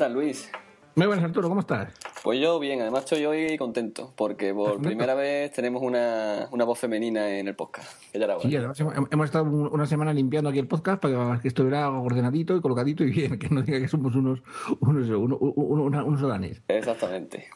¿Qué 0.00 0.04
tal, 0.04 0.14
Luis? 0.14 0.50
Muy 0.94 1.06
buenas, 1.08 1.26
Arturo, 1.26 1.50
¿cómo 1.50 1.60
estás? 1.60 1.92
Pues 2.24 2.40
yo 2.40 2.58
bien, 2.58 2.80
además 2.80 3.04
estoy 3.04 3.26
hoy 3.26 3.58
contento, 3.58 4.14
porque 4.16 4.54
por 4.54 4.80
primera 4.80 5.14
vez 5.14 5.52
tenemos 5.52 5.82
una, 5.82 6.48
una 6.52 6.64
voz 6.64 6.78
femenina 6.78 7.38
en 7.38 7.48
el 7.48 7.54
podcast. 7.54 8.00
Que 8.10 8.18
ya 8.18 8.24
era 8.24 8.38
Sí, 8.40 8.82
hemos 9.10 9.24
estado 9.26 9.44
un- 9.44 9.68
una 9.70 9.84
semana 9.84 10.14
limpiando 10.14 10.48
aquí 10.48 10.58
el 10.58 10.66
podcast 10.68 11.02
para 11.02 11.38
que 11.42 11.48
estuviera 11.48 11.90
ordenadito 11.90 12.56
y 12.56 12.62
colocadito 12.62 13.04
y 13.04 13.10
bien, 13.10 13.38
que 13.38 13.50
no 13.50 13.60
diga 13.60 13.78
que 13.78 13.88
somos 13.88 14.14
unos, 14.16 14.40
unos, 14.80 15.06
unos, 15.10 15.38
unos, 15.42 16.22
unos. 16.22 16.62
Exactamente. 16.68 17.50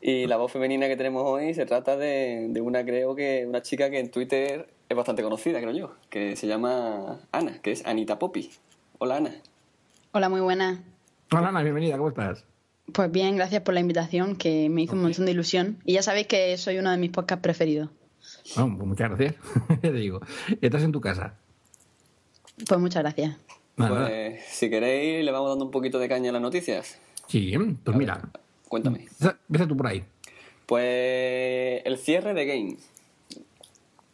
Y 0.00 0.26
la 0.26 0.38
voz 0.38 0.52
femenina 0.52 0.88
que 0.88 0.96
tenemos 0.96 1.24
hoy 1.26 1.52
se 1.52 1.66
trata 1.66 1.98
de, 1.98 2.46
de 2.52 2.60
una, 2.62 2.86
creo 2.86 3.14
que, 3.14 3.44
una 3.46 3.60
chica 3.60 3.90
que 3.90 3.98
en 4.00 4.10
Twitter 4.10 4.66
es 4.88 4.96
bastante 4.96 5.22
conocida, 5.22 5.60
creo 5.60 5.74
yo, 5.74 5.92
que 6.08 6.36
se 6.36 6.46
llama 6.46 7.18
Ana, 7.32 7.60
que 7.60 7.72
es 7.72 7.84
Anita 7.84 8.18
Poppy. 8.18 8.50
Hola, 8.96 9.18
Ana. 9.18 9.34
Hola, 10.12 10.30
muy 10.30 10.40
buena. 10.40 10.82
Hola, 11.32 11.48
Ana, 11.48 11.62
bienvenida, 11.62 11.96
¿cómo 11.96 12.08
estás? 12.10 12.44
Pues 12.92 13.10
bien, 13.10 13.36
gracias 13.36 13.62
por 13.62 13.74
la 13.74 13.80
invitación, 13.80 14.36
que 14.36 14.68
me 14.68 14.82
hizo 14.82 14.94
un 14.94 15.02
montón 15.02 15.24
de 15.26 15.32
ilusión. 15.32 15.78
Y 15.84 15.94
ya 15.94 16.02
sabéis 16.02 16.28
que 16.28 16.56
soy 16.56 16.78
uno 16.78 16.90
de 16.90 16.98
mis 16.98 17.10
podcasts 17.10 17.42
preferidos. 17.42 17.90
Bueno, 18.54 18.76
pues 18.76 18.88
muchas 18.88 19.10
gracias. 19.10 19.34
Te 19.80 19.92
digo, 19.92 20.20
estás 20.60 20.82
en 20.82 20.92
tu 20.92 21.00
casa. 21.00 21.34
Pues 22.68 22.80
muchas 22.80 23.02
gracias. 23.02 23.36
Nada. 23.76 24.06
Pues 24.06 24.44
si 24.46 24.70
queréis, 24.70 25.24
le 25.24 25.30
vamos 25.32 25.50
dando 25.50 25.64
un 25.64 25.70
poquito 25.70 25.98
de 25.98 26.08
caña 26.08 26.30
a 26.30 26.32
las 26.34 26.42
noticias. 26.42 26.98
Sí, 27.26 27.52
pues 27.84 27.96
mira, 27.96 28.20
Cuéntame. 28.68 29.00
empieza 29.00 29.36
empieza 29.48 29.66
tú 29.66 29.76
por 29.76 29.88
ahí. 29.88 30.04
Pues 30.64 31.82
el 31.84 31.98
cierre 31.98 32.34
de 32.34 32.46
Game. 32.46 32.76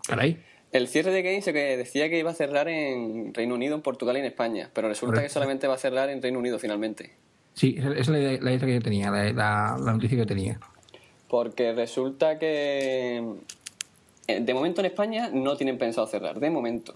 Caray. 0.07 0.43
El 0.73 0.89
cierre 0.89 1.13
de 1.13 1.23
Game 1.23 1.43
se 1.43 1.53
que 1.53 1.77
decía 1.77 2.09
que 2.09 2.19
iba 2.19 2.31
a 2.31 2.35
cerrar 2.35 2.67
en 2.69 3.35
Reino 3.35 3.55
Unido, 3.55 3.75
en 3.75 3.83
Portugal 3.83 4.17
y 4.17 4.21
en 4.21 4.27
España, 4.27 4.71
pero 4.73 4.89
resulta 4.89 5.23
que 5.23 5.29
solamente 5.29 5.69
va 5.69 5.75
a 5.75 5.79
cerrar 5.79 6.09
en 6.09 6.23
Reino 6.23 6.39
Unido 6.39 6.59
finalmente. 6.59 7.13
Sí, 7.53 7.77
esa 7.79 7.93
es 7.95 8.09
la, 8.09 8.19
la 8.19 8.53
idea 8.53 8.67
que 8.67 8.75
yo 8.75 8.81
tenía, 8.81 9.11
la, 9.11 9.25
la, 9.33 9.77
la 9.79 9.93
noticia 9.93 10.17
que 10.17 10.25
tenía. 10.25 10.59
Porque 11.29 11.73
resulta 11.75 12.39
que 12.39 13.23
eh, 14.27 14.41
de 14.41 14.55
momento 14.55 14.81
en 14.81 14.87
España 14.87 15.31
no 15.33 15.57
tienen 15.57 15.77
pensado 15.77 16.07
cerrar, 16.07 16.41
de 16.41 16.51
momento. 16.51 16.95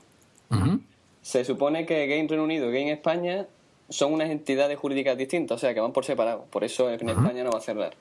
Se 1.23 1.45
supone 1.45 1.87
que 1.87 2.07
Game 2.07 2.29
Reino 2.29 2.45
Unido 2.45 2.71
y 2.71 2.73
Game 2.73 2.93
España 2.93 3.47
son 3.89 4.15
unas 4.15 4.31
entidades 4.31 4.79
jurídicas 4.79 5.19
distintas, 5.19 5.57
o 5.57 5.59
sea 5.59 5.75
que 5.75 5.81
van 5.81 5.93
por 5.93 6.05
separado, 6.05 6.47
por 6.51 6.63
eso 6.63 6.89
en 6.89 7.09
España 7.09 7.43
no 7.43 7.51
va 7.51 7.59
a 7.59 7.63
cerrar. 7.63 7.95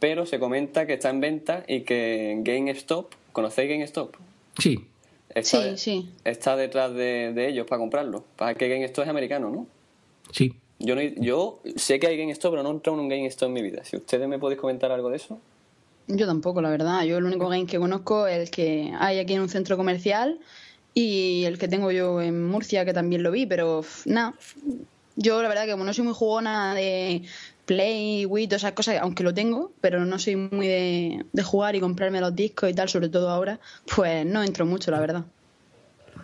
Pero 0.00 0.26
se 0.26 0.40
comenta 0.40 0.84
que 0.84 0.94
está 0.94 1.10
en 1.10 1.20
venta 1.20 1.62
y 1.68 1.82
que 1.82 2.36
GameStop, 2.40 3.12
¿conocéis 3.32 3.70
GameStop? 3.70 4.16
Sí, 4.58 4.84
Está, 5.34 5.76
Sí, 5.76 5.78
sí. 5.78 6.10
está 6.24 6.56
detrás 6.56 6.92
de, 6.94 7.32
de 7.32 7.48
ellos 7.48 7.66
para 7.66 7.78
comprarlo. 7.80 8.24
Para 8.36 8.54
que 8.54 8.68
GameStop 8.68 9.04
es 9.04 9.10
americano, 9.10 9.50
¿no? 9.50 9.66
sí. 10.30 10.54
Yo, 10.84 10.96
no, 10.96 11.00
yo 11.00 11.60
sé 11.76 12.00
que 12.00 12.08
hay 12.08 12.16
GameStop, 12.18 12.50
pero 12.52 12.64
no 12.64 12.70
he 12.70 12.72
entrado 12.72 12.98
en 12.98 13.04
un 13.04 13.08
GameStop 13.08 13.46
en 13.46 13.52
mi 13.52 13.62
vida. 13.62 13.84
Si 13.84 13.96
ustedes 13.96 14.26
me 14.26 14.40
podéis 14.40 14.60
comentar 14.60 14.90
algo 14.90 15.10
de 15.10 15.16
eso. 15.16 15.38
Yo 16.08 16.26
tampoco, 16.26 16.60
la 16.60 16.70
verdad. 16.70 17.04
Yo 17.04 17.18
el 17.18 17.24
único 17.24 17.48
game 17.48 17.66
que 17.66 17.78
conozco 17.78 18.26
es 18.26 18.38
el 18.38 18.50
que 18.50 18.92
hay 18.98 19.20
aquí 19.20 19.34
en 19.34 19.42
un 19.42 19.48
centro 19.48 19.76
comercial 19.76 20.40
y 20.92 21.44
el 21.44 21.56
que 21.56 21.68
tengo 21.68 21.92
yo 21.92 22.20
en 22.20 22.48
Murcia, 22.48 22.84
que 22.84 22.92
también 22.92 23.22
lo 23.22 23.30
vi, 23.30 23.46
pero 23.46 23.84
nada. 24.06 24.34
Yo 25.14 25.40
la 25.40 25.48
verdad 25.48 25.66
que 25.66 25.70
como 25.70 25.84
no 25.84 25.94
soy 25.94 26.02
muy 26.04 26.14
jugona 26.14 26.74
de 26.74 27.22
Play, 27.66 28.26
Wii, 28.26 28.48
todas 28.48 28.62
esas 28.62 28.72
cosas, 28.72 28.96
aunque 29.00 29.22
lo 29.22 29.32
tengo, 29.32 29.72
pero 29.80 30.04
no 30.04 30.18
soy 30.18 30.36
muy 30.36 30.66
de, 30.66 31.24
de 31.32 31.42
jugar 31.42 31.76
y 31.76 31.80
comprarme 31.80 32.20
los 32.20 32.34
discos 32.34 32.68
y 32.70 32.74
tal, 32.74 32.88
sobre 32.88 33.08
todo 33.08 33.30
ahora, 33.30 33.60
pues 33.94 34.26
no 34.26 34.42
entro 34.42 34.66
mucho, 34.66 34.90
la 34.90 35.00
verdad. 35.00 35.24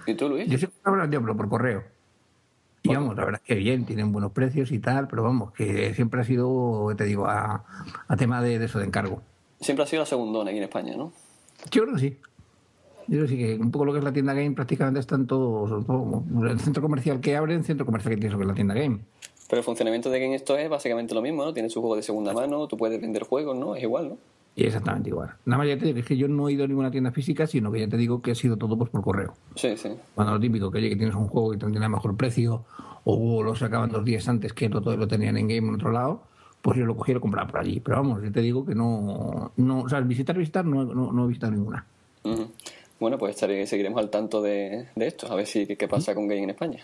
¿Y 0.06 0.14
tú, 0.14 0.28
Luis? 0.28 0.48
Yo 0.48 0.58
que 0.58 0.68
hablas 0.84 1.10
Diablo 1.10 1.36
por 1.36 1.48
correo. 1.48 1.84
Y 2.82 2.94
vamos, 2.94 3.16
la 3.16 3.24
verdad 3.24 3.40
es 3.44 3.46
que 3.46 3.54
bien, 3.56 3.84
tienen 3.84 4.12
buenos 4.12 4.32
precios 4.32 4.72
y 4.72 4.78
tal, 4.78 5.08
pero 5.08 5.22
vamos, 5.22 5.52
que 5.52 5.94
siempre 5.94 6.20
ha 6.20 6.24
sido, 6.24 6.88
te 6.96 7.04
digo, 7.04 7.26
a, 7.26 7.64
a 8.06 8.16
tema 8.16 8.40
de, 8.40 8.58
de 8.58 8.64
eso 8.66 8.78
de 8.78 8.86
encargo. 8.86 9.20
Siempre 9.60 9.84
ha 9.84 9.86
sido 9.86 10.02
la 10.02 10.06
segundona 10.06 10.50
aquí 10.50 10.58
en 10.58 10.64
España, 10.64 10.96
¿no? 10.96 11.12
Yo 11.70 11.82
creo 11.82 11.94
que 11.94 12.00
sí. 12.00 12.16
Yo 13.08 13.16
creo 13.18 13.22
que 13.22 13.28
sí, 13.28 13.36
que 13.36 13.54
un 13.56 13.70
poco 13.70 13.84
lo 13.84 13.92
que 13.92 13.98
es 13.98 14.04
la 14.04 14.12
tienda 14.12 14.32
game 14.32 14.52
prácticamente 14.52 15.00
está 15.00 15.16
en 15.16 15.26
todo, 15.26 15.82
todo- 15.82 16.46
el 16.48 16.60
centro 16.60 16.80
comercial 16.82 17.20
que 17.20 17.36
abren, 17.36 17.64
centro 17.64 17.84
comercial 17.84 18.14
que 18.14 18.20
que 18.20 18.26
es 18.28 18.32
la 18.34 18.54
tienda 18.54 18.74
game. 18.74 19.00
Pero 19.48 19.60
el 19.60 19.64
funcionamiento 19.64 20.10
de 20.10 20.20
GameStop 20.20 20.58
es 20.58 20.68
básicamente 20.68 21.14
lo 21.14 21.22
mismo, 21.22 21.44
¿no? 21.44 21.54
Tiene 21.54 21.70
su 21.70 21.80
juego 21.80 21.96
de 21.96 22.02
segunda 22.02 22.32
mano, 22.32 22.68
tú 22.68 22.76
puedes 22.76 23.00
vender 23.00 23.24
juegos, 23.24 23.56
¿no? 23.56 23.74
Es 23.74 23.82
igual, 23.82 24.10
¿no? 24.10 24.18
Y 24.54 24.64
exactamente 24.64 25.08
igual. 25.08 25.30
Nada 25.44 25.58
más 25.58 25.68
ya 25.68 25.78
te 25.78 25.86
digo, 25.86 25.98
es 26.00 26.04
que 26.04 26.16
yo 26.16 26.26
no 26.26 26.48
he 26.48 26.52
ido 26.52 26.64
a 26.64 26.66
ninguna 26.66 26.90
tienda 26.90 27.12
física, 27.12 27.46
sino 27.46 27.70
que 27.70 27.78
ya 27.78 27.88
te 27.88 27.96
digo 27.96 28.20
que 28.20 28.32
ha 28.32 28.34
sido 28.34 28.56
todo 28.56 28.76
pues 28.76 28.90
por 28.90 29.02
correo. 29.02 29.34
Sí, 29.54 29.76
sí. 29.76 29.90
Cuando 30.14 30.34
lo 30.34 30.40
típico, 30.40 30.70
que 30.70 30.78
oye, 30.78 30.88
que 30.90 30.96
tienes 30.96 31.14
un 31.14 31.28
juego 31.28 31.54
y 31.54 31.58
te 31.58 31.66
tiene 31.70 31.86
a 31.86 31.88
mejor 31.88 32.16
precio, 32.16 32.64
o 33.04 33.42
lo 33.42 33.54
sacaban 33.54 33.90
dos 33.90 34.04
días 34.04 34.28
antes 34.28 34.52
que 34.52 34.68
todo 34.68 34.96
lo 34.96 35.06
tenían 35.06 35.36
en 35.36 35.46
game 35.46 35.68
en 35.68 35.74
otro 35.76 35.92
lado, 35.92 36.22
pues 36.60 36.76
yo 36.76 36.84
lo 36.84 36.96
cogí 36.96 37.12
y 37.12 37.14
lo 37.14 37.20
compraba 37.20 37.48
por 37.48 37.60
allí. 37.60 37.80
Pero 37.80 37.98
vamos, 37.98 38.20
yo 38.22 38.32
te 38.32 38.40
digo 38.40 38.66
que 38.66 38.74
no, 38.74 39.52
no 39.56 39.82
o 39.82 39.88
sea, 39.88 40.00
visitar, 40.00 40.36
visitar, 40.36 40.64
no, 40.64 40.84
no, 40.84 41.12
no 41.12 41.24
he 41.24 41.28
visitado 41.28 41.52
ninguna. 41.52 41.86
Bueno, 42.98 43.16
pues 43.16 43.36
estaré, 43.36 43.64
seguiremos 43.66 44.00
al 44.00 44.10
tanto 44.10 44.42
de, 44.42 44.88
de 44.96 45.06
esto, 45.06 45.30
a 45.32 45.36
ver 45.36 45.46
si 45.46 45.66
qué, 45.66 45.76
qué 45.76 45.86
pasa 45.86 46.16
con 46.16 46.26
Game 46.26 46.42
en 46.42 46.50
España. 46.50 46.82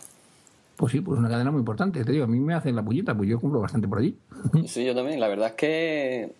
Pues 0.76 0.92
sí, 0.92 1.00
pues 1.00 1.18
una 1.18 1.28
cadena 1.28 1.50
muy 1.50 1.60
importante, 1.60 2.04
te 2.04 2.12
digo, 2.12 2.24
a 2.24 2.28
mí 2.28 2.38
me 2.40 2.54
hacen 2.54 2.74
la 2.74 2.82
puñeta, 2.82 3.14
pues 3.14 3.28
yo 3.28 3.40
compro 3.40 3.60
bastante 3.60 3.86
por 3.86 3.98
allí. 3.98 4.16
Sí, 4.66 4.84
yo 4.84 4.94
también. 4.94 5.20
La 5.20 5.28
verdad 5.28 5.48
es 5.48 5.54
que 5.54 6.32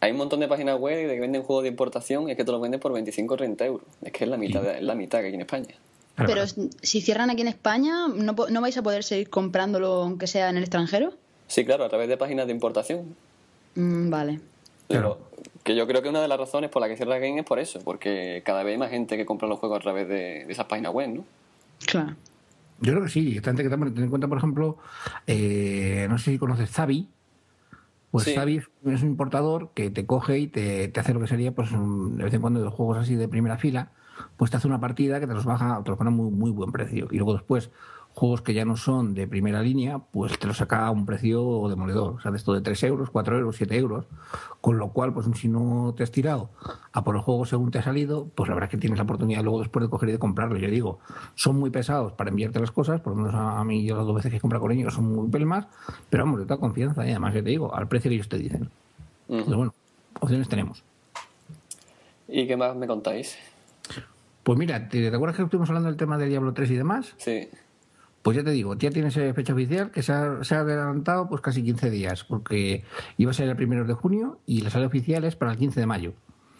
hay 0.00 0.10
un 0.12 0.18
montón 0.18 0.40
de 0.40 0.48
páginas 0.48 0.78
web 0.78 1.08
que 1.08 1.20
venden 1.20 1.42
juegos 1.42 1.62
de 1.62 1.68
importación 1.68 2.28
y 2.28 2.32
es 2.32 2.36
que 2.36 2.44
te 2.44 2.52
los 2.52 2.60
venden 2.60 2.80
por 2.80 2.92
25 2.92 3.34
o 3.34 3.36
30 3.36 3.66
euros. 3.66 3.86
Es 4.02 4.12
que 4.12 4.24
es 4.24 4.30
la 4.30 4.36
mitad, 4.36 4.64
es 4.64 4.82
la 4.82 4.94
mitad 4.94 5.20
que 5.20 5.26
aquí 5.26 5.34
en 5.34 5.42
España. 5.42 5.74
Pero 6.16 6.44
si 6.46 7.00
cierran 7.02 7.30
aquí 7.30 7.42
en 7.42 7.48
España, 7.48 8.08
¿no, 8.08 8.34
¿no 8.48 8.60
vais 8.60 8.76
a 8.76 8.82
poder 8.82 9.04
seguir 9.04 9.28
comprándolo 9.28 10.02
aunque 10.02 10.26
sea 10.26 10.48
en 10.48 10.56
el 10.56 10.62
extranjero? 10.62 11.12
Sí, 11.46 11.64
claro, 11.64 11.84
a 11.84 11.88
través 11.88 12.08
de 12.08 12.16
páginas 12.16 12.46
de 12.46 12.52
importación. 12.52 13.14
Mm, 13.74 14.10
vale. 14.10 14.40
Pero 14.88 15.18
que 15.62 15.76
yo 15.76 15.86
creo 15.86 16.00
que 16.00 16.08
una 16.08 16.22
de 16.22 16.28
las 16.28 16.38
razones 16.38 16.70
por 16.70 16.80
la 16.80 16.88
que 16.88 16.96
cierra 16.96 17.18
Game 17.18 17.40
es 17.40 17.44
por 17.44 17.58
eso, 17.58 17.80
porque 17.84 18.42
cada 18.44 18.62
vez 18.62 18.72
hay 18.72 18.78
más 18.78 18.90
gente 18.90 19.16
que 19.16 19.26
compra 19.26 19.46
los 19.48 19.58
juegos 19.58 19.78
a 19.78 19.82
través 19.82 20.08
de, 20.08 20.44
de 20.46 20.52
esas 20.52 20.66
páginas 20.66 20.92
web, 20.92 21.08
¿no? 21.08 21.24
Claro. 21.84 22.14
Yo 22.80 22.92
creo 22.92 23.04
que 23.04 23.10
sí, 23.10 23.36
está 23.36 23.54
que 23.54 23.68
también 23.68 23.94
ten 23.94 24.04
en 24.04 24.10
cuenta, 24.10 24.28
por 24.28 24.38
ejemplo, 24.38 24.78
eh, 25.26 26.06
no 26.10 26.18
sé 26.18 26.32
si 26.32 26.38
conoces 26.38 26.70
Zavi. 26.70 27.08
Pues 28.10 28.24
Sí. 28.24 28.34
Zavi 28.34 28.58
es 28.58 28.68
es 28.86 29.02
un 29.02 29.08
importador 29.10 29.72
que 29.74 29.90
te 29.90 30.06
coge 30.06 30.38
y 30.38 30.46
te, 30.46 30.88
te 30.88 31.00
hace 31.00 31.12
lo 31.12 31.20
que 31.20 31.26
sería, 31.26 31.52
pues 31.54 31.72
un- 31.72 32.16
de 32.16 32.24
vez 32.24 32.34
en 32.34 32.40
cuando, 32.40 32.62
de 32.62 32.68
juegos 32.70 32.98
así 32.98 33.14
de 33.16 33.28
primera 33.28 33.58
fila, 33.58 33.90
pues 34.36 34.50
te 34.50 34.56
hace 34.56 34.68
una 34.68 34.80
partida 34.80 35.20
que 35.20 35.26
te 35.26 35.34
los 35.34 35.44
baja, 35.44 35.82
te 35.82 35.90
los 35.90 35.98
pone 35.98 36.08
a 36.08 36.12
muy, 36.12 36.30
muy 36.30 36.50
buen 36.50 36.70
precio. 36.72 37.08
Y 37.10 37.16
luego 37.16 37.34
después, 37.34 37.70
juegos 38.16 38.40
que 38.40 38.54
ya 38.54 38.64
no 38.64 38.78
son 38.78 39.12
de 39.12 39.28
primera 39.28 39.60
línea, 39.60 39.98
pues 39.98 40.38
te 40.38 40.46
los 40.46 40.56
saca 40.56 40.86
a 40.86 40.90
un 40.90 41.04
precio 41.04 41.68
demoledor. 41.68 42.14
O 42.14 42.20
sea, 42.20 42.30
de 42.30 42.38
esto 42.38 42.54
de 42.54 42.62
3 42.62 42.84
euros, 42.84 43.10
4 43.10 43.36
euros, 43.36 43.56
7 43.56 43.76
euros. 43.76 44.06
Con 44.62 44.78
lo 44.78 44.88
cual, 44.88 45.12
pues 45.12 45.26
si 45.38 45.48
no 45.48 45.92
te 45.94 46.02
has 46.02 46.10
tirado 46.10 46.48
a 46.92 47.04
por 47.04 47.14
el 47.14 47.20
juego 47.20 47.44
según 47.44 47.70
te 47.70 47.78
ha 47.78 47.82
salido, 47.82 48.26
pues 48.34 48.48
la 48.48 48.54
verdad 48.54 48.68
es 48.68 48.70
que 48.70 48.78
tienes 48.78 48.98
la 48.98 49.04
oportunidad 49.04 49.42
luego 49.42 49.58
después 49.58 49.84
de 49.84 49.90
coger 49.90 50.08
y 50.08 50.12
de 50.12 50.18
comprarlo. 50.18 50.56
Yo 50.56 50.70
digo, 50.70 50.98
son 51.34 51.60
muy 51.60 51.68
pesados 51.68 52.14
para 52.14 52.30
enviarte 52.30 52.58
las 52.58 52.70
cosas, 52.70 53.02
por 53.02 53.14
lo 53.14 53.22
menos 53.22 53.34
a, 53.34 53.62
mí 53.64 53.84
yo 53.84 53.96
las 53.96 54.06
dos 54.06 54.14
veces 54.14 54.30
que 54.30 54.38
he 54.38 54.40
comprado 54.40 54.62
con 54.62 54.72
ellos 54.72 54.94
son 54.94 55.14
muy 55.14 55.28
pelmas, 55.28 55.66
pero 56.08 56.24
vamos, 56.24 56.40
de 56.40 56.46
toda 56.46 56.58
confianza 56.58 57.06
y 57.06 57.10
además, 57.10 57.34
yo 57.34 57.44
te 57.44 57.50
digo, 57.50 57.74
al 57.74 57.86
precio 57.86 58.08
que 58.08 58.14
ellos 58.14 58.30
te 58.30 58.38
dicen. 58.38 58.70
Entonces, 59.28 59.54
bueno, 59.54 59.74
opciones 60.20 60.48
tenemos. 60.48 60.82
¿Y 62.28 62.46
qué 62.46 62.56
más 62.56 62.74
me 62.74 62.86
contáis? 62.86 63.36
Pues 64.42 64.58
mira, 64.58 64.88
¿te, 64.88 65.10
te 65.10 65.14
acuerdas 65.14 65.36
que 65.36 65.42
estuvimos 65.42 65.68
hablando 65.68 65.90
del 65.90 65.98
tema 65.98 66.16
del 66.16 66.30
Diablo 66.30 66.54
3 66.54 66.70
y 66.70 66.76
demás? 66.76 67.14
Sí. 67.18 67.50
Pues 68.26 68.36
ya 68.36 68.42
te 68.42 68.50
digo, 68.50 68.74
ya 68.74 68.90
tienes 68.90 69.16
eh, 69.18 69.32
fecha 69.34 69.52
oficial 69.52 69.92
que 69.92 70.02
se 70.02 70.10
ha, 70.12 70.42
se 70.42 70.56
ha 70.56 70.62
adelantado 70.62 71.28
pues 71.28 71.40
casi 71.40 71.62
15 71.62 71.90
días, 71.90 72.24
porque 72.24 72.82
iba 73.18 73.30
a 73.30 73.34
ser 73.34 73.48
el 73.48 73.54
primero 73.54 73.84
de 73.84 73.94
junio 73.94 74.40
y 74.46 74.62
la 74.62 74.70
sala 74.70 74.88
oficial 74.88 75.22
es 75.22 75.36
para 75.36 75.52
el 75.52 75.58
15 75.58 75.78
de 75.78 75.86
mayo. 75.86 76.12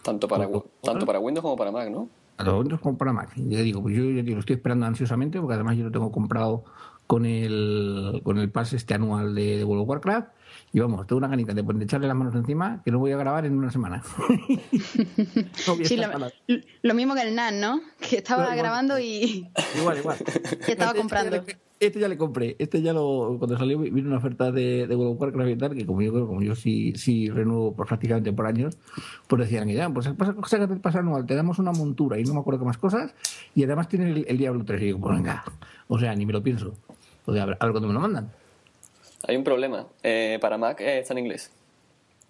Tanto 0.04 0.28
para, 0.28 0.48
tanto 0.80 1.04
para 1.04 1.18
Windows 1.18 1.42
como 1.42 1.56
para 1.56 1.72
Mac, 1.72 1.90
¿no? 1.90 2.08
Los 2.38 2.60
Windows 2.60 2.80
como 2.80 2.96
para 2.96 3.12
Mac. 3.12 3.32
Y 3.34 3.48
ya 3.48 3.62
digo, 3.62 3.82
pues 3.82 3.96
yo, 3.96 4.04
lo 4.04 4.38
estoy 4.38 4.54
esperando 4.54 4.86
ansiosamente, 4.86 5.40
porque 5.40 5.54
además 5.54 5.76
yo 5.76 5.86
lo 5.86 5.90
tengo 5.90 6.12
comprado 6.12 6.62
con 7.08 7.26
el, 7.26 8.20
con 8.22 8.38
el 8.38 8.48
pase 8.48 8.76
este 8.76 8.94
anual 8.94 9.34
de, 9.34 9.56
de 9.56 9.64
World 9.64 9.82
of 9.82 9.88
Warcraft. 9.88 10.28
Y 10.72 10.80
vamos, 10.80 11.06
tengo 11.06 11.18
una 11.18 11.28
ganita 11.28 11.54
de, 11.54 11.62
de 11.62 11.84
echarle 11.84 12.06
las 12.06 12.16
manos 12.16 12.34
encima 12.34 12.82
que 12.84 12.90
no 12.90 12.98
voy 12.98 13.10
a 13.12 13.16
grabar 13.16 13.46
en 13.46 13.56
una 13.56 13.70
semana. 13.70 14.02
Sí, 15.84 15.96
lo, 15.96 16.06
lo 16.82 16.94
mismo 16.94 17.14
que 17.14 17.22
el 17.22 17.34
NAN, 17.34 17.60
¿no? 17.60 17.80
Que 18.00 18.16
estaba 18.16 18.44
Igual, 18.44 18.58
grabando 18.58 18.98
y, 18.98 19.48
Igual, 19.78 19.98
igual. 19.98 20.16
y 20.68 20.70
estaba 20.70 20.90
Este 20.90 20.98
comprando. 21.00 21.36
ya 21.36 21.42
le- 21.42 21.56
Este 21.80 22.00
ya 22.00 22.08
le 22.08 22.16
compré. 22.18 22.56
Este 22.58 22.82
ya 22.82 22.92
lo. 22.92 23.36
Cuando 23.38 23.56
salió, 23.58 23.78
vino 23.78 24.08
una 24.08 24.18
oferta 24.18 24.50
de, 24.52 24.86
de 24.86 24.94
World 24.96 25.14
of 25.14 25.20
Warcraft 25.36 25.74
que 25.74 25.86
como 25.86 26.02
yo 26.02 26.12
creo, 26.12 26.26
como 26.26 26.42
yo 26.42 26.54
sí, 26.54 26.92
sí 26.96 27.30
renuevo 27.30 27.74
por- 27.74 27.86
prácticamente 27.86 28.32
por 28.32 28.46
años, 28.46 28.76
pues 29.28 29.40
decían 29.42 29.66
que 29.68 29.74
ya, 29.74 29.88
pues 29.90 30.08
pasa, 30.10 30.34
sácate 30.46 30.74
el 30.74 30.80
pase 30.80 30.98
anual, 30.98 31.26
te 31.26 31.34
damos 31.34 31.58
una 31.58 31.72
montura 31.72 32.18
y 32.18 32.24
no 32.24 32.34
me 32.34 32.40
acuerdo 32.40 32.60
qué 32.60 32.66
más 32.66 32.78
cosas, 32.78 33.14
y 33.54 33.64
además 33.64 33.88
tiene 33.88 34.10
el, 34.10 34.24
el 34.28 34.38
Diablo 34.38 34.64
3. 34.64 34.80
Y 34.82 34.84
digo, 34.86 35.00
pues 35.00 35.16
venga. 35.16 35.44
O 35.88 35.98
sea, 35.98 36.14
ni 36.14 36.26
me 36.26 36.32
lo 36.32 36.42
pienso. 36.42 36.74
Pues 37.24 37.40
a 37.40 37.46
ver, 37.46 37.56
a 37.60 37.64
ver 37.64 37.72
cuándo 37.72 37.88
me 37.88 37.94
lo 37.94 38.00
mandan. 38.00 38.30
Hay 39.26 39.36
un 39.36 39.44
problema. 39.44 39.86
Eh, 40.02 40.38
para 40.40 40.58
Mac 40.58 40.80
eh, 40.80 41.00
está 41.00 41.14
en 41.14 41.18
inglés. 41.18 41.50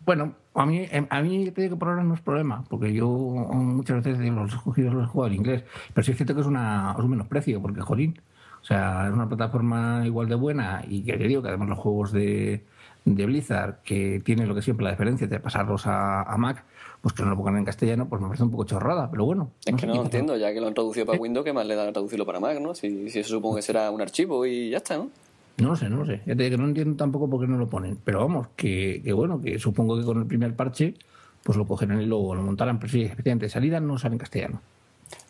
Bueno, 0.05 0.35
a 0.55 0.65
mí, 0.67 0.87
em, 0.91 1.07
a 1.11 1.21
mí 1.21 1.51
te 1.51 1.63
digo 1.63 1.75
que 1.75 1.79
por 1.79 1.89
ahora 1.89 2.05
no 2.05 2.15
es 2.15 2.21
problema, 2.21 2.65
porque 2.69 2.93
yo 2.93 3.09
muchas 3.09 4.05
veces 4.05 4.21
digo, 4.21 4.37
los 4.37 4.55
he 4.55 4.59
cogido 4.59 4.93
los 4.93 5.05
he 5.05 5.07
jugado 5.07 5.33
en 5.33 5.39
inglés, 5.41 5.65
pero 5.93 6.05
sí 6.05 6.13
es 6.13 6.17
cierto 6.17 6.35
que 6.35 6.43
es, 6.43 6.47
una, 6.47 6.95
es 6.97 7.03
un 7.03 7.11
menosprecio, 7.11 7.61
porque 7.61 7.81
jolín, 7.81 8.21
o 8.63 8.65
sea, 8.65 9.07
es 9.09 9.13
una 9.13 9.29
plataforma 9.29 10.03
igual 10.05 10.29
de 10.29 10.37
buena 10.37 10.85
y 10.87 11.03
que 11.03 11.17
te 11.17 11.27
digo 11.27 11.43
que 11.43 11.49
además 11.49 11.71
los 11.71 11.79
juegos 11.79 12.13
de, 12.13 12.65
de 13.05 13.27
Blizzard, 13.27 13.83
que 13.83 14.21
tiene 14.25 14.47
lo 14.47 14.55
que 14.55 14.63
siempre 14.63 14.85
la 14.85 14.91
diferencia 14.91 15.27
de 15.27 15.41
pasarlos 15.41 15.87
a, 15.87 16.23
a 16.23 16.37
Mac, 16.37 16.65
pues 17.01 17.13
que 17.13 17.23
no 17.23 17.31
lo 17.31 17.37
pongan 17.37 17.57
en 17.59 17.65
castellano, 17.65 18.09
pues 18.09 18.23
me 18.23 18.29
parece 18.29 18.45
un 18.45 18.51
poco 18.51 18.65
chorrada, 18.65 19.11
pero 19.11 19.25
bueno. 19.25 19.51
Es 19.65 19.73
no 19.73 19.79
que 19.79 19.87
no 19.87 19.95
lo 19.95 20.03
entiendo, 20.03 20.37
ya 20.37 20.53
que 20.53 20.61
lo 20.61 20.69
han 20.69 20.75
traducido 20.75 21.07
para 21.07 21.19
Windows, 21.19 21.45
¿qué 21.45 21.53
más 21.53 21.67
le 21.67 21.75
dan 21.75 21.89
a 21.89 21.93
traducirlo 21.93 22.27
para 22.27 22.39
Mac, 22.39 22.61
no? 22.61 22.75
Si, 22.75 23.11
si 23.11 23.21
eso 23.21 23.31
supongo 23.31 23.57
que 23.57 23.63
será 23.63 23.91
un 23.91 24.01
archivo 24.01 24.47
y 24.47 24.71
ya 24.71 24.77
está, 24.77 24.97
¿no? 24.97 25.11
No 25.59 25.69
lo 25.71 25.77
sé, 25.77 25.89
no 25.89 25.97
lo 25.97 26.07
sé. 26.07 26.21
Ya 26.27 26.37
te 26.37 26.45
digo 26.45 26.57
que 26.57 26.63
no 26.63 26.69
entiendo 26.69 26.97
tampoco 26.97 27.31
por 27.31 27.41
qué 27.41 27.47
no 27.47 27.57
lo 27.57 27.67
ponen. 27.67 27.99
Pero 28.05 28.21
vamos, 28.21 28.49
que, 28.57 29.01
que 29.03 29.13
bueno, 29.13 29.41
que 29.41 29.59
supongo 29.59 29.99
que 29.99 30.05
con 30.05 30.19
el 30.19 30.27
primer 30.27 30.55
parche, 30.55 30.95
pues 31.43 31.57
lo 31.57 31.67
cogerán 31.67 32.01
y 32.03 32.07
luego 32.07 32.35
lo 32.35 32.43
montarán. 32.43 32.79
Pero 32.79 32.93
sí, 32.93 33.03
efectivamente, 33.03 33.47
de 33.47 33.51
salida 33.51 33.81
no 33.81 33.99
sale 33.99 34.15
en 34.15 34.19
castellano. 34.19 34.61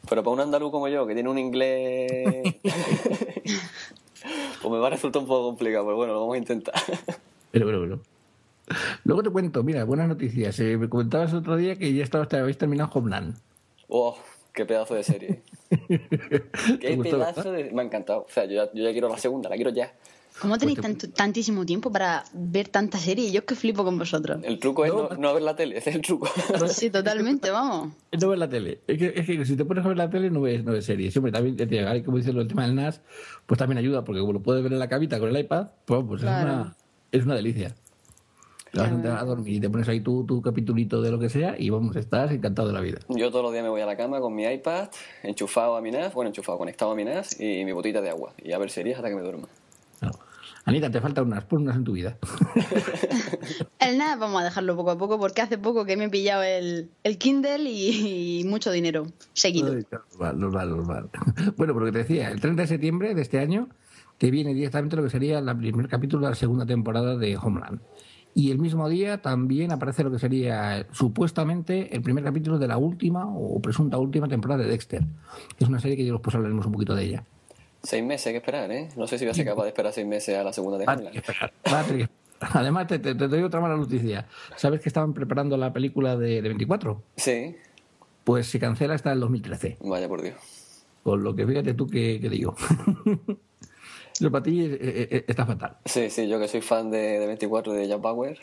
Pero 0.09 0.23
para 0.23 0.35
un 0.35 0.41
andaluz 0.41 0.71
como 0.71 0.89
yo, 0.89 1.07
que 1.07 1.15
tiene 1.15 1.29
un 1.29 1.39
inglés... 1.39 2.43
pues 4.63 4.73
me 4.73 4.79
va 4.79 4.89
a 4.89 4.91
resultar 4.91 5.23
un 5.23 5.29
poco 5.29 5.47
complicado, 5.47 5.85
pero 5.85 5.97
bueno, 5.97 6.13
lo 6.15 6.21
vamos 6.21 6.35
a 6.35 6.39
intentar. 6.39 6.75
Pero, 7.53 7.67
pero, 7.67 7.81
pero. 7.81 8.01
Luego 9.05 9.23
te 9.23 9.31
cuento, 9.31 9.63
mira, 9.63 9.85
buenas 9.85 10.09
noticias. 10.09 10.59
Eh, 10.61 10.77
me 10.77 10.89
comentabas 10.89 11.33
el 11.33 11.39
otro 11.39 11.57
día 11.57 11.77
que 11.77 11.93
ya 11.93 12.03
estabas, 12.03 12.29
te 12.29 12.37
habéis 12.37 12.59
terminado 12.59 12.91
Homeland. 12.93 13.37
¡Oh! 13.89 14.17
¡Qué 14.53 14.65
pedazo 14.65 14.95
de 14.95 15.03
serie! 15.03 15.43
¿Te 15.69 16.79
¡Qué 16.79 16.97
gustó, 16.97 17.19
pedazo 17.19 17.53
de...! 17.53 17.71
Me 17.71 17.83
ha 17.83 17.85
encantado. 17.85 18.23
O 18.23 18.29
sea, 18.29 18.45
yo 18.47 18.55
ya, 18.55 18.73
yo 18.73 18.85
ya 18.85 18.93
quiero 18.93 19.09
la 19.09 19.19
segunda, 19.19 19.49
la 19.49 19.57
quiero 19.57 19.71
ya. 19.71 19.93
¿Cómo 20.41 20.59
tenéis 20.59 20.79
Pues 20.79 20.87
te- 20.99 21.07
tanto- 21.07 21.17
tantísimo 21.17 21.65
tiempo 21.65 21.91
para 21.91 22.25
ver 22.35 22.69
tanta 22.69 22.99
serie? 22.99 23.31
Yo 23.33 23.41
es 23.41 23.45
que 23.47 23.55
flipo 23.55 23.85
con 23.85 23.99
vosotros. 23.99 24.39
El 24.43 24.59
truco 24.59 24.85
es 24.85 24.93
no, 24.93 25.09
no 25.11 25.35
ver 25.35 25.43
la 25.43 25.57
tele, 25.57 25.79
ese 25.79 25.91
es 25.91 25.97
el 25.97 26.03
truco. 26.03 26.29
Sí, 26.69 26.91
totalmente, 26.91 27.51
vamos. 27.51 27.95
No 28.21 28.29
ves 28.29 28.39
la 28.39 28.49
tele. 28.49 28.81
Es 28.87 28.99
que, 28.99 29.13
es 29.17 29.27
que 29.27 29.45
si 29.47 29.57
te 29.57 29.65
pones 29.65 29.85
a 29.85 29.89
ver 29.89 29.97
la 29.97 30.11
tele 30.11 30.31
no 30.31 30.43
ves, 30.43 30.63
no 30.65 30.73
ves 30.73 30.85
series. 30.85 31.13
Siempre 31.13 31.33
también, 31.33 31.57
te 31.57 32.03
como 32.05 32.19
dices 32.19 32.35
del 32.35 32.47
tema 32.49 32.65
del 32.67 32.75
NAS, 32.75 33.01
pues 33.47 33.59
también 33.59 33.79
ayuda, 33.79 34.05
porque 34.05 34.21
como 34.21 34.35
lo 34.35 34.41
puedes 34.43 34.63
ver 34.63 34.73
en 34.73 34.79
la 34.79 34.89
camita 34.89 35.19
con 35.19 35.29
el 35.31 35.39
iPad, 35.39 35.69
pues, 35.85 36.05
pues 36.07 36.21
Claro. 36.23 36.49
es, 36.51 36.55
una, 36.57 36.77
es 37.13 37.25
una 37.25 37.35
delicia. 37.35 37.75
Te 38.73 38.81
vas 38.81 38.91
a 38.93 39.21
a 39.21 39.25
dormir 39.25 39.55
y 39.55 39.61
te 39.61 39.71
pones 39.71 39.89
ahí 39.89 40.01
tu, 40.01 40.27
tu 40.27 40.43
capitulito 40.43 41.01
de 41.01 41.11
lo 41.11 41.19
que 41.19 41.31
sea 41.31 41.55
y 41.59 41.71
vamos, 41.71 41.97
estás 41.97 42.31
encantado 42.31 42.69
de 42.69 42.75
la 42.75 42.81
vida. 42.83 42.99
Yo 43.09 43.31
todos 43.31 43.43
los 43.45 43.53
días 43.53 43.65
me 43.65 43.71
voy 43.71 43.81
a 43.81 43.87
la 43.87 43.97
cama 43.97 44.21
con 44.21 44.35
mi 44.35 44.45
iPad, 44.45 44.89
enchufado 45.23 45.77
a 45.77 45.81
mi 45.81 45.91
NAS, 45.91 46.13
bueno, 46.13 46.29
enchufado, 46.29 46.59
conectado 46.59 46.91
a 46.91 46.95
mi 46.95 47.05
NAS 47.05 47.41
y 47.41 47.65
mi 47.65 47.73
botita 47.73 48.03
de 48.03 48.11
agua. 48.11 48.35
Y 48.45 48.53
a 48.53 48.59
ver 48.59 48.69
series 48.71 48.97
hasta 48.97 49.09
que 49.09 49.15
me 49.15 49.23
duerma. 49.23 49.49
Anita, 50.67 50.91
te 50.91 51.01
falta 51.01 51.23
un 51.23 51.29
NAS, 51.29 51.45
pon 51.45 51.61
un 51.61 51.67
NAS 51.67 51.77
en 51.77 51.85
tu 51.85 51.93
vida. 51.93 52.19
El 53.79 53.99
nada, 53.99 54.17
vamos 54.17 54.41
a 54.41 54.45
dejarlo 54.45 54.75
poco 54.75 54.91
a 54.91 54.99
poco 54.99 55.17
porque 55.17 55.41
hace 55.41 55.59
poco 55.59 55.85
que 55.85 55.97
me 55.97 56.07
he 56.07 56.09
pillado 56.09 56.43
el, 56.43 56.91
el 57.05 57.19
Kindle 57.19 57.71
y, 57.71 58.41
y 58.41 58.45
mucho 58.45 58.73
dinero 58.73 59.07
seguido. 59.33 59.73
Ay, 59.73 59.87
normal, 60.19 60.41
normal, 60.41 60.71
normal. 60.71 61.11
Bueno, 61.57 61.73
pero 61.73 61.81
lo 61.81 61.87
que 61.87 61.93
te 61.93 61.99
decía, 61.99 62.31
el 62.33 62.41
30 62.41 62.63
de 62.63 62.69
septiembre 62.69 63.15
de 63.15 63.23
este 63.23 63.39
año 63.39 63.69
te 64.19 64.33
viene 64.33 64.55
directamente 64.55 64.97
lo 64.97 65.05
que 65.05 65.11
sería 65.11 65.39
el 65.39 65.57
primer 65.57 65.89
capítulo 65.89 66.25
de 66.25 66.31
la 66.31 66.37
segunda 66.37 66.67
temporada 66.67 67.17
de 67.17 67.37
Homeland. 67.37 67.81
Y 68.35 68.51
el 68.51 68.59
mismo 68.59 68.89
día 68.89 69.23
también 69.23 69.71
aparece 69.71 70.03
lo 70.03 70.11
que 70.11 70.19
sería 70.19 70.85
supuestamente 70.91 71.95
el 71.95 72.03
primer 72.03 72.25
capítulo 72.25 72.59
de 72.59 72.67
la 72.67 72.77
última 72.77 73.25
o 73.27 73.61
presunta 73.61 73.99
última 73.99 74.29
temporada 74.29 74.65
de 74.65 74.69
Dexter. 74.69 75.05
Es 75.59 75.69
una 75.69 75.79
serie 75.79 75.97
que 75.97 76.05
yo 76.05 76.15
después 76.15 76.35
hablaremos 76.35 76.67
un 76.67 76.73
poquito 76.73 76.95
de 76.95 77.05
ella. 77.05 77.25
Seis 77.83 78.03
meses 78.05 78.27
hay 78.29 78.33
que 78.35 78.39
esperar, 78.39 78.71
¿eh? 78.73 78.89
No 78.97 79.07
sé 79.07 79.19
si 79.19 79.25
voy 79.25 79.31
a 79.31 79.35
ser 79.35 79.45
capaz 79.47 79.63
de 79.63 79.69
esperar 79.69 79.93
seis 79.93 80.07
meses 80.07 80.37
a 80.37 80.43
la 80.43 80.53
segunda 80.53 80.79
de 80.79 80.87
Va 80.87 80.93
a 80.93 80.97
tener 80.97 81.11
Homeland. 81.13 81.25
que 81.25 81.33
esperar, 81.33 81.53
va 81.73 81.81
a 81.81 81.85
tener 81.85 81.97
que 81.99 82.03
esperar. 82.05 82.57
Además, 82.63 82.87
te, 82.87 82.99
te- 82.99 83.15
te 83.15 83.29
doy 83.29 83.43
otra 83.43 83.61
mala 83.61 83.77
noticia. 83.77 84.27
¿Sabes 84.57 84.81
que 84.81 84.89
estaban 84.89 85.15
preparando 85.15 85.57
la 85.57 85.73
película 85.73 86.17
de, 86.17 86.43
de 86.43 86.49
24? 86.49 87.03
Sí, 87.17 87.57
Pues 88.25 88.47
se 88.49 88.59
cancela 88.59 88.95
hasta 88.95 89.13
el 89.13 89.21
2013. 89.21 89.79
vaya 89.83 90.09
por 90.09 90.21
Dios. 90.23 90.35
Con 91.03 91.23
lo 91.23 91.35
que 91.37 91.47
fíjate 91.47 91.73
tú 91.75 91.87
que, 91.87 92.19
que 92.21 92.29
digo. 92.29 92.55
Eso 94.19 94.31
para 94.31 94.43
ti 94.43 94.63
eh, 94.65 94.79
eh, 94.81 95.25
está 95.29 95.45
fatal. 95.47 95.77
Sí, 95.85 96.09
sí, 96.11 96.27
yo 96.29 96.39
que 96.41 96.49
soy 96.49 96.63
fan 96.63 96.91
de, 96.91 97.19
de 97.21 97.27
24 97.27 97.73
de 97.75 97.87
Jack 97.87 98.01
Bauer. 98.01 98.39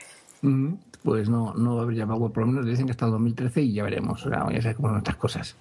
Pues 1.03 1.30
no, 1.30 1.53
no 1.56 1.75
va 1.75 1.81
a 1.81 1.83
haber 1.83 1.95
ya 1.95 2.06
Power, 2.06 2.31
por 2.31 2.45
lo 2.45 2.51
menos 2.51 2.65
dicen 2.65 2.85
que 2.85 2.91
hasta 2.91 3.06
el 3.06 3.12
2013 3.12 3.62
y 3.62 3.74
ya 3.74 3.83
veremos. 3.83 4.25
O 4.25 4.30
sea, 4.30 4.45
ya 4.51 4.62
sabes 4.62 4.75
cómo 4.77 4.89
son 4.89 4.97
estas 4.97 5.15
cosas. 5.15 5.56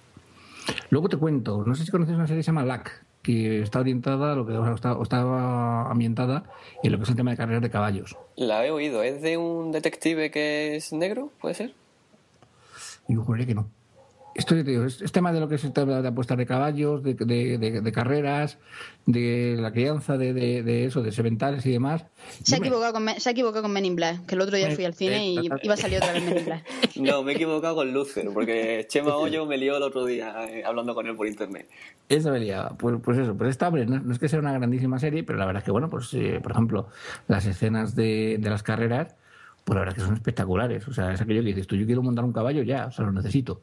Luego 0.89 1.09
te 1.09 1.17
cuento, 1.17 1.63
no 1.65 1.73
sé 1.75 1.83
si 1.85 1.91
conoces 1.91 2.15
una 2.15 2.27
serie 2.27 2.39
que 2.39 2.43
se 2.43 2.47
llama 2.51 2.63
LAC, 2.65 3.03
que 3.23 3.61
está 3.61 3.79
orientada, 3.79 4.33
a 4.33 4.35
lo 4.35 4.45
que 4.45 4.53
o 4.53 4.63
sea, 4.63 4.73
está, 4.73 4.93
o 4.95 5.23
ambientada 5.89 6.43
en 6.83 6.91
lo 6.91 6.97
que 6.97 7.05
es 7.05 7.09
el 7.09 7.15
tema 7.15 7.31
de 7.31 7.37
carreras 7.37 7.61
de 7.63 7.69
caballos. 7.69 8.17
La 8.35 8.65
he 8.65 8.71
oído, 8.71 9.01
¿es 9.01 9.21
de 9.21 9.37
un 9.37 9.71
detective 9.71 10.29
que 10.29 10.75
es 10.75 10.91
negro? 10.91 11.31
¿Puede 11.39 11.55
ser? 11.55 11.73
Yo 13.07 13.23
juraría 13.23 13.47
que 13.47 13.55
no. 13.55 13.69
Esto 14.35 14.55
te 14.55 14.63
digo, 14.63 14.83
es, 14.85 15.01
es 15.01 15.11
tema 15.11 15.31
de 15.31 15.39
lo 15.39 15.47
que 15.47 15.55
es 15.55 15.63
el 15.63 15.73
tema 15.73 16.01
de 16.01 16.07
apuestas 16.07 16.37
de 16.37 16.45
caballos, 16.47 17.03
de, 17.03 17.13
de- 17.13 17.57
de- 17.59 17.81
de 17.81 17.91
carreras, 17.91 18.57
de 19.05 19.55
la 19.59 19.71
crianza 19.71 20.17
de, 20.17 20.33
de- 20.33 20.63
de 20.63 20.85
eso, 20.85 21.01
de 21.03 21.11
sementales 21.11 21.65
y 21.67 21.71
demás. 21.71 22.05
Se 22.41 22.55
ha, 22.55 22.57
equivocado 22.57 22.93
con, 22.93 23.03
Men- 23.03 23.19
se 23.19 23.29
ha 23.29 23.31
equivocado 23.31 23.61
con 23.63 23.71
Men 23.73 23.85
in 23.85 23.95
Black, 23.95 24.25
que 24.25 24.35
el 24.35 24.41
otro 24.41 24.57
día 24.57 24.71
fui 24.71 24.85
al 24.85 24.95
cine 24.95 25.27
y 25.27 25.49
iba 25.61 25.73
a 25.75 25.77
salir 25.77 25.97
otra 25.97 26.13
vez 26.13 26.23
Men 26.23 26.37
in 26.39 26.45
Black. 26.45 26.63
No, 26.95 27.21
me 27.23 27.33
he 27.33 27.35
equivocado 27.35 27.75
con 27.75 27.91
Lucer, 27.93 28.27
porque 28.33 28.85
Chema 28.89 29.15
Hoyo 29.17 29.45
me 29.45 29.57
lió 29.57 29.77
el 29.77 29.83
otro 29.83 30.05
día 30.05 30.33
eh, 30.49 30.63
hablando 30.65 30.95
con 30.95 31.05
él 31.07 31.15
por 31.15 31.27
internet. 31.27 31.67
Esa 32.09 32.31
me 32.31 32.39
liaba. 32.39 32.69
Pues, 32.77 32.95
pues 33.03 33.17
eso, 33.19 33.35
pues 33.35 33.49
esta, 33.51 33.67
hombre, 33.67 33.85
no, 33.85 33.99
no 33.99 34.11
es 34.13 34.19
que 34.19 34.29
sea 34.29 34.39
una 34.39 34.53
grandísima 34.53 34.97
serie, 34.99 35.23
pero 35.23 35.37
la 35.37 35.45
verdad 35.45 35.61
es 35.61 35.65
que, 35.65 35.71
bueno, 35.71 35.89
pues, 35.89 36.13
eh, 36.15 36.39
por 36.41 36.53
ejemplo, 36.53 36.87
las 37.27 37.45
escenas 37.45 37.95
de, 37.95 38.37
de 38.39 38.49
las 38.49 38.63
carreras, 38.63 39.15
pues 39.63 39.75
la 39.75 39.81
verdad 39.81 39.95
es 39.97 40.01
que 40.03 40.07
son 40.07 40.15
espectaculares. 40.15 40.87
O 40.87 40.93
sea, 40.93 41.13
es 41.13 41.21
aquello 41.21 41.41
que 41.41 41.47
dices 41.49 41.67
tú, 41.67 41.75
yo 41.75 41.85
quiero 41.85 42.01
montar 42.01 42.25
un 42.25 42.33
caballo 42.33 42.63
ya, 42.63 42.87
o 42.87 42.91
sea, 42.91 43.05
lo 43.05 43.11
necesito. 43.11 43.61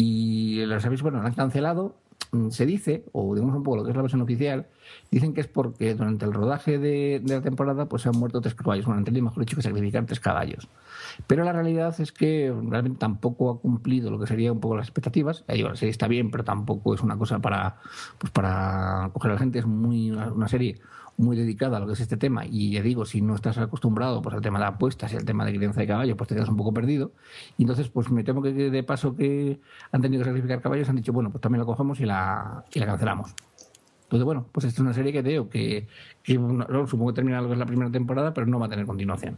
Y 0.00 0.64
lo 0.64 0.78
sabéis, 0.78 1.02
bueno, 1.02 1.20
lo 1.20 1.26
han 1.26 1.34
cancelado. 1.34 1.96
Mm, 2.30 2.50
Se 2.50 2.66
dice, 2.66 3.04
o 3.10 3.34
digamos 3.34 3.56
un 3.56 3.64
poco 3.64 3.78
lo 3.78 3.82
que 3.82 3.90
es 3.90 3.96
la 3.96 4.02
versión 4.02 4.20
oficial, 4.20 4.68
dicen 5.10 5.34
que 5.34 5.40
es 5.40 5.48
porque 5.48 5.92
durante 5.96 6.24
el 6.24 6.32
rodaje 6.32 6.78
de, 6.78 7.20
la 7.26 7.40
temporada 7.40 7.86
pues 7.86 8.02
se 8.02 8.08
han 8.08 8.16
muerto 8.16 8.40
tres 8.40 8.54
caballos. 8.54 8.86
Bueno, 8.86 9.02
tenido, 9.02 9.24
mejor 9.24 9.40
dicho, 9.40 9.56
que 9.56 9.62
sacrificar 9.62 10.06
tres 10.06 10.20
caballos. 10.20 10.68
Pero 11.26 11.42
la 11.42 11.52
realidad 11.52 12.00
es 12.00 12.12
que 12.12 12.54
realmente 12.68 13.00
tampoco 13.00 13.50
ha 13.50 13.58
cumplido 13.60 14.12
lo 14.12 14.20
que 14.20 14.28
sería 14.28 14.52
un 14.52 14.60
poco 14.60 14.76
las 14.76 14.86
expectativas. 14.86 15.44
Digo, 15.48 15.68
la 15.68 15.74
serie 15.74 15.90
está 15.90 16.06
bien, 16.06 16.30
pero 16.30 16.44
tampoco 16.44 16.94
es 16.94 17.00
una 17.00 17.18
cosa 17.18 17.40
para, 17.40 17.78
pues 18.18 18.30
para 18.32 19.10
coger 19.12 19.32
a 19.32 19.34
la 19.34 19.40
gente. 19.40 19.58
Es 19.58 19.66
muy 19.66 20.12
una, 20.12 20.32
una 20.32 20.46
serie 20.46 20.78
muy 21.18 21.36
dedicada 21.36 21.76
a 21.76 21.80
lo 21.80 21.86
que 21.86 21.92
es 21.92 22.00
este 22.00 22.16
tema. 22.16 22.46
Y 22.46 22.70
ya 22.70 22.80
digo, 22.82 23.04
si 23.04 23.20
no 23.20 23.34
estás 23.34 23.58
acostumbrado 23.58 24.22
pues, 24.22 24.34
al 24.34 24.40
tema 24.40 24.58
de 24.58 24.64
apuestas 24.66 25.12
y 25.12 25.16
al 25.16 25.24
tema 25.24 25.44
de 25.44 25.52
crianza 25.54 25.80
de 25.80 25.86
caballos, 25.86 26.16
pues 26.16 26.28
te 26.28 26.34
quedas 26.34 26.48
un 26.48 26.56
poco 26.56 26.72
perdido. 26.72 27.10
Y 27.58 27.62
entonces, 27.64 27.88
pues 27.88 28.08
me 28.10 28.24
temo 28.24 28.40
que 28.40 28.52
de 28.52 28.82
paso 28.84 29.14
que 29.16 29.58
han 29.92 30.00
tenido 30.00 30.22
que 30.22 30.30
sacrificar 30.30 30.60
caballos, 30.62 30.88
han 30.88 30.96
dicho, 30.96 31.12
bueno, 31.12 31.30
pues 31.30 31.42
también 31.42 31.60
la 31.60 31.66
cogemos 31.66 32.00
y 32.00 32.06
la, 32.06 32.64
y 32.72 32.78
la 32.78 32.86
cancelamos. 32.86 33.34
Entonces, 34.04 34.24
bueno, 34.24 34.46
pues 34.52 34.64
esta 34.64 34.76
es 34.76 34.80
una 34.80 34.94
serie 34.94 35.12
que 35.12 35.22
digo 35.22 35.50
que, 35.50 35.86
que 36.22 36.38
no, 36.38 36.86
supongo 36.86 37.10
que 37.10 37.16
termina 37.16 37.40
lo 37.42 37.48
que 37.48 37.52
es 37.54 37.58
la 37.58 37.66
primera 37.66 37.90
temporada, 37.90 38.32
pero 38.32 38.46
no 38.46 38.58
va 38.58 38.66
a 38.66 38.68
tener 38.70 38.86
continuación. 38.86 39.36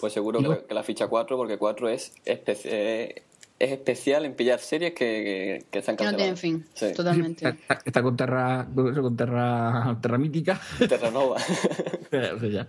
Pues 0.00 0.12
seguro 0.12 0.40
que 0.40 0.48
la, 0.48 0.66
que 0.66 0.74
la 0.74 0.82
ficha 0.82 1.08
4, 1.08 1.36
porque 1.36 1.56
4 1.58 1.88
es, 1.88 2.14
espe- 2.26 2.58
eh, 2.64 3.22
es 3.60 3.70
especial 3.72 4.24
en 4.24 4.34
pillar 4.34 4.58
series 4.58 4.92
que, 4.92 5.60
que, 5.60 5.66
que 5.70 5.78
están 5.80 5.96
Que 5.96 6.04
no 6.04 6.10
canceladas. 6.10 6.40
tienen 6.40 6.62
fin, 6.64 6.70
Sí. 6.74 6.94
totalmente. 6.94 7.46
Está, 7.48 7.78
está 7.84 8.02
con 8.02 8.16
Terra, 8.16 8.66
con 8.74 8.90
eso, 8.90 9.02
con 9.02 9.16
terra, 9.16 9.96
terra 10.00 10.16
mítica. 10.18 10.58
Terranova. 10.88 11.36
o 12.34 12.38
sea, 12.40 12.48
ya. 12.48 12.66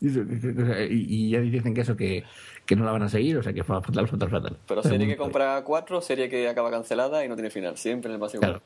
Y, 0.00 0.08
y- 0.08 1.06
y 1.08 1.30
ya 1.30 1.40
dicen 1.40 1.72
que 1.74 1.80
eso, 1.80 1.96
que, 1.96 2.24
que 2.66 2.76
no 2.76 2.84
la 2.84 2.92
van 2.92 3.02
a 3.04 3.08
seguir, 3.08 3.38
o 3.38 3.42
sea, 3.42 3.52
que 3.54 3.64
fue 3.64 3.80
fatal, 3.82 4.06
fatal, 4.06 4.28
fatal. 4.30 4.56
Pero 4.68 4.82
serie 4.82 5.06
que 5.08 5.16
compra 5.16 5.62
4, 5.64 6.00
serie 6.02 6.28
que 6.28 6.46
acaba 6.48 6.70
cancelada 6.70 7.24
y 7.24 7.28
no 7.28 7.34
tiene 7.34 7.48
final. 7.50 7.76
Siempre 7.78 8.10
en 8.10 8.14
el 8.14 8.20
máximo. 8.20 8.42
Claro. 8.42 8.60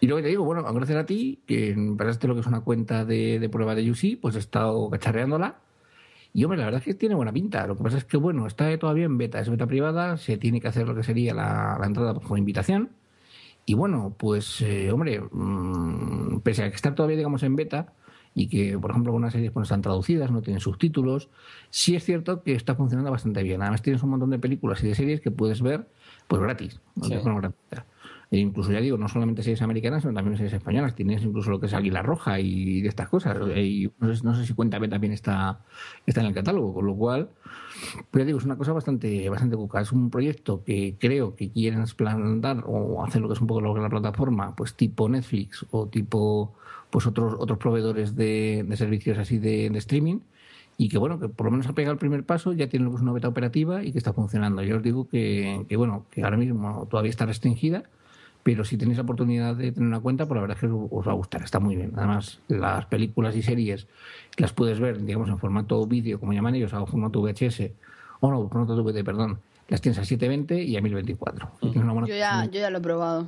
Y 0.00 0.06
luego 0.06 0.22
te 0.22 0.28
digo, 0.28 0.44
bueno, 0.44 0.62
gracias 0.74 0.98
a 0.98 1.06
ti, 1.06 1.38
que 1.46 1.74
pasaste 1.96 2.26
lo 2.28 2.34
que 2.34 2.40
es 2.40 2.46
una 2.46 2.60
cuenta 2.60 3.04
de, 3.04 3.38
de 3.38 3.48
prueba 3.48 3.74
de 3.74 3.90
UC, 3.90 4.20
pues 4.20 4.34
he 4.36 4.38
estado 4.40 4.90
cacharreándola. 4.90 5.56
Y 6.36 6.42
hombre, 6.42 6.58
la 6.58 6.64
verdad 6.64 6.80
es 6.80 6.84
que 6.84 6.94
tiene 6.94 7.14
buena 7.14 7.32
pinta. 7.32 7.64
Lo 7.68 7.76
que 7.76 7.84
pasa 7.84 7.96
es 7.96 8.04
que, 8.04 8.16
bueno, 8.16 8.46
está 8.48 8.76
todavía 8.76 9.04
en 9.04 9.16
beta, 9.16 9.38
es 9.40 9.48
beta 9.48 9.68
privada, 9.68 10.16
se 10.16 10.36
tiene 10.36 10.60
que 10.60 10.66
hacer 10.66 10.86
lo 10.86 10.94
que 10.96 11.04
sería 11.04 11.32
la, 11.32 11.78
la 11.80 11.86
entrada 11.86 12.12
por 12.12 12.36
invitación. 12.36 12.90
Y 13.66 13.74
bueno, 13.74 14.14
pues, 14.18 14.60
eh, 14.60 14.90
hombre, 14.90 15.20
mm, 15.20 16.40
pese 16.40 16.64
a 16.64 16.70
que 16.70 16.76
está 16.76 16.92
todavía, 16.94 17.16
digamos, 17.16 17.44
en 17.44 17.54
beta 17.54 17.92
y 18.34 18.48
que, 18.48 18.76
por 18.78 18.90
ejemplo, 18.90 19.10
algunas 19.10 19.32
series 19.32 19.52
pues, 19.52 19.66
están 19.66 19.80
traducidas, 19.80 20.32
no 20.32 20.42
tienen 20.42 20.60
subtítulos, 20.60 21.30
sí 21.70 21.94
es 21.94 22.04
cierto 22.04 22.42
que 22.42 22.54
está 22.54 22.74
funcionando 22.74 23.12
bastante 23.12 23.44
bien. 23.44 23.62
Además, 23.62 23.80
tienes 23.82 24.02
un 24.02 24.10
montón 24.10 24.30
de 24.30 24.40
películas 24.40 24.82
y 24.82 24.88
de 24.88 24.96
series 24.96 25.20
que 25.20 25.30
puedes 25.30 25.62
ver 25.62 25.86
pues 26.26 26.42
gratis. 26.42 26.80
¿no? 26.96 27.04
Sí. 27.04 27.14
E 28.34 28.38
incluso, 28.38 28.72
ya 28.72 28.80
digo, 28.80 28.98
no 28.98 29.06
solamente 29.06 29.44
series 29.44 29.62
americanas, 29.62 30.02
sino 30.02 30.12
también 30.12 30.36
series 30.36 30.54
españolas. 30.54 30.96
Tienes 30.96 31.22
incluso 31.22 31.52
lo 31.52 31.60
que 31.60 31.66
es 31.66 31.72
Águila 31.72 32.02
Roja 32.02 32.40
y 32.40 32.82
de 32.82 32.88
estas 32.88 33.08
cosas. 33.08 33.36
Y 33.56 33.92
no, 34.00 34.12
sé, 34.12 34.24
no 34.24 34.34
sé 34.34 34.44
si 34.44 34.54
Cuenta 34.54 34.80
B 34.80 34.88
también 34.88 35.12
está, 35.12 35.60
está 36.04 36.20
en 36.20 36.26
el 36.26 36.34
catálogo, 36.34 36.74
con 36.74 36.84
lo 36.84 36.96
cual, 36.96 37.28
pues 38.10 38.22
ya 38.22 38.26
digo, 38.26 38.38
es 38.38 38.44
una 38.44 38.56
cosa 38.56 38.72
bastante, 38.72 39.30
bastante 39.30 39.54
cuca. 39.54 39.80
Es 39.80 39.92
un 39.92 40.10
proyecto 40.10 40.64
que 40.64 40.96
creo 40.98 41.36
que 41.36 41.52
quieren 41.52 41.80
explantar 41.80 42.64
o 42.66 43.04
hacer 43.04 43.22
lo 43.22 43.28
que 43.28 43.34
es 43.34 43.40
un 43.40 43.46
poco 43.46 43.60
lo 43.60 43.72
que 43.72 43.78
es 43.78 43.84
la 43.84 43.90
plataforma, 43.90 44.56
pues 44.56 44.74
tipo 44.74 45.08
Netflix 45.08 45.64
o 45.70 45.86
tipo 45.86 46.54
pues 46.90 47.06
otros 47.06 47.36
otros 47.38 47.58
proveedores 47.58 48.16
de, 48.16 48.64
de 48.68 48.76
servicios 48.76 49.16
así 49.18 49.38
de, 49.38 49.70
de 49.70 49.78
streaming 49.78 50.18
y 50.76 50.88
que 50.88 50.98
bueno, 50.98 51.20
que 51.20 51.28
por 51.28 51.46
lo 51.46 51.52
menos 51.52 51.68
ha 51.68 51.72
pegado 51.72 51.92
el 51.92 51.98
primer 51.98 52.24
paso, 52.24 52.52
ya 52.52 52.68
tiene 52.68 52.84
lo 52.84 52.90
que 52.90 52.96
es 52.96 53.02
una 53.02 53.12
beta 53.12 53.28
operativa 53.28 53.84
y 53.84 53.92
que 53.92 53.98
está 53.98 54.12
funcionando. 54.12 54.60
Yo 54.64 54.78
os 54.78 54.82
digo 54.82 55.08
que, 55.08 55.64
que 55.68 55.76
bueno, 55.76 56.06
que 56.10 56.24
ahora 56.24 56.36
mismo 56.36 56.88
todavía 56.90 57.10
está 57.10 57.26
restringida, 57.26 57.84
Pero 58.44 58.62
si 58.64 58.76
tenéis 58.76 58.98
la 58.98 59.04
oportunidad 59.04 59.56
de 59.56 59.72
tener 59.72 59.88
una 59.88 60.00
cuenta, 60.00 60.26
pues 60.26 60.36
la 60.36 60.42
verdad 60.42 60.56
es 60.56 60.60
que 60.60 60.66
os 60.66 61.08
va 61.08 61.12
a 61.12 61.14
gustar, 61.14 61.42
está 61.42 61.58
muy 61.58 61.76
bien. 61.76 61.92
Además, 61.96 62.40
las 62.46 62.84
películas 62.86 63.34
y 63.34 63.42
series 63.42 63.86
las 64.36 64.52
puedes 64.52 64.78
ver, 64.78 65.02
digamos, 65.02 65.30
en 65.30 65.38
formato 65.38 65.84
vídeo, 65.86 66.20
como 66.20 66.34
llaman 66.34 66.54
ellos, 66.54 66.72
o 66.74 66.86
formato 66.86 67.22
VHS, 67.22 67.70
o 68.20 68.30
no, 68.30 68.46
formato 68.48 68.76
DVD, 68.76 69.02
perdón. 69.02 69.40
Las 69.68 69.80
tienes 69.80 69.98
a 69.98 70.04
720 70.04 70.62
y 70.62 70.76
a 70.76 70.82
1024. 70.82 71.52
Yo, 71.62 72.14
ya, 72.14 72.44
yo 72.44 72.60
ya 72.60 72.68
lo 72.68 72.78
he 72.78 72.82
probado. 72.82 73.26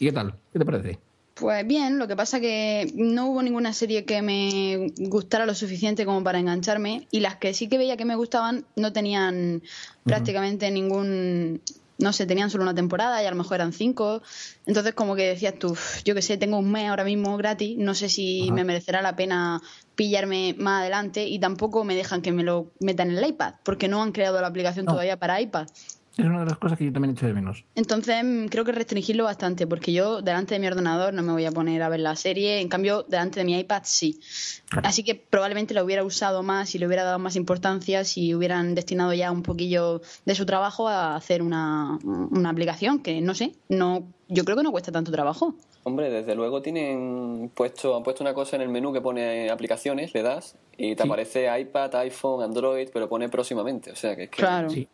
¿Y 0.00 0.06
qué 0.06 0.12
tal? 0.12 0.34
¿Qué 0.52 0.58
te 0.58 0.64
parece? 0.64 0.98
Pues 1.34 1.66
bien, 1.66 1.98
lo 1.98 2.06
que 2.06 2.16
pasa 2.16 2.38
que 2.38 2.92
no 2.96 3.28
hubo 3.28 3.42
ninguna 3.42 3.72
serie 3.72 4.04
que 4.04 4.20
me 4.20 4.92
gustara 4.98 5.46
lo 5.46 5.54
suficiente 5.54 6.04
como 6.04 6.22
para 6.22 6.38
engancharme 6.38 7.06
y 7.10 7.20
las 7.20 7.36
que 7.36 7.54
sí 7.54 7.68
que 7.68 7.78
veía 7.78 7.96
que 7.96 8.04
me 8.04 8.14
gustaban 8.14 8.66
no 8.76 8.92
tenían 8.92 9.62
prácticamente 10.04 10.70
ningún 10.70 11.62
no 12.00 12.12
sé, 12.12 12.26
tenían 12.26 12.50
solo 12.50 12.64
una 12.64 12.74
temporada 12.74 13.22
y 13.22 13.26
a 13.26 13.30
lo 13.30 13.36
mejor 13.36 13.56
eran 13.56 13.72
cinco. 13.72 14.22
Entonces, 14.66 14.94
como 14.94 15.14
que 15.14 15.26
decías 15.26 15.54
tú, 15.58 15.76
yo 16.04 16.14
que 16.14 16.22
sé, 16.22 16.36
tengo 16.36 16.58
un 16.58 16.70
mes 16.70 16.88
ahora 16.88 17.04
mismo 17.04 17.36
gratis, 17.36 17.76
no 17.78 17.94
sé 17.94 18.08
si 18.08 18.50
me 18.52 18.64
merecerá 18.64 19.02
la 19.02 19.16
pena 19.16 19.62
pillarme 19.94 20.54
más 20.58 20.80
adelante 20.80 21.26
y 21.26 21.38
tampoco 21.38 21.84
me 21.84 21.94
dejan 21.94 22.22
que 22.22 22.32
me 22.32 22.42
lo 22.42 22.72
metan 22.80 23.10
en 23.10 23.18
el 23.18 23.26
iPad, 23.26 23.54
porque 23.62 23.88
no 23.88 24.02
han 24.02 24.12
creado 24.12 24.40
la 24.40 24.46
aplicación 24.46 24.86
todavía 24.86 25.18
para 25.18 25.40
iPad. 25.40 25.68
Es 26.20 26.26
una 26.26 26.40
de 26.40 26.46
las 26.46 26.58
cosas 26.58 26.78
que 26.78 26.84
yo 26.84 26.92
también 26.92 27.10
he 27.10 27.14
hecho 27.14 27.26
de 27.26 27.32
menos. 27.32 27.64
Entonces, 27.74 28.22
mm, 28.22 28.46
creo 28.46 28.64
que 28.64 28.72
restringirlo 28.72 29.24
bastante, 29.24 29.66
porque 29.66 29.92
yo 29.92 30.22
delante 30.22 30.54
de 30.54 30.60
mi 30.60 30.66
ordenador 30.66 31.14
no 31.14 31.22
me 31.22 31.32
voy 31.32 31.46
a 31.46 31.52
poner 31.52 31.82
a 31.82 31.88
ver 31.88 32.00
la 32.00 32.14
serie, 32.16 32.60
en 32.60 32.68
cambio, 32.68 33.04
delante 33.08 33.40
de 33.40 33.46
mi 33.46 33.58
iPad 33.58 33.82
sí. 33.84 34.20
Así 34.82 35.02
que 35.02 35.14
probablemente 35.14 35.74
lo 35.74 35.84
hubiera 35.84 36.04
usado 36.04 36.42
más 36.42 36.74
y 36.74 36.78
le 36.78 36.86
hubiera 36.86 37.04
dado 37.04 37.18
más 37.18 37.36
importancia 37.36 38.04
si 38.04 38.34
hubieran 38.34 38.74
destinado 38.74 39.14
ya 39.14 39.32
un 39.32 39.42
poquillo 39.42 40.02
de 40.24 40.34
su 40.34 40.46
trabajo 40.46 40.88
a 40.88 41.16
hacer 41.16 41.42
una, 41.42 41.98
una 42.04 42.50
aplicación 42.50 43.00
que, 43.00 43.20
no 43.20 43.34
sé, 43.34 43.52
no 43.68 44.04
yo 44.30 44.44
creo 44.44 44.56
que 44.56 44.62
no 44.62 44.70
cuesta 44.70 44.92
tanto 44.92 45.10
trabajo. 45.10 45.54
Hombre, 45.82 46.10
desde 46.10 46.34
luego 46.34 46.62
tienen 46.62 47.50
puesto, 47.54 47.96
han 47.96 48.02
puesto 48.02 48.22
una 48.22 48.34
cosa 48.34 48.56
en 48.56 48.62
el 48.62 48.68
menú 48.68 48.92
que 48.92 49.00
pone 49.00 49.50
aplicaciones, 49.50 50.14
le 50.14 50.22
das 50.22 50.56
y 50.76 50.94
te 50.94 51.02
aparece 51.02 51.48
iPad, 51.60 51.94
iPhone, 51.96 52.44
Android, 52.44 52.88
pero 52.92 53.08
pone 53.08 53.28
próximamente. 53.28 53.90
O 53.90 53.96
sea 53.96 54.14
que 54.14 54.24
es 54.24 54.30
que. 54.30 54.36
Claro. 54.36 54.70
Sí. 54.70 54.86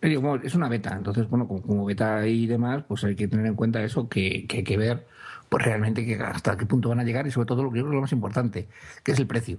Pero 0.00 0.36
es 0.42 0.54
una 0.54 0.70
beta, 0.70 0.94
entonces, 0.96 1.28
bueno, 1.28 1.46
como, 1.46 1.84
beta 1.84 2.26
y 2.26 2.46
demás, 2.46 2.82
pues 2.88 3.04
hay 3.04 3.14
que 3.14 3.28
tener 3.28 3.44
en 3.44 3.54
cuenta 3.54 3.82
eso, 3.82 4.08
que, 4.08 4.46
hay 4.50 4.64
que 4.64 4.76
ver 4.78 5.06
pues 5.50 5.64
realmente 5.64 6.06
que 6.06 6.14
hasta 6.14 6.56
qué 6.56 6.64
punto 6.64 6.88
van 6.88 7.00
a 7.00 7.04
llegar 7.04 7.26
y 7.26 7.30
sobre 7.30 7.46
todo 7.46 7.64
lo 7.64 7.70
que 7.70 7.78
yo 7.78 7.84
creo 7.84 7.96
lo 7.96 8.00
más 8.00 8.12
importante, 8.12 8.68
que 9.02 9.12
es 9.12 9.18
el 9.18 9.26
precio. 9.26 9.58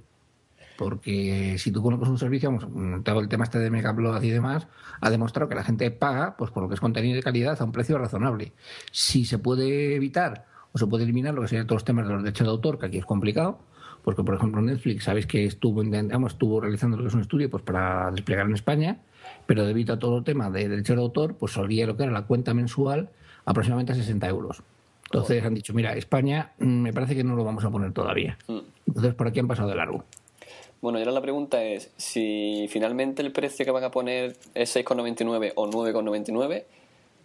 Porque 0.78 1.58
si 1.60 1.72
tú 1.72 1.84
conoces 1.84 2.08
un 2.08 2.18
servicio, 2.18 2.50
vamos, 2.50 3.04
todo 3.04 3.20
el 3.20 3.28
tema 3.28 3.44
este 3.44 3.60
de 3.60 3.70
Megablog 3.70 4.24
y 4.24 4.32
demás, 4.32 4.68
ha 5.00 5.10
demostrado 5.12 5.48
que 5.48 5.54
la 5.54 5.64
gente 5.64 5.92
paga 5.92 6.36
pues 6.38 6.50
por 6.50 6.64
lo 6.64 6.70
que 6.70 6.76
es 6.76 6.82
contenido 6.82 7.16
de 7.16 7.22
calidad 7.22 7.62
a 7.62 7.66
un 7.66 7.72
precio 7.72 8.00
razonable. 8.00 8.54
Si 8.92 9.26
se 9.26 9.38
puede 9.38 9.96
evitar 9.96 10.46
o 10.72 10.80
se 10.80 10.88
puede 10.88 11.04
eliminar 11.04 11.36
lo 11.36 11.42
que 11.42 11.50
serían 11.50 11.68
todos 11.68 11.82
los 11.82 11.86
temas 11.86 12.08
de 12.08 12.14
los 12.14 12.24
derechos 12.24 12.48
de 12.48 12.52
autor, 12.52 12.80
que 12.80 12.88
aquí 12.88 12.98
es 12.98 13.06
complicado, 13.06 13.60
porque 14.02 14.24
por 14.24 14.34
ejemplo 14.34 14.62
Netflix, 14.62 15.04
sabéis 15.04 15.28
que 15.28 15.46
estuvo, 15.46 15.84
estuvo 15.84 16.62
realizando 16.62 16.98
lo 16.98 17.04
que 17.04 17.10
es 17.10 17.14
un 17.14 17.22
estudio 17.22 17.50
pues 17.50 17.64
para 17.64 18.10
desplegar 18.12 18.48
en 18.48 18.54
España 18.54 18.98
pero 19.51 19.65
debido 19.65 19.96
a 19.96 20.00
todo 20.00 20.20
el 20.20 20.24
tema 20.24 20.50
de 20.50 20.70
derecho 20.70 20.96
de 20.96 21.01
autor, 21.01 21.36
pues 21.36 21.51
solía 21.51 21.86
lo 21.86 21.98
que 21.98 22.03
era 22.03 22.12
la 22.13 22.22
cuenta 22.22 22.53
mensual 22.53 23.10
aproximadamente 23.43 23.91
a 23.91 23.96
60 23.96 24.25
euros. 24.29 24.63
Entonces 25.03 25.43
han 25.43 25.53
dicho, 25.53 25.74
mira, 25.74 25.91
España 25.91 26.53
mm, 26.58 26.65
me 26.65 26.93
parece 26.93 27.17
que 27.17 27.24
no 27.25 27.36
lo 27.36 27.43
vamos 27.43 27.65
a 27.65 27.70
poner 27.70 27.91
todavía. 27.91 28.38
Mm. 28.48 28.60
Entonces 28.88 29.13
por 29.13 29.27
aquí 29.27 29.41
han 29.41 29.50
pasado 29.50 29.67
de 29.67 29.75
largo. 29.75 30.05
Bueno, 30.79 31.00
y 31.00 31.01
ahora 31.01 31.12
la 31.12 31.22
pregunta 31.22 31.62
es, 31.65 31.91
si 31.98 32.67
finalmente 32.70 33.24
el 33.24 33.34
precio 33.34 33.65
que 33.65 33.72
van 33.72 33.84
a 33.84 33.91
poner 33.91 34.38
es 34.53 34.74
6,99 34.74 35.51
o 35.55 35.70
9,99 35.70 36.63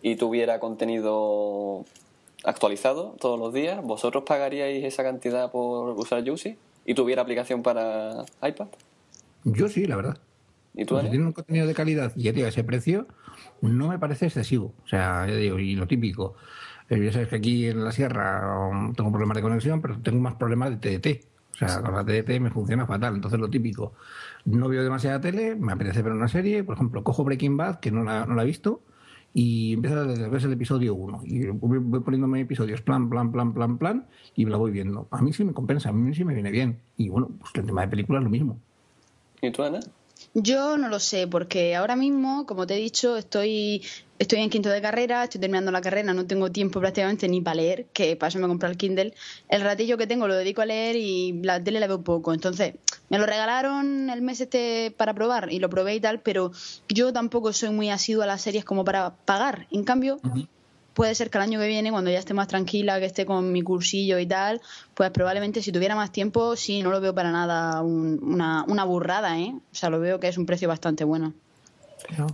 y 0.02 0.16
tuviera 0.16 0.59
contenido 0.59 1.85
actualizado 2.42 3.14
todos 3.21 3.38
los 3.38 3.54
días, 3.54 3.85
¿vosotros 3.85 4.25
pagaríais 4.26 4.85
esa 4.85 5.04
cantidad 5.04 5.52
por 5.52 5.97
usar 5.97 6.26
Juicy 6.26 6.56
y 6.87 6.95
tuviera 6.95 7.23
aplicación 7.23 7.62
para 7.62 8.25
iPad? 8.42 8.66
Yo 9.45 9.68
sí, 9.68 9.87
la 9.87 9.95
verdad. 9.95 10.18
¿Y 10.76 10.85
tú, 10.85 11.00
si 11.00 11.09
tiene 11.09 11.25
un 11.25 11.33
contenido 11.33 11.66
de 11.66 11.75
calidad 11.75 12.12
y 12.14 12.25
ya 12.25 12.33
tiene 12.35 12.50
ese 12.50 12.62
precio, 12.62 13.09
no 13.62 13.88
me 13.88 13.99
parece 13.99 14.26
excesivo. 14.26 14.75
O 14.85 14.88
sea, 14.88 15.26
ya 15.26 15.35
digo, 15.35 15.59
y 15.59 15.75
lo 15.75 15.87
típico. 15.87 16.37
Eh, 16.88 17.02
ya 17.02 17.12
sabes 17.12 17.28
que 17.28 17.37
aquí 17.37 17.66
en 17.66 17.83
la 17.83 17.92
sierra 17.92 18.68
um, 18.68 18.92
tengo 18.95 19.11
problemas 19.11 19.37
de 19.37 19.42
conexión, 19.42 19.80
pero 19.80 19.99
tengo 20.00 20.21
más 20.21 20.35
problemas 20.35 20.71
de 20.71 20.76
TDT. 20.76 21.25
O 21.54 21.59
sea, 21.59 21.80
con 21.80 21.95
la 21.95 22.04
TDT 22.04 22.38
me 22.40 22.50
funciona 22.50 22.87
fatal. 22.87 23.14
Entonces, 23.14 23.40
lo 23.40 23.49
típico. 23.49 23.95
No 24.45 24.68
veo 24.68 24.85
demasiada 24.85 25.21
tele, 25.21 25.56
me 25.56 25.73
apetece 25.73 26.02
ver 26.02 26.12
una 26.12 26.28
serie. 26.28 26.62
Por 26.62 26.75
ejemplo, 26.75 27.02
cojo 27.02 27.25
Breaking 27.25 27.56
Bad, 27.56 27.80
que 27.80 27.90
no 27.90 28.04
la, 28.04 28.26
no 28.26 28.35
la 28.35 28.42
he 28.42 28.47
visto, 28.47 28.83
y 29.33 29.73
empiezo 29.73 30.04
desde 30.04 30.28
ver 30.28 30.42
el 30.42 30.52
episodio 30.52 30.95
1. 30.95 31.23
Y 31.25 31.47
voy 31.49 32.00
poniéndome 32.00 32.40
episodios 32.40 32.83
plan, 32.83 33.09
plan, 33.09 33.33
plan, 33.33 33.54
plan, 33.54 33.78
plan, 33.78 34.06
y 34.35 34.45
la 34.45 34.59
voy 34.59 34.71
viendo. 34.71 35.09
A 35.11 35.23
mí 35.23 35.33
sí 35.33 35.45
me 35.45 35.54
compensa, 35.54 35.88
a 35.88 35.92
mí 35.92 36.14
sí 36.14 36.25
me 36.25 36.35
viene 36.35 36.50
bien. 36.50 36.78
Y 36.99 37.09
bueno, 37.09 37.30
pues 37.38 37.52
el 37.54 37.64
tema 37.64 37.80
de 37.80 37.88
películas 37.88 38.21
es 38.21 38.25
lo 38.25 38.30
mismo. 38.30 38.59
¿Y 39.40 39.50
tú, 39.50 39.62
Ana? 39.62 39.80
Yo 40.38 40.76
no 40.76 40.90
lo 40.90 41.00
sé, 41.00 41.26
porque 41.26 41.75
ahora 41.75 41.97
mismo, 41.97 42.45
como 42.45 42.66
te 42.66 42.75
he 42.75 42.76
dicho, 42.76 43.16
estoy, 43.16 43.83
estoy 44.19 44.40
en 44.40 44.50
quinto 44.50 44.69
de 44.69 44.83
carrera, 44.83 45.25
estoy 45.25 45.40
terminando 45.40 45.73
la 45.73 45.81
carrera, 45.81 46.12
no 46.12 46.26
tengo 46.26 46.52
tiempo 46.52 46.78
prácticamente 46.78 47.26
ni 47.26 47.40
para 47.40 47.55
leer, 47.55 47.87
que 47.95 48.16
para 48.16 48.28
eso 48.28 48.38
me 48.38 48.47
compré 48.47 48.69
el 48.69 48.76
Kindle. 48.76 49.14
El 49.49 49.62
ratillo 49.62 49.97
que 49.97 50.07
tengo 50.07 50.28
lo 50.28 50.35
dedico 50.35 50.61
a 50.61 50.66
leer 50.66 50.97
y 50.97 51.40
la 51.43 51.64
tele 51.64 51.81
la 51.81 51.87
veo 51.87 52.02
poco. 52.05 52.35
Entonces, 52.35 52.75
me 53.09 53.19
lo 53.19 53.25
regalaron 53.25 54.11
el 54.11 54.21
mes 54.21 54.43
este 54.43 54.90
para 54.95 55.14
probar 55.14 55.50
y 55.50 55.59
lo 55.59 55.71
probé 55.71 55.95
y 55.95 56.00
tal, 56.00 56.21
pero 56.21 56.52
yo 56.90 57.14
tampoco 57.14 57.55
soy 57.55 57.71
muy 57.71 57.88
asiduo 57.88 58.23
a 58.23 58.26
las 58.26 58.43
series 58.43 58.66
como 58.66 58.85
para 58.85 59.16
pagar. 59.16 59.66
En 59.71 59.85
cambio, 59.85 60.21
puede 60.97 61.15
ser 61.15 61.29
que 61.29 61.37
el 61.37 61.43
año 61.43 61.61
que 61.61 61.69
viene, 61.69 61.91
cuando 61.91 62.11
ya 62.11 62.19
esté 62.19 62.33
más 62.33 62.49
tranquila, 62.49 62.99
que 62.99 63.05
esté 63.05 63.26
con 63.26 63.53
mi 63.53 63.61
cursillo 63.61 64.19
y 64.19 64.26
tal, 64.26 64.62
pues 64.95 65.11
probablemente 65.11 65.62
si 65.62 65.71
tuviera 65.71 65.95
más 65.95 66.11
tiempo, 66.11 66.57
sí, 66.57 66.83
no 66.83 66.91
lo 66.91 67.03
veo 67.03 67.15
para 67.15 67.31
nada 67.31 67.83
una, 67.83 68.65
una 68.67 68.85
burrada, 68.85 69.38
¿eh? 69.38 69.53
O 69.55 69.75
sea, 69.75 69.91
lo 69.91 70.00
veo 70.00 70.19
que 70.19 70.29
es 70.29 70.38
un 70.38 70.47
precio 70.47 70.69
bastante 70.69 71.05
bueno. 71.05 71.35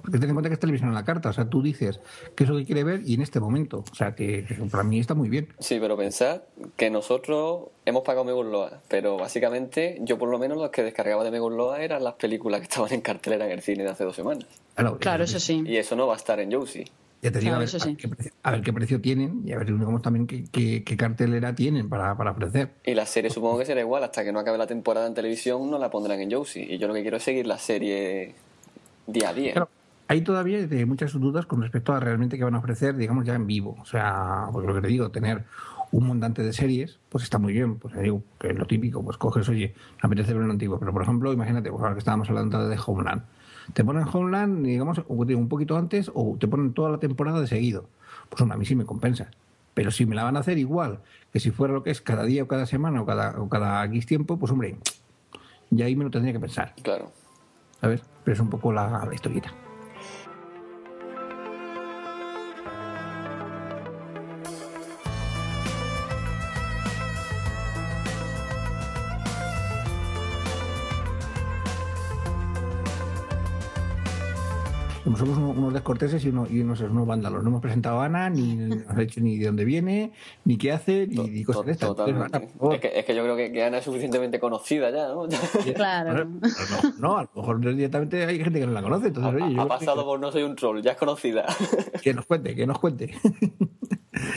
porque 0.00 0.20
ten 0.20 0.28
en 0.28 0.36
cuenta 0.36 0.48
que 0.48 0.54
es 0.54 0.60
televisión 0.60 0.90
a 0.90 0.92
la 0.92 1.04
carta, 1.04 1.30
o 1.30 1.32
sea, 1.32 1.46
tú 1.46 1.60
dices 1.60 1.98
qué 2.36 2.44
es 2.44 2.50
lo 2.50 2.56
que 2.56 2.64
quiere 2.64 2.84
ver 2.84 3.02
y 3.04 3.14
en 3.14 3.22
este 3.22 3.40
momento, 3.40 3.82
o 3.90 3.94
sea, 3.96 4.14
que, 4.14 4.46
para 4.70 4.84
mí 4.84 5.00
está 5.00 5.14
muy 5.14 5.28
bien. 5.28 5.48
Sí, 5.58 5.78
pero 5.80 5.96
pensad 5.96 6.42
que 6.76 6.88
nosotros 6.88 7.64
hemos 7.84 8.04
pagado 8.04 8.24
Megurloa, 8.24 8.80
pero 8.86 9.16
básicamente 9.16 9.98
yo 10.02 10.18
por 10.18 10.28
lo 10.28 10.38
menos 10.38 10.56
los 10.56 10.70
que 10.70 10.84
descargaba 10.84 11.24
de 11.24 11.32
Megurloa 11.32 11.82
eran 11.82 12.04
las 12.04 12.14
películas 12.14 12.60
que 12.60 12.68
estaban 12.68 12.92
en 12.92 13.00
cartelera 13.00 13.44
en 13.44 13.50
el 13.50 13.60
cine 13.60 13.82
de 13.82 13.90
hace 13.90 14.04
dos 14.04 14.14
semanas. 14.14 14.46
Claro, 15.00 15.24
eso 15.24 15.40
sí. 15.40 15.64
Y 15.66 15.78
eso 15.78 15.96
no 15.96 16.06
va 16.06 16.14
a 16.14 16.18
estar 16.18 16.38
en 16.38 16.52
Josie. 16.52 16.84
Ya 17.22 17.30
te 17.30 17.38
digo, 17.38 17.54
a, 17.54 17.58
ver, 18.50 18.62
qué 18.62 18.72
precio, 18.72 19.00
tienen 19.00 19.42
y 19.46 19.52
a 19.52 19.58
ver 19.58 19.68
también 20.02 20.26
qué, 20.26 20.96
cartelera 20.96 21.54
tienen 21.54 21.88
para, 21.88 22.14
ofrecer. 22.14 22.72
Y 22.84 22.94
la 22.94 23.06
serie 23.06 23.30
supongo 23.30 23.60
que 23.60 23.64
será 23.64 23.80
igual, 23.80 24.02
hasta 24.02 24.24
que 24.24 24.32
no 24.32 24.40
acabe 24.40 24.58
la 24.58 24.66
temporada 24.66 25.06
en 25.06 25.14
televisión 25.14 25.70
no 25.70 25.78
la 25.78 25.88
pondrán 25.88 26.18
en 26.18 26.32
Josie. 26.32 26.66
Y 26.68 26.78
yo 26.78 26.88
lo 26.88 26.94
que 26.94 27.02
quiero 27.02 27.18
es 27.18 27.22
seguir 27.22 27.46
la 27.46 27.58
serie 27.58 28.34
día 29.06 29.28
a 29.28 29.34
día. 29.34 29.68
hay 30.08 30.20
todavía 30.22 30.66
muchas 30.84 31.12
dudas 31.12 31.46
con 31.46 31.62
respecto 31.62 31.92
a 31.92 32.00
realmente 32.00 32.36
qué 32.36 32.42
van 32.42 32.56
a 32.56 32.58
ofrecer, 32.58 32.96
digamos, 32.96 33.24
ya 33.24 33.36
en 33.36 33.46
vivo. 33.46 33.76
O 33.80 33.84
sea, 33.84 34.48
porque 34.50 34.66
lo 34.66 34.74
que 34.74 34.80
te 34.80 34.88
digo, 34.88 35.12
tener 35.12 35.44
un 35.92 36.04
montante 36.04 36.42
de 36.42 36.52
series, 36.52 36.98
pues 37.08 37.22
está 37.22 37.38
muy 37.38 37.52
bien. 37.52 37.76
Pues 37.76 37.96
digo, 38.02 38.24
que 38.40 38.48
es 38.48 38.58
lo 38.58 38.66
típico, 38.66 39.00
pues 39.00 39.16
coges, 39.16 39.48
oye, 39.48 39.74
me 40.02 40.08
apetece 40.08 40.34
ver 40.34 40.42
un 40.42 40.50
antiguo. 40.50 40.80
Pero 40.80 40.92
por 40.92 41.02
ejemplo, 41.02 41.32
imagínate, 41.32 41.70
pues 41.70 41.82
ahora 41.82 41.94
que 41.94 42.00
estábamos 42.00 42.28
hablando 42.28 42.68
de 42.68 42.76
Homeland 42.84 43.22
te 43.72 43.84
ponen 43.84 44.06
Homeland, 44.10 44.64
digamos, 44.64 45.02
un 45.08 45.48
poquito 45.48 45.76
antes 45.76 46.10
o 46.14 46.36
te 46.38 46.48
ponen 46.48 46.72
toda 46.72 46.90
la 46.90 46.98
temporada 46.98 47.40
de 47.40 47.46
seguido. 47.46 47.86
Pues 48.28 48.42
a 48.42 48.56
mí 48.56 48.64
sí 48.64 48.74
me 48.74 48.84
compensa. 48.84 49.30
Pero 49.74 49.90
si 49.90 50.04
me 50.04 50.14
la 50.14 50.24
van 50.24 50.36
a 50.36 50.40
hacer 50.40 50.58
igual 50.58 51.00
que 51.32 51.40
si 51.40 51.50
fuera 51.50 51.72
lo 51.72 51.82
que 51.82 51.90
es 51.90 52.00
cada 52.00 52.24
día 52.24 52.42
o 52.42 52.46
cada 52.46 52.66
semana 52.66 53.00
o 53.00 53.06
cada, 53.06 53.40
o 53.40 53.48
cada 53.48 53.84
X 53.86 54.06
tiempo, 54.06 54.38
pues 54.38 54.52
hombre, 54.52 54.76
ya 55.70 55.86
ahí 55.86 55.96
me 55.96 56.04
lo 56.04 56.10
tendría 56.10 56.32
que 56.32 56.40
pensar. 56.40 56.74
Claro. 56.82 57.10
A 57.80 57.88
ver, 57.88 58.02
pero 58.24 58.34
es 58.34 58.40
un 58.40 58.50
poco 58.50 58.72
la, 58.72 59.04
la 59.06 59.14
historieta. 59.14 59.52
Somos 75.16 75.38
unos 75.38 75.72
descorteses 75.72 76.24
y, 76.24 76.28
uno, 76.28 76.46
y 76.48 76.60
unos, 76.60 76.80
unos 76.80 77.06
vándalos. 77.06 77.42
No 77.42 77.50
hemos 77.50 77.60
presentado 77.60 78.00
a 78.00 78.06
Ana, 78.06 78.30
ni 78.30 78.54
nos 78.56 78.96
dicho 78.96 79.20
ni 79.20 79.38
de 79.38 79.46
dónde 79.46 79.64
viene, 79.64 80.12
ni 80.44 80.56
qué 80.56 80.72
hace, 80.72 81.06
ni, 81.06 81.44
cosas 81.44 81.66
de 81.66 81.72
estas. 81.72 81.90
es, 81.90 82.80
que, 82.80 82.92
es 82.94 83.04
que 83.04 83.14
yo 83.14 83.22
creo 83.22 83.36
que, 83.36 83.62
Ana 83.62 83.78
es 83.78 83.84
suficientemente 83.84 84.40
conocida 84.40 84.90
ya, 84.90 85.08
¿no? 85.08 85.26
claro. 85.74 86.28
No, 86.98 87.18
a 87.18 87.22
lo 87.22 87.30
mejor 87.34 87.60
directamente 87.60 88.24
hay 88.24 88.42
gente 88.42 88.60
que 88.60 88.66
no 88.66 88.72
la 88.72 88.82
conoce. 88.82 89.08
Entonces, 89.08 89.42
ha, 89.42 89.44
oye, 89.44 89.60
ha 89.60 89.66
pasado 89.66 90.04
por 90.04 90.20
no 90.20 90.32
soy 90.32 90.42
un 90.42 90.56
troll, 90.56 90.82
ya 90.82 90.92
es 90.92 90.96
conocida. 90.96 91.46
que 92.02 92.14
nos 92.14 92.26
cuente, 92.26 92.54
que 92.54 92.66
nos 92.66 92.78
cuente. 92.78 93.14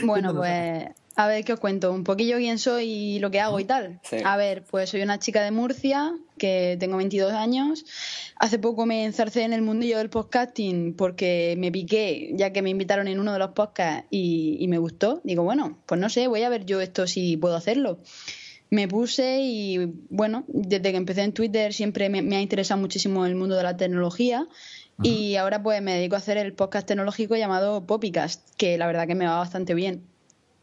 Bueno, 0.04 0.34
pues 0.34 0.88
A 1.18 1.26
ver, 1.28 1.44
¿qué 1.44 1.54
os 1.54 1.60
cuento? 1.60 1.92
Un 1.92 2.04
poquillo 2.04 2.36
quién 2.36 2.58
soy 2.58 2.84
y 2.84 3.18
lo 3.20 3.30
que 3.30 3.40
hago 3.40 3.58
y 3.58 3.64
tal. 3.64 3.98
Sí. 4.02 4.18
A 4.22 4.36
ver, 4.36 4.64
pues 4.64 4.90
soy 4.90 5.00
una 5.00 5.18
chica 5.18 5.42
de 5.42 5.50
Murcia, 5.50 6.14
que 6.36 6.76
tengo 6.78 6.98
22 6.98 7.32
años. 7.32 7.86
Hace 8.38 8.58
poco 8.58 8.84
me 8.84 9.06
enzarcé 9.06 9.44
en 9.44 9.54
el 9.54 9.62
mundillo 9.62 9.96
del 9.96 10.10
podcasting 10.10 10.94
porque 10.94 11.54
me 11.56 11.72
piqué, 11.72 12.32
ya 12.34 12.52
que 12.52 12.60
me 12.60 12.68
invitaron 12.68 13.08
en 13.08 13.18
uno 13.18 13.32
de 13.32 13.38
los 13.38 13.52
podcasts 13.52 14.06
y, 14.10 14.58
y 14.60 14.68
me 14.68 14.76
gustó. 14.76 15.22
Digo, 15.24 15.42
bueno, 15.42 15.78
pues 15.86 15.98
no 15.98 16.10
sé, 16.10 16.26
voy 16.28 16.42
a 16.42 16.50
ver 16.50 16.66
yo 16.66 16.82
esto 16.82 17.06
si 17.06 17.38
puedo 17.38 17.56
hacerlo. 17.56 17.98
Me 18.68 18.86
puse 18.86 19.38
y, 19.40 19.94
bueno, 20.10 20.44
desde 20.48 20.90
que 20.90 20.98
empecé 20.98 21.22
en 21.22 21.32
Twitter 21.32 21.72
siempre 21.72 22.10
me, 22.10 22.20
me 22.20 22.36
ha 22.36 22.42
interesado 22.42 22.78
muchísimo 22.78 23.24
el 23.24 23.36
mundo 23.36 23.56
de 23.56 23.62
la 23.62 23.76
tecnología. 23.78 24.46
Y 25.02 25.36
ahora 25.36 25.62
pues 25.62 25.80
me 25.80 25.94
dedico 25.94 26.14
a 26.16 26.18
hacer 26.18 26.36
el 26.36 26.52
podcast 26.52 26.88
tecnológico 26.88 27.36
llamado 27.36 27.86
Poppycast, 27.86 28.54
que 28.56 28.76
la 28.76 28.86
verdad 28.86 29.06
que 29.06 29.14
me 29.14 29.26
va 29.26 29.38
bastante 29.38 29.74
bien. 29.74 30.02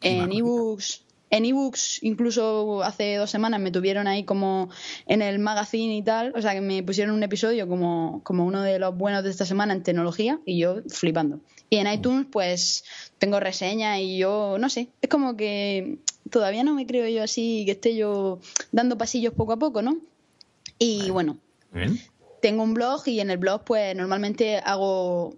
En 0.03 0.31
ebooks, 0.31 1.03
en 1.29 1.45
ebooks, 1.45 2.03
incluso 2.03 2.83
hace 2.83 3.15
dos 3.15 3.31
semanas 3.31 3.59
me 3.59 3.71
tuvieron 3.71 4.05
ahí 4.05 4.23
como 4.23 4.69
en 5.07 5.21
el 5.21 5.39
magazine 5.39 5.97
y 5.97 6.03
tal, 6.03 6.31
o 6.35 6.41
sea 6.41 6.53
que 6.53 6.61
me 6.61 6.83
pusieron 6.83 7.15
un 7.15 7.23
episodio 7.23 7.67
como, 7.67 8.21
como 8.23 8.45
uno 8.45 8.61
de 8.61 8.77
los 8.77 8.95
buenos 8.95 9.23
de 9.23 9.31
esta 9.31 9.45
semana 9.45 9.73
en 9.73 9.81
tecnología 9.81 10.39
y 10.45 10.59
yo 10.59 10.83
flipando. 10.89 11.39
Y 11.69 11.77
en 11.77 11.91
iTunes 11.91 12.27
pues 12.31 12.83
tengo 13.17 13.39
reseñas 13.39 13.99
y 13.99 14.17
yo, 14.19 14.57
no 14.59 14.69
sé, 14.69 14.89
es 15.01 15.09
como 15.09 15.35
que 15.35 15.97
todavía 16.29 16.63
no 16.63 16.75
me 16.75 16.85
creo 16.85 17.07
yo 17.07 17.23
así 17.23 17.63
que 17.65 17.71
esté 17.71 17.95
yo 17.95 18.39
dando 18.71 18.97
pasillos 18.97 19.33
poco 19.33 19.53
a 19.53 19.57
poco, 19.57 19.81
¿no? 19.81 19.97
Y 20.77 21.09
bueno, 21.09 21.39
Bien. 21.71 21.99
Tengo 22.43 22.61
un 22.61 22.73
blog 22.73 23.07
y 23.07 23.21
en 23.21 23.29
el 23.29 23.37
blog 23.37 23.63
pues 23.63 23.95
normalmente 23.95 24.57
hago, 24.57 25.29
o 25.29 25.35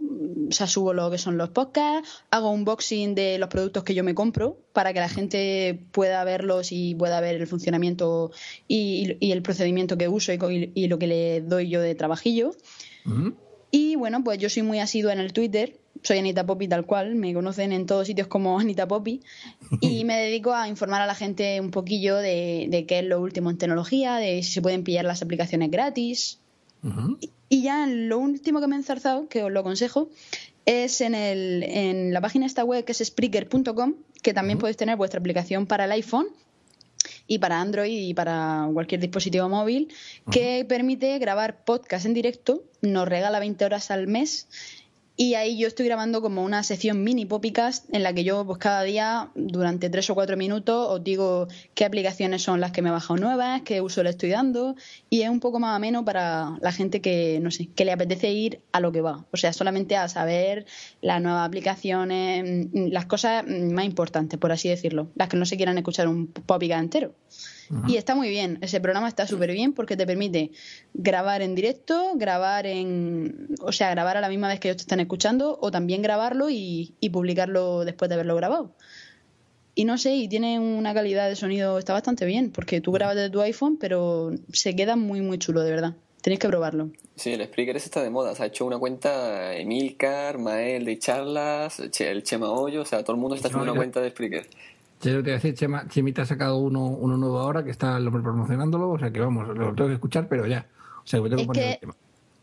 sea, 0.49 0.65
subo 0.65 0.91
lo 0.91 1.11
que 1.11 1.19
son 1.19 1.37
los 1.37 1.49
podcasts, 1.49 2.23
hago 2.31 2.49
unboxing 2.49 3.13
de 3.13 3.37
los 3.37 3.47
productos 3.47 3.83
que 3.83 3.93
yo 3.93 4.03
me 4.03 4.15
compro 4.15 4.57
para 4.73 4.91
que 4.91 5.01
la 5.01 5.07
gente 5.07 5.79
pueda 5.91 6.23
verlos 6.23 6.71
y 6.71 6.95
pueda 6.95 7.21
ver 7.21 7.35
el 7.35 7.45
funcionamiento 7.45 8.31
y, 8.67 9.17
y 9.19 9.33
el 9.33 9.43
procedimiento 9.43 9.99
que 9.99 10.07
uso 10.07 10.33
y, 10.33 10.87
lo 10.87 10.97
que 10.97 11.05
le 11.05 11.41
doy 11.41 11.69
yo 11.69 11.79
de 11.79 11.93
trabajillo. 11.93 12.55
Y 13.69 13.95
bueno, 13.97 14.23
pues 14.23 14.39
yo 14.39 14.49
soy 14.49 14.63
muy 14.63 14.79
asidua 14.79 15.13
en 15.13 15.19
el 15.19 15.31
Twitter, 15.31 15.77
soy 16.01 16.17
Anita 16.17 16.47
Poppy 16.47 16.67
tal 16.67 16.87
cual, 16.87 17.13
me 17.13 17.35
conocen 17.35 17.71
en 17.71 17.85
todos 17.85 18.07
sitios 18.07 18.25
como 18.25 18.59
Anita 18.59 18.87
Poppy 18.87 19.21
y 19.79 20.03
me 20.05 20.17
dedico 20.17 20.55
a 20.55 20.67
informar 20.67 21.03
a 21.03 21.05
la 21.05 21.13
gente 21.13 21.61
un 21.61 21.69
poquillo 21.69 22.15
de, 22.15 22.65
de 22.67 22.87
qué 22.87 22.99
es 22.99 23.05
lo 23.05 23.21
último 23.21 23.51
en 23.51 23.59
tecnología, 23.59 24.15
de 24.15 24.41
si 24.41 24.53
se 24.53 24.63
pueden 24.63 24.83
pillar 24.83 25.05
las 25.05 25.21
aplicaciones 25.21 25.69
gratis, 25.69 26.39
Y 27.49 27.61
ya 27.63 27.87
lo 27.87 28.19
último 28.19 28.59
que 28.59 28.67
me 28.67 28.75
he 28.75 28.79
enzarzado, 28.79 29.27
que 29.27 29.43
os 29.43 29.51
lo 29.51 29.59
aconsejo, 29.59 30.09
es 30.65 31.01
en, 31.01 31.15
el, 31.15 31.63
en 31.63 32.13
la 32.13 32.21
página 32.21 32.45
esta 32.45 32.63
web 32.63 32.83
que 32.85 32.91
es 32.91 32.99
Spreaker.com, 33.03 33.95
que 34.21 34.33
también 34.33 34.57
podéis 34.57 34.77
tener 34.77 34.97
vuestra 34.97 35.19
aplicación 35.19 35.67
para 35.67 35.85
el 35.85 35.91
iPhone 35.91 36.27
y 37.27 37.39
para 37.39 37.61
Android 37.61 38.09
y 38.09 38.13
para 38.13 38.69
cualquier 38.73 39.01
dispositivo 39.01 39.49
móvil, 39.49 39.93
que 40.31 40.65
permite 40.67 41.17
grabar 41.19 41.63
podcast 41.63 42.05
en 42.05 42.13
directo, 42.13 42.63
nos 42.81 43.07
regala 43.07 43.39
20 43.39 43.65
horas 43.65 43.91
al 43.91 44.07
mes. 44.07 44.47
Y 45.17 45.35
ahí 45.35 45.57
yo 45.57 45.67
estoy 45.67 45.85
grabando 45.85 46.21
como 46.21 46.43
una 46.43 46.61
sección 46.63 47.01
mini 47.01 47.25
Poppycast 47.25 47.85
en 47.93 48.03
la 48.03 48.13
que 48.13 48.25
yo 48.25 48.45
pues 48.45 48.57
cada 48.57 48.83
día 48.83 49.29
durante 49.33 49.89
tres 49.89 50.09
o 50.09 50.15
cuatro 50.15 50.35
minutos 50.35 50.87
os 50.89 51.01
digo 51.05 51.47
qué 51.73 51.85
aplicaciones 51.85 52.41
son 52.41 52.59
las 52.59 52.73
que 52.73 52.81
me 52.81 52.89
he 52.89 52.91
bajado 52.91 53.15
nuevas, 53.17 53.61
qué 53.61 53.79
uso 53.79 54.03
le 54.03 54.09
estoy 54.09 54.31
dando. 54.31 54.75
Y 55.09 55.21
es 55.21 55.29
un 55.29 55.39
poco 55.39 55.59
más 55.59 55.73
ameno 55.73 56.03
para 56.03 56.57
la 56.59 56.73
gente 56.73 56.99
que 56.99 57.39
no 57.41 57.49
sé, 57.49 57.67
que 57.67 57.85
le 57.85 57.93
apetece 57.93 58.31
ir 58.33 58.59
a 58.73 58.81
lo 58.81 58.91
que 58.91 58.99
va, 58.99 59.25
o 59.31 59.37
sea, 59.37 59.53
solamente 59.53 59.95
a 59.95 60.09
saber 60.09 60.65
las 61.01 61.21
nuevas 61.21 61.47
aplicaciones, 61.47 62.69
mm, 62.73 62.87
las 62.91 63.05
cosas 63.05 63.45
mm, 63.47 63.71
más 63.71 63.85
importantes, 63.85 64.37
por 64.37 64.51
así 64.51 64.67
decirlo, 64.67 65.07
las 65.15 65.29
que 65.29 65.37
no 65.37 65.45
se 65.45 65.55
quieran 65.55 65.77
escuchar 65.77 66.09
un 66.09 66.27
Poppycast 66.27 66.83
entero. 66.83 67.13
Y 67.87 67.97
está 67.97 68.13
muy 68.15 68.29
bien, 68.29 68.59
ese 68.61 68.79
programa 68.79 69.07
está 69.07 69.25
súper 69.25 69.51
bien 69.51 69.73
porque 69.73 69.97
te 69.97 70.05
permite 70.05 70.51
grabar 70.93 71.41
en 71.41 71.55
directo, 71.55 72.11
grabar 72.15 72.65
en. 72.67 73.47
O 73.61 73.71
sea, 73.71 73.89
grabar 73.91 74.17
a 74.17 74.21
la 74.21 74.29
misma 74.29 74.47
vez 74.47 74.59
que 74.59 74.67
ellos 74.69 74.77
te 74.77 74.81
están 74.83 74.99
escuchando, 74.99 75.57
o 75.61 75.71
también 75.71 76.01
grabarlo 76.01 76.49
y, 76.49 76.93
y 76.99 77.09
publicarlo 77.09 77.83
después 77.85 78.09
de 78.09 78.15
haberlo 78.15 78.35
grabado. 78.35 78.71
Y 79.73 79.83
no 79.85 79.97
sé, 79.97 80.15
y 80.15 80.27
tiene 80.29 80.59
una 80.59 80.93
calidad 80.93 81.27
de 81.27 81.35
sonido, 81.35 81.77
está 81.79 81.91
bastante 81.93 82.25
bien, 82.25 82.51
porque 82.51 82.79
tú 82.81 82.91
grabas 82.93 83.15
desde 83.15 83.29
tu 83.29 83.41
iPhone, 83.41 83.77
pero 83.77 84.31
se 84.53 84.73
queda 84.75 84.95
muy, 84.95 85.21
muy 85.21 85.37
chulo, 85.37 85.61
de 85.61 85.71
verdad. 85.71 85.93
Tenéis 86.21 86.39
que 86.39 86.47
probarlo. 86.47 86.89
Sí, 87.15 87.33
el 87.33 87.43
Spreaker 87.43 87.75
ese 87.77 87.85
está 87.87 88.01
de 88.01 88.09
moda. 88.09 88.33
Se 88.35 88.43
ha 88.43 88.45
hecho 88.47 88.65
una 88.65 88.79
cuenta 88.79 89.53
Emilcar, 89.55 90.37
Mael 90.37 90.85
de 90.85 90.97
Charlas, 90.97 91.81
Che- 91.91 92.09
el 92.09 92.23
Chema 92.23 92.49
Hoyo, 92.51 92.81
o 92.81 92.85
sea, 92.85 93.03
todo 93.03 93.15
el 93.15 93.21
mundo 93.21 93.35
está 93.35 93.49
haciendo 93.49 93.63
una 93.63 93.75
cuenta 93.75 94.01
de 94.01 94.09
Spreaker. 94.09 94.47
Yo 95.01 95.11
te 95.11 95.21
voy 95.21 95.31
a 95.31 95.33
decir, 95.35 95.53
Chema, 95.53 95.87
Chemita 95.87 96.23
ha 96.23 96.25
sacado 96.25 96.57
uno, 96.57 96.85
uno 96.87 97.17
nuevo 97.17 97.39
ahora 97.39 97.63
que 97.63 97.71
está 97.71 97.99
promocionándolo, 97.99 98.89
o 98.91 98.99
sea 98.99 99.11
que 99.11 99.19
vamos, 99.19 99.47
lo 99.47 99.75
tengo 99.75 99.87
que 99.87 99.93
escuchar, 99.93 100.27
pero 100.27 100.47
ya. 100.47 100.67
O 101.03 101.07
sea 101.07 101.19
que 101.19 101.23
me 101.23 101.29
tengo 101.29 101.41
que 101.41 101.47
poner 101.47 101.73
el 101.73 101.79
tema. 101.79 101.95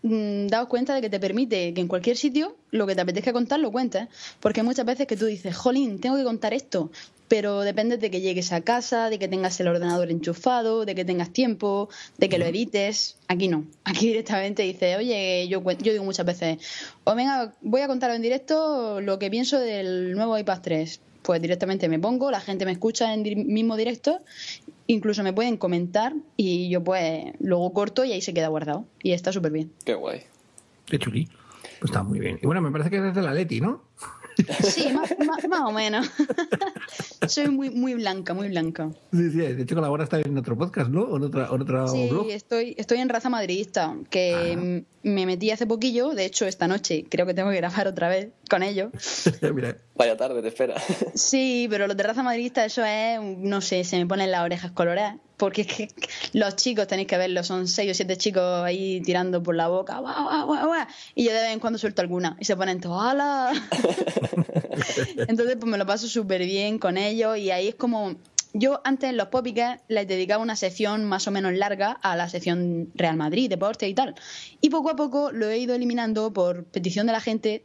mm, 0.03 0.47
daos 0.47 0.69
cuenta 0.69 0.95
de 0.95 1.01
que 1.01 1.11
te 1.11 1.19
permite 1.19 1.75
que 1.75 1.81
en 1.81 1.89
cualquier 1.89 2.17
sitio 2.17 2.57
lo 2.71 2.87
que 2.87 2.95
te 2.95 3.01
apetezca 3.01 3.33
contar 3.33 3.59
lo 3.59 3.73
cuentes. 3.73 4.07
Porque 4.39 4.61
hay 4.61 4.67
muchas 4.67 4.87
veces 4.87 5.07
que 5.07 5.17
tú 5.17 5.27
dices, 5.27 5.57
jolín, 5.57 6.01
tengo 6.01 6.17
que 6.17 6.25
contar 6.25 6.55
esto. 6.55 6.91
Pero 7.27 7.63
depende 7.63 7.97
de 7.97 8.11
que 8.11 8.21
llegues 8.21 8.53
a 8.53 8.61
casa, 8.61 9.09
de 9.09 9.19
que 9.19 9.27
tengas 9.27 9.59
el 9.59 9.67
ordenador 9.67 10.11
enchufado, 10.11 10.85
de 10.85 10.95
que 10.95 11.05
tengas 11.05 11.31
tiempo, 11.31 11.89
de 12.19 12.29
que 12.29 12.39
lo 12.39 12.45
edites. 12.45 13.17
Aquí 13.27 13.49
no. 13.49 13.65
Aquí 13.85 14.07
directamente 14.09 14.63
dices, 14.63 14.99
oye, 14.99 15.49
yo, 15.49 15.63
yo 15.63 15.93
digo 15.93 16.05
muchas 16.05 16.27
veces, 16.27 16.59
o 17.05 17.15
venga, 17.15 17.55
voy 17.63 17.81
a 17.81 17.89
contaros 17.89 18.15
en 18.17 18.23
directo 18.23 19.01
lo 19.01 19.19
que 19.19 19.31
pienso 19.31 19.59
del 19.59 20.13
nuevo 20.13 20.39
iPad 20.39 20.61
3. 20.63 21.01
Pues 21.23 21.41
directamente 21.41 21.89
me 21.89 21.99
pongo, 21.99 22.31
la 22.31 22.41
gente 22.41 22.65
me 22.65 22.73
escucha 22.73 23.15
en 23.15 23.23
di- 23.23 23.37
mismo 23.37 23.77
directo, 23.77 24.21
incluso 24.89 25.23
me 25.23 25.33
pueden 25.33 25.57
comentar 25.57 26.15
y 26.37 26.69
yo 26.69 26.83
pues 26.83 27.25
luego 27.41 27.73
corto 27.73 28.05
y 28.05 28.13
ahí 28.13 28.21
se 28.21 28.35
queda 28.35 28.49
guardado. 28.49 28.85
Y 29.03 29.13
está 29.13 29.33
súper 29.33 29.53
bien. 29.53 29.71
Qué 29.85 29.95
guay. 29.95 30.23
Qué 30.87 30.99
chuli. 30.99 31.29
Pues 31.79 31.91
está 31.91 32.03
muy 32.03 32.19
bien. 32.21 32.39
Y 32.43 32.47
bueno, 32.47 32.61
me 32.61 32.71
parece 32.71 32.91
que 32.91 32.97
eres 32.97 33.15
de 33.15 33.23
la 33.23 33.33
Leti, 33.33 33.61
¿no? 33.61 33.83
Sí, 34.63 34.91
más, 34.93 35.15
más- 35.19 35.49
más 35.49 35.61
o 35.61 35.73
menos. 35.73 36.11
Soy 37.29 37.49
muy, 37.49 37.71
muy 37.71 37.95
blanca, 37.95 38.35
muy 38.35 38.49
blanca. 38.49 38.91
Sí, 39.13 39.31
sí, 39.31 39.39
de 39.39 39.63
hecho 39.63 39.75
colabora 39.75 40.05
está 40.05 40.21
en 40.21 40.37
otro 40.37 40.57
podcast, 40.57 40.91
¿no? 40.91 41.03
O 41.03 41.17
en, 41.17 41.25
otra, 41.25 41.49
en 41.53 41.61
otro 41.61 41.89
Sí, 41.89 42.09
blog. 42.09 42.31
estoy, 42.31 42.75
estoy 42.79 42.99
en 42.99 43.09
raza 43.09 43.29
madridista, 43.29 43.95
que 44.11 44.85
mm, 45.05 45.09
me 45.11 45.27
metí 45.27 45.51
hace 45.51 45.67
poquillo, 45.67 46.11
de 46.15 46.25
hecho 46.25 46.47
esta 46.47 46.67
noche 46.69 47.05
creo 47.09 47.27
que 47.27 47.35
tengo 47.35 47.51
que 47.51 47.57
grabar 47.57 47.87
otra 47.89 48.09
vez 48.09 48.29
con 48.51 48.63
ellos. 48.63 48.91
Mira, 49.55 49.77
Vaya 49.95 50.17
tarde, 50.17 50.43
te 50.43 50.49
espera. 50.49 50.75
Sí, 51.15 51.67
pero 51.71 51.87
los 51.87 51.97
de 51.97 52.03
raza 52.03 52.23
madridista 52.23 52.65
eso 52.65 52.85
es, 52.85 53.21
no 53.21 53.61
sé, 53.61 53.85
se 53.85 53.99
me 53.99 54.07
ponen 54.07 54.31
las 54.31 54.43
orejas 54.43 54.73
coloradas, 54.73 55.17
porque 55.43 55.67
que 55.67 55.89
los 56.35 56.55
chicos 56.55 56.87
tenéis 56.87 57.09
que 57.09 57.19
verlos, 57.19 57.49
son 57.49 57.67
seis 57.67 57.91
o 57.91 57.95
siete 57.95 58.17
chicos 58.17 58.63
ahí 58.63 59.01
tirando 59.01 59.43
por 59.43 59.57
la 59.57 59.67
boca, 59.67 59.99
guau, 59.99 60.23
guau, 60.23 60.47
guau, 60.47 60.67
guau, 60.69 60.87
y 61.17 61.25
yo 61.25 61.33
de 61.33 61.41
vez 61.41 61.51
en 61.51 61.59
cuando 61.59 61.81
suelto 61.81 62.01
alguna 62.01 62.37
y 62.39 62.45
se 62.45 62.55
ponen 62.55 62.81
todos 62.81 63.03
¡Hala! 63.03 63.51
Entonces 65.27 65.57
pues 65.59 65.69
me 65.69 65.79
lo 65.79 65.85
paso 65.85 66.07
súper 66.07 66.45
bien 66.45 66.79
con 66.79 66.97
ellos 66.97 67.37
y 67.39 67.51
ahí 67.51 67.67
es 67.67 67.75
como... 67.75 68.15
Yo 68.55 68.83
antes 68.85 69.11
en 69.11 69.17
los 69.17 69.29
Popicats 69.29 69.83
les 69.89 70.07
dedicaba 70.07 70.41
una 70.41 70.55
sección 70.55 71.07
más 71.07 71.27
o 71.27 71.33
menos 71.33 71.55
larga 71.55 71.91
a 71.91 72.15
la 72.15 72.29
sección 72.29 72.93
Real 72.95 73.17
Madrid, 73.17 73.49
deporte 73.49 73.89
y 73.89 73.95
tal. 73.95 74.15
Y 74.61 74.71
poco 74.71 74.91
a 74.91 74.95
poco 74.95 75.33
lo 75.33 75.49
he 75.49 75.59
ido 75.59 75.75
eliminando 75.75 76.33
por 76.33 76.65
petición 76.67 77.07
de 77.07 77.13
la 77.15 77.21
gente 77.21 77.65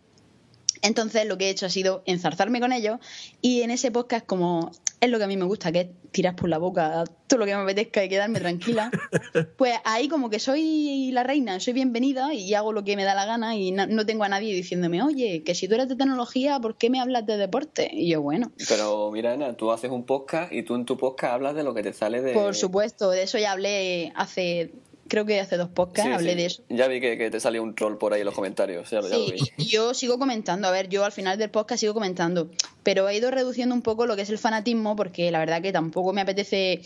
entonces 0.81 1.25
lo 1.25 1.37
que 1.37 1.47
he 1.47 1.49
hecho 1.49 1.65
ha 1.65 1.69
sido 1.69 2.03
enzarzarme 2.05 2.59
con 2.59 2.71
ellos 2.71 2.99
y 3.41 3.61
en 3.61 3.71
ese 3.71 3.91
podcast 3.91 4.25
como 4.25 4.71
es 4.99 5.09
lo 5.09 5.17
que 5.17 5.23
a 5.25 5.27
mí 5.27 5.37
me 5.37 5.45
gusta, 5.45 5.71
que 5.71 5.81
es 5.81 5.87
tirar 6.11 6.35
por 6.35 6.49
la 6.49 6.57
boca 6.57 7.03
todo 7.27 7.39
lo 7.39 7.45
que 7.45 7.55
me 7.55 7.61
apetezca 7.61 8.03
y 8.03 8.09
quedarme 8.09 8.39
tranquila, 8.39 8.89
pues 9.57 9.75
ahí 9.83 10.07
como 10.07 10.29
que 10.29 10.39
soy 10.39 11.11
la 11.11 11.23
reina, 11.23 11.59
soy 11.59 11.73
bienvenida 11.73 12.33
y 12.33 12.53
hago 12.53 12.73
lo 12.73 12.83
que 12.83 12.95
me 12.95 13.03
da 13.03 13.13
la 13.13 13.25
gana 13.25 13.55
y 13.55 13.71
no, 13.71 13.85
no 13.85 14.05
tengo 14.05 14.23
a 14.23 14.29
nadie 14.29 14.55
diciéndome, 14.55 15.03
oye, 15.03 15.43
que 15.43 15.53
si 15.53 15.67
tú 15.67 15.75
eres 15.75 15.89
de 15.89 15.95
tecnología, 15.95 16.59
¿por 16.59 16.77
qué 16.77 16.89
me 16.89 16.99
hablas 16.99 17.25
de 17.25 17.37
deporte? 17.37 17.89
Y 17.91 18.09
yo, 18.09 18.21
bueno, 18.21 18.51
Pero 18.67 19.11
mira, 19.11 19.33
Ana, 19.33 19.55
tú 19.55 19.71
haces 19.71 19.91
un 19.91 20.05
podcast 20.05 20.51
y 20.51 20.63
tú 20.63 20.75
en 20.75 20.85
tu 20.85 20.97
podcast 20.97 21.33
hablas 21.33 21.55
de 21.55 21.63
lo 21.63 21.73
que 21.73 21.83
te 21.83 21.93
sale 21.93 22.21
de... 22.21 22.33
por 22.33 22.55
supuesto, 22.55 23.11
de 23.11 23.23
eso 23.23 23.37
ya 23.37 23.51
hablé 23.51 24.13
hace, 24.15 24.71
creo 25.07 25.25
que 25.25 25.39
hace 25.39 25.57
dos 25.57 25.69
podcasts, 25.69 26.09
Sí, 26.09 26.13
hablé 26.15 26.31
sí. 26.31 26.37
de 26.37 26.45
eso. 26.45 26.63
Ya 26.69 26.87
vi 26.87 26.99
que, 27.01 27.17
que 27.17 27.29
te 27.31 27.39
salió 27.39 27.63
un 27.63 27.75
troll 27.75 27.97
por 27.97 28.13
ahí 28.13 28.21
en 28.21 28.25
los 28.25 28.35
comentarios. 28.35 28.89
Ya, 28.89 29.01
lo- 29.01 29.09
ya 29.09 29.17
lo 29.17 29.25
Sí, 29.25 29.51
vi. 29.57 29.65
yo 29.65 29.93
sigo 29.93 30.17
comentando, 30.19 30.67
a 30.67 30.71
ver, 30.71 30.89
yo 30.89 31.03
al 31.05 31.11
final 31.11 31.37
del 31.37 31.49
podcast 31.49 31.79
sigo 31.81 31.93
comentando, 31.93 32.49
pero 32.83 33.07
he 33.09 33.15
ido 33.17 33.31
reduciendo 33.31 33.73
un 33.75 33.81
poco 33.81 34.05
lo 34.05 34.15
que 34.15 34.21
es 34.23 34.29
el 34.29 34.37
fanatismo 34.37 34.95
porque 34.95 35.31
la 35.31 35.39
verdad 35.39 35.61
que 35.61 35.71
tampoco 35.71 36.13
me 36.13 36.21
apetece 36.21 36.81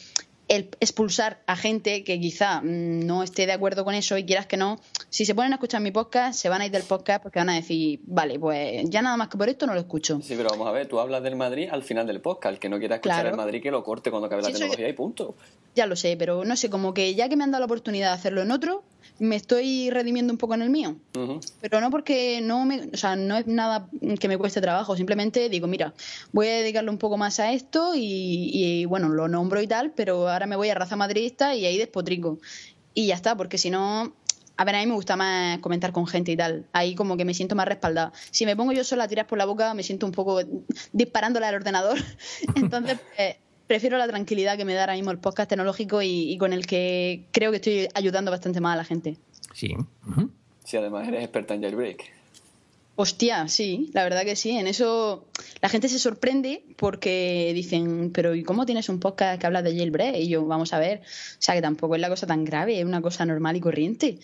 el 0.51 0.69
expulsar 0.81 1.41
a 1.47 1.55
gente 1.55 2.03
que 2.03 2.19
quizá 2.19 2.59
mm, 2.61 3.05
no 3.05 3.23
esté 3.23 3.45
de 3.45 3.53
acuerdo 3.53 3.85
con 3.85 3.95
eso 3.95 4.17
y 4.17 4.25
quieras 4.25 4.47
que 4.47 4.57
no, 4.57 4.81
si 5.09 5.23
se 5.23 5.33
ponen 5.33 5.53
a 5.53 5.55
escuchar 5.55 5.79
mi 5.79 5.91
podcast, 5.91 6.37
se 6.37 6.49
van 6.49 6.59
a 6.59 6.65
ir 6.65 6.71
del 6.73 6.83
podcast 6.83 7.23
porque 7.23 7.39
van 7.39 7.49
a 7.49 7.55
decir, 7.55 8.01
vale, 8.03 8.37
pues 8.37 8.83
ya 8.89 9.01
nada 9.01 9.15
más 9.15 9.29
que 9.29 9.37
por 9.37 9.47
esto 9.47 9.65
no 9.65 9.73
lo 9.73 9.79
escucho. 9.79 10.19
Sí, 10.21 10.33
pero 10.35 10.49
vamos 10.49 10.67
a 10.67 10.71
ver, 10.71 10.87
tú 10.87 10.99
hablas 10.99 11.23
del 11.23 11.37
Madrid 11.37 11.69
al 11.71 11.83
final 11.83 12.05
del 12.05 12.19
podcast. 12.19 12.53
El 12.55 12.59
que 12.59 12.67
no 12.67 12.79
quiera 12.79 12.95
escuchar 12.95 13.21
Claro. 13.21 13.29
el 13.29 13.37
Madrid, 13.37 13.61
que 13.63 13.71
lo 13.71 13.81
corte 13.83 14.09
cuando 14.11 14.27
acabe 14.27 14.41
Sí, 14.43 14.51
la 14.51 14.57
soy- 14.57 14.61
tecnología 14.67 14.89
y 14.89 14.93
punto. 14.93 15.35
Ya 15.73 15.85
lo 15.85 15.95
sé, 15.95 16.17
pero 16.17 16.43
no 16.43 16.55
sé, 16.57 16.69
como 16.69 16.93
que 16.93 17.15
ya 17.15 17.29
que 17.29 17.37
me 17.37 17.45
han 17.45 17.51
dado 17.51 17.61
la 17.61 17.65
oportunidad 17.67 18.09
de 18.09 18.15
hacerlo 18.15 18.41
en 18.41 18.51
otro, 18.51 18.83
me 19.19 19.35
estoy 19.35 19.89
redimiendo 19.89 20.33
un 20.33 20.37
poco 20.37 20.55
en 20.55 20.61
el 20.61 20.69
mío. 20.69 20.95
Pero 21.61 21.81
no 21.81 21.89
porque 21.89 22.41
no 22.41 22.65
me, 22.65 22.89
o 22.93 22.97
sea, 22.97 23.15
no 23.15 23.37
es 23.37 23.47
nada 23.47 23.87
que 24.19 24.27
me 24.27 24.37
cueste 24.37 24.61
trabajo, 24.61 24.95
simplemente 24.95 25.49
digo, 25.49 25.67
mira, 25.67 25.93
voy 26.31 26.47
a 26.47 26.57
dedicarle 26.57 26.89
un 26.89 26.97
poco 26.97 27.17
más 27.17 27.39
a 27.39 27.51
esto 27.51 27.93
y, 27.95 28.49
y, 28.53 28.85
bueno, 28.85 29.09
lo 29.09 29.27
nombro 29.27 29.61
y 29.61 29.67
tal, 29.67 29.91
pero 29.91 30.29
ahora 30.29 30.47
me 30.47 30.55
voy 30.55 30.69
a 30.69 30.75
raza 30.75 30.95
madridista 30.95 31.55
y 31.55 31.65
ahí 31.65 31.77
despotrico. 31.77 32.39
Y 32.93 33.07
ya 33.07 33.15
está, 33.15 33.35
porque 33.37 33.57
si 33.57 33.69
no, 33.69 34.13
a 34.61 34.63
ver, 34.63 34.75
a 34.75 34.79
mí 34.79 34.85
me 34.85 34.93
gusta 34.93 35.15
más 35.15 35.59
comentar 35.59 35.91
con 35.91 36.05
gente 36.05 36.31
y 36.31 36.37
tal. 36.37 36.67
Ahí 36.71 36.93
como 36.93 37.17
que 37.17 37.25
me 37.25 37.33
siento 37.33 37.55
más 37.55 37.67
respaldada. 37.67 38.11
Si 38.29 38.45
me 38.45 38.55
pongo 38.55 38.71
yo 38.73 38.83
sola 38.83 39.05
a 39.05 39.07
tirar 39.07 39.25
por 39.25 39.37
la 39.39 39.45
boca, 39.45 39.73
me 39.73 39.81
siento 39.81 40.05
un 40.05 40.11
poco 40.11 40.41
disparándole 40.91 41.47
al 41.47 41.55
ordenador. 41.55 41.97
Entonces, 42.55 42.99
pues, 43.15 43.37
prefiero 43.71 43.97
la 43.97 44.05
tranquilidad 44.05 44.57
que 44.57 44.65
me 44.65 44.73
da 44.73 44.81
ahora 44.81 44.95
mismo 44.95 45.11
el 45.11 45.19
podcast 45.19 45.47
tecnológico 45.47 46.01
y, 46.01 46.29
y 46.29 46.37
con 46.37 46.51
el 46.51 46.67
que 46.67 47.23
creo 47.31 47.51
que 47.51 47.55
estoy 47.55 47.87
ayudando 47.93 48.29
bastante 48.29 48.59
más 48.59 48.73
a 48.73 48.75
la 48.75 48.83
gente. 48.83 49.15
Sí. 49.53 49.77
ujú. 50.05 50.29
Si 50.65 50.75
además 50.75 51.07
eres 51.07 51.23
experta 51.23 51.53
en 51.53 51.61
jailbreak. 51.61 52.03
Hostia, 52.97 53.47
sí, 53.47 53.89
la 53.93 54.03
verdad 54.03 54.23
que 54.25 54.35
sí. 54.35 54.49
En 54.51 54.67
eso 54.67 55.25
la 55.61 55.69
gente 55.69 55.87
se 55.87 55.99
sorprende 55.99 56.65
porque 56.75 57.53
dicen, 57.55 58.11
pero 58.11 58.35
¿y 58.35 58.43
cómo 58.43 58.65
tienes 58.65 58.89
un 58.89 58.99
podcast 58.99 59.39
que 59.39 59.47
habla 59.47 59.61
de 59.61 59.73
jailbreak? 59.73 60.17
Y 60.17 60.27
yo, 60.27 60.45
vamos 60.45 60.73
a 60.73 60.79
ver, 60.79 60.99
o 60.99 61.41
sea, 61.41 61.55
que 61.55 61.61
tampoco 61.61 61.95
es 61.95 62.01
la 62.01 62.09
cosa 62.09 62.27
tan 62.27 62.43
grave, 62.43 62.77
es 62.77 62.85
una 62.85 63.01
cosa 63.01 63.25
normal 63.25 63.55
y 63.55 63.61
corriente. 63.61 64.19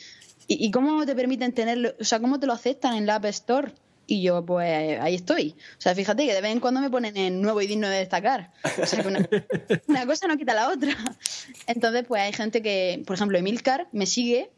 ¿Y, 0.46 0.66
y 0.66 0.72
cómo 0.72 1.06
te 1.06 1.16
permiten 1.16 1.54
tenerlo? 1.54 1.94
O 2.02 2.04
sea, 2.04 2.20
¿cómo 2.20 2.38
te 2.38 2.48
lo 2.48 2.52
aceptan 2.52 2.98
en 2.98 3.06
la 3.06 3.16
App 3.16 3.26
Store? 3.28 3.72
Y 4.10 4.22
yo, 4.22 4.46
pues 4.46 5.00
ahí 5.02 5.16
estoy. 5.16 5.54
O 5.78 5.82
sea, 5.82 5.94
fíjate 5.94 6.26
que 6.26 6.34
de 6.34 6.40
vez 6.40 6.52
en 6.54 6.62
cuando 6.62 6.80
me 6.80 6.90
ponen 6.90 7.18
en 7.18 7.42
nuevo 7.42 7.62
y 7.62 7.68
digno 7.68 7.90
de 7.90 7.98
destacar. 7.98 8.54
O 8.82 8.86
sea, 8.86 9.02
que 9.02 9.08
una, 9.10 9.28
una 9.88 10.06
cosa 10.06 10.28
no 10.28 10.38
quita 10.38 10.54
la 10.54 10.70
otra. 10.70 10.96
Entonces, 11.68 12.06
pues 12.08 12.22
hay 12.22 12.32
gente 12.32 12.62
que, 12.62 13.04
por 13.06 13.18
ejemplo, 13.18 13.38
Emilcar 13.38 13.90
me 13.92 14.06
sigue 14.06 14.50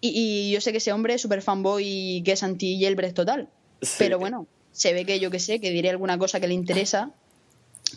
y, 0.00 0.48
y 0.48 0.50
yo 0.50 0.62
sé 0.62 0.72
que 0.72 0.78
ese 0.78 0.92
hombre 0.92 1.14
es 1.14 1.20
súper 1.20 1.42
fanboy 1.42 1.84
y 1.86 2.22
que 2.22 2.32
es 2.32 2.42
anti-jailbreak 2.42 3.12
total. 3.12 3.50
Sí. 3.82 3.96
Pero 3.98 4.18
bueno, 4.18 4.46
se 4.72 4.94
ve 4.94 5.04
que 5.04 5.20
yo 5.20 5.30
que 5.30 5.40
sé, 5.40 5.60
que 5.60 5.70
diré 5.70 5.90
alguna 5.90 6.16
cosa 6.18 6.40
que 6.40 6.48
le 6.48 6.54
interesa. 6.54 7.10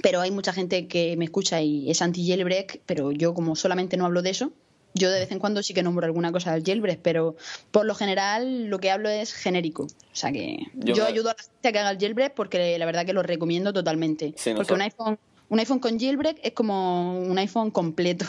Pero 0.04 0.20
hay 0.20 0.32
mucha 0.32 0.52
gente 0.54 0.88
que 0.88 1.16
me 1.16 1.26
escucha 1.26 1.62
y 1.62 1.90
es 1.90 2.02
anti-jailbreak, 2.02 2.82
pero 2.86 3.12
yo 3.12 3.34
como 3.34 3.56
solamente 3.56 3.96
no 3.96 4.06
hablo 4.06 4.22
de 4.22 4.32
eso, 4.32 4.52
yo 4.94 5.10
de 5.12 5.20
vez 5.20 5.32
en 5.32 5.40
cuando 5.40 5.62
sí 5.64 5.74
que 5.74 5.84
nombro 5.84 6.06
alguna 6.06 6.32
cosa 6.32 6.54
del 6.54 6.64
jailbreak, 6.64 7.00
pero 7.02 7.36
por 7.72 7.86
lo 7.86 7.96
general 7.96 8.66
lo 8.66 8.80
que 8.80 8.92
hablo 8.92 9.10
es 9.10 9.34
genérico. 9.34 9.84
O 9.84 10.16
sea 10.16 10.32
que 10.32 10.58
Yo 10.76 10.96
yo, 10.96 11.04
me- 11.04 11.10
ayudo 11.10 11.30
a 11.30 11.36
la 11.38 11.44
gente 11.44 11.68
a 11.68 11.72
que 11.72 11.80
haga 11.80 11.92
el 11.92 11.98
jailbreak 12.00 12.34
porque 12.34 12.78
la 12.78 12.86
verdad 12.86 13.06
que 13.06 13.14
lo 13.14 13.24
recomiendo 13.24 13.72
totalmente. 13.74 14.34
Sí, 14.36 14.52
porque 14.56 14.74
nosotros- 14.74 14.76
un 14.76 14.82
iPhone, 14.82 15.20
un 15.50 15.60
iPhone 15.60 15.80
con 15.80 16.00
jailbreak 16.00 16.40
es 16.44 16.52
como 16.54 17.20
un 17.20 17.38
iPhone 17.38 17.72
completo. 17.72 18.26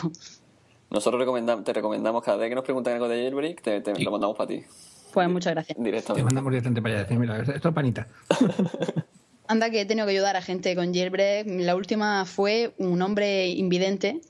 Nosotros 0.89 1.21
recomendam- 1.25 1.63
te 1.63 1.71
recomendamos 1.73 2.23
cada 2.23 2.37
vez 2.37 2.49
que 2.49 2.55
nos 2.55 2.63
preguntan 2.65 2.93
algo 2.93 3.07
de 3.07 3.21
jailbreak, 3.23 3.61
te, 3.61 3.81
te 3.81 3.99
lo 4.03 4.11
mandamos 4.11 4.35
para 4.37 4.47
ti 4.49 4.63
Pues 5.13 5.29
muchas 5.29 5.53
gracias. 5.53 5.77
Te 5.77 5.83
directamente. 5.83 6.23
mandamos 6.25 6.51
directamente 6.51 6.81
para 6.81 6.93
allá. 6.95 7.03
Decir, 7.03 7.17
mira, 7.19 7.39
esto 7.41 7.69
es 7.69 7.73
panita. 7.75 8.07
Anda 9.47 9.69
que 9.69 9.81
he 9.81 9.85
tenido 9.85 10.05
que 10.07 10.13
ayudar 10.13 10.37
a 10.37 10.41
gente 10.41 10.75
con 10.75 10.93
jailbreak. 10.93 11.47
La 11.47 11.75
última 11.75 12.25
fue 12.25 12.73
un 12.77 13.01
hombre 13.01 13.49
invidente 13.49 14.21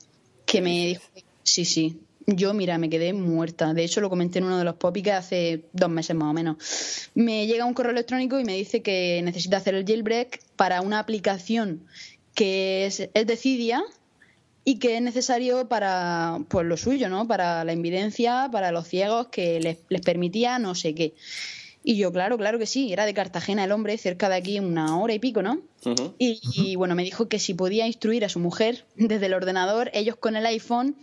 que 0.46 0.60
me 0.60 0.86
dijo, 0.86 1.02
sí, 1.44 1.64
sí, 1.64 2.00
yo 2.26 2.54
mira, 2.54 2.78
me 2.78 2.90
quedé 2.90 3.12
muerta. 3.12 3.74
De 3.74 3.84
hecho, 3.84 4.00
lo 4.00 4.10
comenté 4.10 4.38
en 4.38 4.44
uno 4.44 4.58
de 4.58 4.64
los 4.64 4.76
popicas 4.76 5.26
hace 5.26 5.64
dos 5.72 5.90
meses 5.90 6.16
más 6.16 6.30
o 6.30 6.32
menos. 6.32 7.10
Me 7.14 7.46
llega 7.46 7.64
un 7.64 7.74
correo 7.74 7.92
electrónico 7.92 8.38
y 8.38 8.44
me 8.44 8.56
dice 8.56 8.82
que 8.82 9.20
necesita 9.24 9.56
hacer 9.56 9.74
el 9.74 9.84
jailbreak 9.84 10.40
para 10.56 10.80
una 10.80 10.98
aplicación 10.98 11.86
que 12.34 12.86
es, 12.86 13.08
es 13.12 13.26
de 13.26 13.36
Cydia 13.36 13.82
y 14.64 14.78
que 14.78 14.96
es 14.96 15.02
necesario 15.02 15.68
para 15.68 16.38
pues 16.48 16.66
lo 16.66 16.76
suyo, 16.76 17.08
¿no? 17.08 17.26
Para 17.26 17.64
la 17.64 17.72
invidencia, 17.72 18.48
para 18.50 18.72
los 18.72 18.86
ciegos, 18.86 19.28
que 19.28 19.60
les, 19.60 19.78
les 19.88 20.00
permitía 20.00 20.58
no 20.58 20.74
sé 20.74 20.94
qué. 20.94 21.14
Y 21.84 21.96
yo, 21.96 22.12
claro, 22.12 22.38
claro 22.38 22.58
que 22.58 22.66
sí, 22.66 22.92
era 22.92 23.06
de 23.06 23.14
Cartagena 23.14 23.64
el 23.64 23.72
hombre, 23.72 23.98
cerca 23.98 24.28
de 24.28 24.36
aquí 24.36 24.60
una 24.60 24.98
hora 25.00 25.14
y 25.14 25.18
pico, 25.18 25.42
¿no? 25.42 25.60
Y, 26.18 26.76
bueno, 26.76 26.94
me 26.94 27.02
dijo 27.02 27.28
que 27.28 27.40
si 27.40 27.54
podía 27.54 27.86
instruir 27.86 28.24
a 28.24 28.28
su 28.28 28.38
mujer 28.38 28.84
desde 28.94 29.26
el 29.26 29.34
ordenador, 29.34 29.90
ellos 29.92 30.16
con 30.16 30.36
el 30.36 30.46
iPhone. 30.46 30.94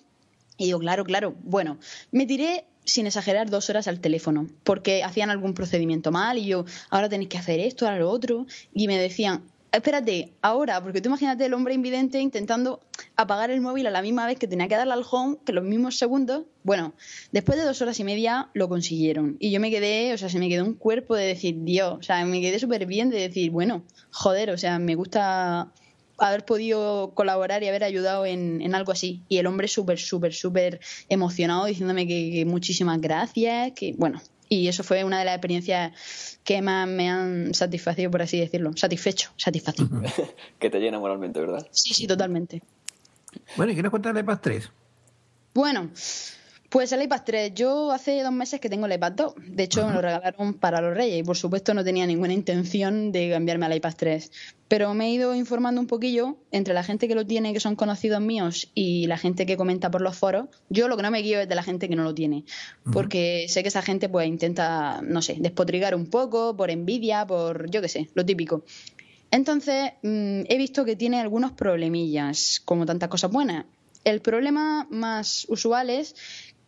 Y 0.59 0.65
digo, 0.65 0.77
claro, 0.77 1.05
claro. 1.05 1.35
Bueno, 1.41 1.79
me 2.11 2.27
tiré 2.27 2.65
sin 2.83 3.07
exagerar 3.07 3.49
dos 3.49 3.69
horas 3.69 3.87
al 3.87 4.01
teléfono 4.01 4.47
porque 4.63 5.03
hacían 5.03 5.29
algún 5.29 5.53
procedimiento 5.53 6.11
mal 6.11 6.37
y 6.37 6.45
yo, 6.45 6.65
ahora 6.89 7.09
tenéis 7.09 7.29
que 7.29 7.37
hacer 7.37 7.59
esto, 7.59 7.85
ahora 7.85 7.99
lo 7.99 8.09
otro. 8.11 8.45
Y 8.73 8.87
me 8.87 8.99
decían, 8.99 9.43
espérate, 9.71 10.33
ahora, 10.41 10.83
porque 10.83 10.99
tú 10.99 11.07
imagínate 11.07 11.45
el 11.45 11.53
hombre 11.53 11.73
invidente 11.73 12.19
intentando 12.19 12.81
apagar 13.15 13.51
el 13.51 13.61
móvil 13.61 13.87
a 13.87 13.91
la 13.91 14.01
misma 14.01 14.27
vez 14.27 14.37
que 14.37 14.47
tenía 14.47 14.67
que 14.67 14.75
darle 14.75 14.93
al 14.93 15.05
home, 15.09 15.37
que 15.45 15.53
los 15.53 15.63
mismos 15.63 15.97
segundos. 15.97 16.43
Bueno, 16.63 16.93
después 17.31 17.57
de 17.57 17.63
dos 17.63 17.81
horas 17.81 17.97
y 18.01 18.03
media 18.03 18.49
lo 18.53 18.67
consiguieron. 18.67 19.37
Y 19.39 19.51
yo 19.51 19.61
me 19.61 19.71
quedé, 19.71 20.13
o 20.13 20.17
sea, 20.17 20.27
se 20.27 20.39
me 20.39 20.49
quedó 20.49 20.65
un 20.65 20.73
cuerpo 20.73 21.15
de 21.15 21.25
decir, 21.25 21.55
Dios, 21.59 21.99
o 21.99 22.03
sea, 22.03 22.25
me 22.25 22.41
quedé 22.41 22.59
súper 22.59 22.85
bien 22.85 23.09
de 23.09 23.19
decir, 23.19 23.49
bueno, 23.51 23.83
joder, 24.11 24.49
o 24.49 24.57
sea, 24.57 24.77
me 24.77 24.95
gusta 24.95 25.71
haber 26.19 26.45
podido 26.45 27.11
colaborar 27.13 27.63
y 27.63 27.67
haber 27.67 27.83
ayudado 27.83 28.25
en, 28.25 28.61
en 28.61 28.75
algo 28.75 28.91
así. 28.91 29.23
Y 29.29 29.37
el 29.37 29.47
hombre 29.47 29.67
súper, 29.67 29.99
súper, 29.99 30.33
súper 30.33 30.79
emocionado 31.09 31.65
diciéndome 31.65 32.07
que, 32.07 32.31
que 32.31 32.45
muchísimas 32.45 32.99
gracias, 33.01 33.71
que 33.73 33.93
bueno. 33.97 34.21
Y 34.51 34.67
eso 34.67 34.83
fue 34.83 35.03
una 35.03 35.19
de 35.19 35.25
las 35.25 35.35
experiencias 35.35 36.39
que 36.43 36.61
más 36.63 36.87
me 36.87 37.07
han 37.07 37.53
satisfacido, 37.53 38.09
por 38.09 38.23
así 38.23 38.39
decirlo. 38.39 38.75
Satisfecho, 38.75 39.29
satisfacido. 39.37 39.89
que 40.59 40.69
te 40.71 40.79
llena 40.79 40.99
moralmente, 40.99 41.39
¿verdad? 41.39 41.67
Sí, 41.71 41.93
sí, 41.93 42.07
totalmente. 42.07 42.63
Bueno, 43.55 43.71
¿y 43.71 43.75
quieres 43.75 43.91
contar 43.91 44.15
el 44.17 44.23
iPad 44.23 44.39
3? 44.41 44.71
Bueno, 45.53 45.91
pues 46.69 46.91
el 46.91 47.01
iPad 47.01 47.21
3. 47.25 47.53
Yo 47.55 47.91
hace 47.91 48.21
dos 48.21 48.31
meses 48.31 48.59
que 48.59 48.69
tengo 48.69 48.85
el 48.85 48.93
iPad 48.93 49.11
2. 49.13 49.33
De 49.47 49.63
hecho, 49.63 49.85
me 49.87 49.93
lo 49.93 50.01
regalaron 50.01 50.53
para 50.53 50.81
los 50.81 50.95
Reyes 50.95 51.19
y 51.19 51.23
por 51.23 51.35
supuesto 51.35 51.73
no 51.73 51.83
tenía 51.83 52.05
ninguna 52.05 52.33
intención 52.33 53.11
de 53.11 53.31
cambiarme 53.31 53.65
al 53.65 53.75
iPad 53.75 53.93
3. 53.97 54.31
Pero 54.67 54.93
me 54.93 55.07
he 55.07 55.09
ido 55.11 55.33
informando 55.33 55.81
un 55.81 55.87
poquillo 55.87 56.37
entre 56.51 56.75
la 56.75 56.83
gente 56.83 57.07
que 57.07 57.15
lo 57.15 57.25
tiene, 57.25 57.53
que 57.53 57.59
son 57.59 57.75
conocidos 57.75 58.21
míos, 58.21 58.69
y 58.75 59.07
la 59.07 59.17
gente 59.17 59.47
que 59.47 59.57
comenta 59.57 59.89
por 59.89 60.01
los 60.01 60.15
foros. 60.15 60.47
Yo 60.69 60.87
lo 60.87 60.95
que 60.95 61.01
no 61.01 61.09
me 61.09 61.19
guío 61.19 61.39
es 61.39 61.49
de 61.49 61.55
la 61.55 61.63
gente 61.63 61.89
que 61.89 61.95
no 61.95 62.03
lo 62.03 62.13
tiene. 62.13 62.45
Porque 62.93 63.47
sé 63.49 63.63
que 63.63 63.69
esa 63.69 63.81
gente 63.81 64.07
pues 64.07 64.27
intenta, 64.27 65.01
no 65.01 65.23
sé, 65.23 65.37
despotrigar 65.39 65.95
un 65.95 66.05
poco 66.05 66.55
por 66.55 66.69
envidia, 66.69 67.25
por 67.25 67.69
yo 67.71 67.81
qué 67.81 67.89
sé, 67.89 68.09
lo 68.13 68.23
típico. 68.23 68.63
Entonces, 69.31 69.93
mm, 70.01 70.41
he 70.47 70.57
visto 70.57 70.85
que 70.85 70.95
tiene 70.95 71.19
algunos 71.19 71.51
problemillas, 71.51 72.61
como 72.65 72.85
tantas 72.85 73.09
cosas 73.09 73.31
buenas. 73.31 73.65
El 74.03 74.21
problema 74.21 74.87
más 74.89 75.45
usual 75.49 75.89
es 75.89 76.15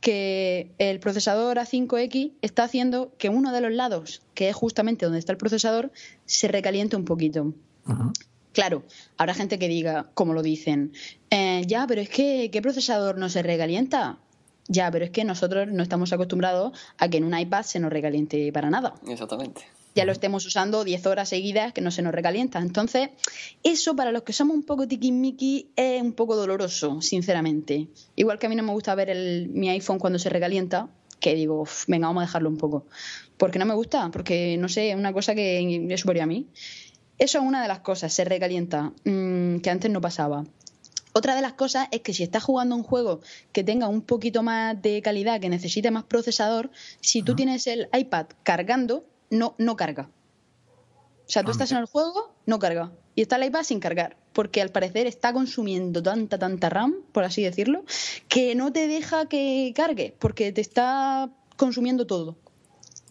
que 0.01 0.71
el 0.79 0.99
procesador 0.99 1.57
A5X 1.57 2.33
está 2.41 2.63
haciendo 2.63 3.13
que 3.17 3.29
uno 3.29 3.51
de 3.53 3.61
los 3.61 3.71
lados, 3.71 4.21
que 4.33 4.49
es 4.49 4.55
justamente 4.55 5.05
donde 5.05 5.19
está 5.19 5.31
el 5.31 5.37
procesador, 5.37 5.91
se 6.25 6.47
recaliente 6.47 6.95
un 6.95 7.05
poquito. 7.05 7.53
Claro, 8.51 8.83
habrá 9.17 9.33
gente 9.33 9.59
que 9.59 9.67
diga, 9.67 10.09
como 10.13 10.33
lo 10.33 10.41
dicen, 10.41 10.91
"Eh, 11.29 11.63
ya, 11.67 11.85
pero 11.87 12.01
es 12.01 12.09
que, 12.09 12.49
¿qué 12.51 12.61
procesador 12.61 13.17
no 13.17 13.29
se 13.29 13.43
recalienta? 13.43 14.17
Ya, 14.67 14.91
pero 14.91 15.05
es 15.05 15.11
que 15.11 15.23
nosotros 15.23 15.71
no 15.71 15.83
estamos 15.83 16.11
acostumbrados 16.13 16.77
a 16.97 17.07
que 17.07 17.17
en 17.17 17.23
un 17.23 17.37
iPad 17.37 17.63
se 17.63 17.79
nos 17.79 17.91
recaliente 17.91 18.51
para 18.51 18.69
nada 18.69 18.93
Exactamente. 19.07 19.61
Ya 19.95 20.05
lo 20.05 20.11
estemos 20.11 20.45
usando 20.45 20.83
10 20.83 21.05
horas 21.05 21.29
seguidas 21.29 21.73
que 21.73 21.81
no 21.81 21.91
se 21.91 22.01
nos 22.01 22.13
recalienta. 22.13 22.59
Entonces, 22.59 23.09
eso 23.63 23.95
para 23.95 24.11
los 24.11 24.23
que 24.23 24.33
somos 24.33 24.55
un 24.55 24.63
poco 24.63 24.87
tiquismiqui 24.87 25.71
es 25.75 26.01
un 26.01 26.13
poco 26.13 26.35
doloroso, 26.35 27.01
sinceramente. 27.01 27.87
Igual 28.15 28.39
que 28.39 28.45
a 28.45 28.49
mí 28.49 28.55
no 28.55 28.63
me 28.63 28.71
gusta 28.71 28.95
ver 28.95 29.09
el, 29.09 29.49
mi 29.49 29.69
iPhone 29.69 29.99
cuando 29.99 30.19
se 30.19 30.29
recalienta, 30.29 30.89
que 31.19 31.35
digo, 31.35 31.61
"Uf, 31.61 31.85
venga, 31.87 32.07
vamos 32.07 32.23
a 32.23 32.25
dejarlo 32.25 32.49
un 32.49 32.57
poco. 32.57 32.87
Porque 33.37 33.59
no 33.59 33.65
me 33.65 33.73
gusta, 33.73 34.09
porque 34.11 34.57
no 34.57 34.69
sé, 34.69 34.91
es 34.91 34.95
una 34.95 35.13
cosa 35.13 35.35
que 35.35 35.87
es 35.89 35.99
superior 35.99 36.23
a 36.23 36.27
mí. 36.27 36.47
Eso 37.17 37.37
es 37.37 37.43
una 37.43 37.61
de 37.61 37.67
las 37.67 37.81
cosas, 37.81 38.11
se 38.11 38.23
recalienta, 38.25 38.93
mm, 39.03 39.57
que 39.57 39.69
antes 39.69 39.91
no 39.91 40.01
pasaba. 40.01 40.43
Otra 41.13 41.35
de 41.35 41.41
las 41.41 41.53
cosas 41.53 41.87
es 41.91 42.01
que 42.01 42.13
si 42.13 42.23
estás 42.23 42.41
jugando 42.43 42.75
un 42.75 42.83
juego 42.83 43.19
que 43.51 43.63
tenga 43.63 43.87
un 43.89 44.01
poquito 44.01 44.43
más 44.43 44.81
de 44.81 45.01
calidad, 45.01 45.41
que 45.41 45.49
necesite 45.49 45.91
más 45.91 46.05
procesador, 46.05 46.71
si 47.01 47.21
tú 47.21 47.35
tienes 47.35 47.67
el 47.67 47.89
iPad 47.93 48.27
cargando, 48.43 49.05
no, 49.31 49.55
no 49.57 49.75
carga. 49.75 50.09
O 51.27 51.31
sea, 51.33 51.43
tú 51.43 51.49
Ah, 51.49 51.51
estás 51.53 51.71
en 51.71 51.77
el 51.79 51.85
juego, 51.85 52.33
no 52.45 52.59
carga. 52.59 52.91
Y 53.15 53.21
está 53.21 53.37
el 53.37 53.45
iPad 53.45 53.63
sin 53.63 53.79
cargar. 53.79 54.17
Porque 54.33 54.61
al 54.61 54.69
parecer 54.69 55.07
está 55.07 55.33
consumiendo 55.33 56.03
tanta, 56.03 56.37
tanta 56.37 56.69
RAM, 56.69 56.95
por 57.11 57.23
así 57.23 57.41
decirlo, 57.43 57.83
que 58.27 58.53
no 58.55 58.71
te 58.71 58.87
deja 58.87 59.25
que 59.27 59.73
cargue, 59.75 60.15
porque 60.19 60.51
te 60.51 60.61
está 60.61 61.29
consumiendo 61.57 62.05
todo. 62.07 62.37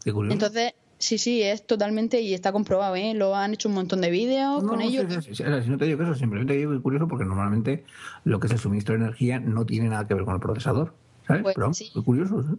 Qué 0.04 0.12
curioso. 0.12 0.32
Entonces, 0.32 0.72
sí, 0.98 1.18
sí, 1.18 1.42
es 1.42 1.66
totalmente, 1.66 2.20
y 2.22 2.32
está 2.34 2.52
comprobado, 2.52 2.96
¿eh? 2.96 3.12
Lo 3.14 3.34
han 3.36 3.52
hecho 3.54 3.68
un 3.68 3.74
montón 3.74 4.00
de 4.00 4.10
vídeos 4.10 4.62
No, 4.62 4.68
con 4.70 4.78
no, 4.78 4.84
ellos. 4.84 5.04
sí, 5.24 5.34
sí, 5.34 5.34
sí, 5.34 5.44
si 5.62 5.70
no 5.70 5.76
te 5.78 5.84
digo 5.84 5.98
que 5.98 6.04
eso, 6.04 6.14
simplemente 6.14 6.54
digo 6.54 6.70
que 6.70 6.76
es 6.78 6.82
curioso 6.82 7.06
porque 7.08 7.24
normalmente 7.26 7.84
lo 8.24 8.40
que 8.40 8.46
es 8.46 8.52
el 8.54 8.58
suministro 8.58 8.94
de 8.96 9.02
energía 9.04 9.38
no 9.40 9.64
tiene 9.66 9.88
nada 9.88 10.06
que 10.06 10.14
ver 10.14 10.24
con 10.24 10.34
el 10.34 10.40
procesador. 10.40 10.94
¿Sabes? 11.26 11.42
Pues 11.42 11.54
Pero 11.54 12.04
curioso, 12.04 12.40
¿eh? 12.40 12.56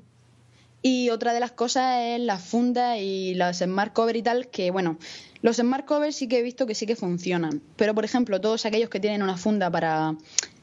Y 0.84 1.10
otra 1.10 1.34
de 1.34 1.40
las 1.40 1.52
cosas 1.52 2.00
es 2.02 2.20
las 2.20 2.42
fundas 2.42 2.98
y 3.00 3.36
las 3.36 3.60
smart 3.60 3.94
cover 3.94 4.16
y 4.16 4.24
tal, 4.24 4.48
que 4.48 4.72
bueno, 4.72 4.98
los 5.42 5.58
smart 5.58 5.86
covers 5.86 6.16
sí 6.16 6.28
que 6.28 6.40
he 6.40 6.42
visto 6.42 6.66
que 6.66 6.74
sí 6.76 6.86
que 6.88 6.96
funcionan. 6.96 7.62
Pero 7.76 7.94
por 7.94 8.04
ejemplo, 8.06 8.42
todos 8.42 8.66
aquellos 8.66 8.90
que 8.90 9.00
tienen 9.00 9.22
una 9.22 9.38
funda 9.38 9.70
para 9.70 10.16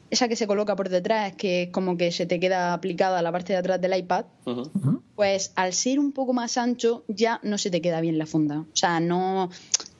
esa 0.09 0.27
que 0.27 0.35
se 0.35 0.47
coloca 0.47 0.75
por 0.75 0.89
detrás, 0.89 1.33
que 1.35 1.63
es 1.63 1.69
como 1.69 1.95
que 1.95 2.11
se 2.11 2.25
te 2.25 2.39
queda 2.39 2.73
aplicada 2.73 3.19
a 3.19 3.21
la 3.21 3.31
parte 3.31 3.53
de 3.53 3.59
atrás 3.59 3.79
del 3.79 3.95
iPad, 3.95 4.25
pues 5.15 5.51
al 5.55 5.71
ser 5.73 5.99
un 5.99 6.11
poco 6.11 6.33
más 6.33 6.57
ancho 6.57 7.03
ya 7.07 7.39
no 7.43 7.57
se 7.57 7.69
te 7.69 7.79
queda 7.81 8.01
bien 8.01 8.17
la 8.17 8.25
funda. 8.25 8.59
O 8.61 8.65
sea, 8.75 8.99
no 8.99 9.49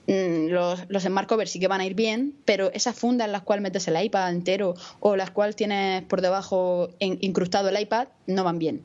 mm, 0.07 0.47
los, 0.49 0.79
los 0.89 1.03
smart 1.03 1.29
covers 1.29 1.51
sí 1.51 1.59
que 1.59 1.67
van 1.67 1.81
a 1.81 1.85
ir 1.85 1.93
bien, 1.93 2.35
pero 2.45 2.71
esas 2.73 2.95
fundas 2.97 3.27
en 3.27 3.31
las 3.33 3.43
cuales 3.43 3.61
metes 3.61 3.87
el 3.87 4.03
iPad 4.03 4.31
entero 4.31 4.73
o 4.99 5.15
las 5.15 5.29
cuales 5.31 5.55
tienes 5.55 6.03
por 6.03 6.21
debajo 6.21 6.89
en- 6.99 7.19
incrustado 7.21 7.69
el 7.69 7.79
iPad 7.79 8.07
no 8.27 8.43
van 8.43 8.57
bien. 8.59 8.83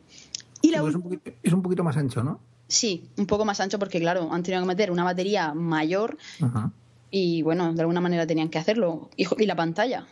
Y 0.64 0.70
la 0.70 0.80
Sí, 0.80 0.88
es, 0.88 0.94
un 0.94 1.02
poquito, 1.02 1.30
es 1.42 1.52
un 1.52 1.62
poquito 1.62 1.84
más 1.84 1.96
ancho, 1.96 2.22
¿no? 2.24 2.40
sí, 2.66 3.10
un 3.18 3.26
poco 3.26 3.44
más 3.44 3.60
ancho 3.60 3.78
porque 3.78 4.00
claro, 4.00 4.32
han 4.32 4.42
tenido 4.42 4.62
que 4.62 4.66
meter 4.68 4.90
una 4.90 5.04
batería 5.04 5.52
mayor 5.52 6.16
Ajá, 6.40 6.72
y 7.16 7.42
bueno, 7.42 7.72
de 7.72 7.80
alguna 7.80 8.00
manera 8.00 8.26
tenían 8.26 8.48
que 8.48 8.58
hacerlo. 8.58 9.08
Y, 9.16 9.46
la 9.46 9.54
pantalla. 9.54 10.04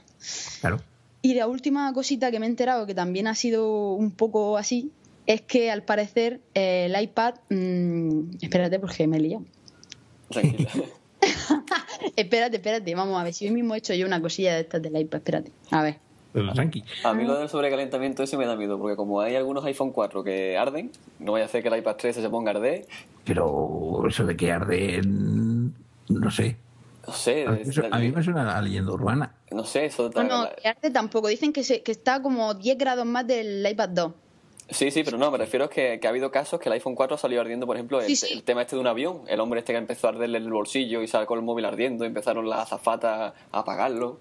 claro. 0.60 0.80
Y 1.20 1.34
la 1.34 1.48
última 1.48 1.92
cosita 1.92 2.30
que 2.30 2.38
me 2.38 2.46
he 2.46 2.48
enterado, 2.48 2.86
que 2.86 2.94
también 2.94 3.26
ha 3.26 3.34
sido 3.34 3.94
un 3.94 4.12
poco 4.12 4.56
así, 4.56 4.92
es 5.26 5.40
que 5.40 5.72
al 5.72 5.82
parecer 5.82 6.40
eh, 6.54 6.86
el 6.88 7.02
iPad. 7.02 7.34
mm, 7.48 8.36
espérate, 8.40 8.78
porque 8.78 9.08
me 9.08 9.16
he 9.16 9.20
liado. 9.20 9.44
Tranquila. 10.28 10.70
Espérate, 12.16 12.56
espérate, 12.56 12.94
vamos 12.94 13.20
a 13.20 13.24
ver. 13.24 13.34
Si 13.34 13.46
hoy 13.46 13.52
mismo 13.52 13.74
he 13.74 13.78
hecho 13.78 13.94
yo 13.94 14.06
una 14.06 14.20
cosilla 14.20 14.54
de 14.54 14.60
estas 14.60 14.82
del 14.82 14.96
iPad, 14.96 15.18
espérate. 15.18 15.52
A 15.70 15.82
ver. 15.82 15.98
Tranqui. 16.32 16.82
A 17.04 17.12
mí 17.12 17.24
lo 17.24 17.38
del 17.38 17.48
sobrecalentamiento 17.48 18.22
ese 18.22 18.36
me 18.38 18.46
da 18.46 18.56
miedo, 18.56 18.78
porque 18.78 18.96
como 18.96 19.20
hay 19.20 19.36
algunos 19.36 19.64
iPhone 19.66 19.92
4 19.92 20.24
que 20.24 20.56
arden, 20.56 20.90
no 21.18 21.32
vaya 21.32 21.44
a 21.44 21.46
hacer 21.46 21.62
que 21.62 21.68
el 21.68 21.76
iPad 21.78 21.96
13 21.96 22.22
se 22.22 22.30
ponga 22.30 22.52
a 22.52 22.54
arder. 22.54 22.86
Pero 23.24 24.02
eso 24.08 24.24
de 24.24 24.36
que 24.36 24.50
arde, 24.50 25.00
no 25.04 26.30
sé. 26.30 26.56
No 27.06 27.12
sé, 27.12 27.46
A 27.46 27.50
mí, 27.50 27.62
me 27.66 27.72
suena- 27.72 27.96
a 27.96 27.98
mí 27.98 28.12
me 28.12 28.22
suena 28.22 28.56
a 28.56 28.62
leyenda 28.62 28.92
urbana. 28.92 29.34
no 29.50 29.64
sé, 29.64 29.86
eso 29.86 30.06
está- 30.06 30.20
Bueno, 30.22 30.48
que 30.60 30.68
arte 30.68 30.90
tampoco. 30.90 31.28
Dicen 31.28 31.52
que, 31.52 31.64
se, 31.64 31.82
que 31.82 31.90
está 31.92 32.22
como 32.22 32.54
10 32.54 32.78
grados 32.78 33.04
más 33.04 33.26
del 33.26 33.66
iPad 33.68 33.88
2. 33.88 34.12
Sí, 34.70 34.90
sí, 34.90 35.02
pero 35.04 35.18
no, 35.18 35.30
me 35.30 35.36
refiero 35.36 35.66
a 35.66 35.68
que, 35.68 35.98
que 36.00 36.06
ha 36.06 36.10
habido 36.10 36.30
casos 36.30 36.58
que 36.60 36.68
el 36.68 36.74
iPhone 36.74 36.94
4 36.94 37.18
salió 37.18 37.40
ardiendo, 37.40 37.66
por 37.66 37.76
ejemplo, 37.76 38.00
el, 38.00 38.06
Sí, 38.06 38.16
sí. 38.16 38.32
el 38.32 38.42
tema 38.44 38.62
este 38.62 38.76
de 38.76 38.80
un 38.80 38.86
avión. 38.86 39.22
El 39.26 39.40
hombre 39.40 39.60
este 39.60 39.72
que 39.72 39.78
empezó 39.78 40.06
a 40.06 40.10
arderle 40.10 40.38
el 40.38 40.48
bolsillo 40.50 41.02
y 41.02 41.08
sacó 41.08 41.34
el 41.34 41.42
móvil 41.42 41.64
ardiendo 41.66 42.04
y 42.04 42.06
empezaron 42.06 42.48
las 42.48 42.60
azafatas 42.60 43.34
a 43.50 43.58
apagarlo. 43.58 44.18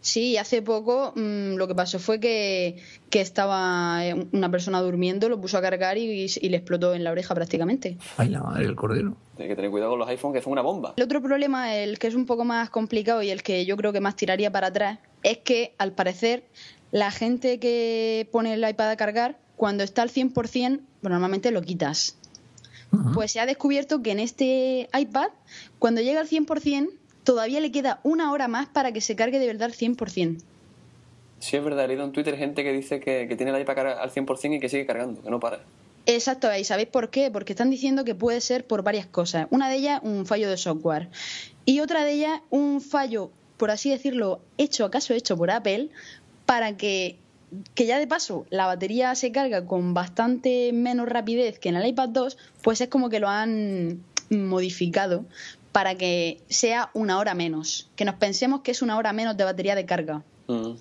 Sí, 0.00 0.36
hace 0.38 0.62
poco 0.62 1.12
mm, 1.14 1.56
lo 1.56 1.68
que 1.68 1.74
pasó 1.74 1.98
fue 1.98 2.20
que, 2.20 2.82
que 3.10 3.20
estaba 3.20 4.06
eh, 4.06 4.26
una 4.32 4.50
persona 4.50 4.80
durmiendo, 4.80 5.28
lo 5.28 5.40
puso 5.40 5.58
a 5.58 5.60
cargar 5.60 5.98
y, 5.98 6.26
y 6.40 6.48
le 6.48 6.56
explotó 6.56 6.94
en 6.94 7.04
la 7.04 7.10
oreja 7.10 7.34
prácticamente. 7.34 7.98
Ay, 8.16 8.30
la 8.30 8.42
madre 8.42 8.64
del 8.64 8.76
cordero. 8.76 9.16
Hay 9.38 9.48
que 9.48 9.56
tener 9.56 9.70
cuidado 9.70 9.90
con 9.90 9.98
los 10.00 10.08
iPhones 10.08 10.38
que 10.38 10.44
son 10.44 10.52
una 10.52 10.62
bomba. 10.62 10.94
El 10.96 11.04
otro 11.04 11.22
problema, 11.22 11.74
el 11.74 11.98
que 11.98 12.06
es 12.06 12.14
un 12.14 12.26
poco 12.26 12.44
más 12.44 12.70
complicado 12.70 13.22
y 13.22 13.30
el 13.30 13.42
que 13.42 13.64
yo 13.66 13.76
creo 13.76 13.92
que 13.92 14.00
más 14.00 14.16
tiraría 14.16 14.50
para 14.50 14.68
atrás, 14.68 14.98
es 15.22 15.38
que 15.38 15.74
al 15.78 15.92
parecer 15.92 16.44
la 16.90 17.10
gente 17.10 17.58
que 17.58 18.28
pone 18.32 18.54
el 18.54 18.68
iPad 18.68 18.90
a 18.90 18.96
cargar, 18.96 19.38
cuando 19.56 19.84
está 19.84 20.02
al 20.02 20.10
100%, 20.10 20.32
pues 20.32 20.80
normalmente 21.02 21.50
lo 21.50 21.62
quitas. 21.62 22.16
Pues 23.14 23.30
se 23.30 23.40
ha 23.40 23.46
descubierto 23.46 24.02
que 24.02 24.10
en 24.10 24.18
este 24.18 24.88
iPad, 24.98 25.28
cuando 25.78 26.00
llega 26.00 26.20
al 26.20 26.28
100%, 26.28 26.88
todavía 27.24 27.60
le 27.60 27.70
queda 27.72 28.00
una 28.02 28.32
hora 28.32 28.48
más 28.48 28.68
para 28.68 28.92
que 28.92 29.00
se 29.00 29.16
cargue 29.16 29.38
de 29.38 29.46
verdad 29.46 29.64
al 29.64 29.72
100%. 29.72 30.38
Sí, 31.40 31.56
es 31.56 31.64
verdad, 31.64 31.86
he 31.86 31.88
leído 31.88 32.04
en 32.04 32.12
Twitter 32.12 32.36
gente 32.36 32.62
que 32.62 32.72
dice 32.72 33.00
que, 33.00 33.26
que 33.26 33.36
tiene 33.36 33.52
el 33.52 33.60
iPad 33.62 33.98
al 33.98 34.10
100% 34.10 34.56
y 34.56 34.60
que 34.60 34.68
sigue 34.68 34.86
cargando, 34.86 35.22
que 35.22 35.30
no 35.30 35.40
para. 35.40 35.60
Exacto, 36.06 36.54
¿y 36.54 36.64
sabéis 36.64 36.88
por 36.88 37.10
qué? 37.10 37.30
Porque 37.30 37.52
están 37.52 37.70
diciendo 37.70 38.04
que 38.04 38.14
puede 38.14 38.40
ser 38.40 38.66
por 38.66 38.82
varias 38.82 39.06
cosas. 39.06 39.46
Una 39.50 39.68
de 39.68 39.76
ellas, 39.76 40.00
un 40.02 40.26
fallo 40.26 40.50
de 40.50 40.56
software. 40.56 41.08
Y 41.64 41.80
otra 41.80 42.04
de 42.04 42.12
ellas, 42.12 42.40
un 42.50 42.80
fallo, 42.80 43.30
por 43.56 43.70
así 43.70 43.90
decirlo, 43.90 44.40
hecho, 44.58 44.84
acaso 44.84 45.14
hecho 45.14 45.36
por 45.36 45.50
Apple, 45.50 45.88
para 46.46 46.76
que, 46.76 47.16
que 47.74 47.86
ya 47.86 47.98
de 47.98 48.06
paso 48.06 48.46
la 48.50 48.66
batería 48.66 49.14
se 49.14 49.32
carga 49.32 49.66
con 49.66 49.94
bastante 49.94 50.72
menos 50.72 51.08
rapidez 51.08 51.58
que 51.58 51.68
en 51.68 51.76
el 51.76 51.86
iPad 51.86 52.08
2, 52.10 52.38
pues 52.62 52.80
es 52.80 52.88
como 52.88 53.08
que 53.08 53.20
lo 53.20 53.28
han 53.28 54.02
modificado 54.30 55.24
para 55.72 55.94
que 55.94 56.40
sea 56.48 56.90
una 56.94 57.18
hora 57.18 57.34
menos. 57.34 57.88
Que 57.96 58.04
nos 58.04 58.16
pensemos 58.16 58.60
que 58.62 58.70
es 58.72 58.82
una 58.82 58.96
hora 58.96 59.12
menos 59.12 59.36
de 59.36 59.44
batería 59.44 59.74
de 59.74 59.86
carga. 59.86 60.22
Mm. 60.48 60.72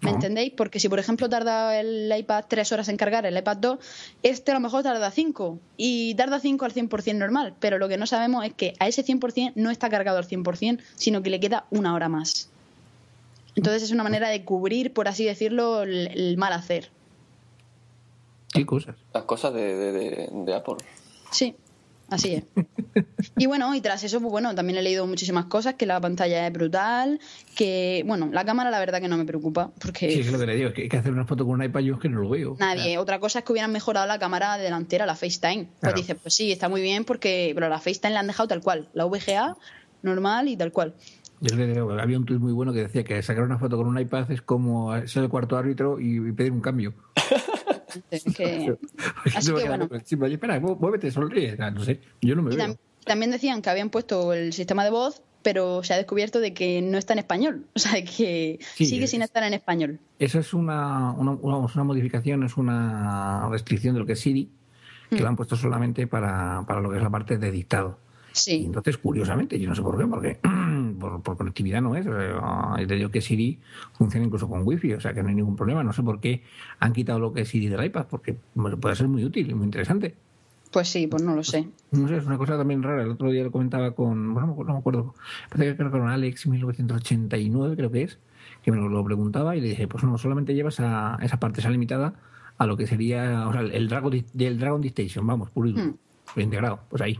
¿Me 0.00 0.10
No. 0.10 0.14
entendéis? 0.14 0.52
Porque 0.56 0.78
si, 0.78 0.88
por 0.88 1.00
ejemplo, 1.00 1.28
tarda 1.28 1.78
el 1.80 2.12
iPad 2.16 2.44
tres 2.46 2.70
horas 2.70 2.88
en 2.88 2.96
cargar, 2.96 3.26
el 3.26 3.36
iPad 3.36 3.56
2, 3.56 3.78
este 4.22 4.52
a 4.52 4.54
lo 4.54 4.60
mejor 4.60 4.84
tarda 4.84 5.10
5. 5.10 5.58
Y 5.76 6.14
tarda 6.14 6.38
5 6.38 6.64
al 6.64 6.72
100% 6.72 7.14
normal. 7.18 7.54
Pero 7.58 7.78
lo 7.78 7.88
que 7.88 7.96
no 7.98 8.06
sabemos 8.06 8.44
es 8.44 8.52
que 8.54 8.74
a 8.78 8.86
ese 8.86 9.04
100% 9.04 9.52
no 9.56 9.70
está 9.70 9.90
cargado 9.90 10.18
al 10.18 10.28
100%, 10.28 10.80
sino 10.94 11.20
que 11.22 11.30
le 11.30 11.40
queda 11.40 11.64
una 11.70 11.94
hora 11.94 12.08
más. 12.08 12.48
Entonces 13.56 13.82
es 13.82 13.90
una 13.90 14.04
manera 14.04 14.28
de 14.28 14.44
cubrir, 14.44 14.92
por 14.92 15.08
así 15.08 15.24
decirlo, 15.24 15.82
el, 15.82 16.06
el 16.16 16.36
mal 16.36 16.52
hacer. 16.52 16.90
¿Qué 18.52 18.64
cosas? 18.64 18.94
Las 19.12 19.24
cosas 19.24 19.52
de, 19.52 19.74
de, 19.76 19.92
de- 19.92 20.28
de 20.32 20.54
Apple. 20.54 20.76
Sí, 21.32 21.56
así 22.10 22.34
es. 22.34 22.44
Y 23.36 23.46
bueno, 23.46 23.74
y 23.74 23.80
tras 23.80 24.02
eso, 24.04 24.20
pues 24.20 24.30
bueno, 24.30 24.54
también 24.54 24.78
he 24.78 24.82
leído 24.82 25.06
muchísimas 25.06 25.46
cosas, 25.46 25.74
que 25.74 25.86
la 25.86 26.00
pantalla 26.00 26.46
es 26.46 26.52
brutal, 26.52 27.20
que, 27.54 28.02
bueno, 28.06 28.28
la 28.32 28.44
cámara 28.44 28.70
la 28.70 28.78
verdad 28.78 29.00
que 29.00 29.08
no 29.08 29.16
me 29.16 29.24
preocupa, 29.24 29.70
porque... 29.80 30.10
Sí, 30.10 30.20
es 30.20 30.32
lo 30.32 30.38
que 30.38 30.46
le 30.46 30.56
digo, 30.56 30.68
es 30.68 30.74
que 30.74 30.82
hay 30.82 30.88
que 30.88 30.96
hacer 30.96 31.12
una 31.12 31.24
foto 31.24 31.44
con 31.46 31.54
un 31.54 31.62
iPad, 31.64 31.80
yo 31.80 31.94
es 31.94 32.00
que 32.00 32.08
no 32.08 32.20
lo 32.20 32.28
veo. 32.28 32.56
Nadie. 32.58 32.98
Otra 32.98 33.18
cosa 33.20 33.40
es 33.40 33.44
que 33.44 33.52
hubieran 33.52 33.72
mejorado 33.72 34.06
la 34.06 34.18
cámara 34.18 34.58
delantera, 34.58 35.06
la 35.06 35.14
FaceTime. 35.16 35.64
Pues 35.64 35.80
Claro. 35.80 35.96
dices, 35.96 36.16
pues 36.22 36.34
sí, 36.34 36.52
está 36.52 36.68
muy 36.68 36.80
bien, 36.82 37.04
porque 37.04 37.52
pero 37.54 37.68
la 37.68 37.78
FaceTime 37.78 38.14
la 38.14 38.20
han 38.20 38.26
dejado 38.26 38.48
tal 38.48 38.60
cual. 38.60 38.88
La 38.92 39.04
VGA 39.04 39.56
normal 40.02 40.48
y 40.48 40.56
tal 40.56 40.72
cual. 40.72 40.94
Yo 41.40 41.54
creo 41.54 41.88
que 41.88 42.02
había 42.02 42.18
un 42.18 42.24
tuit 42.24 42.40
muy 42.40 42.52
bueno 42.52 42.72
que 42.72 42.80
decía 42.80 43.04
que 43.04 43.22
sacar 43.22 43.44
una 43.44 43.58
foto 43.58 43.76
con 43.76 43.86
un 43.86 43.98
iPad 43.98 44.30
es 44.32 44.42
como 44.42 44.92
ser 45.06 45.22
el 45.22 45.28
cuarto 45.28 45.56
árbitro 45.56 46.00
y 46.00 46.16
y 46.16 46.32
pedir 46.32 46.50
un 46.50 46.60
cambio. 46.60 46.94
Es 48.10 48.24
que- 48.24 48.76
Así 49.36 49.52
que 49.54 49.66
bueno. 49.68 49.88
encima. 49.92 50.26
Espera, 50.28 50.60
muévete, 50.60 51.10
sonríe. 51.10 51.56
No 51.56 51.82
sé, 51.84 52.00
yo 52.20 52.34
no 52.36 52.42
me 52.42 52.52
Y 52.52 52.56
veo. 52.56 52.66
tam- 52.66 52.76
también 53.04 53.30
decían 53.30 53.62
que 53.62 53.70
habían 53.70 53.90
puesto 53.90 54.32
el 54.32 54.52
sistema 54.52 54.84
de 54.84 54.90
voz, 54.90 55.22
pero 55.42 55.82
se 55.82 55.94
ha 55.94 55.96
descubierto 55.96 56.40
de 56.40 56.52
que 56.52 56.82
no 56.82 56.98
está 56.98 57.12
en 57.14 57.20
español. 57.20 57.64
O 57.74 57.78
sea, 57.78 58.02
que 58.04 58.58
Sí, 58.74 58.86
sigue 58.86 59.04
es- 59.04 59.10
sin 59.10 59.22
estar 59.22 59.42
en 59.44 59.54
español. 59.54 59.98
Esa 60.18 60.40
es 60.40 60.52
una, 60.54 61.12
una, 61.12 61.32
una- 61.32 61.56
una 61.58 61.84
modificación, 61.84 62.42
es 62.44 62.56
una 62.56 63.48
restricción 63.50 63.94
de 63.94 64.00
lo 64.00 64.06
que 64.06 64.12
es 64.12 64.20
Siri, 64.20 64.50
que 65.10 65.16
Mm. 65.16 65.20
lo 65.22 65.28
han 65.28 65.36
puesto 65.36 65.56
solamente 65.56 66.06
para, 66.06 66.64
para 66.66 66.80
lo 66.80 66.90
que 66.90 66.96
es 66.98 67.02
la 67.02 67.10
parte 67.10 67.38
de 67.38 67.50
dictado. 67.50 67.98
Y 68.32 68.38
Sí. 68.38 68.62
entonces, 68.66 68.98
curiosamente, 68.98 69.58
yo 69.58 69.68
no 69.68 69.74
sé 69.74 69.80
por 69.82 69.96
qué, 69.98 70.06
porque 70.06 70.38
por, 70.98 71.22
por 71.22 71.36
conectividad 71.36 71.80
no 71.80 71.94
es. 71.96 72.06
eh, 72.06 72.86
te 72.86 72.94
digo 72.94 73.10
que 73.10 73.20
Siri 73.20 73.58
funciona 73.94 74.26
incluso 74.26 74.48
con 74.48 74.62
Wi-Fi, 74.66 74.94
o 74.94 75.00
sea 75.00 75.14
que 75.14 75.22
no 75.22 75.28
hay 75.28 75.34
ningún 75.34 75.56
problema. 75.56 75.82
No 75.84 75.92
sé 75.92 76.02
por 76.02 76.20
qué 76.20 76.42
han 76.80 76.92
quitado 76.92 77.18
lo 77.18 77.32
que 77.32 77.42
es 77.42 77.48
Siri 77.48 77.68
del 77.68 77.84
iPad, 77.84 78.06
porque 78.10 78.36
puede 78.80 78.96
ser 78.96 79.08
muy 79.08 79.24
útil 79.24 79.50
y 79.50 79.54
muy 79.54 79.64
interesante. 79.64 80.14
Pues 80.70 80.88
sí, 80.88 81.06
pues 81.06 81.22
no 81.22 81.34
lo 81.34 81.42
sé. 81.42 81.66
No 81.92 82.06
sé, 82.08 82.18
es 82.18 82.26
una 82.26 82.36
cosa 82.36 82.58
también 82.58 82.82
rara. 82.82 83.02
El 83.02 83.08
otro 83.10 83.30
día 83.30 83.42
lo 83.42 83.50
comentaba 83.50 83.92
con, 83.92 84.34
bueno, 84.34 84.54
no 84.66 84.72
me 84.74 84.78
acuerdo- 84.78 85.14
parece 85.48 85.70
que 85.70 85.76
creo 85.78 85.90
que 85.90 85.98
con 85.98 86.08
Alex 86.08 86.46
1989, 86.46 87.76
creo 87.76 87.90
que 87.90 88.02
es, 88.02 88.18
que 88.62 88.70
me 88.72 88.76
lo, 88.76 89.04
preguntaba 89.04 89.56
y 89.56 89.60
le 89.60 89.68
dije, 89.68 89.88
pues 89.88 90.04
no, 90.04 90.18
solamente 90.18 90.54
llevas 90.54 90.74
esa, 90.74 91.18
esa 91.22 91.38
parte, 91.40 91.60
esa 91.60 91.70
limitada 91.70 92.14
a 92.58 92.66
lo 92.66 92.76
que 92.76 92.86
sería, 92.86 93.48
o 93.48 93.52
sea, 93.52 93.62
el 93.62 93.88
Dragon, 93.88 94.12
del 94.34 94.58
Dragon 94.58 94.80
Distation, 94.80 95.26
vamos, 95.26 95.48
puro 95.50 95.68
y 95.68 95.72
duro, 95.72 95.84
Hmm. 96.36 96.40
integrado, 96.40 96.80
pues 96.90 97.00
ahí. 97.00 97.18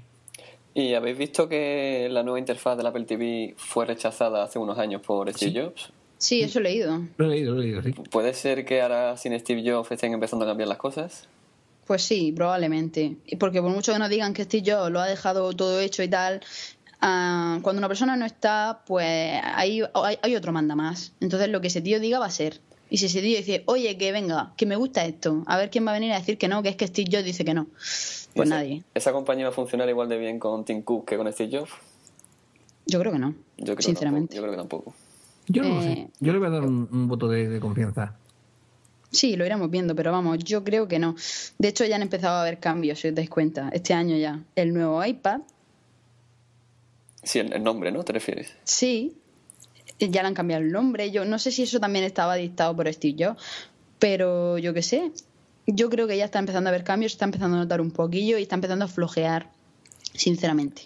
¿Y 0.78 0.94
habéis 0.94 1.18
visto 1.18 1.48
que 1.48 2.06
la 2.08 2.22
nueva 2.22 2.38
interfaz 2.38 2.76
del 2.76 2.86
Apple 2.86 3.02
TV 3.02 3.52
fue 3.56 3.84
rechazada 3.84 4.44
hace 4.44 4.60
unos 4.60 4.78
años 4.78 5.02
por 5.04 5.28
Steve 5.34 5.64
Jobs? 5.64 5.90
Sí, 6.18 6.42
eso 6.42 6.60
he 6.60 6.62
leído. 6.62 7.02
Lo 7.16 7.24
he 7.24 7.28
leído, 7.30 7.56
lo 7.56 7.62
he 7.62 7.64
leído, 7.64 7.82
sí. 7.82 7.90
¿Puede 7.90 8.32
ser 8.32 8.64
que 8.64 8.80
ahora 8.80 9.16
sin 9.16 9.36
Steve 9.40 9.68
Jobs 9.68 9.90
estén 9.90 10.12
empezando 10.12 10.44
a 10.44 10.48
cambiar 10.48 10.68
las 10.68 10.78
cosas? 10.78 11.26
Pues 11.84 12.02
sí, 12.02 12.30
probablemente. 12.30 13.16
Y 13.26 13.34
Porque 13.34 13.60
por 13.60 13.72
mucho 13.72 13.92
que 13.92 13.98
nos 13.98 14.08
digan 14.08 14.32
que 14.32 14.44
Steve 14.44 14.70
Jobs 14.70 14.92
lo 14.92 15.00
ha 15.00 15.08
dejado 15.08 15.52
todo 15.52 15.80
hecho 15.80 16.04
y 16.04 16.08
tal, 16.08 16.42
ah, 17.00 17.58
cuando 17.62 17.80
una 17.80 17.88
persona 17.88 18.14
no 18.14 18.24
está, 18.24 18.82
pues 18.86 19.40
hay, 19.42 19.82
hay, 19.94 20.18
hay 20.22 20.36
otro 20.36 20.52
manda 20.52 20.76
más. 20.76 21.12
Entonces 21.18 21.48
lo 21.48 21.60
que 21.60 21.66
ese 21.66 21.80
tío 21.80 21.98
diga 21.98 22.20
va 22.20 22.26
a 22.26 22.30
ser. 22.30 22.60
Y 22.90 22.98
si 22.98 23.06
ese 23.06 23.20
tío 23.20 23.36
dice, 23.36 23.62
oye, 23.66 23.98
que 23.98 24.12
venga, 24.12 24.52
que 24.56 24.64
me 24.66 24.76
gusta 24.76 25.04
esto, 25.04 25.42
a 25.46 25.56
ver 25.58 25.70
quién 25.70 25.86
va 25.86 25.90
a 25.90 25.94
venir 25.94 26.12
a 26.12 26.18
decir 26.18 26.38
que 26.38 26.48
no, 26.48 26.62
que 26.62 26.70
es 26.70 26.76
que 26.76 26.86
Steve 26.86 27.10
Jobs 27.12 27.24
dice 27.24 27.44
que 27.44 27.52
no. 27.54 27.66
Pues 28.34 28.48
¿Esa- 28.48 28.56
nadie. 28.56 28.82
¿Esa 28.94 29.12
compañía 29.12 29.44
va 29.46 29.50
a 29.50 29.54
funcionar 29.54 29.88
igual 29.88 30.08
de 30.08 30.16
bien 30.18 30.38
con 30.38 30.64
Tim 30.64 30.82
Cook 30.82 31.06
que 31.06 31.16
con 31.16 31.30
Steve 31.32 31.58
Jobs? 31.58 31.70
Yo 32.86 32.98
creo 33.00 33.12
que 33.12 33.18
no, 33.18 33.34
Yo 33.58 33.74
creo 33.74 33.82
sinceramente. 33.82 34.34
Tampoco, 34.34 34.36
yo 34.36 34.42
creo 34.42 34.52
que 34.52 34.56
tampoco. 34.56 34.94
Yo 35.48 35.62
no 35.62 35.74
lo 35.74 35.80
Eh, 35.82 35.94
sé. 35.94 36.08
Yo 36.20 36.32
le 36.32 36.38
voy 36.38 36.48
a 36.48 36.50
dar 36.50 36.62
un, 36.64 36.88
un 36.90 37.08
voto 37.08 37.28
de, 37.28 37.48
de 37.48 37.60
confianza. 37.60 38.16
Sí, 39.10 39.36
lo 39.36 39.44
iremos 39.46 39.70
viendo, 39.70 39.94
pero 39.94 40.12
vamos, 40.12 40.38
yo 40.44 40.64
creo 40.64 40.86
que 40.88 40.98
no. 40.98 41.14
De 41.58 41.68
hecho, 41.68 41.84
ya 41.84 41.96
han 41.96 42.02
empezado 42.02 42.36
a 42.36 42.42
haber 42.42 42.58
cambios, 42.60 42.98
si 43.00 43.08
os 43.08 43.14
dais 43.14 43.28
cuenta. 43.30 43.70
Este 43.72 43.92
año 43.94 44.16
ya. 44.16 44.42
El 44.56 44.72
nuevo 44.74 45.04
iPad, 45.04 45.40
Sí, 47.22 47.38
el, 47.40 47.52
el 47.52 47.62
nombre, 47.62 47.90
¿no? 47.92 48.04
¿Te 48.04 48.12
refieres? 48.12 48.52
sí, 48.64 49.16
ya 49.98 50.22
le 50.22 50.28
han 50.28 50.34
cambiado 50.34 50.62
el 50.62 50.70
nombre. 50.72 51.10
Yo 51.10 51.24
no 51.24 51.38
sé 51.38 51.50
si 51.52 51.62
eso 51.64 51.80
también 51.80 52.04
estaba 52.04 52.34
dictado 52.36 52.74
por 52.76 52.92
Steve 52.92 53.16
Jobs, 53.26 53.42
pero 53.98 54.58
yo 54.58 54.72
qué 54.74 54.82
sé. 54.82 55.10
Yo 55.66 55.90
creo 55.90 56.06
que 56.06 56.16
ya 56.16 56.24
está 56.24 56.38
empezando 56.38 56.68
a 56.68 56.70
haber 56.70 56.84
cambios, 56.84 57.12
está 57.12 57.24
empezando 57.26 57.56
a 57.56 57.60
notar 57.60 57.80
un 57.80 57.90
poquillo 57.90 58.38
y 58.38 58.42
está 58.42 58.54
empezando 58.54 58.84
a 58.84 58.88
flojear, 58.88 59.50
sinceramente. 60.14 60.82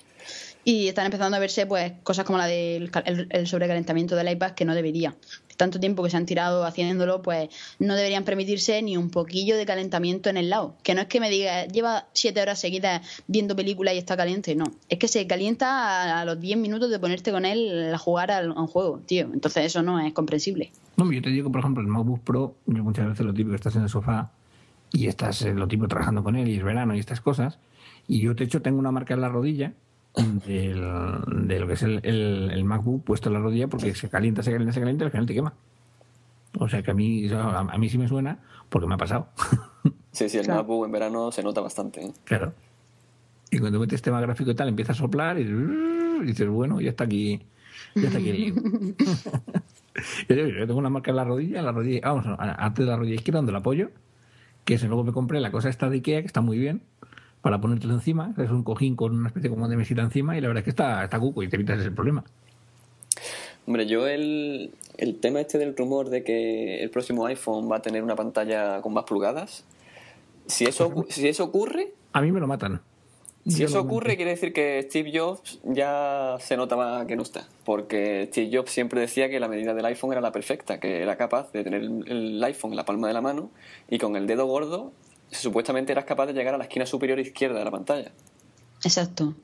Y 0.65 0.89
están 0.89 1.07
empezando 1.07 1.37
a 1.37 1.41
verse 1.41 1.67
pues 1.67 1.93
cosas 2.05 2.25
como 2.25 2.39
la 2.39 2.47
del 2.47 2.91
cal- 2.91 3.03
el, 3.07 3.27
el 3.31 3.47
sobrecalentamiento 3.47 4.15
del 4.17 4.31
iPad 4.31 4.53
que 4.53 4.65
no 4.65 4.75
debería. 4.75 5.15
Tanto 5.63 5.79
tiempo 5.79 6.03
que 6.03 6.11
se 6.11 6.17
han 6.17 6.27
tirado 6.27 6.65
haciéndolo, 6.65 7.23
pues 7.23 7.49
no 7.79 7.95
deberían 7.95 8.25
permitirse 8.25 8.83
ni 8.83 8.97
un 8.97 9.11
poquillo 9.11 9.57
de 9.57 9.65
calentamiento 9.65 10.29
en 10.29 10.37
el 10.37 10.51
lado. 10.51 10.75
Que 10.83 10.93
no 10.97 11.03
es 11.03 11.07
que 11.07 11.21
me 11.21 11.31
diga, 11.31 11.67
lleva 11.67 12.07
siete 12.13 12.43
horas 12.43 12.59
seguidas 12.59 13.23
viendo 13.29 13.55
películas 13.55 13.95
y 13.95 13.99
está 13.99 14.17
caliente, 14.17 14.57
no. 14.57 14.65
Es 14.89 14.99
que 14.99 15.07
se 15.07 15.25
calienta 15.29 16.21
a, 16.21 16.25
los 16.25 16.41
10 16.41 16.59
minutos 16.59 16.91
de 16.91 16.99
ponerte 16.99 17.31
con 17.31 17.45
él 17.45 17.95
a 17.95 17.97
jugar 17.97 18.33
a 18.33 18.41
un 18.41 18.67
juego, 18.67 19.03
tío. 19.07 19.31
Entonces 19.33 19.67
eso 19.67 19.85
no 19.85 20.01
es 20.01 20.13
comprensible. 20.13 20.73
No, 20.97 21.13
yo 21.13 21.23
te 21.23 21.31
digo, 21.31 21.53
por 21.53 21.61
ejemplo, 21.61 21.81
el 21.81 21.87
MacBook 21.87 22.25
Pro, 22.25 22.57
yo 22.67 22.83
muchas 22.83 23.07
veces 23.07 23.25
lo 23.25 23.33
típico, 23.33 23.55
estás 23.55 23.77
en 23.77 23.83
el 23.83 23.89
sofá 23.89 24.33
y 24.93 25.07
estás 25.07 25.43
eh, 25.43 25.55
lo 25.55 25.69
trabajando 25.69 26.25
con 26.25 26.35
él 26.35 26.49
y 26.49 26.57
es 26.57 26.65
verano 26.65 26.97
y 26.97 26.99
estas 26.99 27.21
cosas, 27.21 27.61
y 28.09 28.19
yo 28.19 28.35
de 28.35 28.43
hecho 28.43 28.63
tengo 28.63 28.81
una 28.81 28.91
marca 28.91 29.15
en 29.15 29.21
la 29.21 29.29
rodilla 29.29 29.75
del, 30.15 30.81
de 31.49 31.61
lo 31.61 31.67
que 31.67 31.73
es 31.73 31.83
el, 31.83 32.05
el, 32.05 32.65
MacBook 32.65 33.05
puesto 33.05 33.29
en 33.29 33.35
la 33.35 33.41
rodilla 33.41 33.69
porque 33.69 33.95
se 33.95 34.09
calienta, 34.11 34.43
se 34.43 34.51
calienta, 34.51 34.73
se 34.73 34.81
calienta 34.81 35.05
y 35.05 35.07
al 35.07 35.11
final 35.11 35.27
te 35.27 35.35
quema. 35.35 35.55
O 36.59 36.69
sea 36.69 36.83
que 36.83 36.91
a 36.91 36.95
mí, 36.95 37.31
a, 37.33 37.79
mí 37.79 37.89
sí 37.89 37.97
me 37.97 38.09
suena 38.09 38.39
porque 38.69 38.87
me 38.87 38.95
ha 38.95 38.99
pasado. 38.99 39.29
Sí, 40.13 40.29
sí, 40.29 40.37
el 40.37 40.47
MacBook 40.47 40.85
en 40.85 40.93
verano 40.93 41.33
se 41.33 41.43
nota 41.43 41.63
bastante. 41.63 42.05
¿eh? 42.05 42.13
Claro. 42.25 42.53
Y 43.51 43.59
cuando 43.59 43.81
metes 43.81 44.03
tema 44.03 44.21
gráfico 44.21 44.51
y 44.51 44.55
tal, 44.55 44.69
empieza 44.69 44.93
a 44.93 44.95
soplar 44.95 45.39
y, 45.39 45.45
dices, 46.23 46.47
bueno, 46.49 46.83
ya 46.83 46.91
está 46.91 47.05
aquí. 47.05 47.41
Ya 47.95 48.09
está 48.09 48.19
aquí 48.19 48.53
yo, 50.29 50.67
tengo 50.67 50.77
una 50.77 50.91
marca 50.91 51.11
en 51.11 51.17
la 51.17 51.25
rodilla, 51.25 51.59
en 51.61 51.65
la 51.65 51.73
rodilla, 51.73 52.01
vamos, 52.03 52.27
antes 52.39 52.85
de 52.85 52.91
la 52.91 52.97
rodilla 52.99 53.15
izquierda 53.15 53.39
donde 53.39 53.53
la 53.53 53.59
apoyo, 53.59 53.91
que 54.65 54.75
es 54.75 54.83
luego 54.85 55.05
me 55.05 55.13
compré 55.13 55.41
la 55.41 55.51
cosa 55.51 55.69
esta 55.69 55.89
de 55.89 55.97
Ikea, 55.97 56.21
que 56.21 56.27
está 56.27 56.41
muy 56.41 56.59
bien, 56.59 56.83
para 57.43 57.61
ponértelo 57.61 57.95
encima, 57.95 58.33
es 58.39 58.51
un 58.51 58.63
cojín 58.63 58.97
con 58.97 59.15
una 59.15 59.29
especie 59.29 59.51
como 59.51 59.69
de 59.69 59.77
mesita 59.77 60.01
encima 60.01 60.37
y 60.37 60.41
la 60.41 60.49
verdad 60.49 60.61
es 60.61 60.65
que 60.65 60.71
está, 60.71 61.05
está 61.05 61.19
cuco 61.19 61.43
y 61.43 61.49
te 61.49 61.57
evitas 61.57 61.81
ese 61.81 61.91
problema. 61.91 62.25
Hombre, 63.67 63.87
yo 63.87 64.07
el, 64.07 64.73
el 64.97 65.21
tema 65.21 65.41
este 65.41 65.59
del 65.59 65.77
rumor 65.77 66.09
de 66.09 66.25
que 66.25 66.83
el 66.83 66.91
próximo 66.91 67.27
iPhone 67.27 67.71
va 67.71 67.77
a 67.77 67.83
tener 67.83 68.03
una 68.03 68.17
pantalla 68.17 68.81
con 68.81 68.93
más 68.95 69.05
pulgadas, 69.05 69.65
si 70.47 70.65
eso, 70.65 71.05
si 71.09 71.29
eso 71.29 71.45
ocurre... 71.45 71.93
A 72.13 72.21
mí 72.21 72.33
me 72.33 72.41
lo 72.41 72.47
matan. 72.47 72.81
Si 73.47 73.65
eso 73.65 73.81
ocurre, 73.81 74.15
quiere 74.15 74.33
decir 74.33 74.53
que 74.53 74.81
Steve 74.83 75.11
Jobs 75.13 75.59
ya 75.65 76.37
se 76.39 76.57
nota 76.57 76.77
más 76.77 77.07
que 77.07 77.17
no 77.17 77.23
está. 77.23 77.49
Porque 77.65 78.29
Steve 78.31 78.57
Jobs 78.57 78.71
siempre 78.71 79.01
decía 79.01 79.29
que 79.29 79.41
la 79.41 79.49
medida 79.49 79.75
del 79.75 79.85
iPhone 79.85 80.13
era 80.13 80.21
la 80.21 80.31
perfecta, 80.31 80.79
que 80.79 81.03
era 81.03 81.17
capaz 81.17 81.51
de 81.51 81.65
tener 81.65 81.83
el 81.83 82.43
iPhone 82.45 82.71
en 82.71 82.77
la 82.77 82.85
palma 82.85 83.09
de 83.09 83.15
la 83.15 83.21
mano 83.21 83.51
y 83.91 83.99
con 83.99 84.15
el 84.15 84.29
dedo 84.29 84.47
gordo 84.47 84.93
supuestamente 85.33 85.93
eras 85.93 86.05
capaz 86.05 86.27
de 86.27 86.33
llegar 86.33 86.55
a 86.55 86.59
la 86.59 86.65
esquina 86.65 86.87
superior 86.87 87.19
izquierda 87.19 87.59
de 87.59 87.65
la 87.65 87.71
pantalla. 87.71 88.13
Exacto. 88.85 89.35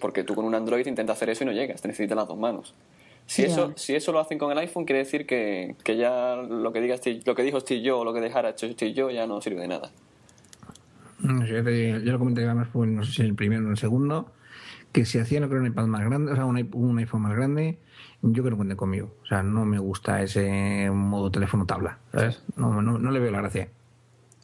Porque 0.00 0.24
tú 0.24 0.34
con 0.34 0.44
un 0.44 0.54
Android 0.54 0.86
intentas 0.86 1.16
hacer 1.16 1.30
eso 1.30 1.44
y 1.44 1.46
no 1.46 1.52
llegas, 1.52 1.80
te 1.80 1.88
necesitas 1.88 2.16
las 2.16 2.28
dos 2.28 2.38
manos. 2.38 2.74
Si, 3.26 3.42
eso, 3.42 3.72
si 3.76 3.94
eso 3.94 4.10
lo 4.10 4.18
hacen 4.18 4.38
con 4.38 4.50
el 4.50 4.58
iPhone, 4.58 4.84
quiere 4.84 5.00
decir 5.00 5.24
que, 5.24 5.76
ya 5.86 6.34
lo 6.36 6.72
que, 6.72 6.80
diga 6.80 6.96
lo 7.24 7.34
que 7.36 7.42
dijo 7.44 7.60
Steve 7.60 7.88
Jobs 7.88 8.00
o 8.00 8.04
lo 8.04 8.12
que 8.12 8.20
dejara 8.20 8.50
hecho 8.50 8.68
Steve 8.68 8.92
Jobs 8.96 9.14
ya 9.14 9.26
no 9.28 9.40
sirve 9.40 9.60
de 9.60 9.68
nada. 9.68 9.92
Yo, 11.20 11.62
lo 11.62 12.18
comenté 12.18 12.44
además, 12.44 12.68
pues, 12.72 12.90
no 12.90 13.04
sé 13.04 13.12
si 13.12 13.20
en 13.22 13.28
el 13.28 13.34
primero 13.36 13.62
o 13.62 13.66
en 13.66 13.70
el 13.72 13.78
segundo, 13.78 14.32
que 14.90 15.04
si 15.04 15.18
hacían 15.18 15.44
un 15.44 15.66
iPad 15.66 15.86
más 15.86 16.00
grande, 16.00 16.32
o 16.32 16.34
sea, 16.34 16.44
un, 16.44 16.56
iPhone 16.98 17.22
más 17.22 17.36
grande, 17.36 17.78
yo 18.22 18.42
creo 18.42 18.54
que 18.54 18.56
cuente 18.56 18.74
conmigo. 18.74 19.14
O 19.22 19.26
sea, 19.26 19.44
no 19.44 19.64
me 19.64 19.78
gusta 19.78 20.22
ese 20.22 20.90
modo 20.90 21.30
teléfono 21.30 21.66
tabla, 21.66 21.98
¿sabes? 22.10 22.42
No, 22.56 22.82
no, 22.82 22.98
no 22.98 23.10
le 23.12 23.20
veo 23.20 23.30
la 23.30 23.42
gracia. 23.42 23.68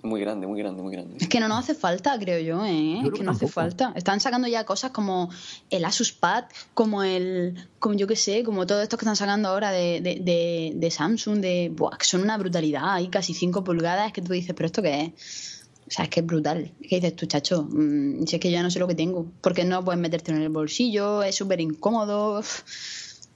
Muy 0.07 0.21
grande, 0.21 0.47
muy 0.47 0.61
grande, 0.61 0.83
muy 0.83 0.93
grande. 0.93 1.17
Es 1.21 1.29
que 1.29 1.41
no 1.41 1.49
nos 1.49 1.59
hace 1.59 1.75
falta, 1.75 2.17
creo 2.19 2.39
yo, 2.39 2.65
¿eh? 2.65 3.01
es 3.05 3.13
que 3.13 3.25
no 3.25 3.33
hace 3.33 3.49
falta. 3.49 3.93
Están 3.97 4.21
sacando 4.21 4.47
ya 4.47 4.65
cosas 4.65 4.93
como 4.93 5.31
el 5.69 5.85
Asus 5.85 6.13
Pad, 6.13 6.45
como 6.75 7.03
el, 7.03 7.69
como 7.81 7.97
yo 7.97 8.07
qué 8.07 8.15
sé, 8.15 8.45
como 8.45 8.67
todo 8.67 8.83
esto 8.83 8.97
que 8.97 9.05
están 9.05 9.17
sacando 9.17 9.49
ahora 9.49 9.73
de, 9.73 10.01
de, 10.01 10.73
de, 10.75 10.91
Samsung, 10.91 11.41
de, 11.41 11.73
buah, 11.75 11.99
que 11.99 12.05
son 12.05 12.23
una 12.23 12.39
brutalidad, 12.39 12.95
hay 12.95 13.09
casi 13.09 13.35
5 13.35 13.65
pulgadas, 13.65 14.07
es 14.07 14.13
que 14.13 14.23
tú 14.23 14.33
dices, 14.33 14.55
pero 14.55 14.67
¿esto 14.67 14.81
qué 14.81 15.03
es? 15.03 15.65
O 15.89 15.91
sea, 15.91 16.05
es 16.05 16.11
que 16.11 16.21
es 16.21 16.27
brutal. 16.27 16.73
¿Qué 16.89 16.97
dices 16.97 17.17
tú, 17.17 17.27
chacho? 17.27 17.65
Mm, 17.65 18.27
si 18.27 18.37
es 18.37 18.41
que 18.41 18.51
yo 18.51 18.55
ya 18.55 18.63
no 18.63 18.71
sé 18.71 18.79
lo 18.79 18.89
que 18.89 18.95
tengo. 18.95 19.27
Porque 19.41 19.65
no 19.65 19.85
puedes 19.85 20.01
meterte 20.01 20.33
en 20.33 20.43
el 20.43 20.49
bolsillo, 20.49 21.23
es 21.23 21.35
súper 21.37 21.61
incómodo. 21.61 22.43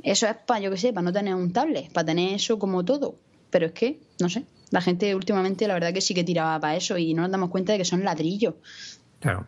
Eso 0.02 0.26
es 0.26 0.36
para, 0.46 0.60
yo 0.60 0.70
qué 0.70 0.76
sé, 0.76 0.92
para 0.92 1.02
no 1.02 1.12
tener 1.12 1.34
un 1.34 1.52
tablet, 1.52 1.92
para 1.92 2.06
tener 2.06 2.34
eso 2.34 2.58
como 2.58 2.84
todo. 2.84 3.16
Pero 3.50 3.66
es 3.66 3.72
que, 3.72 4.00
no 4.18 4.28
sé, 4.28 4.44
la 4.70 4.80
gente 4.80 5.14
últimamente 5.14 5.66
la 5.66 5.74
verdad 5.74 5.92
que 5.92 6.00
sí 6.00 6.14
que 6.14 6.24
tiraba 6.24 6.58
para 6.60 6.76
eso 6.76 6.96
y 6.96 7.14
no 7.14 7.22
nos 7.22 7.30
damos 7.30 7.50
cuenta 7.50 7.72
de 7.72 7.78
que 7.78 7.84
son 7.84 8.04
ladrillos. 8.04 8.54
Claro. 9.20 9.46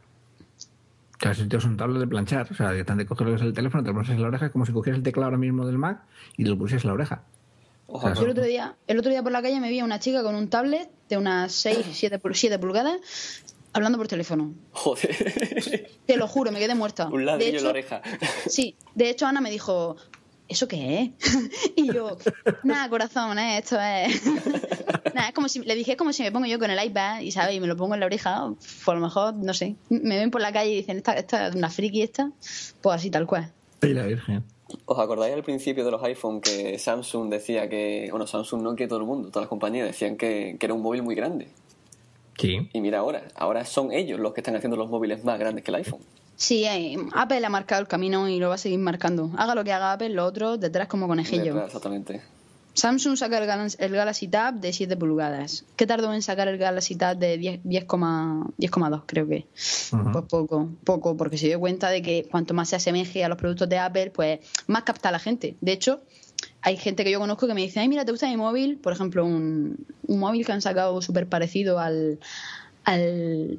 Claro, 1.18 1.36
si 1.36 1.48
tienes 1.48 1.64
un 1.64 1.76
tablet 1.76 2.00
de 2.00 2.06
planchar, 2.08 2.48
o 2.50 2.54
sea, 2.54 2.72
de 2.72 2.82
de 2.82 3.06
coger 3.06 3.28
el 3.28 3.52
teléfono, 3.52 3.84
te 3.84 3.90
lo 3.90 3.94
pones 3.94 4.10
en 4.10 4.20
la 4.20 4.28
oreja, 4.28 4.46
es 4.46 4.52
como 4.52 4.66
si 4.66 4.72
cogieras 4.72 4.98
el 4.98 5.04
teclado 5.04 5.26
ahora 5.26 5.38
mismo 5.38 5.64
del 5.64 5.78
Mac 5.78 6.02
y 6.36 6.42
te 6.42 6.50
lo 6.50 6.58
pusieras 6.58 6.84
en 6.84 6.88
la 6.88 6.94
oreja. 6.94 7.22
Yo 7.88 8.22
el 8.22 8.30
otro, 8.30 8.44
día, 8.44 8.74
el 8.86 8.98
otro 8.98 9.10
día 9.10 9.22
por 9.22 9.32
la 9.32 9.42
calle 9.42 9.60
me 9.60 9.68
vi 9.68 9.80
a 9.80 9.84
una 9.84 10.00
chica 10.00 10.22
con 10.22 10.34
un 10.34 10.48
tablet 10.48 10.90
de 11.08 11.18
unas 11.18 11.52
6, 11.52 11.86
7, 11.92 12.20
7 12.32 12.58
pulgadas 12.58 13.44
hablando 13.72 13.98
por 13.98 14.08
teléfono. 14.08 14.52
Joder. 14.72 15.90
Te 16.06 16.16
lo 16.16 16.26
juro, 16.26 16.52
me 16.52 16.58
quedé 16.58 16.74
muerta. 16.74 17.08
Un 17.08 17.26
ladrillo 17.26 17.58
en 17.58 17.64
la 17.64 17.70
oreja. 17.70 18.02
Sí, 18.46 18.76
de 18.94 19.10
hecho 19.10 19.26
Ana 19.26 19.40
me 19.40 19.50
dijo, 19.50 19.96
¿eso 20.52 20.68
qué 20.68 21.12
es? 21.18 21.72
y 21.76 21.92
yo, 21.92 22.16
nada, 22.62 22.88
corazón, 22.88 23.38
¿eh? 23.38 23.58
esto 23.58 23.78
es... 23.80 24.24
nada, 25.14 25.28
es 25.28 25.34
como 25.34 25.48
si, 25.48 25.60
le 25.60 25.74
dije, 25.74 25.92
es 25.92 25.98
como 25.98 26.12
si 26.12 26.22
me 26.22 26.30
pongo 26.30 26.46
yo 26.46 26.58
con 26.58 26.70
el 26.70 26.84
iPad 26.84 27.20
y, 27.20 27.32
¿sabes? 27.32 27.56
Y 27.56 27.60
me 27.60 27.66
lo 27.66 27.76
pongo 27.76 27.94
en 27.94 28.00
la 28.00 28.06
oreja, 28.06 28.52
por 28.84 28.94
lo 28.94 29.00
mejor, 29.00 29.34
no 29.34 29.54
sé, 29.54 29.76
me 29.88 30.18
ven 30.18 30.30
por 30.30 30.40
la 30.40 30.52
calle 30.52 30.70
y 30.70 30.76
dicen, 30.76 30.98
esta, 30.98 31.14
esta 31.14 31.48
es 31.48 31.54
una 31.54 31.70
friki 31.70 32.02
esta, 32.02 32.30
pues 32.80 32.96
así 32.96 33.10
tal 33.10 33.26
cual. 33.26 33.50
Y 33.82 33.88
la 33.88 34.04
Virgen. 34.04 34.44
¿Os 34.86 34.98
acordáis 34.98 35.34
al 35.34 35.42
principio 35.42 35.84
de 35.84 35.90
los 35.90 36.02
iPhone 36.02 36.40
que 36.40 36.78
Samsung 36.78 37.30
decía 37.30 37.68
que, 37.68 38.08
bueno, 38.10 38.26
Samsung 38.26 38.62
no 38.62 38.74
que 38.74 38.86
todo 38.88 39.00
el 39.00 39.06
mundo, 39.06 39.28
todas 39.28 39.44
las 39.44 39.48
compañías 39.48 39.86
decían 39.86 40.16
que, 40.16 40.56
que 40.58 40.66
era 40.66 40.74
un 40.74 40.82
móvil 40.82 41.02
muy 41.02 41.14
grande? 41.14 41.48
Sí. 42.38 42.68
Y 42.72 42.80
mira 42.80 43.00
ahora, 43.00 43.24
ahora 43.34 43.64
son 43.64 43.92
ellos 43.92 44.18
los 44.18 44.32
que 44.32 44.40
están 44.40 44.56
haciendo 44.56 44.76
los 44.76 44.88
móviles 44.88 45.24
más 45.24 45.38
grandes 45.38 45.64
que 45.64 45.70
el 45.70 45.76
iPhone. 45.76 46.00
Sí, 46.42 46.64
eh, 46.64 46.96
Apple 47.12 47.46
ha 47.46 47.48
marcado 47.48 47.80
el 47.80 47.86
camino 47.86 48.28
y 48.28 48.40
lo 48.40 48.48
va 48.48 48.56
a 48.56 48.58
seguir 48.58 48.80
marcando. 48.80 49.30
Haga 49.36 49.54
lo 49.54 49.62
que 49.62 49.72
haga 49.72 49.92
Apple, 49.92 50.08
lo 50.08 50.24
otro 50.26 50.58
detrás 50.58 50.88
como 50.88 51.06
conejillo. 51.06 51.64
exactamente. 51.64 52.20
Samsung 52.74 53.16
saca 53.16 53.38
el, 53.38 53.92
Galaxy 53.92 54.26
Tab 54.26 54.54
de 54.54 54.72
7 54.72 54.96
pulgadas. 54.96 55.64
¿Qué 55.76 55.86
tardó 55.86 56.12
en 56.12 56.20
sacar 56.20 56.48
el 56.48 56.58
Galaxy 56.58 56.96
Tab 56.96 57.16
de 57.16 57.38
10,2 57.38 59.02
creo 59.06 59.28
que? 59.28 59.46
Pues 59.52 60.24
poco, 60.28 60.68
poco, 60.82 61.16
porque 61.16 61.38
se 61.38 61.46
dio 61.46 61.60
cuenta 61.60 61.90
de 61.90 62.02
que 62.02 62.26
cuanto 62.28 62.54
más 62.54 62.70
se 62.70 62.74
asemeje 62.74 63.22
a 63.22 63.28
los 63.28 63.38
productos 63.38 63.68
de 63.68 63.78
Apple, 63.78 64.10
pues 64.10 64.40
más 64.66 64.82
capta 64.82 65.12
la 65.12 65.20
gente. 65.20 65.56
De 65.60 65.70
hecho, 65.70 66.02
hay 66.60 66.76
gente 66.76 67.04
que 67.04 67.12
yo 67.12 67.20
conozco 67.20 67.46
que 67.46 67.54
me 67.54 67.60
dice, 67.60 67.78
ay, 67.78 67.88
mira, 67.88 68.04
¿te 68.04 68.10
gusta 68.10 68.26
mi 68.26 68.36
móvil? 68.36 68.78
Por 68.78 68.92
ejemplo, 68.92 69.24
un, 69.24 69.86
un 70.08 70.18
móvil 70.18 70.44
que 70.44 70.50
han 70.50 70.62
sacado 70.62 71.00
súper 71.02 71.28
parecido 71.28 71.78
al, 71.78 72.18
al, 72.84 73.58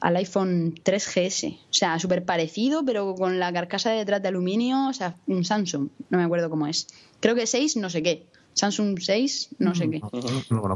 al, 0.00 0.16
iPhone 0.16 0.74
3GS. 0.84 1.56
O 1.56 1.72
sea, 1.72 1.98
súper 1.98 2.24
parecido, 2.24 2.84
pero 2.84 3.14
con 3.14 3.38
la 3.38 3.52
carcasa 3.52 3.90
de 3.90 3.98
detrás 3.98 4.22
de 4.22 4.28
aluminio, 4.28 4.88
o 4.88 4.92
sea, 4.92 5.16
un 5.26 5.44
Samsung, 5.44 5.88
no 6.10 6.18
me 6.18 6.24
acuerdo 6.24 6.50
cómo 6.50 6.66
es. 6.66 6.86
Creo 7.20 7.34
que 7.34 7.46
6, 7.46 7.76
no 7.76 7.90
sé 7.90 8.02
qué. 8.02 8.26
Samsung 8.54 8.98
6, 9.00 9.50
no 9.58 9.74
sé 9.74 9.88
qué. 9.88 10.00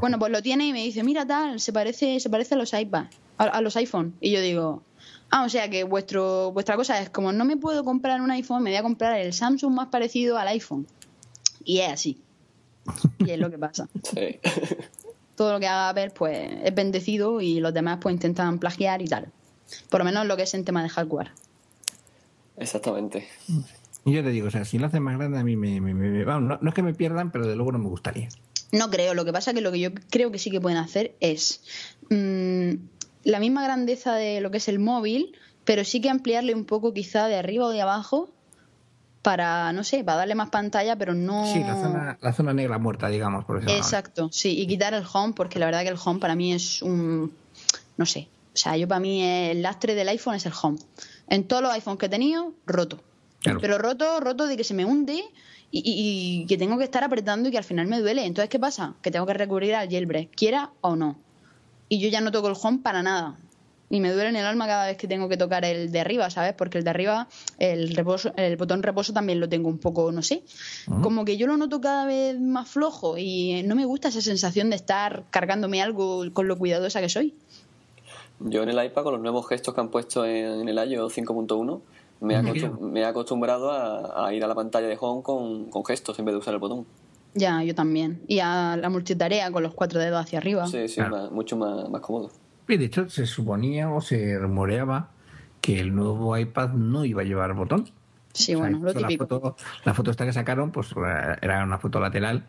bueno, 0.01 0.19
pues 0.19 0.33
lo 0.33 0.43
tiene 0.43 0.67
y 0.67 0.73
me 0.73 0.83
dice, 0.83 1.03
mira 1.03 1.27
tal, 1.27 1.61
se 1.61 1.73
parece, 1.73 2.21
se 2.21 2.31
parece 2.31 2.55
a 2.55 2.59
los 2.59 2.73
iPad, 2.73 3.07
a, 3.37 3.61
los 3.61 3.77
iPhone. 3.77 4.15
Y 4.21 4.31
yo 4.31 4.41
digo, 4.41 4.83
ah, 5.31 5.45
o 5.45 5.49
sea 5.49 5.69
que 5.69 5.85
vuestro, 5.85 6.53
vuestra 6.53 6.77
cosa 6.77 7.01
es 7.01 7.11
como 7.11 7.33
no 7.33 7.45
me 7.45 7.57
puedo 7.57 7.85
comprar 7.85 8.21
un 8.21 8.31
iPhone, 8.31 8.63
me 8.63 8.71
voy 8.71 8.79
a 8.79 8.83
comprar 8.83 9.21
el 9.21 9.33
Samsung 9.33 9.75
más 9.75 9.89
parecido 9.89 10.39
al 10.39 10.49
iPhone. 10.49 10.87
Y 11.65 11.81
es 11.81 11.93
así. 11.93 12.21
Y 13.19 13.31
es 13.31 13.39
lo 13.39 13.51
que 13.51 13.59
pasa. 13.59 13.89
Todo 15.37 15.53
lo 15.53 15.61
que 15.61 15.67
haga 15.67 15.93
ver, 15.93 16.13
pues 16.13 16.51
es 16.65 16.75
bendecido 16.75 17.41
y 17.41 17.61
los 17.61 17.73
demás 17.75 17.99
pues 18.01 18.15
intentan 18.15 18.59
plagiar 18.59 19.03
y 19.03 19.07
tal. 19.07 19.31
Por 19.91 20.01
lo 20.01 20.05
menos 20.05 20.27
lo 20.27 20.37
que 20.37 20.45
es 20.45 20.55
en 20.55 20.65
tema 20.65 20.83
de 20.83 20.89
hardware. 20.89 21.31
Exactamente. 22.57 23.29
Y 24.05 24.13
yo 24.13 24.23
te 24.23 24.31
digo, 24.31 24.49
o 24.49 24.51
sea, 24.51 24.65
si 24.65 24.79
lo 24.79 24.87
hacen 24.87 25.03
más 25.03 25.19
grande 25.19 25.39
a 25.39 25.45
mí 25.45 25.57
me... 25.57 25.81
no, 25.81 26.59
es 26.67 26.75
que 26.75 26.83
me 26.83 26.95
pierdan, 26.95 27.31
pero 27.31 27.47
de 27.47 27.57
luego 27.57 27.73
no 27.73 27.79
me 27.79 27.89
gustaría. 27.89 28.29
No 28.73 28.91
creo, 28.91 29.15
lo 29.15 29.25
que 29.25 29.33
pasa 29.33 29.51
es 29.51 29.55
que 29.55 29.61
lo 29.61 29.73
que 29.73 29.81
yo 29.81 29.91
creo 30.11 30.31
que 30.31 30.39
sí 30.39 30.51
que 30.51 30.61
pueden 30.61 30.79
hacer 30.79 31.15
es 31.21 31.63
mm, 32.11 32.73
la 33.25 33.41
misma 33.41 33.63
grandeza 33.63 34.15
de 34.15 34.41
lo 34.41 34.51
que 34.51 34.59
es 34.59 34.69
el 34.69 34.79
móvil, 34.79 35.37
pero 35.65 35.85
sí 35.85 36.01
que 36.01 36.11
ampliarle 36.11 36.55
un 36.55 36.65
poco 36.65 36.95
quizá 36.95 37.29
de 37.29 37.37
arriba 37.37 37.67
o 37.67 37.71
de 37.71 37.83
abajo 37.83 38.31
para, 39.27 39.73
no 39.73 39.83
sé, 39.83 40.05
para 40.05 40.19
darle 40.19 40.37
más 40.37 40.51
pantalla, 40.51 40.95
pero 40.95 41.13
no... 41.13 41.53
Sí, 41.53 41.59
la 41.59 41.75
zona, 41.75 42.19
la 42.21 42.33
zona 42.33 42.55
negra 42.55 42.79
muerta, 42.79 43.09
digamos, 43.09 43.45
por 43.45 43.59
eso. 43.59 43.69
Exacto, 43.69 44.29
sí, 44.31 44.57
y 44.57 44.69
quitar 44.69 44.95
el 44.95 45.03
home, 45.13 45.33
porque 45.35 45.59
la 45.59 45.67
verdad 45.67 45.83
que 45.83 45.89
el 45.89 45.99
home 46.03 46.21
para 46.21 46.37
mí 46.37 46.53
es 46.53 46.81
un... 46.81 47.33
no 47.97 48.07
sé, 48.07 48.29
o 48.55 48.57
sea, 48.57 48.77
yo 48.77 48.87
para 48.87 49.01
mí 49.01 49.25
el 49.25 49.63
lastre 49.63 49.97
del 49.97 50.09
iPhone 50.11 50.37
es 50.37 50.47
el 50.47 50.53
home. 50.63 50.79
En 51.27 51.43
todos 51.43 51.61
los 51.61 51.73
iPhones 51.73 51.99
que 51.99 52.07
he 52.07 52.09
tenido, 52.09 52.55
roto. 52.67 53.03
Pero 53.43 53.79
roto, 53.79 54.21
roto 54.21 54.47
de 54.47 54.57
que 54.57 54.63
se 54.63 54.75
me 54.75 54.85
hunde 54.85 55.25
y, 55.73 56.47
que 56.47 56.57
tengo 56.57 56.79
que 56.79 56.85
estar 56.85 57.03
apretando 57.03 57.49
y 57.49 57.51
que 57.51 57.59
al 57.59 57.65
final 57.65 57.89
me 57.89 57.99
duele. 57.99 58.25
Entonces, 58.27 58.49
¿qué 58.49 58.61
pasa? 58.61 58.95
Que 59.03 59.11
tengo 59.11 59.27
que 59.27 59.35
recurrir 59.35 59.75
al 59.75 59.91
jailbreak, 59.91 60.37
quiera 60.37 60.71
o 60.83 60.95
no. 60.95 61.17
Y 61.89 61.99
yo 61.99 62.09
ya 62.11 62.21
no 62.21 62.31
toco 62.31 62.47
el 62.47 62.57
home 62.63 62.79
para 62.79 63.03
nada. 63.03 63.35
Y 63.89 64.01
me 64.01 64.11
duele 64.11 64.31
en 64.31 64.37
el 64.37 64.45
alma 64.45 64.67
cada 64.67 64.87
vez 64.87 64.97
que 64.97 65.07
tengo 65.07 65.29
que 65.29 65.37
tocar 65.37 65.65
el 65.65 65.93
de 65.93 66.01
arriba, 66.01 66.29
¿sabes? 66.31 66.55
Porque 66.55 66.79
el 66.79 66.85
de 66.85 66.91
arriba, 66.91 67.29
el, 67.59 67.95
reposo, 67.95 68.33
el 68.37 68.57
botón 68.57 68.83
reposo 68.83 69.13
también 69.13 69.41
lo 69.41 69.49
tengo 69.49 69.69
un 69.69 69.79
poco, 69.79 70.11
no 70.13 70.23
sé, 70.23 70.43
como 71.03 71.25
que 71.25 71.37
yo 71.37 71.47
lo 71.47 71.57
noto 71.57 71.81
cada 71.81 72.07
vez 72.07 72.41
más 72.41 72.69
flojo 72.69 73.17
y 73.19 73.63
no 73.65 73.77
me 73.77 73.85
gusta 73.85 74.09
esa 74.09 74.21
sensación 74.21 74.71
de 74.71 74.77
estar 74.77 75.25
cargándome 75.31 75.83
algo 75.83 76.25
con 76.33 76.49
lo 76.49 76.59
cuidadosa 76.59 77.01
que 77.01 77.09
soy. 77.09 77.35
Yo 78.41 78.63
en 78.63 78.69
el 78.69 78.85
iPad, 78.85 79.03
con 79.03 79.13
los 79.15 79.23
nuevos 79.23 79.49
gestos 79.49 79.75
que 79.75 79.81
han 79.81 79.89
puesto 79.89 80.25
en, 80.25 80.69
el 80.69 80.91
iOS 80.91 81.17
5.1, 81.17 81.81
me, 82.21 83.01
he 83.01 83.05
acostumbrado 83.05 83.71
a, 83.71 84.33
ir 84.35 84.45
a 84.45 84.47
la 84.47 84.55
pantalla 84.55 84.87
de 84.89 84.97
Home 85.01 85.23
con, 85.23 85.71
con 85.71 85.85
gestos 85.85 86.19
en 86.19 86.25
vez 86.27 86.35
de 86.35 86.39
usar 86.39 86.55
el 86.55 86.61
botón. 86.61 86.87
Ya, 87.35 87.63
yo 87.63 87.75
también. 87.75 88.23
Y 88.27 88.41
a 88.41 88.77
la 88.77 88.89
multitarea 88.89 89.51
con 89.51 89.63
los 89.63 89.75
cuatro 89.75 90.01
dedos 90.01 90.21
hacia 90.21 90.39
arriba. 90.39 90.67
Sí, 90.67 90.89
sí, 90.89 91.01
mucho 91.31 91.57
más, 91.57 91.89
más 91.89 92.01
cómodo. 92.01 92.31
Y 92.69 92.77
de 92.77 92.85
hecho, 92.85 93.09
se 93.09 93.27
suponía 93.27 93.91
o 93.91 94.01
se 94.01 94.39
rumoreaba 94.39 95.11
que 95.61 95.81
el 95.81 95.95
nuevo 95.95 96.37
iPad 96.37 96.71
no 96.71 97.05
iba 97.05 97.23
a 97.23 97.25
llevar 97.25 97.55
botón. 97.55 97.89
Sí, 98.33 98.55
bueno, 98.55 98.81
lo 98.83 98.93
típico. 98.93 99.25
La 99.25 99.29
foto, 99.29 99.57
la 99.85 99.95
foto 99.95 100.11
esta 100.11 100.27
que 100.27 100.33
sacaron, 100.33 100.71
pues 100.71 100.95
era 101.41 101.65
una 101.65 101.79
foto 101.79 102.01
lateral 102.01 102.47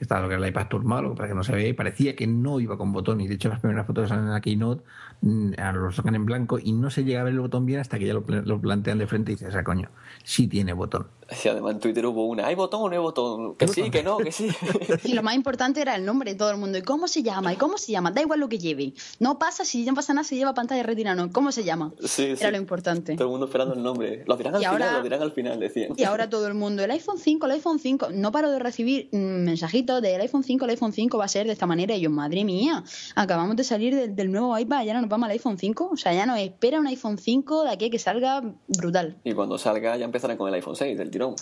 estaba 0.00 0.22
lo 0.22 0.28
que 0.28 0.34
era 0.34 0.44
el 0.44 0.50
iPad 0.50 0.68
turmado, 0.68 1.14
para 1.14 1.28
que 1.28 1.34
no 1.34 1.42
se 1.42 1.52
veía, 1.52 1.68
y 1.68 1.72
parecía 1.72 2.16
que 2.16 2.26
no 2.26 2.60
iba 2.60 2.78
con 2.78 2.92
botón. 2.92 3.20
Y 3.20 3.28
de 3.28 3.34
hecho, 3.34 3.48
las 3.48 3.60
primeras 3.60 3.86
fotos 3.86 4.04
que 4.04 4.08
salen 4.08 4.26
en 4.26 4.32
la 4.32 4.40
Keynote 4.40 4.82
mm, 5.22 5.52
lo 5.74 5.90
sacan 5.92 6.14
en 6.14 6.24
blanco 6.24 6.58
y 6.58 6.72
no 6.72 6.90
se 6.90 7.04
llega 7.04 7.20
a 7.20 7.24
ver 7.24 7.32
el 7.32 7.40
botón 7.40 7.66
bien 7.66 7.80
hasta 7.80 7.98
que 7.98 8.06
ya 8.06 8.14
lo, 8.14 8.22
plantean 8.60 8.98
de 8.98 9.06
frente 9.06 9.32
y 9.32 9.34
dices, 9.36 9.54
ah, 9.54 9.64
coño, 9.64 9.90
sí 10.22 10.46
tiene 10.46 10.72
botón. 10.72 11.06
Sí, 11.30 11.48
además 11.48 11.72
en 11.74 11.80
Twitter 11.80 12.06
hubo 12.06 12.26
una, 12.26 12.46
¿hay 12.46 12.54
botón 12.54 12.82
o 12.82 12.88
no 12.88 12.92
hay 12.92 13.00
botón? 13.00 13.54
Que 13.56 13.68
sí, 13.68 13.90
que 13.90 14.02
no, 14.02 14.18
que 14.18 14.32
sí. 14.32 14.48
y 15.04 15.14
lo 15.14 15.22
más 15.22 15.34
importante 15.34 15.80
era 15.80 15.96
el 15.96 16.04
nombre 16.04 16.32
de 16.32 16.38
todo 16.38 16.50
el 16.50 16.56
mundo. 16.58 16.78
¿Y 16.78 16.82
cómo 16.82 17.08
se 17.08 17.22
llama? 17.22 17.52
¿Y 17.52 17.56
cómo 17.56 17.78
se 17.78 17.92
llama? 17.92 18.10
Da 18.10 18.20
igual 18.20 18.40
lo 18.40 18.48
que 18.48 18.58
lleve. 18.58 18.92
No 19.18 19.38
pasa 19.38 19.64
si 19.64 19.84
no 19.84 19.94
pasa 19.94 20.12
nada, 20.14 20.24
se 20.24 20.36
lleva 20.36 20.54
pantalla 20.54 20.82
retina, 20.82 21.14
no. 21.14 21.30
¿Cómo 21.30 21.52
se 21.52 21.64
llama? 21.64 21.92
Sí, 22.04 22.34
era 22.38 22.50
lo 22.50 22.58
importante. 22.58 23.14
Todo 23.14 23.24
el 23.24 23.30
mundo 23.30 23.46
esperando 23.46 23.74
el 23.74 23.82
nombre. 23.82 24.24
Lo 24.26 24.36
dirán 24.36 24.54
al 24.54 24.60
final, 24.60 24.96
lo 24.96 25.02
dirán 25.02 25.22
al 25.22 25.32
final, 25.32 25.60
decían. 25.60 25.92
Y 25.96 26.04
ahora 26.04 26.28
todo 26.28 26.46
el 26.46 26.54
mundo, 26.54 26.84
el 26.84 26.90
iPhone 26.90 27.18
5, 27.18 27.46
el 27.46 27.52
iPhone 27.52 27.78
5. 27.78 28.08
No 28.12 28.32
paro 28.32 28.50
de 28.50 28.58
recibir 28.58 29.08
mm, 29.12 29.44
mensajitos 29.44 30.02
del 30.02 30.20
iPhone 30.20 30.42
5, 30.42 30.64
el 30.64 30.70
iPhone 30.72 30.92
5 30.92 31.18
va 31.18 31.24
a 31.24 31.28
ser 31.28 31.46
de 31.46 31.52
esta 31.52 31.66
manera. 31.66 31.94
Y 31.94 32.00
yo, 32.00 32.10
madre 32.10 32.44
mía, 32.44 32.84
acabamos 33.14 33.56
de 33.56 33.64
salir 33.64 34.12
del, 34.14 34.32
nuevo 34.32 34.58
iPad, 34.58 34.84
ya 34.84 34.94
no 34.94 35.00
nos 35.00 35.10
vamos 35.10 35.26
al 35.26 35.32
iPhone 35.32 35.58
5. 35.58 35.90
O 35.92 35.96
sea, 35.96 36.12
ya 36.12 36.26
nos 36.26 36.38
espera 36.38 36.80
un 36.80 36.86
iPhone 36.86 37.18
5 37.18 37.64
de 37.64 37.70
aquí 37.70 37.90
que 37.90 37.98
salga 37.98 38.42
brutal. 38.68 39.16
Y 39.24 39.32
cuando 39.32 39.58
salga 39.58 39.96
ya 39.96 40.04
empezarán 40.04 40.36
con 40.36 40.48
el 40.48 40.54
iPhone 40.54 40.76
6 40.76 40.98
del 40.98 41.10
tirón. 41.14 41.34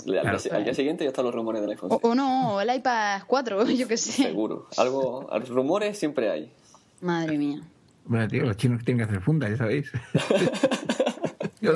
Al, 0.53 0.65
día 0.65 0.75
siguiente 0.75 1.05
ya 1.05 1.09
están 1.09 1.25
los 1.25 1.35
rumores 1.35 1.63
del 1.63 1.71
iPhone 1.71 1.91
6. 1.91 2.01
O, 2.03 2.15
no, 2.15 2.61
el 2.61 2.75
iPad 2.75 3.23
4, 3.27 3.67
yo 3.71 3.89
qué 3.89 3.97
sé. 3.97 4.25
Seguro. 4.25 4.69
Algo, 4.77 5.29
rumores 5.49 5.99
siempre 5.99 6.31
hay. 6.31 6.53
Madre 7.01 7.39
mía. 7.39 7.63
Bueno, 8.05 8.29
tío, 8.29 8.45
los 8.45 8.57
chinos 8.57 8.85
tienen 8.85 8.99
que 8.99 9.11
hacer 9.11 9.23
funda, 9.23 9.49
ya 9.49 9.57
sabéis. 9.57 9.91
yo, 11.61 11.73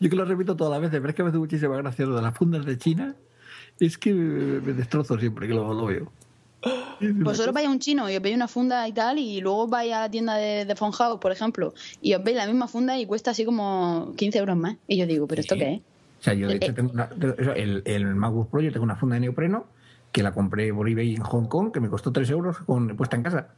que 0.00 0.16
lo 0.16 0.24
repito 0.24 0.56
todas 0.56 0.72
las 0.72 0.80
veces, 0.80 1.00
pero 1.00 1.10
es 1.10 1.14
que 1.14 1.22
me 1.22 1.28
hace 1.28 1.38
muchísima 1.38 1.76
gracia 1.76 2.06
lo 2.06 2.16
de 2.16 2.22
las 2.22 2.36
fundas 2.36 2.64
de 2.64 2.76
China. 2.78 3.14
Es 3.78 3.98
que 3.98 4.12
me, 4.12 4.72
destrozo 4.72 5.18
siempre 5.18 5.46
que 5.46 5.54
lo, 5.54 5.72
lo 5.72 5.86
veo. 5.86 6.12
Vosotros 7.00 7.52
vais 7.52 7.66
a 7.66 7.70
un 7.70 7.80
chino 7.80 8.08
y 8.08 8.16
os 8.16 8.22
veis 8.22 8.36
una 8.36 8.46
funda 8.48 8.86
y 8.86 8.92
tal, 8.92 9.18
y 9.18 9.40
luego 9.40 9.66
vais 9.66 9.92
a 9.92 10.00
la 10.00 10.10
tienda 10.10 10.36
de, 10.36 10.64
de 10.64 10.74
House, 10.76 11.18
por 11.20 11.32
ejemplo, 11.32 11.74
y 12.00 12.14
os 12.14 12.22
veis 12.22 12.36
la 12.36 12.46
misma 12.46 12.68
funda 12.68 12.98
y 12.98 13.06
cuesta 13.06 13.32
así 13.32 13.44
como 13.44 14.12
15 14.16 14.38
euros 14.38 14.56
más. 14.56 14.76
Y 14.86 14.96
yo 14.96 15.06
digo, 15.06 15.26
¿pero 15.26 15.40
esto 15.40 15.56
qué 15.56 15.74
es? 15.74 15.91
O 16.22 16.24
sea, 16.24 16.34
yo 16.34 16.46
de 16.46 16.54
hecho 16.54 16.70
eh, 16.70 16.74
tengo 16.74 16.92
una, 16.92 17.10
el, 17.56 17.82
el 17.84 18.14
MacBook 18.14 18.48
Pro, 18.48 18.60
yo 18.60 18.70
tengo 18.70 18.84
una 18.84 18.94
funda 18.94 19.14
de 19.14 19.20
neopreno 19.22 19.66
que 20.12 20.22
la 20.22 20.32
compré 20.32 20.72
por 20.72 20.88
eBay 20.88 21.16
en 21.16 21.22
Hong 21.22 21.46
Kong, 21.46 21.72
que 21.72 21.80
me 21.80 21.88
costó 21.88 22.12
3 22.12 22.30
euros 22.30 22.58
con, 22.58 22.96
puesta 22.96 23.16
en 23.16 23.24
casa. 23.24 23.48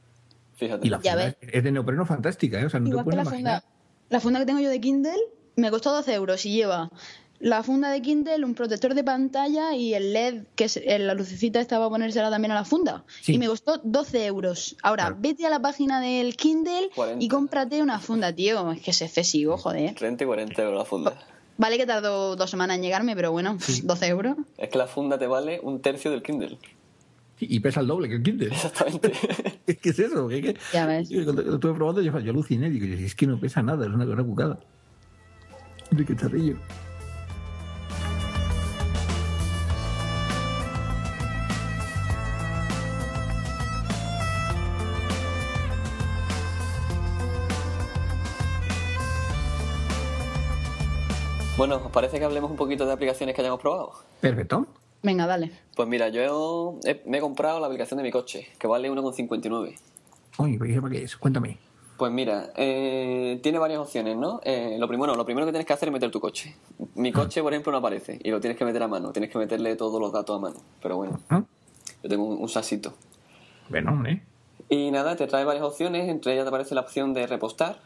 Fíjate. 0.54 0.86
Y 0.86 0.88
la 0.88 0.98
funda 0.98 1.36
es, 1.42 1.62
de 1.62 1.72
neopreno 1.72 2.06
fantástica, 2.06 2.58
¿eh? 2.58 2.64
O 2.64 2.70
sea, 2.70 2.80
no 2.80 2.96
te 2.96 3.04
puedes 3.04 3.20
imaginar. 3.20 3.60
Funda, 3.60 3.74
la 4.08 4.20
funda 4.20 4.40
que 4.40 4.46
tengo 4.46 4.60
yo 4.60 4.70
de 4.70 4.80
Kindle 4.80 5.20
me 5.56 5.70
costó 5.70 5.92
12 5.92 6.14
euros 6.14 6.46
y 6.46 6.54
lleva 6.54 6.90
la 7.38 7.62
funda 7.62 7.90
de 7.90 8.00
Kindle, 8.00 8.42
un 8.42 8.54
protector 8.54 8.94
de 8.94 9.04
pantalla 9.04 9.74
y 9.74 9.92
el 9.92 10.14
LED, 10.14 10.44
que 10.54 10.64
es 10.64 10.78
eh, 10.78 10.98
la 10.98 11.12
lucecita 11.12 11.60
estaba 11.60 11.84
a 11.84 11.90
ponérsela 11.90 12.30
también 12.30 12.52
a 12.52 12.54
la 12.54 12.64
funda. 12.64 13.04
Y 13.26 13.36
me 13.36 13.46
costó 13.46 13.76
12 13.84 14.24
euros. 14.24 14.76
Ahora, 14.82 15.14
vete 15.18 15.44
a 15.44 15.50
la 15.50 15.60
página 15.60 16.00
del 16.00 16.36
Kindle 16.36 16.88
y 17.18 17.28
cómprate 17.28 17.82
una 17.82 17.98
funda, 17.98 18.32
tío. 18.32 18.72
Es 18.72 18.80
que 18.80 18.92
es 18.92 19.02
excesivo, 19.02 19.58
joder. 19.58 19.94
30 19.94 20.24
y 20.24 20.26
40 20.26 20.62
euros 20.62 20.78
la 20.78 20.84
funda. 20.86 21.18
Vale 21.56 21.76
que 21.76 21.86
tardó 21.86 22.36
dos 22.36 22.50
semanas 22.50 22.76
en 22.76 22.82
llegarme, 22.82 23.14
pero 23.14 23.30
bueno, 23.32 23.58
12 23.82 24.06
euros. 24.08 24.36
Es 24.58 24.68
que 24.68 24.78
la 24.78 24.86
funda 24.86 25.18
te 25.18 25.26
vale 25.26 25.60
un 25.62 25.80
tercio 25.80 26.10
del 26.10 26.22
Kindle. 26.22 26.58
Y 27.40 27.60
pesa 27.60 27.80
el 27.80 27.86
doble 27.86 28.08
que 28.08 28.16
el 28.16 28.22
Kindle. 28.22 28.48
Exactamente. 28.48 29.12
¿Qué 29.66 29.90
es 29.90 29.98
eso? 29.98 30.28
¿Qué, 30.28 30.56
Ya 30.72 30.86
ves. 30.86 31.08
Cuando 31.24 31.42
lo 31.42 31.54
estuve 31.54 31.74
probando, 31.74 32.00
yo, 32.00 32.18
yo 32.20 32.30
aluciné. 32.30 32.70
Digo, 32.70 32.86
es 32.86 33.14
que 33.14 33.26
no 33.26 33.38
pesa 33.38 33.62
nada, 33.62 33.86
es 33.86 33.92
una 33.92 34.06
cosa 34.06 34.22
cucada. 34.22 34.58
De 35.90 36.04
qué 36.04 36.14
Bueno, 51.56 51.76
¿os 51.76 51.92
parece 51.92 52.18
que 52.18 52.24
hablemos 52.24 52.50
un 52.50 52.56
poquito 52.56 52.84
de 52.84 52.92
aplicaciones 52.92 53.32
que 53.32 53.40
hayamos 53.40 53.60
probado? 53.60 53.92
Perfecto. 54.20 54.66
Venga, 55.04 55.24
dale. 55.24 55.52
Pues 55.76 55.88
mira, 55.88 56.08
yo 56.08 56.80
me 57.06 57.18
he 57.18 57.20
comprado 57.20 57.60
la 57.60 57.66
aplicación 57.66 57.98
de 57.98 58.02
mi 58.02 58.10
coche, 58.10 58.48
que 58.58 58.66
vale 58.66 58.90
1,59. 58.90 59.76
Uy, 60.38 60.58
¿qué 60.58 61.02
es? 61.04 61.16
Cuéntame. 61.16 61.58
Pues 61.96 62.10
mira, 62.10 62.50
eh, 62.56 63.38
tiene 63.40 63.60
varias 63.60 63.78
opciones, 63.78 64.16
¿no? 64.16 64.40
Eh, 64.42 64.78
lo, 64.80 64.88
primero, 64.88 65.14
lo 65.14 65.24
primero 65.24 65.46
que 65.46 65.52
tienes 65.52 65.64
que 65.64 65.72
hacer 65.72 65.90
es 65.90 65.92
meter 65.92 66.10
tu 66.10 66.18
coche. 66.18 66.56
Mi 66.96 67.10
ah. 67.10 67.12
coche, 67.12 67.40
por 67.40 67.52
ejemplo, 67.52 67.70
no 67.70 67.78
aparece 67.78 68.18
y 68.20 68.32
lo 68.32 68.40
tienes 68.40 68.58
que 68.58 68.64
meter 68.64 68.82
a 68.82 68.88
mano. 68.88 69.12
Tienes 69.12 69.30
que 69.30 69.38
meterle 69.38 69.76
todos 69.76 70.00
los 70.00 70.12
datos 70.12 70.36
a 70.36 70.40
mano. 70.40 70.56
Pero 70.82 70.96
bueno, 70.96 71.20
ah. 71.30 71.44
yo 72.02 72.08
tengo 72.08 72.24
un, 72.24 72.48
sasito. 72.48 72.94
Bueno, 73.68 73.92
hombre. 73.92 74.24
Y 74.68 74.90
nada, 74.90 75.14
te 75.14 75.28
trae 75.28 75.44
varias 75.44 75.64
opciones. 75.64 76.08
Entre 76.08 76.32
ellas 76.32 76.46
te 76.46 76.48
aparece 76.48 76.74
la 76.74 76.80
opción 76.80 77.14
de 77.14 77.28
repostar, 77.28 77.78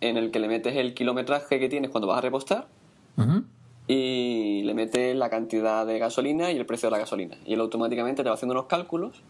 en 0.00 0.16
el 0.16 0.32
que 0.32 0.40
le 0.40 0.48
metes 0.48 0.74
el 0.74 0.92
kilometraje 0.92 1.60
que 1.60 1.68
tienes 1.68 1.90
cuando 1.92 2.08
vas 2.08 2.18
a 2.18 2.22
repostar 2.22 2.66
y 3.88 4.62
le 4.64 4.74
metes 4.74 5.14
la 5.16 5.30
cantidad 5.30 5.86
de 5.86 5.98
gasolina 5.98 6.50
y 6.50 6.56
el 6.56 6.66
precio 6.66 6.88
de 6.88 6.92
la 6.92 6.98
gasolina. 6.98 7.36
Y 7.46 7.54
él 7.54 7.60
automáticamente 7.60 8.22
te 8.22 8.28
va 8.28 8.34
haciendo 8.34 8.54
unos 8.54 8.66
cálculos. 8.66 9.22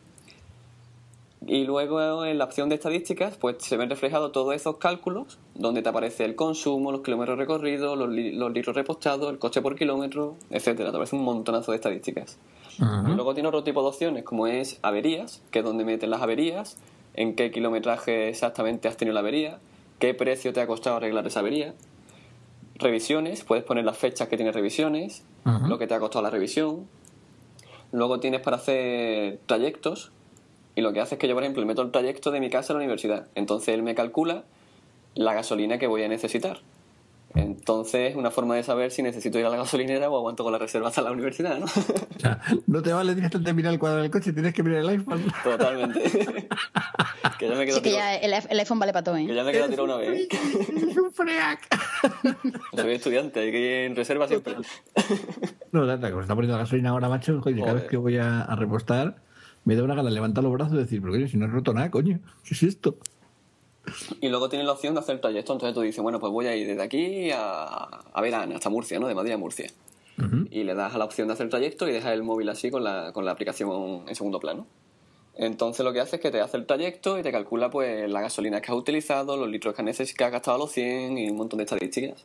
Y 1.47 1.65
luego 1.65 2.25
en 2.25 2.39
la 2.39 2.45
opción 2.45 2.69
de 2.69 2.75
estadísticas, 2.75 3.37
pues 3.37 3.57
se 3.61 3.77
ven 3.77 3.89
reflejados 3.89 4.33
todos 4.33 4.55
esos 4.55 4.79
cálculos, 4.79 5.39
donde 5.55 5.83
te 5.83 5.89
aparece 5.89 6.25
el 6.25 6.35
consumo, 6.35 6.91
los 6.91 7.03
kilómetros 7.03 7.39
recorridos, 7.39 7.97
los, 7.97 8.09
litros 8.09 8.75
repostados, 8.75 9.31
el 9.31 9.39
coche 9.39 9.61
por 9.61 9.77
kilómetro, 9.77 10.35
etcétera. 10.51 10.91
Te 10.91 10.97
aparece 10.97 11.15
un 11.15 11.25
montonazo 11.25 11.73
de 11.73 11.77
estadísticas. 11.77 12.39
Y 12.79 13.15
luego 13.15 13.33
tiene 13.33 13.49
otro 13.49 13.63
tipo 13.63 13.83
de 13.83 13.89
opciones, 13.89 14.25
como 14.25 14.47
es 14.47 14.79
averías, 14.83 15.43
que 15.51 15.61
es 15.61 15.65
donde 15.65 15.85
metes 15.85 16.09
las 16.09 16.21
averías, 16.21 16.77
en 17.15 17.35
qué 17.35 17.51
kilometraje 17.51 18.29
exactamente 18.29 18.89
has 18.89 18.97
tenido 18.97 19.15
la 19.15 19.21
avería, 19.21 19.59
qué 19.99 20.13
precio 20.13 20.53
te 20.53 20.61
ha 20.61 20.67
costado 20.67 20.97
arreglar 20.97 21.27
esa 21.27 21.41
avería 21.41 21.75
revisiones, 22.79 23.45
puedes 23.45 23.65
poner 23.65 23.85
las 23.85 23.99
fechas 23.99 24.29
que 24.29 24.37
tienes 24.37 24.55
revisiones, 24.55 25.25
lo 25.69 25.79
que 25.79 25.87
te 25.87 25.95
ha 25.95 26.01
costado 26.01 26.23
la 26.23 26.31
revisión. 26.31 26.87
Luego 27.93 28.21
tienes 28.21 28.41
para 28.41 28.57
hacer 28.57 29.39
trayectos, 29.47 30.13
y 30.75 30.83
lo 30.83 30.93
que 30.93 31.01
hace 31.01 31.15
es 31.15 31.19
que 31.19 31.29
yo, 31.29 31.35
por 31.35 31.43
ejemplo, 31.43 31.65
meto 31.65 31.83
el 31.83 31.91
trayecto 31.91 32.31
de 32.31 32.41
mi 32.41 32.51
casa 32.51 32.73
a 32.73 32.75
la 32.75 32.79
universidad. 32.79 33.29
Entonces 33.35 33.69
él 33.75 33.83
me 33.83 33.95
calcula 33.95 34.45
la 35.15 35.33
gasolina 35.33 35.79
que 35.79 35.87
voy 35.87 36.03
a 36.03 36.09
necesitar. 36.09 36.61
Entonces, 37.37 38.17
una 38.17 38.31
forma 38.31 38.57
de 38.57 38.63
saber 38.63 38.91
si 38.91 39.03
necesito 39.03 39.39
ir 39.39 39.47
a 39.47 39.51
la 39.51 39.59
gasolinera 39.59 40.09
o 40.09 40.17
aguanto 40.17 40.43
con 40.43 40.53
la 40.53 40.59
reserva 40.59 40.89
hasta 40.89 41.03
la 41.03 41.13
universidad, 41.13 41.59
¿no? 41.59 41.67
O 41.67 42.19
sea, 42.19 42.41
no 42.67 42.83
te 42.83 42.93
vale 42.93 43.15
directamente 43.15 43.53
mirar 43.53 43.75
el 43.75 43.79
cuadro 43.79 44.01
del 44.01 44.11
coche, 44.11 44.33
tienes 44.33 44.55
que 44.55 44.63
mirar 44.63 44.81
el 44.81 44.89
iPhone. 44.89 45.25
Totalmente. 45.45 46.01
que 47.39 47.49
ya 47.49 47.55
me 47.55 47.67
quedo 47.67 47.77
sí, 47.77 47.83
que 47.83 47.93
ya 47.93 48.17
el, 48.17 48.59
iPhone 48.59 48.79
vale 48.79 48.93
para 48.93 49.05
todo, 49.05 49.17
¿eh? 49.17 49.27
Que 49.27 49.35
ya 49.35 49.45
me 49.45 49.53
quedo 49.53 49.69
tirado 49.69 49.85
una 49.85 49.97
vez. 49.97 50.29
Es 50.87 50.97
un 50.97 51.13
freak. 51.13 51.61
Soy 52.75 52.93
estudiante, 52.93 53.41
hay 53.41 53.53
que 53.53 53.59
ir 53.59 53.73
en 53.91 53.97
reserva 53.97 54.27
siempre. 54.29 54.55
no, 55.73 55.85
nada, 55.85 56.11
como 56.11 56.23
está 56.23 56.35
poniendo 56.35 56.57
gasolina 56.57 56.91
ahora, 56.91 57.09
macho, 57.09 57.41
joder, 57.43 57.61
cada 57.61 57.75
vez 57.75 57.85
que 57.85 57.97
voy 57.97 58.17
a, 58.17 58.43
a, 58.43 58.57
repostar, 58.57 59.17
me 59.65 59.77
da 59.77 59.83
una 59.83 59.95
gana 59.95 60.09
de 60.09 60.15
levantar 60.15 60.43
los 60.43 60.53
brazos 60.53 60.75
y 60.75 60.79
decir, 60.79 61.03
pero 61.03 61.29
si 61.29 61.37
no 61.37 61.47
he 61.47 61.49
roto 61.49 61.75
nada, 61.75 61.91
coño, 61.91 62.21
¿qué 62.45 62.55
es 62.55 62.63
esto? 62.63 62.99
Y 64.21 64.29
luego 64.29 64.49
tienes 64.49 64.67
la 64.67 64.73
opción 64.73 64.95
de 64.95 65.01
hacer 65.01 65.21
trayecto. 65.21 65.53
Entonces 65.53 65.75
tú 65.75 65.81
dices, 65.83 66.03
bueno, 66.03 66.19
pues 66.19 66.33
voy 66.33 66.47
a 66.47 66.57
ir 66.57 66.67
desde 66.67 66.83
aquí 66.83 67.31
a, 67.31 67.67
a 68.13 68.21
Verán, 68.21 68.53
hasta 68.53 68.69
Murcia, 68.71 68.99
¿no? 68.99 69.07
De 69.09 69.15
Madrid 69.15 69.33
a 69.33 69.39
Murcia. 69.39 69.71
Y 70.51 70.65
le 70.65 70.75
das 70.75 70.95
a 70.95 70.99
la 70.99 71.05
opción 71.05 71.29
de 71.29 71.35
hacer 71.35 71.51
trayecto 71.51 71.87
y 71.87 71.93
dejas 71.93 72.15
el 72.15 72.23
móvil 72.23 72.49
así 72.49 72.71
con 72.71 72.83
la, 72.83 73.13
con 73.13 73.27
la 73.27 73.33
aplicación 73.33 74.05
en 74.09 74.15
segundo 74.15 74.41
plano. 74.41 74.67
Entonces 75.35 75.85
lo 75.85 75.93
que 75.93 76.01
hace 76.01 76.17
es 76.17 76.23
que 76.23 76.31
te 76.31 76.41
hace 76.41 76.57
el 76.57 76.65
trayecto 76.65 77.19
y 77.19 77.23
te 77.23 77.31
calcula 77.31 77.71
pues 77.71 78.11
la 78.11 78.23
gasolina 78.23 78.63
que 78.63 78.73
has 78.73 78.79
utilizado, 78.79 79.37
los 79.37 79.49
litros 79.49 79.75
que 79.75 79.83
has, 79.83 80.15
que 80.15 80.25
has 80.25 80.33
gastado 80.33 80.57
a 80.57 80.59
los 80.59 80.73
100 80.73 81.19
y 81.19 81.29
un 81.29 81.37
montón 81.37 81.59
de 81.59 81.65
estadísticas. 81.65 82.23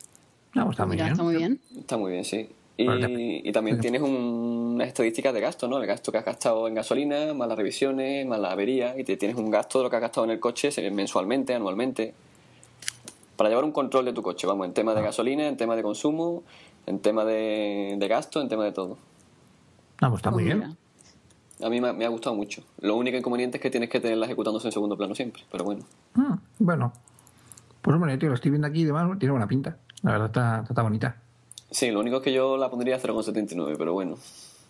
No, 0.54 0.70
está 0.70 0.86
muy 0.86 0.96
bien. 0.96 1.08
Está 1.08 1.22
muy 1.22 1.36
bien. 1.36 1.60
Está 1.78 1.96
muy 1.98 2.12
bien, 2.12 2.24
sí. 2.24 2.48
Y, 2.84 3.52
también 3.52 3.80
tienes 3.80 4.02
unas 4.02 4.88
estadísticas 4.88 5.32
de 5.34 5.40
gasto, 5.40 5.68
¿no? 5.68 5.78
El 5.78 5.86
gasto 5.86 6.12
que 6.12 6.18
has 6.18 6.24
gastado 6.24 6.68
en 6.68 6.74
gasolina, 6.74 7.34
más 7.34 7.48
las 7.48 7.56
revisiones, 7.56 8.26
más 8.26 8.38
la 8.38 8.52
avería, 8.52 8.98
y 8.98 9.04
te 9.04 9.16
tienes 9.16 9.36
un 9.36 9.50
gasto 9.50 9.78
de 9.78 9.84
lo 9.84 9.90
que 9.90 9.96
has 9.96 10.02
gastado 10.02 10.24
en 10.24 10.30
el 10.30 10.40
coche 10.40 10.70
mensualmente, 10.90 11.54
anualmente. 11.54 12.14
para 13.36 13.48
llevar 13.48 13.64
un 13.64 13.72
control 13.72 14.04
de 14.04 14.12
tu 14.12 14.22
coche, 14.22 14.46
vamos, 14.46 14.66
en 14.66 14.72
tema 14.74 14.94
de 14.94 15.02
gasolina, 15.02 15.46
en 15.46 15.56
tema 15.56 15.74
de 15.76 15.82
consumo, 15.82 16.42
en 16.86 17.00
tema 17.00 17.24
de, 17.24 17.96
de 17.98 18.08
gasto, 18.08 18.40
en 18.40 18.48
tema 18.48 18.64
de 18.64 18.72
todo. 18.72 18.98
Ah, 20.00 20.08
pues 20.08 20.20
está 20.20 20.30
muy 20.30 20.44
Pues 20.44 20.56
bien. 20.56 20.76
A 21.62 21.68
mí 21.68 21.80
me, 21.80 21.92
me 21.92 22.04
ha 22.04 22.08
gustado 22.08 22.34
mucho. 22.34 22.62
Lo 22.80 22.96
único 22.96 23.16
inconveniente 23.16 23.58
es 23.58 23.62
que 23.62 23.70
tienes 23.70 23.88
que 23.88 24.00
tenerla 24.00 24.26
ejecutándose 24.26 24.68
en 24.68 24.72
segundo 24.72 24.96
plano 24.96 25.14
siempre, 25.14 25.44
pero 25.50 25.64
bueno. 25.64 25.84
Ah, 26.16 26.38
bueno. 26.58 26.92
Pues 27.82 27.98
bueno, 27.98 28.16
tío, 28.18 28.28
lo 28.28 28.34
estoy 28.34 28.50
viendo 28.50 28.66
aquí 28.66 28.82
y 28.82 28.84
demás, 28.84 29.18
tiene 29.18 29.30
buena 29.30 29.46
pinta. 29.46 29.76
La 30.02 30.12
verdad 30.12 30.26
está, 30.26 30.64
está 30.68 30.82
bonita. 30.82 31.16
Sí, 31.72 31.90
lo 31.90 32.00
único 32.00 32.18
es 32.18 32.22
que 32.22 32.32
yo 32.32 32.56
la 32.56 32.70
pondría 32.70 32.96
a 32.96 33.00
0,79, 33.00 33.74
pero 33.76 33.92
bueno, 33.94 34.16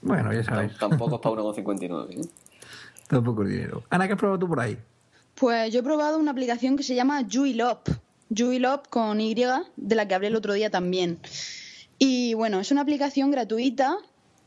Bueno, 0.00 0.32
ya 0.32 0.42
sabes. 0.44 0.78
tampoco 0.78 1.16
es 1.16 1.20
para 1.20 1.34
1,59. 1.36 2.06
¿eh? 2.10 2.28
Tampoco 3.08 3.42
es 3.42 3.50
dinero. 3.50 3.82
Ana, 3.90 4.06
¿qué 4.06 4.14
has 4.14 4.18
probado 4.18 4.38
tú 4.38 4.48
por 4.48 4.60
ahí? 4.60 4.78
Pues 5.34 5.72
yo 5.72 5.80
he 5.80 5.82
probado 5.82 6.18
una 6.18 6.30
aplicación 6.30 6.76
que 6.76 6.82
se 6.82 6.94
llama 6.94 7.22
Juilop. 7.30 7.88
Juilop 8.34 8.88
con 8.88 9.20
Y, 9.20 9.34
de 9.34 9.94
la 9.94 10.08
que 10.08 10.14
hablé 10.14 10.28
el 10.28 10.36
otro 10.36 10.54
día 10.54 10.70
también. 10.70 11.18
Y 11.98 12.32
bueno, 12.34 12.60
es 12.60 12.70
una 12.70 12.80
aplicación 12.80 13.30
gratuita 13.30 13.98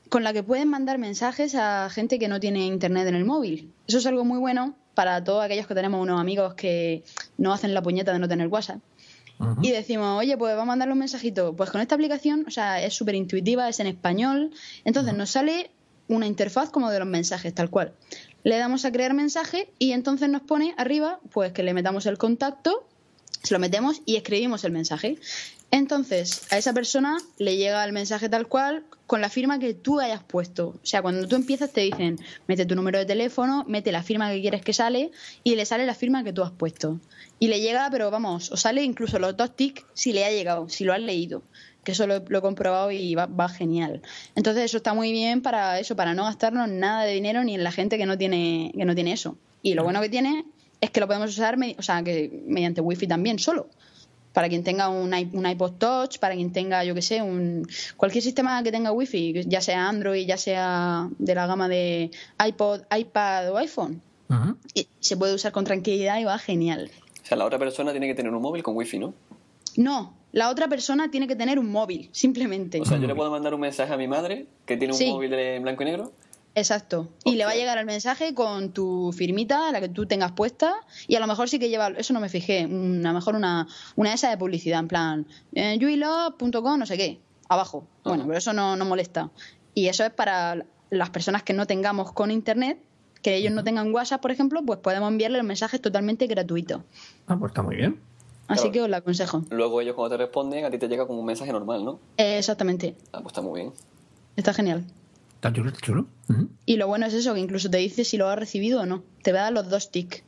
con 0.09 0.23
la 0.23 0.33
que 0.33 0.41
pueden 0.41 0.69
mandar 0.69 0.97
mensajes 0.97 1.53
a 1.55 1.89
gente 1.89 2.17
que 2.17 2.27
no 2.27 2.39
tiene 2.39 2.65
internet 2.65 3.07
en 3.07 3.15
el 3.15 3.25
móvil. 3.25 3.71
Eso 3.87 3.99
es 3.99 4.05
algo 4.07 4.25
muy 4.25 4.39
bueno 4.39 4.75
para 4.95 5.23
todos 5.23 5.43
aquellos 5.43 5.67
que 5.67 5.75
tenemos 5.75 6.01
unos 6.01 6.19
amigos 6.19 6.53
que 6.55 7.03
no 7.37 7.53
hacen 7.53 7.73
la 7.73 7.81
puñeta 7.83 8.13
de 8.13 8.19
no 8.19 8.27
tener 8.27 8.47
WhatsApp. 8.47 8.79
Y 9.61 9.71
decimos, 9.71 10.19
oye, 10.19 10.37
pues 10.37 10.55
vamos 10.55 10.63
a 10.63 10.67
mandarle 10.67 10.93
un 10.93 10.99
mensajito. 10.99 11.55
Pues 11.55 11.69
con 11.69 11.81
esta 11.81 11.95
aplicación, 11.95 12.45
o 12.47 12.51
sea, 12.51 12.81
es 12.81 12.93
súper 12.93 13.15
intuitiva, 13.15 13.67
es 13.67 13.79
en 13.79 13.87
español. 13.87 14.51
Entonces 14.85 15.13
nos 15.13 15.29
sale 15.29 15.71
una 16.07 16.27
interfaz 16.27 16.69
como 16.69 16.89
de 16.89 16.99
los 16.99 17.07
mensajes, 17.07 17.53
tal 17.53 17.69
cual. 17.69 17.93
Le 18.43 18.57
damos 18.57 18.85
a 18.85 18.91
crear 18.91 19.13
mensaje 19.13 19.69
y 19.79 19.91
entonces 19.91 20.29
nos 20.29 20.41
pone 20.41 20.73
arriba, 20.77 21.19
pues 21.31 21.51
que 21.51 21.63
le 21.63 21.73
metamos 21.73 22.05
el 22.05 22.17
contacto, 22.17 22.87
se 23.43 23.53
lo 23.53 23.59
metemos 23.59 24.01
y 24.05 24.15
escribimos 24.15 24.63
el 24.63 24.71
mensaje. 24.71 25.17
Entonces, 25.71 26.47
a 26.51 26.57
esa 26.57 26.73
persona 26.73 27.17
le 27.37 27.57
llega 27.57 27.83
el 27.83 27.91
mensaje 27.91 28.29
tal 28.29 28.47
cual 28.47 28.85
con 29.07 29.21
la 29.21 29.29
firma 29.29 29.59
que 29.59 29.73
tú 29.73 29.99
hayas 29.99 30.23
puesto. 30.23 30.69
O 30.69 30.85
sea, 30.85 31.01
cuando 31.01 31.27
tú 31.27 31.35
empiezas 31.35 31.71
te 31.71 31.81
dicen, 31.81 32.17
mete 32.47 32.65
tu 32.65 32.75
número 32.75 32.97
de 32.97 33.05
teléfono, 33.05 33.65
mete 33.67 33.91
la 33.91 34.03
firma 34.03 34.31
que 34.31 34.41
quieres 34.41 34.61
que 34.61 34.73
sale 34.73 35.11
y 35.43 35.55
le 35.55 35.65
sale 35.65 35.85
la 35.85 35.93
firma 35.93 36.23
que 36.23 36.33
tú 36.33 36.43
has 36.43 36.51
puesto. 36.51 36.99
Y 37.39 37.49
le 37.49 37.59
llega, 37.59 37.89
pero 37.91 38.09
vamos, 38.09 38.51
o 38.51 38.57
sale 38.57 38.83
incluso 38.83 39.19
los 39.19 39.35
dos 39.35 39.55
tics 39.55 39.83
si 39.93 40.13
le 40.13 40.25
ha 40.25 40.31
llegado, 40.31 40.69
si 40.69 40.85
lo 40.85 40.93
has 40.93 41.01
leído. 41.01 41.43
Que 41.83 41.91
eso 41.91 42.07
lo, 42.07 42.23
lo 42.27 42.39
he 42.39 42.41
comprobado 42.41 42.89
y 42.91 43.13
va, 43.13 43.27
va 43.27 43.47
genial. 43.49 44.01
Entonces 44.33 44.63
eso 44.63 44.77
está 44.77 44.93
muy 44.93 45.11
bien 45.11 45.41
para 45.41 45.79
eso, 45.79 45.95
para 45.95 46.13
no 46.13 46.23
gastarnos 46.23 46.67
nada 46.69 47.03
de 47.03 47.13
dinero 47.13 47.43
ni 47.43 47.53
en 47.53 47.63
la 47.63 47.71
gente 47.71 47.97
que 47.97 48.05
no 48.05 48.17
tiene, 48.17 48.71
que 48.75 48.85
no 48.85 48.95
tiene 48.95 49.11
eso. 49.11 49.37
Y 49.61 49.73
lo 49.73 49.83
bueno 49.83 50.01
que 50.01 50.09
tiene 50.09 50.45
es 50.81 50.89
que 50.89 50.99
lo 50.99 51.07
podemos 51.07 51.29
usar, 51.29 51.57
o 51.77 51.81
sea, 51.81 52.01
que 52.03 52.43
mediante 52.47 52.81
wifi 52.81 53.07
también 53.07 53.39
solo 53.39 53.69
para 54.35 54.49
quien 54.49 54.65
tenga 54.65 54.89
un, 54.89 55.15
iPod 55.15 55.71
Touch, 55.77 56.19
para 56.19 56.35
quien 56.35 56.51
tenga, 56.51 56.83
yo 56.83 56.93
que 56.93 57.01
sé, 57.01 57.21
un 57.21 57.65
cualquier 57.95 58.21
sistema 58.21 58.61
que 58.63 58.71
tenga 58.71 58.91
Wi-Fi, 58.91 59.45
ya 59.47 59.61
sea 59.61 59.87
Android, 59.87 60.27
ya 60.27 60.35
sea 60.35 61.07
de 61.17 61.33
la 61.33 61.47
gama 61.47 61.69
de 61.69 62.11
iPod, 62.45 62.81
iPad 62.95 63.53
o 63.53 63.57
iPhone, 63.57 64.01
y 64.73 64.87
se 64.99 65.15
puede 65.15 65.33
usar 65.33 65.53
con 65.53 65.63
tranquilidad 65.63 66.19
y 66.19 66.25
va 66.25 66.37
genial. 66.37 66.91
O 67.23 67.25
sea, 67.25 67.37
la 67.37 67.45
otra 67.45 67.57
persona 67.57 67.91
tiene 67.91 68.07
que 68.07 68.13
tener 68.13 68.33
un 68.33 68.41
móvil 68.41 68.61
con 68.61 68.75
wifi, 68.75 68.99
¿no? 68.99 69.13
No, 69.77 70.13
la 70.33 70.49
otra 70.49 70.67
persona 70.67 71.09
tiene 71.09 71.27
que 71.29 71.37
tener 71.37 71.57
un 71.57 71.71
móvil, 71.71 72.09
simplemente. 72.11 72.81
O 72.81 72.85
sea, 72.85 72.97
yo 72.97 73.07
le 73.07 73.15
puedo 73.15 73.31
mandar 73.31 73.53
un 73.53 73.61
mensaje 73.61 73.93
a 73.93 73.97
mi 73.97 74.09
madre 74.09 74.47
que 74.65 74.75
tiene 74.75 74.93
un 74.93 74.97
Sí. 74.99 75.11
móvil 75.11 75.33
en 75.33 75.63
blanco 75.63 75.83
y 75.83 75.85
negro. 75.85 76.11
Exacto. 76.55 77.09
Y 77.25 77.35
le 77.35 77.43
va 77.45 77.51
a 77.51 77.55
llegar 77.55 77.77
el 77.77 77.85
mensaje 77.85 78.33
con 78.33 78.71
tu 78.71 79.11
firmita, 79.11 79.71
la 79.73 79.81
que 79.81 79.89
tú 79.89 80.05
tengas 80.05 80.31
puesta, 80.31 80.73
y 81.07 81.15
a 81.15 81.19
lo 81.19 81.27
mejor 81.27 81.49
sí 81.49 81.59
que 81.59 81.67
lleva, 81.69 81.89
eso 81.89 82.13
no 82.13 82.21
me 82.21 82.29
fijé, 82.29 82.65
una, 82.65 83.09
a 83.09 83.13
lo 83.13 83.19
mejor 83.19 83.35
una, 83.35 83.67
una 83.97 84.13
esa 84.13 84.29
de 84.29 84.37
publicidad, 84.37 84.79
en 84.79 84.87
plan, 84.87 85.27
eh, 85.53 85.77
yuilove.com, 85.77 86.79
no 86.79 86.85
sé 86.85 86.97
qué, 86.97 87.19
abajo. 87.49 87.85
Bueno, 88.05 88.23
pero 88.25 88.37
eso 88.37 88.53
no, 88.53 88.75
no 88.77 88.85
molesta. 88.85 89.29
Y 89.73 89.87
eso 89.87 90.05
es 90.05 90.11
para 90.11 90.65
las 90.89 91.09
personas 91.09 91.43
que 91.43 91.51
no 91.53 91.67
tengamos 91.67 92.13
con 92.13 92.31
internet, 92.31 92.79
que 93.21 93.35
ellos 93.35 93.51
no 93.51 93.63
tengan 93.63 93.93
WhatsApp, 93.93 94.21
por 94.21 94.31
ejemplo, 94.31 94.63
pues 94.65 94.79
podemos 94.79 95.09
enviarle 95.11 95.37
los 95.39 95.47
mensajes 95.47 95.81
totalmente 95.81 96.25
gratuitos. 96.27 96.81
Ah, 97.27 97.35
pues 97.37 97.49
está 97.49 97.63
muy 97.63 97.75
bien. 97.75 97.99
Así 98.47 98.61
Claro. 98.69 98.71
que 98.71 98.81
os 98.83 98.89
lo 98.89 98.95
aconsejo. 98.97 99.41
Luego 99.49 99.81
ellos 99.81 99.95
cuando 99.95 100.15
te 100.15 100.23
responden, 100.23 100.63
a 100.63 100.69
ti 100.69 100.77
te 100.77 100.87
llega 100.87 101.07
como 101.07 101.19
un 101.19 101.25
mensaje 101.25 101.51
normal, 101.51 101.83
¿no? 101.83 101.99
Eh, 102.17 102.37
exactamente. 102.37 102.95
Ah, 103.11 103.17
pues 103.21 103.33
está 103.33 103.41
muy 103.41 103.59
bien. 103.61 103.73
Está 104.35 104.53
genial. 104.53 104.85
Está 105.45 105.53
chulo, 105.55 105.69
está 105.69 105.79
chulo. 105.81 106.07
Ujú. 106.27 106.49
Y 106.65 106.77
lo 106.77 106.87
bueno 106.87 107.05
es 107.05 107.13
eso, 107.13 107.35
que 107.35 107.39
incluso 107.39 107.69
te 107.69 107.77
dice 107.77 108.03
si 108.03 108.17
lo 108.17 108.27
has 108.27 108.39
recibido 108.39 108.81
o 108.81 108.85
no. 108.87 109.03
Te 109.21 109.31
va 109.31 109.41
a 109.41 109.43
dar 109.43 109.53
los 109.53 109.69
dos 109.69 109.91
tics. 109.91 110.23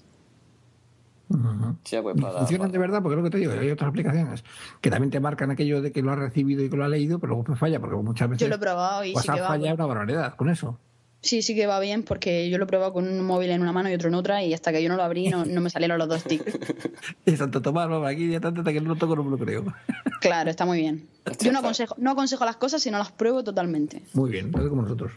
Sí, 1.84 1.98
pues 2.04 2.22
para... 2.22 2.38
Funcionan 2.38 2.72
de 2.72 2.78
verdad, 2.78 3.02
porque 3.02 3.16
es 3.16 3.18
lo 3.18 3.24
que 3.24 3.32
te 3.32 3.38
digo, 3.40 3.52
hay 3.52 3.72
otras 3.72 3.90
aplicaciones 3.90 4.44
que 4.80 4.90
también 4.92 5.10
te 5.10 5.20
marcan 5.20 5.50
aquello 5.52 5.82
de 5.82 5.92
que 5.92 6.04
lo 6.04 6.12
has 6.12 6.20
recibido 6.20 6.64
y 6.64 6.70
que 6.70 6.78
lo 6.78 6.84
has 6.86 6.90
leído, 6.90 7.20
pero 7.20 7.32
luego 7.32 7.44
pues 7.46 7.60
falla, 7.60 7.80
porque 7.80 7.96
muchas 7.96 8.30
veces 8.30 8.42
Yo 8.42 8.48
lo 8.48 8.56
he 8.56 8.60
probado 8.60 9.04
y 9.04 9.10
sí 9.10 9.16
WhatsApp 9.16 9.36
que 9.36 9.42
va. 9.42 9.48
falla 9.48 9.74
una 9.74 9.86
barbaridad 9.88 10.36
con 10.36 10.50
eso. 10.50 10.80
Sí, 11.28 11.42
sí 11.42 11.56
que 11.56 11.68
va 11.68 11.82
bien 11.82 12.04
porque 12.04 12.50
yo 12.50 12.58
lo 12.58 12.64
he 12.64 12.68
probado 12.68 12.94
con 12.94 13.06
un 13.06 13.22
móvil 13.22 13.50
en 13.50 13.62
una 13.62 13.74
mano 13.74 13.90
y 13.90 13.94
otro 13.94 14.08
en 14.08 14.16
otra 14.16 14.44
y 14.44 14.54
hasta 14.54 14.72
que 14.72 14.82
yo 14.82 14.88
no 14.88 14.96
lo 14.96 15.04
abrí 15.04 15.28
no, 15.28 15.44
no 15.44 15.60
me 15.60 15.70
salieron 15.70 16.00
los 16.00 16.08
dos 16.08 16.24
tics. 16.24 16.58
Y 17.26 17.36
Santo 17.36 17.62
Tomás, 17.62 17.90
vamos, 17.90 18.08
aquí 18.08 18.30
ya 18.30 18.40
tanto 18.40 18.62
hasta 18.62 18.72
que 18.72 18.80
no 18.80 18.88
lo 18.88 18.96
toco 18.96 19.14
no 19.18 19.26
me 19.26 19.32
lo 19.32 19.38
creo. 19.38 19.66
Claro, 20.22 20.50
está 20.50 20.66
muy 20.66 20.80
bien. 20.80 21.08
Yo 21.42 21.52
no 21.52 21.60
aconsejo, 21.60 21.96
no 21.98 22.12
aconsejo 22.12 22.46
las 22.46 22.56
cosas 22.56 22.82
si 22.82 22.90
no 22.90 22.98
las 22.98 23.12
pruebo 23.12 23.44
totalmente. 23.44 24.02
Muy 24.14 24.32
bien, 24.32 24.52
como 24.52 24.82
nosotros. 24.82 25.12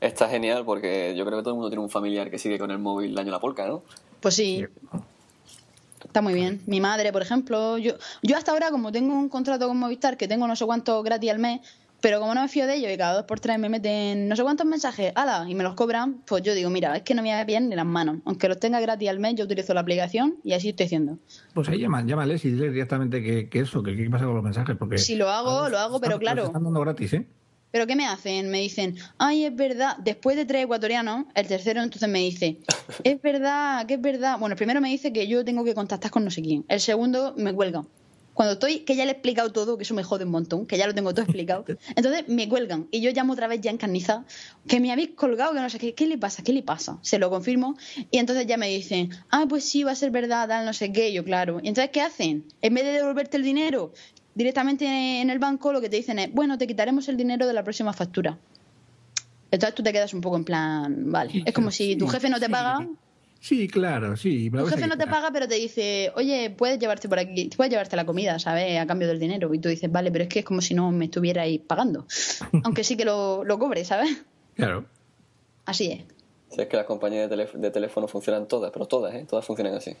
Está 0.00 0.28
genial 0.28 0.64
porque 0.64 1.14
yo 1.16 1.26
creo 1.26 1.38
que 1.38 1.42
todo 1.42 1.54
el 1.54 1.56
mundo 1.56 1.68
tiene 1.68 1.82
un 1.82 1.90
familiar 1.90 2.30
que 2.30 2.38
sigue 2.38 2.58
con 2.58 2.70
el 2.70 2.78
móvil 2.78 3.14
daño 3.14 3.30
la 3.30 3.40
polca, 3.40 3.66
¿no? 3.66 3.82
Pues 4.20 4.34
sí, 4.36 4.64
está 6.04 6.22
muy 6.22 6.32
bien. 6.32 6.62
Mi 6.66 6.80
madre, 6.80 7.12
por 7.12 7.20
ejemplo, 7.20 7.76
yo, 7.78 7.94
yo 8.22 8.36
hasta 8.36 8.52
ahora 8.52 8.70
como 8.70 8.90
tengo 8.90 9.14
un 9.14 9.28
contrato 9.28 9.68
con 9.68 9.76
Movistar 9.76 10.16
que 10.16 10.28
tengo 10.28 10.46
no 10.46 10.56
sé 10.56 10.64
cuánto 10.64 11.02
gratis 11.02 11.30
al 11.30 11.38
mes, 11.40 11.60
pero 12.00 12.20
como 12.20 12.34
no 12.34 12.42
me 12.42 12.48
fío 12.48 12.66
de 12.66 12.76
ellos 12.76 12.90
y 12.92 12.96
cada 12.96 13.14
dos 13.14 13.24
por 13.24 13.40
tres 13.40 13.58
me 13.58 13.68
meten 13.68 14.28
no 14.28 14.36
sé 14.36 14.42
cuántos 14.42 14.66
mensajes, 14.66 15.12
ala, 15.14 15.46
y 15.48 15.54
me 15.54 15.62
los 15.62 15.74
cobran, 15.74 16.22
pues 16.26 16.42
yo 16.42 16.54
digo, 16.54 16.70
mira, 16.70 16.96
es 16.96 17.02
que 17.02 17.14
no 17.14 17.22
me 17.22 17.44
bien 17.44 17.68
ni 17.68 17.76
las 17.76 17.86
manos. 17.86 18.18
Aunque 18.24 18.48
los 18.48 18.58
tenga 18.58 18.80
gratis 18.80 19.08
al 19.08 19.18
mes, 19.18 19.34
yo 19.36 19.44
utilizo 19.44 19.74
la 19.74 19.80
aplicación 19.80 20.36
y 20.44 20.52
así 20.52 20.70
estoy 20.70 20.86
haciendo. 20.86 21.18
Pues 21.54 21.68
ahí 21.68 21.78
llaman, 21.78 22.06
llámales 22.06 22.44
y 22.44 22.50
diles 22.50 22.72
directamente 22.72 23.22
que, 23.22 23.48
que 23.48 23.60
eso, 23.60 23.82
que 23.82 23.96
qué 23.96 24.10
pasa 24.10 24.24
con 24.24 24.34
los 24.34 24.44
mensajes, 24.44 24.76
porque... 24.76 24.98
Si 24.98 25.16
lo 25.16 25.30
hago, 25.30 25.68
lo 25.68 25.78
hago, 25.78 26.00
pero 26.00 26.18
claro. 26.18 26.46
están 26.46 26.64
dando 26.64 26.80
gratis, 26.80 27.12
¿eh? 27.14 27.26
¿Pero 27.72 27.86
qué 27.86 27.94
me 27.94 28.06
hacen? 28.06 28.50
Me 28.50 28.58
dicen, 28.58 28.96
ay, 29.18 29.44
es 29.44 29.54
verdad. 29.54 29.96
Después 29.98 30.36
de 30.36 30.44
tres 30.44 30.64
ecuatorianos, 30.64 31.26
el 31.34 31.46
tercero 31.46 31.82
entonces 31.82 32.08
me 32.08 32.18
dice, 32.18 32.58
es 33.04 33.22
verdad, 33.22 33.86
que 33.86 33.94
es 33.94 34.00
verdad. 34.00 34.38
Bueno, 34.38 34.54
el 34.54 34.56
primero 34.56 34.80
me 34.80 34.88
dice 34.88 35.12
que 35.12 35.28
yo 35.28 35.44
tengo 35.44 35.64
que 35.64 35.74
contactar 35.74 36.10
con 36.10 36.24
no 36.24 36.30
sé 36.30 36.42
quién. 36.42 36.64
El 36.68 36.80
segundo 36.80 37.34
me 37.36 37.54
cuelgan. 37.54 37.86
Cuando 38.40 38.54
estoy, 38.54 38.78
que 38.78 38.96
ya 38.96 39.04
le 39.04 39.10
he 39.10 39.12
explicado 39.12 39.52
todo, 39.52 39.76
que 39.76 39.82
eso 39.82 39.92
me 39.92 40.02
jode 40.02 40.24
un 40.24 40.30
montón, 40.30 40.64
que 40.64 40.78
ya 40.78 40.86
lo 40.86 40.94
tengo 40.94 41.12
todo 41.12 41.24
explicado. 41.24 41.66
Entonces 41.94 42.26
me 42.26 42.48
cuelgan 42.48 42.88
y 42.90 43.02
yo 43.02 43.10
llamo 43.10 43.34
otra 43.34 43.48
vez 43.48 43.60
ya 43.60 43.70
encarnizada, 43.70 44.24
que 44.66 44.80
me 44.80 44.90
habéis 44.90 45.10
colgado, 45.10 45.52
que 45.52 45.60
no 45.60 45.68
sé 45.68 45.78
qué, 45.78 45.92
¿qué 45.92 46.06
le 46.06 46.16
pasa? 46.16 46.42
¿Qué 46.42 46.54
le 46.54 46.62
pasa? 46.62 46.98
Se 47.02 47.18
lo 47.18 47.28
confirmo 47.28 47.76
y 48.10 48.16
entonces 48.16 48.46
ya 48.46 48.56
me 48.56 48.66
dicen, 48.70 49.10
ah, 49.28 49.44
pues 49.46 49.64
sí, 49.64 49.82
va 49.82 49.92
a 49.92 49.94
ser 49.94 50.10
verdad, 50.10 50.48
tal, 50.48 50.64
no 50.64 50.72
sé 50.72 50.90
qué, 50.90 51.12
yo 51.12 51.22
claro. 51.22 51.60
Y 51.62 51.68
entonces, 51.68 51.90
¿qué 51.90 52.00
hacen? 52.00 52.46
En 52.62 52.72
vez 52.72 52.84
de 52.84 52.92
devolverte 52.92 53.36
el 53.36 53.42
dinero 53.42 53.92
directamente 54.34 54.86
en 55.20 55.28
el 55.28 55.38
banco, 55.38 55.70
lo 55.74 55.82
que 55.82 55.90
te 55.90 55.98
dicen 55.98 56.18
es, 56.18 56.32
bueno, 56.32 56.56
te 56.56 56.66
quitaremos 56.66 57.10
el 57.10 57.18
dinero 57.18 57.46
de 57.46 57.52
la 57.52 57.62
próxima 57.62 57.92
factura. 57.92 58.38
Entonces 59.50 59.74
tú 59.74 59.82
te 59.82 59.92
quedas 59.92 60.14
un 60.14 60.22
poco 60.22 60.36
en 60.36 60.44
plan, 60.44 61.12
vale. 61.12 61.42
Es 61.44 61.52
como 61.52 61.70
si 61.70 61.94
tu 61.94 62.08
jefe 62.08 62.30
no 62.30 62.40
te 62.40 62.48
paga, 62.48 62.88
Sí, 63.42 63.68
claro, 63.68 64.16
sí. 64.18 64.50
tu 64.50 64.66
jefe 64.66 64.86
no 64.86 64.98
te 64.98 65.06
paga, 65.06 65.30
pero 65.32 65.48
te 65.48 65.54
dice, 65.54 66.12
oye, 66.14 66.50
puedes 66.56 66.78
llevarte 66.78 67.08
por 67.08 67.18
aquí, 67.18 67.48
puedes 67.56 67.70
llevarte 67.70 67.96
la 67.96 68.04
comida, 68.04 68.38
¿sabes? 68.38 68.78
A 68.78 68.86
cambio 68.86 69.08
del 69.08 69.18
dinero. 69.18 69.52
Y 69.54 69.58
tú 69.58 69.70
dices, 69.70 69.90
vale, 69.90 70.12
pero 70.12 70.24
es 70.24 70.28
que 70.28 70.40
es 70.40 70.44
como 70.44 70.60
si 70.60 70.74
no 70.74 70.92
me 70.92 71.06
estuvierais 71.06 71.58
pagando. 71.60 72.06
Aunque 72.64 72.84
sí 72.84 72.96
que 72.98 73.04
lo, 73.06 73.42
lo 73.44 73.58
cobre, 73.58 73.84
¿sabes? 73.86 74.22
Claro. 74.56 74.84
Así 75.64 75.90
es. 75.90 76.02
Si 76.54 76.60
es 76.60 76.66
que 76.68 76.76
las 76.76 76.84
compañías 76.84 77.30
de, 77.30 77.36
telé- 77.36 77.52
de 77.52 77.70
teléfono 77.70 78.08
funcionan 78.08 78.46
todas, 78.46 78.70
pero 78.72 78.84
todas, 78.86 79.14
¿eh? 79.14 79.24
Todas 79.28 79.44
funcionan 79.46 79.74
así. 79.74 79.92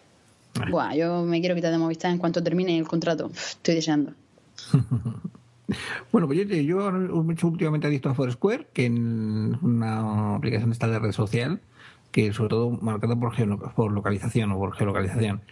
Buah, 0.70 0.94
yo 0.94 1.22
me 1.22 1.40
quiero 1.40 1.54
quitar 1.54 1.70
de 1.72 1.78
Movistar 1.78 2.10
en 2.10 2.18
cuanto 2.18 2.42
termine 2.42 2.76
el 2.76 2.86
contrato. 2.86 3.30
Estoy 3.34 3.74
deseando. 3.76 4.12
Bueno, 6.10 6.26
pues 6.26 6.40
yo, 6.48 6.56
yo 6.56 6.90
me 7.22 7.34
he 7.34 7.46
últimamente 7.46 7.86
adicto 7.86 8.08
a 8.08 8.14
Foursquare, 8.14 8.66
que 8.72 8.86
es 8.86 8.90
una 8.90 10.34
aplicación 10.34 10.72
esta 10.72 10.88
de 10.88 10.98
red 10.98 11.12
social, 11.12 11.60
que 12.10 12.32
sobre 12.32 12.50
todo 12.50 12.70
marcada 12.70 13.16
por, 13.16 13.32
por 13.74 13.92
localización 13.92 14.52
o 14.52 14.58
por 14.58 14.74
geolocalización. 14.74 15.42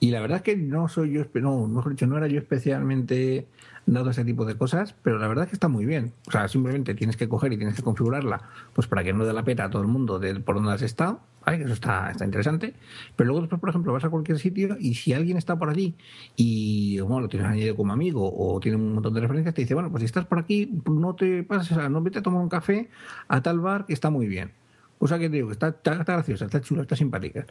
Y 0.00 0.10
la 0.10 0.20
verdad 0.20 0.38
es 0.38 0.42
que 0.42 0.56
no 0.56 0.88
soy 0.88 1.12
yo, 1.12 1.24
no, 1.34 1.66
mejor 1.66 1.92
dicho, 1.92 2.06
no 2.06 2.16
era 2.16 2.26
yo 2.26 2.38
especialmente 2.38 3.46
dado 3.86 4.08
a 4.08 4.10
ese 4.12 4.24
tipo 4.24 4.44
de 4.44 4.56
cosas, 4.56 4.94
pero 5.02 5.18
la 5.18 5.28
verdad 5.28 5.44
es 5.44 5.50
que 5.50 5.56
está 5.56 5.68
muy 5.68 5.84
bien. 5.84 6.12
O 6.26 6.30
sea, 6.30 6.48
simplemente 6.48 6.94
tienes 6.94 7.16
que 7.16 7.28
coger 7.28 7.52
y 7.52 7.56
tienes 7.56 7.76
que 7.76 7.82
configurarla, 7.82 8.42
pues 8.72 8.86
para 8.86 9.04
que 9.04 9.12
no 9.12 9.24
dé 9.24 9.32
la 9.32 9.44
peta 9.44 9.64
a 9.64 9.70
todo 9.70 9.82
el 9.82 9.88
mundo 9.88 10.18
de 10.18 10.34
por 10.40 10.56
dónde 10.56 10.72
has 10.72 10.82
estado, 10.82 11.20
¿vale? 11.44 11.64
Eso 11.64 11.72
está, 11.72 12.10
está 12.10 12.24
interesante. 12.24 12.74
Pero 13.16 13.28
luego 13.28 13.42
después, 13.42 13.60
por 13.60 13.70
ejemplo, 13.70 13.92
vas 13.92 14.04
a 14.04 14.10
cualquier 14.10 14.38
sitio 14.38 14.76
y 14.78 14.94
si 14.94 15.12
alguien 15.12 15.36
está 15.36 15.58
por 15.58 15.68
allí 15.68 15.94
y 16.36 17.00
bueno, 17.00 17.20
lo 17.20 17.28
tienes 17.28 17.48
añadido 17.48 17.76
como 17.76 17.92
amigo 17.92 18.32
o 18.34 18.58
tiene 18.60 18.76
un 18.78 18.94
montón 18.94 19.14
de 19.14 19.20
referencias, 19.20 19.54
te 19.54 19.62
dice, 19.62 19.74
bueno, 19.74 19.90
pues 19.90 20.00
si 20.00 20.06
estás 20.06 20.26
por 20.26 20.38
aquí, 20.38 20.70
no 20.86 21.14
te 21.14 21.42
pases, 21.42 21.72
o 21.72 21.74
sea, 21.74 21.88
no 21.88 22.02
vete 22.02 22.20
a 22.20 22.22
tomar 22.22 22.40
un 22.40 22.48
café 22.48 22.88
a 23.28 23.42
tal 23.42 23.60
bar 23.60 23.86
que 23.86 23.92
está 23.92 24.10
muy 24.10 24.26
bien. 24.26 24.52
Cosa 25.04 25.18
que 25.18 25.28
te 25.28 25.36
digo, 25.36 25.48
que 25.48 25.52
está, 25.52 25.68
está, 25.68 26.00
está 26.00 26.14
graciosa, 26.14 26.46
está 26.46 26.62
chula, 26.62 26.80
está 26.80 26.96
simpática. 26.96 27.44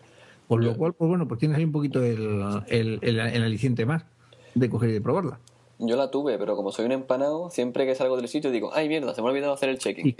Con 0.47 0.65
lo 0.65 0.75
cual, 0.75 0.93
pues 0.93 1.07
bueno, 1.07 1.27
pues 1.27 1.39
tienes 1.39 1.55
ahí 1.55 1.63
un 1.63 1.71
poquito 1.71 2.01
el, 2.01 2.41
el, 2.67 2.97
el, 3.03 3.19
el 3.19 3.43
aliciente 3.43 3.85
más. 3.85 4.05
de 4.55 4.71
coger 4.71 4.89
y 4.89 4.93
de 4.93 5.01
probarla. 5.01 5.39
Yo 5.77 5.95
la 5.95 6.09
tuve, 6.09 6.39
pero 6.39 6.55
como 6.55 6.71
soy 6.71 6.85
un 6.85 6.93
empanado, 6.93 7.51
siempre 7.51 7.85
que 7.85 7.93
salgo 7.93 8.17
del 8.17 8.27
sitio 8.27 8.49
digo, 8.49 8.71
ay 8.73 8.89
mierda, 8.89 9.13
se 9.13 9.21
me 9.21 9.27
ha 9.27 9.29
olvidado 9.29 9.53
hacer 9.53 9.69
el 9.69 9.77
check-in. 9.77 10.15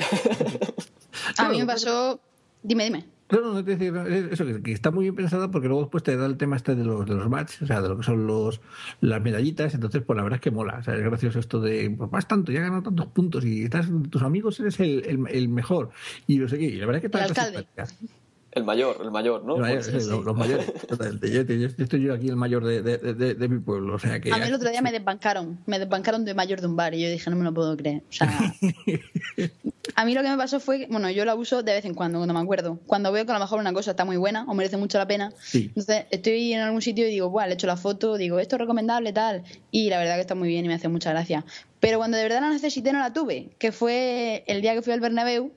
A 1.39 1.49
mí 1.49 1.57
me 1.57 1.65
pasó... 1.65 2.19
Dime, 2.61 2.83
dime. 2.83 3.03
No, 3.33 3.41
no, 3.41 3.57
es 3.57 3.65
decir, 3.65 3.95
eso, 4.31 4.45
que, 4.61 4.71
está 4.71 4.91
muy 4.91 5.05
bien 5.05 5.15
pensado 5.15 5.49
porque 5.49 5.67
luego 5.67 5.81
después 5.81 6.03
te 6.03 6.15
da 6.15 6.27
el 6.27 6.37
tema 6.37 6.55
este 6.55 6.75
de 6.75 6.83
los, 6.83 7.03
de 7.07 7.15
los 7.15 7.27
badges, 7.31 7.63
o 7.63 7.65
sea, 7.65 7.81
de 7.81 7.89
lo 7.89 7.97
que 7.97 8.03
son 8.03 8.27
los 8.27 8.61
las 9.01 9.23
medallitas, 9.23 9.73
entonces 9.73 10.03
pues 10.05 10.15
la 10.15 10.21
verdad 10.21 10.37
es 10.37 10.41
que 10.41 10.51
mola, 10.51 10.77
o 10.77 10.83
sea, 10.83 10.93
es 10.93 11.03
gracioso 11.03 11.39
esto 11.39 11.59
de, 11.59 11.89
pues 11.97 12.11
vas 12.11 12.27
tanto, 12.27 12.51
ya 12.51 12.59
has 12.59 12.65
ganado 12.65 12.83
tantos 12.83 13.07
puntos 13.07 13.43
y 13.43 13.63
estás, 13.63 13.87
tus 14.11 14.21
amigos 14.21 14.59
eres 14.59 14.79
el, 14.79 15.03
el, 15.05 15.27
el 15.27 15.49
mejor 15.49 15.89
y 16.27 16.37
no 16.37 16.47
sé 16.47 16.59
qué, 16.59 16.65
y 16.65 16.75
la 16.75 16.85
verdad 16.85 17.03
es 17.03 17.11
que 17.11 17.17
está, 17.17 17.87
El 18.55 18.63
mayor, 18.63 18.97
el 19.01 19.09
mayor, 19.09 19.43
¿no? 19.43 19.55
El 19.55 19.61
mayor, 19.61 19.81
Pues- 19.89 20.03
sí, 20.03 20.09
Los, 20.09 20.23
los 20.23 20.37
mayores. 20.37 20.71
Totalmente. 20.87 21.31
Yo, 21.31 21.41
yo 21.41 21.67
estoy 21.83 22.01
yo 22.03 22.13
aquí 22.13 22.27
el 22.29 22.35
mayor 22.35 22.63
de, 22.63 22.81
de, 22.83 22.97
de, 23.15 23.33
de 23.33 23.47
mi 23.47 23.59
pueblo. 23.59 23.95
O 23.95 23.99
sea 23.99 24.19
que. 24.19 24.31
A 24.31 24.37
mí 24.37 24.45
el 24.45 24.53
otro 24.53 24.69
día 24.69 24.81
me 24.83 24.91
desbancaron, 24.91 25.59
me 25.65 25.79
desbancaron 25.79 26.23
de 26.23 26.33
mayor 26.35 26.61
de 26.61 26.67
un 26.67 26.75
bar 26.75 26.93
y 26.93 27.01
yo 27.01 27.09
dije, 27.09 27.29
no 27.31 27.35
me 27.35 27.43
lo 27.43 27.53
puedo 27.53 27.75
creer. 27.75 28.03
O 28.07 28.11
sea, 28.13 28.29
a 29.95 30.05
mí 30.05 30.13
lo 30.13 30.21
que 30.21 30.29
me 30.29 30.37
pasó 30.37 30.59
fue, 30.59 30.79
que, 30.79 30.87
bueno, 30.87 31.09
yo 31.09 31.25
la 31.25 31.35
uso 31.35 31.63
de 31.63 31.73
vez 31.73 31.85
en 31.85 31.93
cuando, 31.93 32.19
cuando 32.19 32.33
me 32.33 32.39
acuerdo. 32.39 32.79
Cuando 32.85 33.11
veo 33.11 33.25
que 33.25 33.31
a 33.31 33.35
lo 33.35 33.39
mejor 33.41 33.59
una 33.59 33.73
cosa 33.73 33.91
está 33.91 34.05
muy 34.05 34.17
buena 34.17 34.45
o 34.47 34.53
merece 34.53 34.77
mucho 34.77 34.97
la 34.97 35.07
pena, 35.07 35.31
Sí. 35.41 35.65
entonces 35.69 36.05
estoy 36.11 36.53
en 36.53 36.61
algún 36.61 36.81
sitio 36.81 37.07
y 37.07 37.11
digo, 37.11 37.29
bueno, 37.29 37.47
le 37.49 37.53
echo 37.55 37.67
la 37.67 37.77
foto, 37.77 38.17
digo, 38.17 38.39
esto 38.39 38.55
es 38.55 38.59
recomendable, 38.59 39.13
tal. 39.13 39.43
Y 39.71 39.89
la 39.89 39.97
verdad 39.97 40.15
que 40.15 40.21
está 40.21 40.35
muy 40.35 40.47
bien 40.47 40.63
y 40.65 40.67
me 40.67 40.75
hace 40.75 40.87
mucha 40.89 41.09
gracia. 41.09 41.43
Pero 41.79 41.97
cuando 41.97 42.17
de 42.17 42.23
verdad 42.23 42.41
la 42.41 42.49
necesité 42.49 42.93
no 42.93 42.99
la 42.99 43.13
tuve, 43.13 43.49
que 43.57 43.71
fue 43.71 44.43
el 44.47 44.61
día 44.61 44.73
que 44.73 44.81
fui 44.81 44.93
al 44.93 44.99
Bernabéu. 44.99 45.51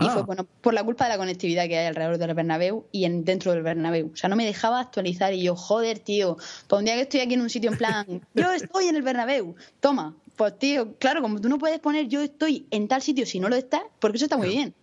Y 0.00 0.06
Ah. 0.06 0.10
fue 0.10 0.22
bueno, 0.22 0.46
por 0.62 0.72
la 0.72 0.82
culpa 0.82 1.04
de 1.04 1.10
la 1.10 1.18
conectividad 1.18 1.66
que 1.66 1.76
hay 1.76 1.86
alrededor 1.86 2.18
del 2.18 2.34
Bernabéu 2.34 2.86
y 2.92 3.04
en, 3.04 3.24
dentro 3.24 3.52
del 3.52 3.62
Bernabéu. 3.62 4.10
O 4.12 4.16
sea, 4.16 4.30
no 4.30 4.36
me 4.36 4.46
dejaba 4.46 4.80
actualizar 4.80 5.34
y 5.34 5.42
yo, 5.42 5.54
joder, 5.54 5.98
tío, 5.98 6.38
para 6.66 6.78
un 6.78 6.86
día 6.86 6.94
que 6.94 7.02
estoy 7.02 7.20
aquí 7.20 7.34
en 7.34 7.42
un 7.42 7.50
sitio 7.50 7.70
en 7.70 7.76
plan, 7.76 8.06
yo 8.34 8.52
estoy 8.52 8.86
en 8.86 8.96
el 8.96 9.02
Bernabéu, 9.02 9.54
toma. 9.80 10.14
Pues 10.36 10.58
tío, 10.58 10.94
claro, 10.98 11.20
como 11.20 11.40
tú 11.40 11.48
no 11.50 11.58
puedes 11.58 11.78
poner 11.78 12.08
yo 12.08 12.22
estoy 12.22 12.66
en 12.70 12.88
tal 12.88 13.02
sitio 13.02 13.26
si 13.26 13.38
no 13.38 13.48
lo 13.50 13.56
estás, 13.56 13.82
porque 14.00 14.16
eso 14.16 14.24
está 14.24 14.36
muy 14.36 14.48
bien. 14.48 14.74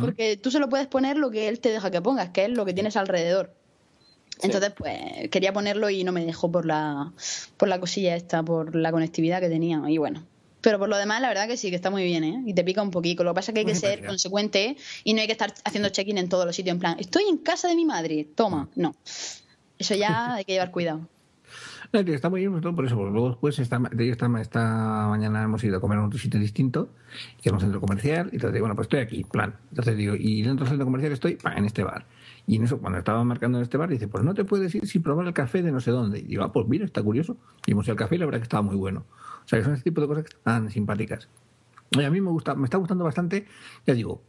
Porque 0.00 0.36
tú 0.36 0.50
solo 0.50 0.68
puedes 0.68 0.86
poner 0.86 1.16
lo 1.16 1.30
que 1.30 1.48
él 1.48 1.58
te 1.58 1.70
deja 1.70 1.90
que 1.90 2.02
pongas, 2.02 2.28
que 2.28 2.44
es 2.44 2.50
lo 2.50 2.66
que 2.66 2.74
tienes 2.74 2.94
alrededor. 2.98 3.54
Sí. 4.32 4.40
Entonces, 4.42 4.72
pues 4.76 5.30
quería 5.30 5.54
ponerlo 5.54 5.88
y 5.88 6.04
no 6.04 6.12
me 6.12 6.26
dejó 6.26 6.52
por 6.52 6.66
la, 6.66 7.10
por 7.56 7.68
la 7.68 7.80
cosilla 7.80 8.14
esta, 8.14 8.42
por 8.42 8.76
la 8.76 8.92
conectividad 8.92 9.40
que 9.40 9.48
tenía. 9.48 9.82
Y 9.88 9.96
bueno. 9.96 10.26
Pero 10.62 10.78
por 10.78 10.88
lo 10.88 10.96
demás, 10.96 11.20
la 11.20 11.28
verdad 11.28 11.48
que 11.48 11.56
sí, 11.56 11.70
que 11.70 11.76
está 11.76 11.90
muy 11.90 12.04
bien, 12.04 12.24
¿eh? 12.24 12.42
Y 12.46 12.54
te 12.54 12.64
pica 12.64 12.80
un 12.80 12.90
poquito. 12.90 13.24
Lo 13.24 13.32
que 13.32 13.34
pasa 13.34 13.50
es 13.50 13.54
que 13.54 13.60
hay 13.60 13.66
que 13.66 13.72
Muy 13.72 13.80
ser 13.80 14.06
consecuente 14.06 14.76
y 15.04 15.12
no 15.12 15.20
hay 15.20 15.26
que 15.26 15.32
estar 15.32 15.52
haciendo 15.64 15.88
check-in 15.90 16.18
en 16.18 16.28
todos 16.28 16.46
los 16.46 16.54
sitios. 16.56 16.74
En 16.74 16.80
plan, 16.80 16.96
estoy 16.98 17.24
en 17.28 17.38
casa 17.38 17.68
de 17.68 17.74
mi 17.74 17.84
madre, 17.84 18.26
toma. 18.34 18.68
No. 18.76 18.94
Eso 19.78 19.94
ya 19.96 20.34
hay 20.34 20.44
que 20.44 20.52
llevar 20.52 20.70
cuidado. 20.70 21.08
No, 21.92 22.02
tío, 22.02 22.14
está 22.14 22.30
muy 22.30 22.40
bien, 22.40 22.52
sobre 22.52 22.62
todo 22.62 22.74
por 22.74 22.86
eso. 22.86 22.96
Porque 22.96 23.12
luego 23.12 23.28
después, 23.30 23.58
esta, 23.58 23.78
de 23.78 24.08
esta, 24.08 24.40
esta 24.40 25.06
mañana 25.08 25.42
hemos 25.42 25.62
ido 25.64 25.76
a 25.76 25.80
comer 25.80 25.98
a 25.98 26.06
otro 26.06 26.18
sitio 26.18 26.40
distinto, 26.40 26.88
que 27.42 27.50
es 27.50 27.52
un 27.52 27.60
centro 27.60 27.80
comercial, 27.80 28.30
y 28.32 28.36
entonces 28.36 28.54
digo, 28.54 28.62
bueno, 28.64 28.76
pues 28.76 28.86
estoy 28.86 29.00
aquí, 29.00 29.24
plan. 29.24 29.54
Entonces 29.70 29.96
digo, 29.96 30.14
y 30.16 30.42
dentro 30.42 30.64
del 30.64 30.70
centro 30.70 30.86
comercial 30.86 31.12
estoy 31.12 31.34
pa, 31.34 31.52
en 31.54 31.66
este 31.66 31.82
bar. 31.82 32.06
Y 32.46 32.56
en 32.56 32.64
eso, 32.64 32.78
cuando 32.80 32.98
estaba 32.98 33.22
marcando 33.24 33.58
en 33.58 33.62
este 33.62 33.76
bar, 33.76 33.88
dice, 33.88 34.08
pues 34.08 34.24
no 34.24 34.34
te 34.34 34.44
puedes 34.44 34.74
ir 34.74 34.86
sin 34.86 35.02
probar 35.02 35.26
el 35.26 35.32
café 35.32 35.62
de 35.62 35.70
no 35.70 35.80
sé 35.80 35.90
dónde. 35.90 36.18
Y 36.18 36.22
digo, 36.22 36.42
ah, 36.42 36.52
pues 36.52 36.66
mira, 36.66 36.84
está 36.84 37.02
curioso. 37.02 37.36
Y 37.66 37.72
hemos 37.72 37.86
ido 37.86 37.92
al 37.92 37.98
café 37.98 38.16
y 38.16 38.18
la 38.18 38.26
verdad 38.26 38.40
que 38.40 38.44
estaba 38.44 38.62
muy 38.62 38.76
bueno. 38.76 39.04
O 39.44 39.48
sea, 39.48 39.58
que 39.58 39.64
son 39.64 39.74
ese 39.74 39.84
tipo 39.84 40.00
de 40.00 40.06
cosas 40.08 40.24
que 40.24 40.36
están 40.36 40.70
simpáticas. 40.70 41.28
Y 41.90 42.02
a 42.02 42.10
mí 42.10 42.20
me 42.20 42.30
gusta, 42.30 42.54
me 42.54 42.64
está 42.64 42.78
gustando 42.78 43.04
bastante, 43.04 43.46
ya 43.86 43.94
digo, 43.94 44.22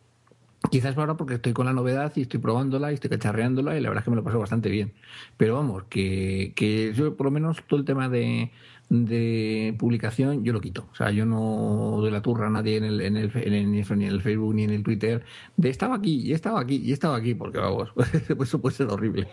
Quizás 0.72 0.98
ahora 0.98 1.18
porque 1.18 1.36
estoy 1.36 1.54
con 1.54 1.66
la 1.66 1.74
novedad 1.74 2.14
y 2.16 2.22
estoy 2.22 2.40
probándola 2.40 2.92
y 2.92 2.96
estoy 2.96 3.10
cacharreándola 3.10 3.78
y 3.78 3.82
la 3.82 3.90
verdad 3.90 4.02
es 4.02 4.06
que 4.06 4.12
me 4.12 4.16
lo 4.16 4.24
paso 4.24 4.40
bastante 4.40 4.70
bien. 4.70 4.94
Pero 5.38 5.56
vamos, 5.56 5.84
que, 5.90 6.54
que 6.56 6.94
yo 6.94 7.18
por 7.18 7.26
lo 7.26 7.32
menos 7.32 7.64
todo 7.68 7.80
el 7.80 7.86
tema 7.86 8.08
de, 8.08 8.52
de 8.90 9.76
publicación 9.80 10.44
yo 10.44 10.54
lo 10.54 10.62
quito. 10.62 10.88
O 10.92 10.96
sea, 10.96 11.12
yo 11.12 11.26
no 11.26 11.98
doy 12.00 12.12
la 12.12 12.22
turra 12.22 12.48
a 12.48 12.50
nadie 12.50 12.78
en 12.78 12.84
el, 12.84 13.02
en 13.02 13.18
el, 13.18 13.32
en 13.36 13.54
el- 13.54 13.72
ni 13.72 13.80
eso, 13.80 13.96
ni 13.96 14.06
en 14.06 14.12
el 14.12 14.22
Facebook 14.22 14.54
ni 14.54 14.64
en 14.64 14.70
el 14.72 14.84
Twitter 14.84 15.24
de 15.58 15.70
estaba 15.70 15.96
aquí 15.96 16.22
y 16.22 16.34
estaba 16.34 16.60
aquí 16.60 16.76
y 16.84 16.92
estaba 16.92 17.16
aquí 17.18 17.34
porque 17.34 17.58
vamos, 17.60 17.90
pues 17.96 18.50
eso 18.50 18.62
puede 18.62 18.76
ser 18.76 18.88
horrible. 18.88 19.28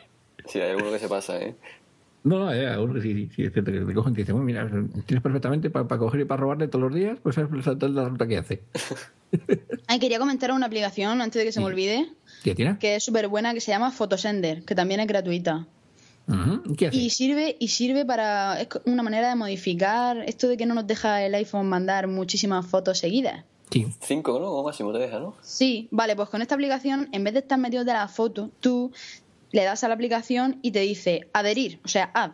Sí, 0.47 0.61
hay 0.61 0.71
alguno 0.71 0.91
que 0.91 0.99
se 0.99 1.09
pasa, 1.09 1.39
¿eh? 1.41 1.55
No, 2.23 2.39
no, 2.39 2.53
eh, 2.53 2.67
alguno 2.67 2.95
que 2.95 3.01
sí, 3.03 3.15
sí, 3.15 3.31
sí, 3.35 3.43
es 3.45 3.53
cierto 3.53 3.73
que 3.73 3.81
te 3.81 3.95
cogen 3.95 4.13
y 4.13 4.15
te 4.17 4.21
dicen, 4.23 4.35
bueno, 4.35 4.47
mira, 4.47 4.69
tienes 5.07 5.23
perfectamente 5.23 5.71
para 5.71 5.87
coger 5.99 6.21
y 6.21 6.25
para 6.27 6.41
robarle 6.43 6.69
todos 6.69 6.83
los 6.91 6.95
días, 6.95 7.19
pues 7.23 7.35
sabes 7.37 7.51
la 7.95 8.09
ruta 8.09 8.27
que 8.27 8.37
hace. 8.37 8.63
Ay, 9.87 9.99
quería 10.01 10.19
comentar 10.19 10.53
una 10.53 10.67
aplicación 10.67 11.23
antes 11.23 11.41
de 11.41 11.47
que 11.47 11.53
se 11.53 11.61
me 11.61 11.67
olvide, 11.67 12.09
¿Qué 12.43 12.55
tiene? 12.55 12.77
que 12.79 12.97
es 12.97 13.05
súper 13.05 13.29
buena, 13.29 13.55
que 13.55 13.61
se 13.61 13.71
llama 13.73 13.91
Photosender, 13.91 14.65
que 14.65 14.75
también 14.75 15.01
es 15.01 15.07
gratuita. 15.07 15.67
Ujú, 16.31 16.77
¿Qué 16.77 16.87
hace? 16.87 16.97
Y 16.97 17.11
sirve, 17.11 17.57
y 17.59 17.69
sirve 17.69 18.05
para. 18.05 18.61
Es 18.61 18.69
una 18.85 19.03
manera 19.03 19.29
de 19.29 19.35
modificar 19.35 20.19
esto 20.29 20.49
de 20.49 20.57
que 20.57 20.65
no 20.65 20.75
nos 20.75 20.87
deja 20.87 21.25
el 21.25 21.35
iPhone 21.35 21.69
mandar 21.69 22.07
muchísimas 22.07 22.67
fotos 22.67 22.99
seguidas. 22.99 23.45
Sí. 23.71 23.87
Cinco, 24.01 24.39
¿no? 24.39 24.47
Como 24.47 24.65
máximo 24.65 24.93
te 24.93 24.99
deja, 24.99 25.19
¿no? 25.19 25.35
Sí, 25.43 25.89
vale, 25.91 26.17
pues 26.17 26.29
con 26.29 26.43
esta 26.43 26.55
aplicación, 26.55 27.09
en 27.13 27.25
vez 27.25 27.35
de 27.35 27.41
estar 27.41 27.59
metido 27.59 27.85
de 27.85 27.93
la 27.93 28.09
foto, 28.09 28.51
tú 28.61 28.93
le 29.53 29.65
das 29.65 29.85
a 29.85 29.89
la 29.89 29.95
aplicación 29.95 30.59
y 30.63 30.71
te 30.71 30.81
dice 30.81 31.29
adherir, 31.33 31.81
o 31.85 31.89
sea, 31.89 32.11
add. 32.15 32.33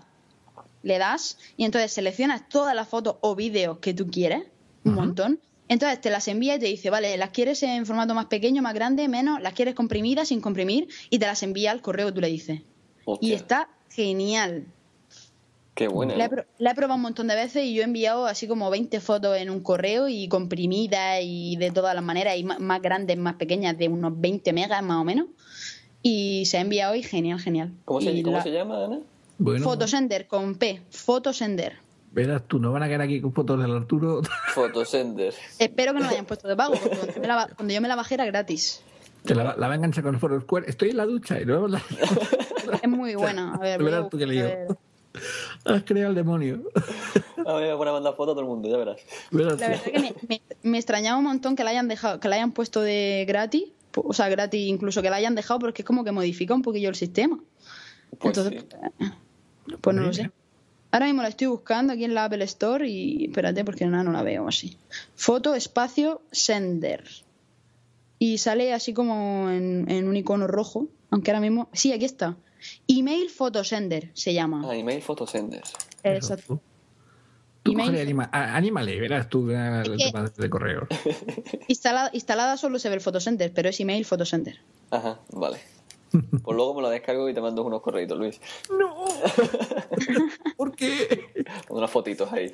Le 0.83 0.99
das 0.99 1.39
y 1.57 1.65
entonces 1.65 1.93
seleccionas 1.93 2.49
todas 2.49 2.75
las 2.75 2.89
fotos 2.89 3.17
o 3.21 3.35
vídeos 3.35 3.79
que 3.79 3.93
tú 3.93 4.07
quieres, 4.09 4.45
un 4.85 4.95
montón. 4.95 5.41
Entonces 5.69 6.01
te 6.01 6.11
las 6.11 6.29
envía 6.29 6.55
y 6.55 6.59
te 6.61 6.67
dice, 6.67 6.91
vale, 6.91 7.17
las 7.17 7.31
quieres 7.31 7.63
en 7.65 7.87
formato 7.87 8.15
más 8.15 8.27
pequeño, 8.27 8.63
más 8.63 8.73
grande, 8.73 9.09
menos, 9.09 9.41
las 9.41 9.53
quieres 9.53 9.75
comprimidas, 9.75 10.29
sin 10.29 10.41
comprimir, 10.41 10.89
y 11.11 11.19
te 11.19 11.27
las 11.27 11.43
envía 11.43 11.73
al 11.73 11.81
correo 11.81 12.07
que 12.07 12.13
tú 12.13 12.21
le 12.21 12.29
dices. 12.29 12.63
Y 13.21 13.33
está 13.33 13.69
genial. 13.97 14.67
Qué 15.75 15.89
buena. 15.89 16.17
La 16.17 16.25
he, 16.25 16.29
¿no? 16.29 16.35
pro- 16.37 16.45
la 16.59 16.71
he 16.71 16.75
probado 16.75 16.97
un 16.97 17.03
montón 17.03 17.27
de 17.27 17.35
veces 17.35 17.65
y 17.65 17.75
yo 17.75 17.83
he 17.83 17.85
enviado 17.85 18.27
así 18.27 18.47
como 18.49 18.71
20 18.71 18.99
fotos 19.01 19.37
en 19.37 19.51
un 19.51 19.61
correo 19.61 20.09
y 20.09 20.29
comprimidas 20.29 21.19
y 21.23 21.57
de 21.57 21.71
todas 21.71 21.95
las 21.95 22.05
maneras, 22.05 22.37
y 22.39 22.45
más, 22.45 22.81
grandes, 22.81 23.19
más 23.19 23.35
pequeñas, 23.35 23.77
de 23.77 23.89
unos 23.89 24.19
20 24.19 24.53
megas 24.55 24.83
más 24.83 24.99
o 25.01 25.05
menos. 25.05 25.27
Y 26.03 26.45
se 26.47 26.59
ha 26.59 26.61
enviado 26.61 26.95
y 26.95 27.03
genial, 27.03 27.41
genial. 27.41 27.73
¿Cómo, 27.85 28.01
se, 28.01 28.13
Y 28.13 28.23
¿cómo 28.23 28.37
la- 28.37 28.43
se 28.43 28.53
llama, 28.53 28.85
Ana? 28.85 29.01
Bueno, 29.39 29.65
Photosender 29.65 30.27
con 30.29 30.55
P, 30.55 30.81
Photosender. 30.91 31.75
verás 32.13 32.43
tú, 32.49 32.59
no 32.59 32.73
van 32.73 32.83
a 32.83 32.87
quedar 32.87 33.03
aquí 33.03 33.21
con 33.21 33.35
fotos 33.35 33.61
del 33.61 33.75
Arturo. 33.75 34.23
Photosender. 34.55 35.35
Espero 35.59 35.93
que 35.93 35.99
no 36.01 36.07
la 36.07 36.13
hayan 36.13 36.25
puesto 36.25 36.49
de 36.49 36.57
pago, 36.57 36.73
porque 36.81 36.97
cuando, 36.97 37.21
me 37.21 37.27
la 37.27 37.49
cuando 37.55 37.75
yo 37.75 37.81
me 37.83 37.89
la 37.89 37.97
bajé 37.97 38.15
era 38.15 38.25
gratis. 38.25 38.83
Te 39.27 39.35
la, 39.35 39.57
la 39.57 39.67
va 39.67 39.73
a 39.73 39.77
enganchar 39.77 40.05
con 40.05 40.15
el 40.15 40.21
Foro 40.21 40.41
Square. 40.41 40.69
Estoy 40.69 40.91
en 40.91 40.97
la 40.99 41.07
ducha 41.07 41.41
y 41.41 41.45
luego 41.45 41.69
la... 41.69 41.83
Es 42.83 42.89
muy 42.89 43.15
buena. 43.15 43.55
A 43.55 43.59
ver, 43.59 43.83
Verás 43.83 44.09
tú 44.11 44.19
qué 44.19 44.27
lío. 44.27 44.47
Has 45.65 45.83
creado 45.85 46.11
el 46.11 46.15
demonio. 46.17 46.63
A 47.47 47.55
ver, 47.55 47.65
voy 47.65 47.71
a 47.71 47.77
poner 47.77 47.89
a 47.89 47.93
mandar 47.93 48.17
fotos 48.17 48.33
a 48.33 48.35
todo 48.35 48.41
el 48.41 48.47
mundo, 48.49 48.69
ya 48.69 48.77
verás. 48.77 48.97
Verás 49.31 49.59
La 49.61 49.69
verdad 49.69 49.85
que 49.85 49.99
me, 50.01 50.15
me- 50.29 50.43
me 50.63 50.77
extrañaba 50.79 51.17
un 51.19 51.25
montón 51.25 51.55
que 51.57 51.65
la 51.65 51.71
hayan 51.71 51.89
dejado, 51.89 52.19
que 52.21 52.29
la 52.29 52.37
hayan 52.37 52.53
puesto 52.53 52.81
de 52.83 53.25
gratis, 53.27 53.65
o 53.95 54.13
sea, 54.13 54.29
gratis 54.29 54.67
incluso 54.69 55.01
que 55.01 55.09
la 55.11 55.17
hayan 55.17 55.35
dejado 55.35 55.61
porque 55.61 55.83
es 55.83 55.87
como 55.87 56.05
que 56.05 56.13
modifica 56.13 56.55
un 56.55 56.63
poquillo 56.63 56.89
el 56.89 56.97
sistema. 56.97 57.39
Pues 58.19 58.37
Entonces, 58.37 58.63
sí. 58.63 58.77
pues, 59.67 59.79
pues 59.81 59.97
no 59.97 60.03
lo 60.03 60.13
sé. 60.13 60.31
Ahora 60.91 61.07
mismo 61.07 61.23
la 61.23 61.29
estoy 61.29 61.47
buscando 61.49 61.93
aquí 61.93 62.05
en 62.05 62.15
la 62.15 62.25
Apple 62.25 62.45
Store 62.45 62.87
y 62.89 63.27
espérate 63.27 63.65
porque 63.65 63.87
no, 63.87 64.03
no 64.03 64.13
la 64.13 64.23
veo 64.23 64.49
así. 64.49 64.77
Foto 65.15 65.55
espacio 65.55 66.21
sender. 66.31 67.05
Y 68.19 68.39
sale 68.39 68.73
así 68.73 68.93
como 68.95 69.51
en, 69.51 69.91
en 69.91 70.09
un 70.09 70.17
icono 70.17 70.47
rojo, 70.47 70.89
aunque 71.11 71.31
ahora 71.31 71.41
mismo... 71.41 71.69
Sí, 71.73 71.93
aquí 71.93 72.05
está. 72.05 72.37
Email 72.89 73.29
Photosender 73.31 74.11
se 74.15 74.33
llama. 74.33 74.63
Ah, 74.69 74.75
email 74.77 75.03
Photosenders. 75.03 75.73
Exacto. 76.03 76.61
Tú 77.63 77.73
Email- 77.73 78.01
anima, 78.01 78.31
anímale, 78.33 78.99
verás 79.01 79.29
tú 79.29 79.47
que- 79.49 80.05
tema 80.13 80.31
de 80.37 80.51
correo. 80.51 80.87
Instalada, 81.69 82.11
instalada 82.13 82.57
solo 82.57 82.79
se 82.79 82.89
ve 82.89 82.95
el 82.95 83.01
Photosender, 83.01 83.53
pero 83.53 83.69
es 83.69 83.81
email 83.81 84.05
Photosender. 84.05 84.61
Ajá, 84.91 85.19
vale. 85.33 85.59
Pues 86.11 86.57
luego 86.57 86.75
me 86.75 86.83
la 86.83 86.91
descargo 86.91 87.29
y 87.29 87.35
te 87.35 87.41
mando 87.41 87.63
unos 87.65 87.81
correitos, 87.83 88.19
Luis. 88.19 88.41
¡No! 88.71 89.05
¿Por 90.57 90.75
qué? 90.75 91.45
Unas 91.69 91.91
fotitos 91.91 92.33
ahí. 92.33 92.51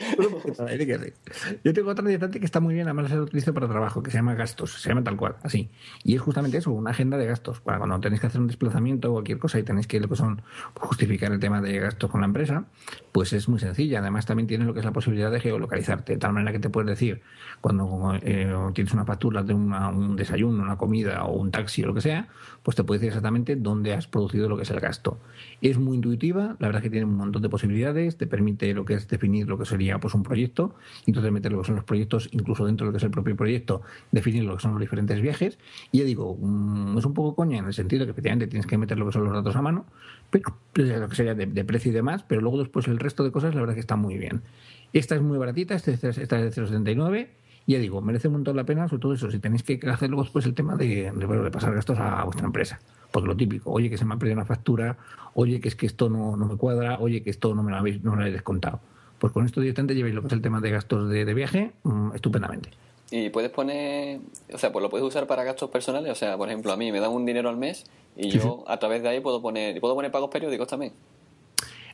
Yo 1.64 1.72
tengo 1.72 1.90
otra 1.90 2.06
dietante 2.08 2.38
que 2.40 2.46
está 2.46 2.60
muy 2.60 2.74
bien, 2.74 2.86
además 2.86 3.10
la 3.10 3.20
utilizo 3.22 3.52
para 3.54 3.68
trabajo, 3.68 4.02
que 4.02 4.10
se 4.10 4.18
llama 4.18 4.34
gastos, 4.34 4.80
se 4.80 4.88
llama 4.88 5.02
tal 5.04 5.16
cual, 5.16 5.36
así. 5.42 5.70
Y 6.04 6.14
es 6.14 6.20
justamente 6.20 6.58
eso, 6.58 6.70
una 6.72 6.90
agenda 6.90 7.16
de 7.16 7.26
gastos, 7.26 7.60
para 7.60 7.78
cuando 7.78 7.98
tenéis 8.00 8.20
que 8.20 8.26
hacer 8.26 8.40
un 8.40 8.46
desplazamiento 8.48 9.10
o 9.10 9.12
cualquier 9.14 9.38
cosa 9.38 9.58
y 9.58 9.62
tenéis 9.62 9.86
que 9.86 10.00
lo 10.00 10.08
que 10.08 10.16
son 10.16 10.42
pues, 10.74 10.86
justificar 10.88 11.32
el 11.32 11.40
tema 11.40 11.60
de 11.60 11.78
gastos 11.78 12.10
con 12.10 12.20
la 12.20 12.26
empresa, 12.26 12.64
pues 13.12 13.32
es 13.32 13.48
muy 13.48 13.58
sencilla. 13.60 14.00
Además 14.00 14.26
también 14.26 14.46
tiene 14.46 14.64
lo 14.64 14.72
que 14.74 14.80
es 14.80 14.84
la 14.84 14.92
posibilidad 14.92 15.30
de 15.30 15.40
geolocalizarte, 15.40 16.12
de 16.14 16.18
tal 16.18 16.32
manera 16.32 16.52
que 16.52 16.58
te 16.58 16.70
puedes 16.70 16.88
decir, 16.88 17.22
cuando 17.60 18.14
eh, 18.22 18.52
tienes 18.74 18.92
una 18.94 19.04
factura 19.04 19.42
de 19.42 19.54
una- 19.54 19.88
un 19.88 20.16
desayuno, 20.16 20.62
una 20.62 20.76
comida 20.76 21.24
o 21.24 21.32
un 21.38 21.50
taxi 21.50 21.82
o 21.84 21.86
lo 21.88 21.94
que 21.94 22.00
sea, 22.00 22.28
pues 22.62 22.76
te 22.76 22.84
puede 22.84 22.98
decir 22.98 23.08
exactamente 23.08 23.41
exactamente 23.42 23.56
dónde 23.56 23.92
has 23.92 24.06
producido 24.06 24.48
lo 24.48 24.56
que 24.56 24.62
es 24.62 24.70
el 24.70 24.80
gasto. 24.80 25.18
Es 25.60 25.78
muy 25.78 25.96
intuitiva, 25.96 26.56
la 26.58 26.68
verdad 26.68 26.76
es 26.76 26.82
que 26.84 26.90
tiene 26.90 27.06
un 27.06 27.16
montón 27.16 27.42
de 27.42 27.48
posibilidades, 27.48 28.16
te 28.16 28.26
permite 28.26 28.72
lo 28.74 28.84
que 28.84 28.94
es 28.94 29.08
definir 29.08 29.48
lo 29.48 29.58
que 29.58 29.64
sería 29.64 29.98
pues 29.98 30.14
un 30.14 30.22
proyecto, 30.22 30.74
entonces 31.06 31.32
meter 31.32 31.52
lo 31.52 31.60
que 31.60 31.66
son 31.66 31.76
los 31.76 31.84
proyectos, 31.84 32.28
incluso 32.32 32.64
dentro 32.64 32.86
de 32.86 32.88
lo 32.88 32.92
que 32.92 32.98
es 32.98 33.04
el 33.04 33.10
propio 33.10 33.36
proyecto, 33.36 33.82
definir 34.10 34.44
lo 34.44 34.56
que 34.56 34.62
son 34.62 34.72
los 34.72 34.80
diferentes 34.80 35.20
viajes. 35.20 35.58
Y 35.90 35.98
ya 35.98 36.04
digo, 36.04 36.36
mm, 36.40 36.98
es 36.98 37.04
un 37.04 37.14
poco 37.14 37.34
coña 37.34 37.58
en 37.58 37.66
el 37.66 37.74
sentido 37.74 38.04
que 38.04 38.12
efectivamente 38.12 38.46
tienes 38.46 38.66
que 38.66 38.78
meter 38.78 38.98
lo 38.98 39.06
que 39.06 39.12
son 39.12 39.24
los 39.24 39.32
datos 39.32 39.56
a 39.56 39.62
mano, 39.62 39.84
pero, 40.30 40.54
lo 40.74 41.08
que 41.08 41.16
sería 41.16 41.34
de, 41.34 41.64
precio 41.64 41.90
y 41.90 41.94
demás, 41.94 42.24
pero 42.26 42.40
luego 42.40 42.58
después 42.58 42.88
el 42.88 42.98
resto 42.98 43.24
de 43.24 43.30
cosas 43.30 43.54
la 43.54 43.60
verdad 43.60 43.74
que 43.74 43.80
está 43.80 43.96
muy 43.96 44.18
bien. 44.18 44.42
Esta 44.92 45.14
es 45.14 45.22
muy 45.22 45.38
baratita, 45.38 45.74
esta 45.74 45.90
es, 45.90 46.04
esta 46.04 46.38
es 46.38 46.54
de 46.54 46.62
0,79 46.62 47.28
ya 47.66 47.78
digo, 47.78 48.00
merece 48.00 48.28
un 48.28 48.34
montón 48.34 48.56
la 48.56 48.64
pena, 48.64 48.88
sobre 48.88 49.00
todo 49.00 49.14
eso, 49.14 49.30
si 49.30 49.38
tenéis 49.38 49.62
que 49.62 49.80
hacer 49.88 50.10
luego 50.10 50.24
después 50.24 50.44
el 50.46 50.54
tema 50.54 50.76
de, 50.76 51.12
de, 51.12 51.50
pasar 51.50 51.74
gastos 51.74 51.98
a 51.98 52.24
vuestra 52.24 52.46
empresa. 52.46 52.80
Porque 53.12 53.28
lo 53.28 53.36
típico, 53.36 53.70
oye 53.70 53.90
que 53.90 53.98
se 53.98 54.04
me 54.04 54.14
ha 54.14 54.16
perdido 54.16 54.38
una 54.38 54.46
factura, 54.46 54.96
oye 55.34 55.60
que 55.60 55.68
es 55.68 55.76
que 55.76 55.86
esto 55.86 56.08
no, 56.08 56.36
no 56.36 56.46
me 56.46 56.56
cuadra, 56.56 56.98
oye 56.98 57.22
que 57.22 57.30
esto 57.30 57.54
no 57.54 57.62
me 57.62 57.70
lo 57.70 57.76
habéis, 57.76 58.02
no 58.02 58.10
me 58.10 58.16
lo 58.16 58.22
habéis 58.22 58.34
descontado. 58.34 58.80
Pues 59.18 59.32
con 59.32 59.46
esto 59.46 59.60
directamente 59.60 59.94
lleváis 59.94 60.14
lo 60.14 60.22
que 60.22 60.28
es 60.28 60.32
el 60.32 60.42
tema 60.42 60.60
de 60.60 60.70
gastos 60.70 61.08
de, 61.08 61.34
viaje 61.34 61.72
mm, 61.84 62.14
estupendamente. 62.14 62.70
Y 63.10 63.28
puedes 63.28 63.50
poner, 63.50 64.20
o 64.52 64.58
sea, 64.58 64.72
pues 64.72 64.82
lo 64.82 64.88
puedes 64.88 65.06
usar 65.06 65.26
para 65.26 65.44
gastos 65.44 65.70
personales, 65.70 66.10
o 66.10 66.14
sea, 66.14 66.36
por 66.38 66.48
ejemplo, 66.48 66.72
a 66.72 66.76
mí 66.76 66.90
me 66.90 66.98
dan 66.98 67.12
un 67.12 67.26
dinero 67.26 67.50
al 67.50 67.58
mes 67.58 67.84
y 68.16 68.30
yo 68.30 68.64
a 68.66 68.78
través 68.78 69.02
de 69.02 69.10
ahí 69.10 69.20
puedo 69.20 69.42
poner, 69.42 69.78
puedo 69.80 69.94
poner 69.94 70.10
pagos 70.10 70.30
periódicos 70.30 70.66
también. 70.66 70.92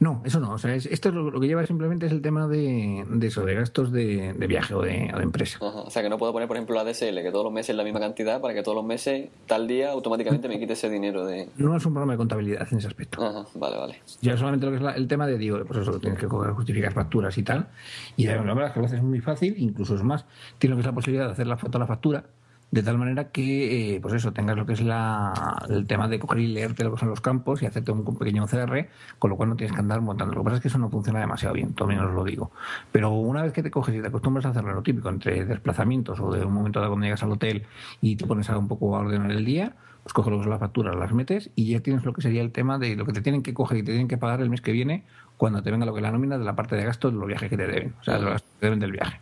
No, 0.01 0.23
eso 0.25 0.41
no. 0.41 0.53
O 0.53 0.59
sea, 0.59 0.75
esto 0.75 1.09
es 1.09 1.15
lo, 1.15 1.41
que 1.41 1.47
lleva 1.47 1.67
simplemente 1.67 2.07
es 2.07 2.13
el 2.13 2.23
tema 2.23 2.47
de, 2.47 3.05
eso, 3.23 3.45
de 3.45 3.55
gastos 3.55 3.93
de, 3.93 4.33
viaje 4.49 4.75
o 4.75 4.83
de, 4.83 5.07
empresa. 5.21 5.59
O 5.61 5.91
sea, 5.91 6.03
que 6.03 6.09
no 6.09 6.19
puedo 6.19 6.33
poner, 6.33 6.49
por 6.49 6.57
ejemplo, 6.57 6.77
la 6.77 6.85
DSL, 6.85 7.21
que 7.23 7.31
todos 7.31 7.45
los 7.45 7.53
meses 7.53 7.71
es 7.71 7.77
la 7.77 7.85
misma 7.85 8.01
cantidad, 8.01 8.41
para 8.41 8.55
que 8.55 8.63
todos 8.63 8.77
los 8.77 8.85
meses, 8.85 9.29
tal 9.47 9.67
día, 9.67 9.91
automáticamente 9.91 10.49
me 10.49 10.59
quite 10.59 10.75
ese 10.75 10.89
dinero 10.89 11.25
de... 11.25 11.49
No 11.57 11.77
es 11.77 11.85
un 11.85 11.93
problema 11.93 12.13
de 12.13 12.19
contabilidad 12.19 12.67
en 12.71 12.79
ese 12.79 12.87
aspecto. 12.87 13.23
Ajá, 13.25 13.47
vale, 13.55 13.77
vale. 13.77 14.03
Ya 14.21 14.37
solamente 14.37 14.67
lo 14.67 14.73
que 14.73 14.79
es 14.79 14.97
el 14.97 15.09
tema 15.09 15.27
de, 15.27 15.39
digo, 15.39 15.65
pues 15.65 15.81
eso, 15.81 15.99
tienes 15.99 16.19
que 16.19 16.27
justificar 16.27 16.93
facturas 16.93 17.37
y 17.37 17.43
tal. 17.43 17.69
Y 18.17 18.27
la 18.27 18.41
verdad 18.41 18.67
es 18.67 18.73
que 18.73 18.81
lo 18.81 18.87
haces 18.87 19.03
muy 19.03 19.21
fácil, 19.21 19.55
incluso 19.59 19.95
es 19.95 20.03
más, 20.03 20.25
tienes 20.59 20.71
lo 20.71 20.77
que 20.77 20.81
es 20.81 20.87
la 20.87 20.95
posibilidad 20.95 21.27
de 21.27 21.33
hacer 21.33 21.47
la 21.47 21.57
foto 21.57 21.79
a 21.79 21.81
la 21.81 21.87
factura 21.87 22.25
de 22.71 22.83
tal 22.83 22.99
manera 22.99 23.31
que, 23.31 23.95
eh, 23.95 24.01
pues 24.01 24.15
eso, 24.15 24.33
tengas 24.33 24.57
lo 24.57 24.67
que 24.67 24.75
es 24.75 24.83
la, 24.83 25.65
el 25.71 25.87
tema 25.87 26.07
de 26.07 26.19
coger 26.19 26.41
y 26.41 26.49
leerte 26.49 26.85
lo 26.85 26.93
que 26.93 27.01
son 27.01 27.09
los 27.09 27.21
campos 27.21 27.63
y 27.63 27.67
hacerte 27.67 27.93
un, 27.93 28.05
pequeño 28.19 28.47
CR, 28.47 28.89
con 29.19 29.31
lo 29.31 29.37
cual 29.37 29.49
no 29.49 29.57
tienes 29.57 29.75
que 29.75 29.81
andar 29.81 30.01
montando. 30.03 30.35
Lo 30.35 30.41
que 30.43 30.45
pasa 30.45 30.57
es 30.57 30.63
que 30.63 30.69
eso 30.69 30.79
no 30.79 30.91
funciona 30.91 31.21
demasiado 31.21 31.55
bien, 31.55 31.75
también 31.75 32.01
os 32.01 32.13
lo 32.13 32.25
digo. 32.25 32.51
Pero 32.93 33.11
una 33.11 33.43
vez 33.43 33.53
que 33.53 33.63
te 33.63 33.71
coges 33.71 33.95
y 33.95 34.03
te 34.03 34.09
acostumbras 34.09 34.45
a 34.45 34.51
hacerlo 34.51 34.75
lo 34.75 34.83
típico, 34.83 35.09
entre 35.09 35.45
desplazamientos 35.47 36.21
o 36.21 36.33
de 36.33 36.45
un 36.45 36.53
momento 36.53 36.81
dado 36.81 36.93
cuando 36.93 37.07
llegas 37.07 37.23
al 37.23 37.33
hotel 37.33 37.65
y 38.03 38.17
te 38.17 38.27
pones 38.27 38.51
a 38.51 38.59
un 38.59 38.69
poco 38.69 38.97
a 38.97 39.01
ordenar 39.01 39.31
el 39.31 39.45
día, 39.45 39.75
pues 40.03 40.13
coges 40.13 40.31
lo 40.31 40.39
que 40.39 40.45
son 40.45 40.51
las 40.51 40.61
facturas, 40.61 40.95
las 40.95 41.13
metes 41.13 41.51
y 41.55 41.71
ya 41.71 41.81
tienes 41.81 42.05
lo 42.05 42.13
que 42.13 42.21
sería 42.21 42.43
el 42.43 42.53
tema 42.53 42.79
de 42.79 42.97
lo 42.97 43.07
que 43.07 43.13
te 43.13 43.23
tienen 43.23 43.43
que 43.43 43.55
coger 43.55 43.79
y 43.79 43.83
te 43.83 43.93
tienen 43.93 44.09
que 44.09 44.19
pagar 44.19 44.43
el 44.43 44.51
mes 44.51 44.61
que 44.61 44.73
viene 44.73 45.05
cuando 45.39 45.63
te 45.63 45.71
venga 45.71 45.87
lo 45.87 45.95
que 45.95 46.01
es 46.01 46.03
la 46.03 46.13
nómina 46.13 46.37
de 46.37 46.45
la 46.45 46.55
parte 46.55 46.77
de 46.77 46.85
gastos 46.85 47.13
de 47.13 47.19
los 47.19 47.29
viajes 47.29 47.49
que 47.49 47.57
te 47.57 47.67
deben, 47.67 47.95
o 48.01 48.05
sea, 48.05 48.19
de 48.19 48.25
los 48.25 48.43
que 48.43 48.49
te 48.61 48.67
deben 48.67 48.81
del 48.81 48.93
viaje. 48.93 49.21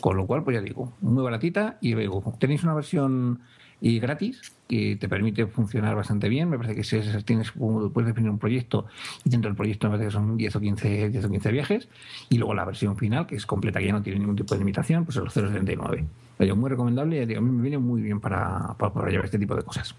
Con 0.00 0.16
lo 0.16 0.26
cual, 0.26 0.44
pues 0.44 0.56
ya 0.56 0.60
digo, 0.60 0.92
muy 1.00 1.22
baratita 1.22 1.78
y 1.80 1.94
luego 1.94 2.34
tenéis 2.38 2.62
una 2.62 2.74
versión 2.74 3.40
y 3.80 4.00
gratis 4.00 4.52
que 4.68 4.96
te 4.96 5.08
permite 5.08 5.46
funcionar 5.46 5.94
bastante 5.94 6.28
bien. 6.28 6.48
Me 6.50 6.58
parece 6.58 6.74
que 6.74 6.84
si 6.84 7.00
tienes, 7.24 7.52
puedes 7.52 8.06
definir 8.06 8.30
un 8.30 8.38
proyecto 8.38 8.86
y 9.24 9.30
dentro 9.30 9.48
del 9.48 9.56
proyecto 9.56 9.88
me 9.88 9.92
parece 9.92 10.08
que 10.08 10.12
son 10.12 10.36
10 10.36 10.56
o 10.56 10.60
15, 10.60 11.08
10 11.10 11.24
o 11.24 11.30
15 11.30 11.52
viajes. 11.52 11.88
Y 12.28 12.38
luego 12.38 12.54
la 12.54 12.64
versión 12.64 12.96
final, 12.96 13.26
que 13.26 13.36
es 13.36 13.46
completa, 13.46 13.78
que 13.78 13.86
ya 13.86 13.92
no 13.92 14.02
tiene 14.02 14.18
ningún 14.18 14.36
tipo 14.36 14.54
de 14.54 14.58
limitación, 14.60 15.04
pues 15.04 15.16
es 15.16 15.22
los 15.22 15.36
0.79. 15.36 16.04
Yo 16.40 16.54
muy 16.54 16.70
recomendable 16.70 17.16
y 17.18 17.34
a 17.34 17.40
mí 17.40 17.50
me 17.50 17.62
viene 17.62 17.78
muy 17.78 18.00
bien 18.00 18.20
para, 18.20 18.74
para, 18.78 19.10
llevar 19.10 19.24
este 19.24 19.38
tipo 19.38 19.56
de 19.56 19.62
cosas. 19.62 19.94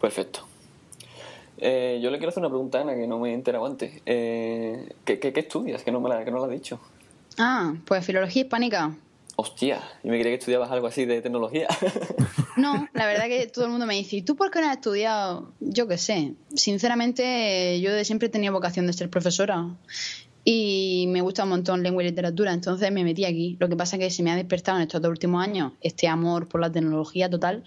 Perfecto. 0.00 0.46
Eh, 1.58 2.00
yo 2.02 2.10
le 2.10 2.18
quiero 2.18 2.30
hacer 2.30 2.40
una 2.40 2.48
pregunta 2.48 2.80
Ana 2.80 2.94
que 2.94 3.06
no 3.06 3.18
me 3.18 3.30
he 3.30 3.34
enterado 3.34 3.66
antes. 3.66 4.00
Eh, 4.06 4.94
¿qué, 5.04 5.18
qué, 5.18 5.32
estudias? 5.34 5.82
Que 5.82 5.92
no 5.92 6.00
me 6.00 6.08
la, 6.08 6.24
que 6.24 6.30
no 6.30 6.38
la 6.38 6.44
has 6.44 6.50
dicho. 6.50 6.80
Ah, 7.38 7.74
pues 7.84 8.04
filología 8.04 8.42
hispánica. 8.42 8.96
Hostia, 9.36 9.80
yo 10.04 10.10
me 10.10 10.20
creía 10.20 10.36
que 10.36 10.40
estudiabas 10.40 10.70
algo 10.70 10.86
así 10.86 11.04
de 11.04 11.20
tecnología. 11.22 11.68
No, 12.54 12.86
la 12.92 13.06
verdad 13.06 13.28
que 13.28 13.46
todo 13.52 13.64
el 13.64 13.70
mundo 13.70 13.86
me 13.86 13.94
dice, 13.94 14.16
¿y 14.16 14.22
tú 14.22 14.36
por 14.36 14.50
qué 14.50 14.60
no 14.60 14.66
has 14.68 14.76
estudiado? 14.76 15.52
Yo 15.60 15.88
qué 15.88 15.96
sé. 15.96 16.34
Sinceramente, 16.54 17.80
yo 17.80 17.94
de 17.94 18.04
siempre 18.04 18.28
he 18.28 18.30
tenido 18.30 18.52
vocación 18.52 18.86
de 18.86 18.92
ser 18.92 19.08
profesora 19.08 19.68
y 20.44 21.06
me 21.08 21.20
gusta 21.20 21.44
un 21.44 21.50
montón 21.50 21.82
lengua 21.82 22.02
y 22.02 22.06
literatura, 22.06 22.52
entonces 22.52 22.90
me 22.90 23.04
metí 23.04 23.24
aquí. 23.24 23.56
Lo 23.60 23.68
que 23.68 23.76
pasa 23.76 23.96
es 23.96 24.00
que 24.00 24.10
se 24.10 24.22
me 24.22 24.30
ha 24.32 24.36
despertado 24.36 24.78
en 24.78 24.82
estos 24.82 25.00
dos 25.00 25.10
últimos 25.10 25.42
años 25.42 25.72
este 25.80 26.08
amor 26.08 26.48
por 26.48 26.60
la 26.60 26.72
tecnología 26.72 27.30
total, 27.30 27.62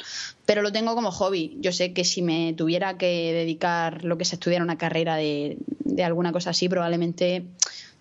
pero 0.45 0.61
lo 0.61 0.71
tengo 0.71 0.93
como 0.93 1.11
hobby. 1.11 1.57
Yo 1.61 1.71
sé 1.71 1.93
que 1.93 2.03
si 2.03 2.21
me 2.21 2.53
tuviera 2.53 2.97
que 2.97 3.33
dedicar 3.33 4.03
lo 4.03 4.17
que 4.17 4.23
es 4.23 4.33
estudiar 4.33 4.61
una 4.61 4.77
carrera 4.77 5.15
de, 5.15 5.57
de 5.85 6.03
alguna 6.03 6.33
cosa 6.33 6.49
así, 6.49 6.67
probablemente 6.67 7.45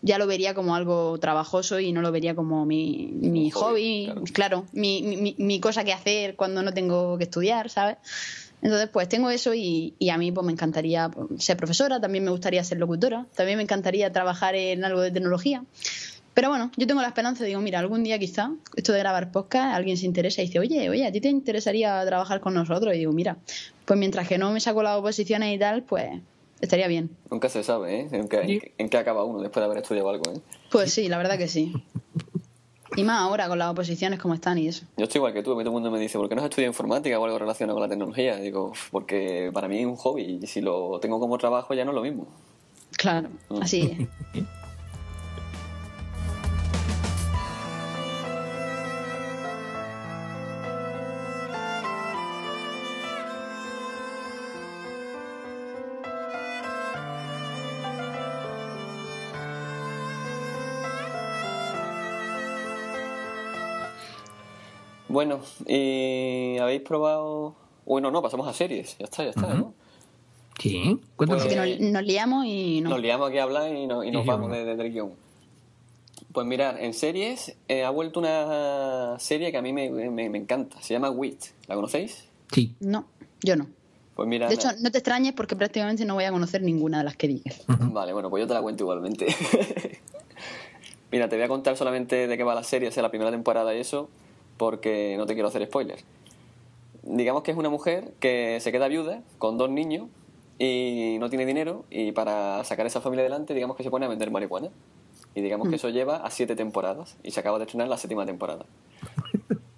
ya 0.05 0.19
lo 0.19 0.27
vería 0.27 0.53
como 0.53 0.75
algo 0.75 1.19
trabajoso 1.19 1.81
y 1.81 1.93
no 1.93 2.03
lo 2.03 2.13
vería 2.13 2.35
como 2.35 2.67
mi, 2.67 3.11
mi 3.15 3.51
hobby, 3.51 4.13
claro, 4.35 4.67
mi, 4.73 5.03
mi, 5.03 5.35
mi, 5.39 5.61
cosa 5.61 5.83
que 5.83 5.95
hacer 5.95 6.37
cuando 6.37 6.63
no 6.63 6.75
tengo 6.75 7.17
que 7.17 7.25
estudiar, 7.25 7.71
¿sabes? 7.71 7.97
Entonces, 8.65 8.89
pues 8.89 9.09
tengo 9.11 9.29
eso 9.29 9.53
y, 9.53 9.95
y, 9.99 10.09
a 10.09 10.17
mí 10.17 10.33
pues 10.33 10.45
me 10.45 10.51
encantaría 10.51 11.11
ser 11.39 11.59
profesora, 11.59 12.01
también 12.01 12.25
me 12.25 12.31
gustaría 12.31 12.65
ser 12.65 12.79
locutora, 12.79 13.27
también 13.37 13.59
me 13.59 13.63
encantaría 13.63 14.11
trabajar 14.11 14.55
en 14.55 14.85
algo 14.87 15.03
de 15.03 15.11
tecnología. 15.11 15.63
Pero 16.33 16.49
bueno, 16.49 16.73
yo 16.79 16.87
tengo 16.87 17.03
la 17.03 17.09
esperanza, 17.09 17.45
digo, 17.45 17.61
mira, 17.61 17.79
algún 17.79 18.03
día 18.03 18.19
quizá 18.19 18.51
esto 18.75 18.93
de 18.93 18.99
grabar 18.99 19.31
podcast, 19.31 19.75
alguien 19.75 19.99
se 19.99 20.07
interesa 20.07 20.41
y 20.41 20.47
dice, 20.47 20.59
oye, 20.59 20.89
oye, 20.89 21.07
¿a 21.07 21.13
ti 21.13 21.21
te 21.21 21.29
interesaría 21.29 22.05
trabajar 22.07 22.41
con 22.41 22.55
nosotros? 22.55 22.95
Y 22.95 22.99
digo, 22.99 23.13
mira, 23.13 23.37
pues 23.85 24.01
mientras 24.01 24.27
que 24.27 24.39
no 24.39 24.51
me 24.51 24.61
saco 24.61 24.83
las 24.83 24.97
oposiciones 24.97 25.55
y 25.55 25.59
tal, 25.59 25.83
pues 25.83 26.11
estaría 26.61 26.89
bien. 26.89 27.11
Nunca 27.31 27.51
se 27.51 27.63
sabe, 27.63 28.01
¿eh? 28.01 28.09
En 28.79 28.89
qué, 28.89 28.97
acaba 28.97 29.25
uno 29.25 29.43
después 29.43 29.61
de 29.61 29.65
haber 29.67 29.79
estudiado 29.83 30.09
algo, 30.09 30.33
¿eh? 30.33 30.41
Pues 30.71 30.93
sí, 30.93 31.09
la 31.09 31.19
verdad 31.19 31.37
que 31.37 31.49
sí. 31.49 31.73
Y 32.97 33.05
más 33.05 33.21
ahora 33.21 33.49
con 33.49 33.59
las 33.59 33.71
oposiciones 33.71 34.19
como 34.19 34.35
están 34.35 34.59
y 34.59 34.69
eso. 34.69 34.85
Yo 34.97 35.05
estoy 35.05 35.19
igual 35.19 35.33
que 35.33 35.43
tú, 35.43 35.53
a 35.53 35.57
mí 35.57 35.63
todo 35.63 35.71
el 35.71 35.75
mundo 35.75 35.91
me 35.91 35.99
dice, 35.99 36.19
¿por 36.19 36.29
qué 36.29 36.35
no 36.35 36.43
has 36.43 36.49
estudiado 36.49 36.71
informática 36.71 37.19
o 37.19 37.25
algo 37.25 37.39
relacionado 37.39 37.77
con 37.77 37.83
la 37.83 37.89
tecnología? 37.89 38.37
digo, 38.37 38.73
porque 38.91 39.51
para 39.53 39.69
mí 39.69 39.79
es 39.81 39.87
un 39.87 39.97
hobby 39.97 40.41
y 40.43 40.47
si 40.47 40.61
lo 40.61 40.99
tengo 41.01 41.21
como 41.21 41.39
trabajo 41.39 41.75
ya 41.75 41.85
no 41.85 41.91
es 41.91 41.95
lo 41.97 42.03
mismo. 42.03 42.27
Claro, 42.97 43.29
mm. 43.49 43.63
así 43.63 44.09
es. 44.33 44.45
Bueno, 65.15 65.39
y 65.69 66.59
habéis 66.59 66.83
probado. 66.83 67.55
Bueno, 67.87 68.11
no, 68.11 68.21
pasamos 68.21 68.49
a 68.49 68.53
series. 68.53 68.99
Ya 68.99 69.05
está, 69.05 69.23
ya 69.23 69.31
está, 69.31 69.55
¿no? 69.55 69.73
Sí, 70.59 71.01
cuéntanos. 71.15 71.45
Pues, 71.45 71.81
nos, 71.81 72.03
liamos 72.03 72.45
y 72.47 72.81
no. 72.81 72.91
Nos 72.91 73.01
liamos 73.01 73.29
aquí 73.29 73.39
a 73.39 73.45
hablar 73.45 73.73
y, 73.73 73.87
no, 73.87 74.03
y 74.03 74.11
nos 74.11 74.27
vamos 74.27 74.51
desde 74.51 74.75
de, 74.75 74.87
el 74.87 74.93
guion. 74.93 75.13
Pues 76.33 76.49
mirad, 76.49 76.81
en 76.81 76.95
series 76.95 77.55
eh, 77.69 77.85
ha 77.85 77.91
vuelto 77.91 78.19
una 78.19 79.17
serie 79.21 79.53
que 79.53 79.57
a 79.57 79.63
mí 79.63 79.73
me, 79.73 79.89
me, 79.89 80.37
encanta. 80.37 80.83
Se 80.83 80.95
llama 80.95 81.11
Wit. 81.11 81.45
¿La 81.69 81.77
conocéis? 81.77 82.25
Sí. 82.51 82.75
No, 82.81 83.07
yo 83.41 83.55
no. 83.55 83.69
Pues 84.17 84.29
mira, 84.29 84.49
de 84.49 84.55
hecho, 84.55 84.71
no 84.81 84.91
te 84.91 84.99
extrañes 84.99 85.33
porque 85.33 85.55
prácticamente 85.55 86.05
no 86.05 86.15
voy 86.15 86.25
a 86.25 86.33
conocer 86.33 86.61
ninguna 86.63 86.99
de 86.99 87.05
las 87.05 87.17
que 87.17 87.29
digas. 87.29 87.63
Vale, 87.69 88.13
bueno, 88.13 88.31
pues 88.31 88.41
yo 88.41 88.49
te 88.49 88.55
la 88.55 88.63
cuento 88.63 88.83
igualmente. 88.83 89.27
mira, 91.13 91.29
te 91.29 91.37
voy 91.37 91.45
a 91.45 91.49
contar 91.49 91.77
solamente 91.77 92.27
de 92.27 92.37
qué 92.37 92.43
va 92.43 92.57
la 92.57 92.65
serie, 92.65 92.89
o 92.89 92.93
sea, 92.93 93.05
la 93.05 93.11
primera 93.11 93.31
temporada 93.31 93.73
y 93.77 93.79
eso 93.79 94.09
porque 94.57 95.17
no 95.17 95.27
te 95.27 95.35
quiero 95.35 95.49
hacer 95.49 95.65
spoilers. 95.67 96.05
Digamos 97.03 97.43
que 97.43 97.51
es 97.51 97.57
una 97.57 97.69
mujer 97.69 98.13
que 98.21 98.59
se 98.61 98.73
queda 98.73 98.89
viuda 98.89 99.23
con 99.39 99.59
dos 99.59 99.71
niños 99.71 100.09
y 100.59 101.17
no 101.21 101.29
tiene 101.29 101.45
dinero 101.45 101.85
y 101.91 102.13
para 102.13 102.65
sacar 102.65 102.87
esa 102.87 103.01
familia 103.01 103.23
adelante 103.23 103.55
digamos 103.55 103.77
que 103.77 103.83
se 103.83 103.91
pone 103.91 104.07
a 104.07 104.09
vender 104.09 104.31
marihuana. 104.31 104.71
Y 105.35 105.41
digamos 105.41 105.67
que 105.67 105.73
mm. 105.73 105.75
eso 105.75 105.89
lleva 105.91 106.17
a 106.19 106.31
siete 106.31 106.55
temporadas 106.55 107.17
y 107.23 107.33
se 107.33 107.41
acaba 107.41 107.59
de 107.59 107.65
estrenar 107.65 107.89
la 107.89 107.99
séptima 107.99 108.25
temporada. 108.25 108.67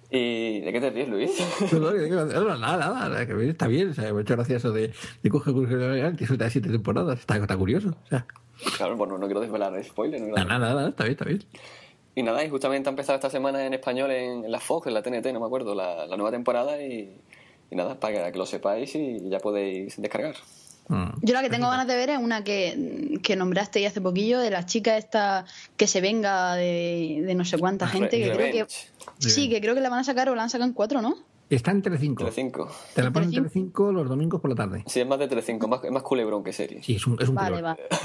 ¿Y 0.09 0.61
de 0.61 0.71
qué 0.71 0.79
te 0.79 0.89
ríes, 0.89 1.09
Luis? 1.09 1.31
No, 1.73 2.57
nada, 2.57 2.93
nada, 2.93 3.21
está 3.23 3.67
bien. 3.67 3.89
O 3.89 3.93
sea, 3.93 4.13
me 4.13 4.19
ha 4.19 4.21
hecho 4.21 4.35
gracia 4.35 4.57
eso 4.57 4.71
de, 4.71 4.93
de 5.21 5.29
coge 5.29 5.51
que 6.17 6.25
suelta 6.25 6.49
siete 6.49 6.69
temporadas. 6.69 7.19
Está, 7.19 7.37
está 7.37 7.57
curioso. 7.57 7.89
O 7.89 8.07
sea. 8.07 8.25
Claro, 8.77 8.95
bueno, 8.95 9.17
no 9.17 9.25
quiero 9.25 9.41
desvelar 9.41 9.83
spoilers. 9.83 10.23
No 10.23 10.35
nada, 10.35 10.45
nada, 10.45 10.73
nada, 10.75 10.89
está 10.89 11.03
bien, 11.03 11.11
está 11.13 11.25
bien. 11.25 11.43
Y 12.17 12.23
nada, 12.23 12.43
y 12.43 12.49
justamente 12.49 12.89
ha 12.89 12.91
empezado 12.91 13.15
esta 13.17 13.29
semana 13.29 13.63
en 13.63 13.75
español 13.75 14.09
en, 14.09 14.51
la 14.51 14.59
Fox, 14.59 14.87
en 14.87 14.95
la 14.95 15.03
TNT, 15.03 15.27
no 15.33 15.39
me 15.39 15.45
acuerdo, 15.45 15.75
la, 15.75 16.07
nueva 16.17 16.31
temporada 16.31 16.81
y, 16.81 17.15
nada, 17.69 17.99
para 17.99 18.31
que, 18.31 18.37
lo 18.39 18.47
sepáis 18.47 18.95
y 18.95 19.29
ya 19.29 19.37
podéis 19.37 20.01
descargar. 20.01 20.33
Mm. 20.87 21.09
Yo 21.21 21.35
la 21.35 21.43
que 21.43 21.51
tengo 21.51 21.69
ganas 21.69 21.85
de 21.85 21.95
ver 21.95 22.09
es 22.09 22.17
una 22.17 22.43
que, 22.43 23.19
que 23.21 23.35
nombraste 23.35 23.85
hace 23.85 24.01
poquillo, 24.01 24.39
de 24.39 24.49
la 24.49 24.65
chica 24.65 24.97
esta 24.97 25.45
que 25.75 25.85
se 25.85 26.01
venga 26.01 26.55
de, 26.55 27.31
no 27.35 27.45
sé 27.45 27.59
cuánta 27.59 27.85
gente, 27.85 28.19
que 28.19 28.31
creo 28.31 28.65
que... 28.65 28.65
Sí, 29.19 29.47
que 29.47 29.61
creo 29.61 29.75
que 29.75 29.81
la 29.81 29.89
van 29.89 29.99
a 29.99 30.03
sacar 30.03 30.27
o 30.29 30.33
la 30.33 30.41
han 30.41 30.49
sacado 30.49 30.67
en 30.67 30.73
cuatro, 30.73 31.03
¿no? 31.03 31.17
Está 31.51 31.69
en 31.69 31.83
Telecinco. 31.83 32.23
Telecinco. 32.23 32.71
Te 32.95 33.03
la 33.03 33.11
ponen 33.11 33.29
en 33.29 33.35
Telecinco. 33.35 33.91
Los 33.91 34.09
domingos 34.09 34.41
por 34.41 34.49
la 34.49 34.55
tarde. 34.55 34.83
Sí, 34.87 35.01
es 35.01 35.07
más 35.07 35.19
de 35.19 35.27
Telecinco, 35.27 35.67
más, 35.67 35.83
es 35.83 35.91
más 35.91 36.01
culebrón 36.01 36.43
que 36.43 36.51
serie. 36.51 36.81
Sí, 36.81 36.95
es 36.95 37.05
un, 37.05 37.21
es 37.21 37.29
un 37.29 37.35
Vale, 37.35 37.61
culebrón. 37.61 37.77
va. 37.79 37.97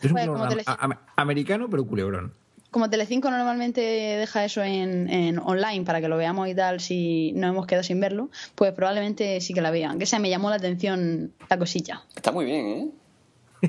Es 0.00 0.04
un 0.06 0.12
Pues, 0.12 0.26
como 0.26 0.38
culebrón 0.38 0.48
Telecinco. 0.48 0.80
a- 0.80 0.86
a- 0.86 1.00
americano, 1.16 1.68
pero 1.68 1.86
culebrón. 1.86 2.32
Como 2.74 2.90
Telecinco 2.90 3.30
normalmente 3.30 3.80
deja 3.80 4.44
eso 4.44 4.60
en, 4.60 5.08
en 5.08 5.38
online 5.38 5.84
para 5.84 6.00
que 6.00 6.08
lo 6.08 6.16
veamos 6.16 6.48
y 6.48 6.56
tal, 6.56 6.80
si 6.80 7.30
no 7.36 7.46
hemos 7.46 7.68
quedado 7.68 7.84
sin 7.84 8.00
verlo, 8.00 8.30
pues 8.56 8.72
probablemente 8.72 9.40
sí 9.40 9.54
que 9.54 9.60
la 9.60 9.70
vean. 9.70 9.96
Que 9.96 10.06
sea, 10.06 10.18
me 10.18 10.28
llamó 10.28 10.50
la 10.50 10.56
atención 10.56 11.32
la 11.48 11.56
cosilla. 11.56 12.02
Está 12.16 12.32
muy 12.32 12.46
bien, 12.46 12.66
¿eh? 12.66 12.90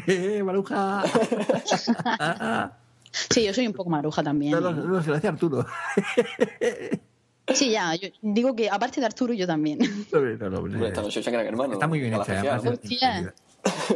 ¡Eh, 0.07 0.43
Maruja! 0.43 1.03
Sí, 3.29 3.45
yo 3.45 3.53
soy 3.53 3.67
un 3.67 3.73
poco 3.73 3.89
maruja 3.91 4.23
también. 4.23 4.51
No, 4.51 4.59
no, 4.59 4.71
no, 4.71 5.01
se 5.01 5.09
lo 5.09 5.15
hacía 5.15 5.29
Arturo. 5.29 5.65
Sí, 7.47 7.69
ya, 7.69 7.95
yo 7.95 8.09
digo 8.21 8.55
que 8.55 8.69
aparte 8.69 8.99
de 8.99 9.05
Arturo, 9.05 9.33
yo 9.33 9.45
también. 9.47 9.79
No, 10.11 10.19
no, 10.19 10.49
no, 10.49 10.57
Hombre, 10.57 10.87
esta 10.87 11.01
noche 11.03 11.21
Gran 11.21 11.45
Hermano. 11.45 11.73
Está 11.73 11.87
muy 11.87 11.99
bien 11.99 12.13
hecha. 12.15 12.39
además. 12.39 12.65
Hostia. 12.65 13.33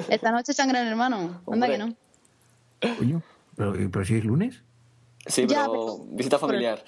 Esta 0.08 0.32
noche 0.32 0.54
sangran 0.54 0.88
hermano. 0.88 1.18
Anda 1.18 1.42
Hombre. 1.46 1.72
que 1.72 1.78
no. 1.80 1.96
Coño, 2.98 3.22
pero, 3.58 3.74
pero 3.92 4.06
si 4.06 4.16
es 4.16 4.24
lunes. 4.24 4.62
Sí, 5.30 5.46
Ya, 5.48 5.66
pero 5.70 6.00
visita 6.10 6.38
familiar. 6.38 6.84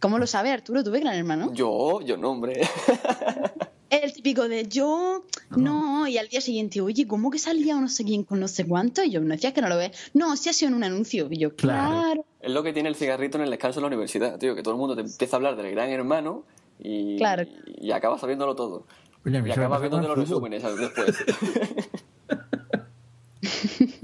¿Cómo 0.00 0.18
lo 0.18 0.26
sabe 0.26 0.50
Arturo? 0.50 0.84
¿Tú 0.84 0.90
ves 0.90 1.00
gran 1.00 1.14
hermano? 1.14 1.50
Yo, 1.54 2.02
yo 2.02 2.18
no, 2.18 2.32
hombre. 2.32 2.60
El 3.90 4.12
típico 4.12 4.48
de 4.48 4.66
yo, 4.66 5.24
no, 5.56 6.06
y 6.08 6.18
al 6.18 6.26
día 6.28 6.40
siguiente, 6.40 6.80
oye, 6.80 7.06
¿cómo 7.06 7.30
que 7.30 7.38
salía 7.38 7.76
no 7.76 7.88
sé 7.88 8.02
quién 8.04 8.24
con 8.24 8.40
no 8.40 8.48
sé 8.48 8.66
cuánto? 8.66 9.04
Y 9.04 9.10
yo, 9.10 9.20
no 9.20 9.28
decías 9.34 9.52
que 9.52 9.62
no 9.62 9.68
lo 9.68 9.76
ves. 9.76 10.10
No, 10.14 10.36
sí 10.36 10.48
ha 10.48 10.52
sido 10.52 10.70
en 10.70 10.74
un 10.74 10.82
anuncio. 10.84 11.28
Y 11.30 11.38
yo, 11.38 11.54
Claro. 11.54 11.90
claro. 12.00 12.24
Es 12.40 12.50
lo 12.50 12.62
que 12.64 12.72
tiene 12.72 12.88
el 12.88 12.96
cigarrito 12.96 13.38
en 13.38 13.44
el 13.44 13.50
descanso 13.50 13.78
en 13.78 13.82
la 13.82 13.86
universidad, 13.86 14.36
tío, 14.38 14.56
que 14.56 14.62
todo 14.64 14.74
el 14.74 14.80
mundo 14.80 14.96
te 14.96 15.02
empieza 15.02 15.36
a 15.36 15.38
hablar 15.38 15.54
del 15.56 15.70
gran 15.70 15.90
hermano 15.90 16.44
y, 16.80 17.16
Claro. 17.18 17.44
y 17.80 17.92
acabas 17.92 18.20
sabiéndolo 18.20 18.56
todo. 18.56 18.84
Oye, 19.24 19.40
Y 19.46 19.50
acabas 19.52 19.88
con 19.88 20.02
los 20.02 20.18
resúmenes 20.18 20.62
después. 20.62 21.16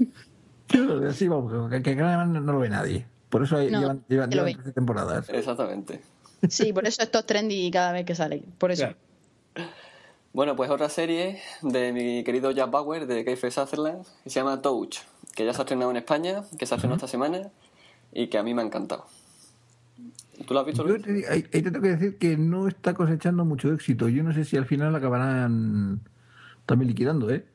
Sí, 1.13 1.27
vamos, 1.27 1.69
que, 1.69 1.81
que 1.81 1.95
Gran 1.95 2.33
no 2.33 2.53
lo 2.53 2.59
ve 2.59 2.69
nadie. 2.69 3.05
Por 3.29 3.43
eso 3.43 3.55
No, 3.57 3.61
llevan, 3.63 4.03
llevan, 4.07 4.29
llevan 4.29 4.45
ve. 4.45 4.53
13 4.55 4.71
temporadas. 4.73 5.29
Exactamente. 5.29 6.01
Sí, 6.49 6.73
por 6.73 6.85
eso 6.87 7.01
esto 7.01 7.19
es 7.19 7.25
trendy 7.25 7.69
cada 7.71 7.91
vez 7.91 8.05
que 8.05 8.15
sale. 8.15 8.43
Por 8.57 8.71
eso. 8.71 8.87
Claro. 9.53 9.69
Bueno, 10.33 10.55
pues 10.55 10.69
otra 10.71 10.89
serie 10.89 11.39
de 11.61 11.91
mi 11.91 12.23
querido 12.23 12.51
Jack 12.51 12.71
Bauer 12.71 13.05
de 13.05 13.25
Keife 13.25 13.51
Sutherland 13.51 14.05
que 14.23 14.29
se 14.29 14.39
llama 14.39 14.61
Touch, 14.61 14.99
que 15.35 15.45
ya 15.45 15.53
se 15.53 15.61
ha 15.61 15.63
estrenado 15.63 15.91
en 15.91 15.97
España, 15.97 16.43
que 16.57 16.65
se 16.65 16.73
ha 16.73 16.77
estrenado 16.77 16.95
esta 16.95 17.07
semana 17.07 17.49
y 18.13 18.27
que 18.27 18.37
a 18.37 18.43
mí 18.43 18.53
me 18.53 18.61
ha 18.61 18.65
encantado. 18.65 19.05
¿Tú 20.47 20.53
lo 20.53 20.61
has 20.61 20.65
visto, 20.65 20.87
Yo 20.87 20.93
Luis? 20.93 21.03
te, 21.03 21.11
ahí, 21.29 21.45
ahí 21.53 21.61
te 21.61 21.63
tengo 21.63 21.81
que 21.81 21.89
decir 21.89 22.17
que 22.17 22.37
no 22.37 22.67
está 22.67 22.93
cosechando 22.93 23.43
mucho 23.45 23.71
éxito. 23.73 24.07
Yo 24.09 24.23
no 24.23 24.33
sé 24.33 24.45
si 24.45 24.57
al 24.57 24.65
final 24.65 24.95
acabarán 24.95 25.99
también 26.65 26.87
liquidando, 26.87 27.29
¿eh? 27.29 27.45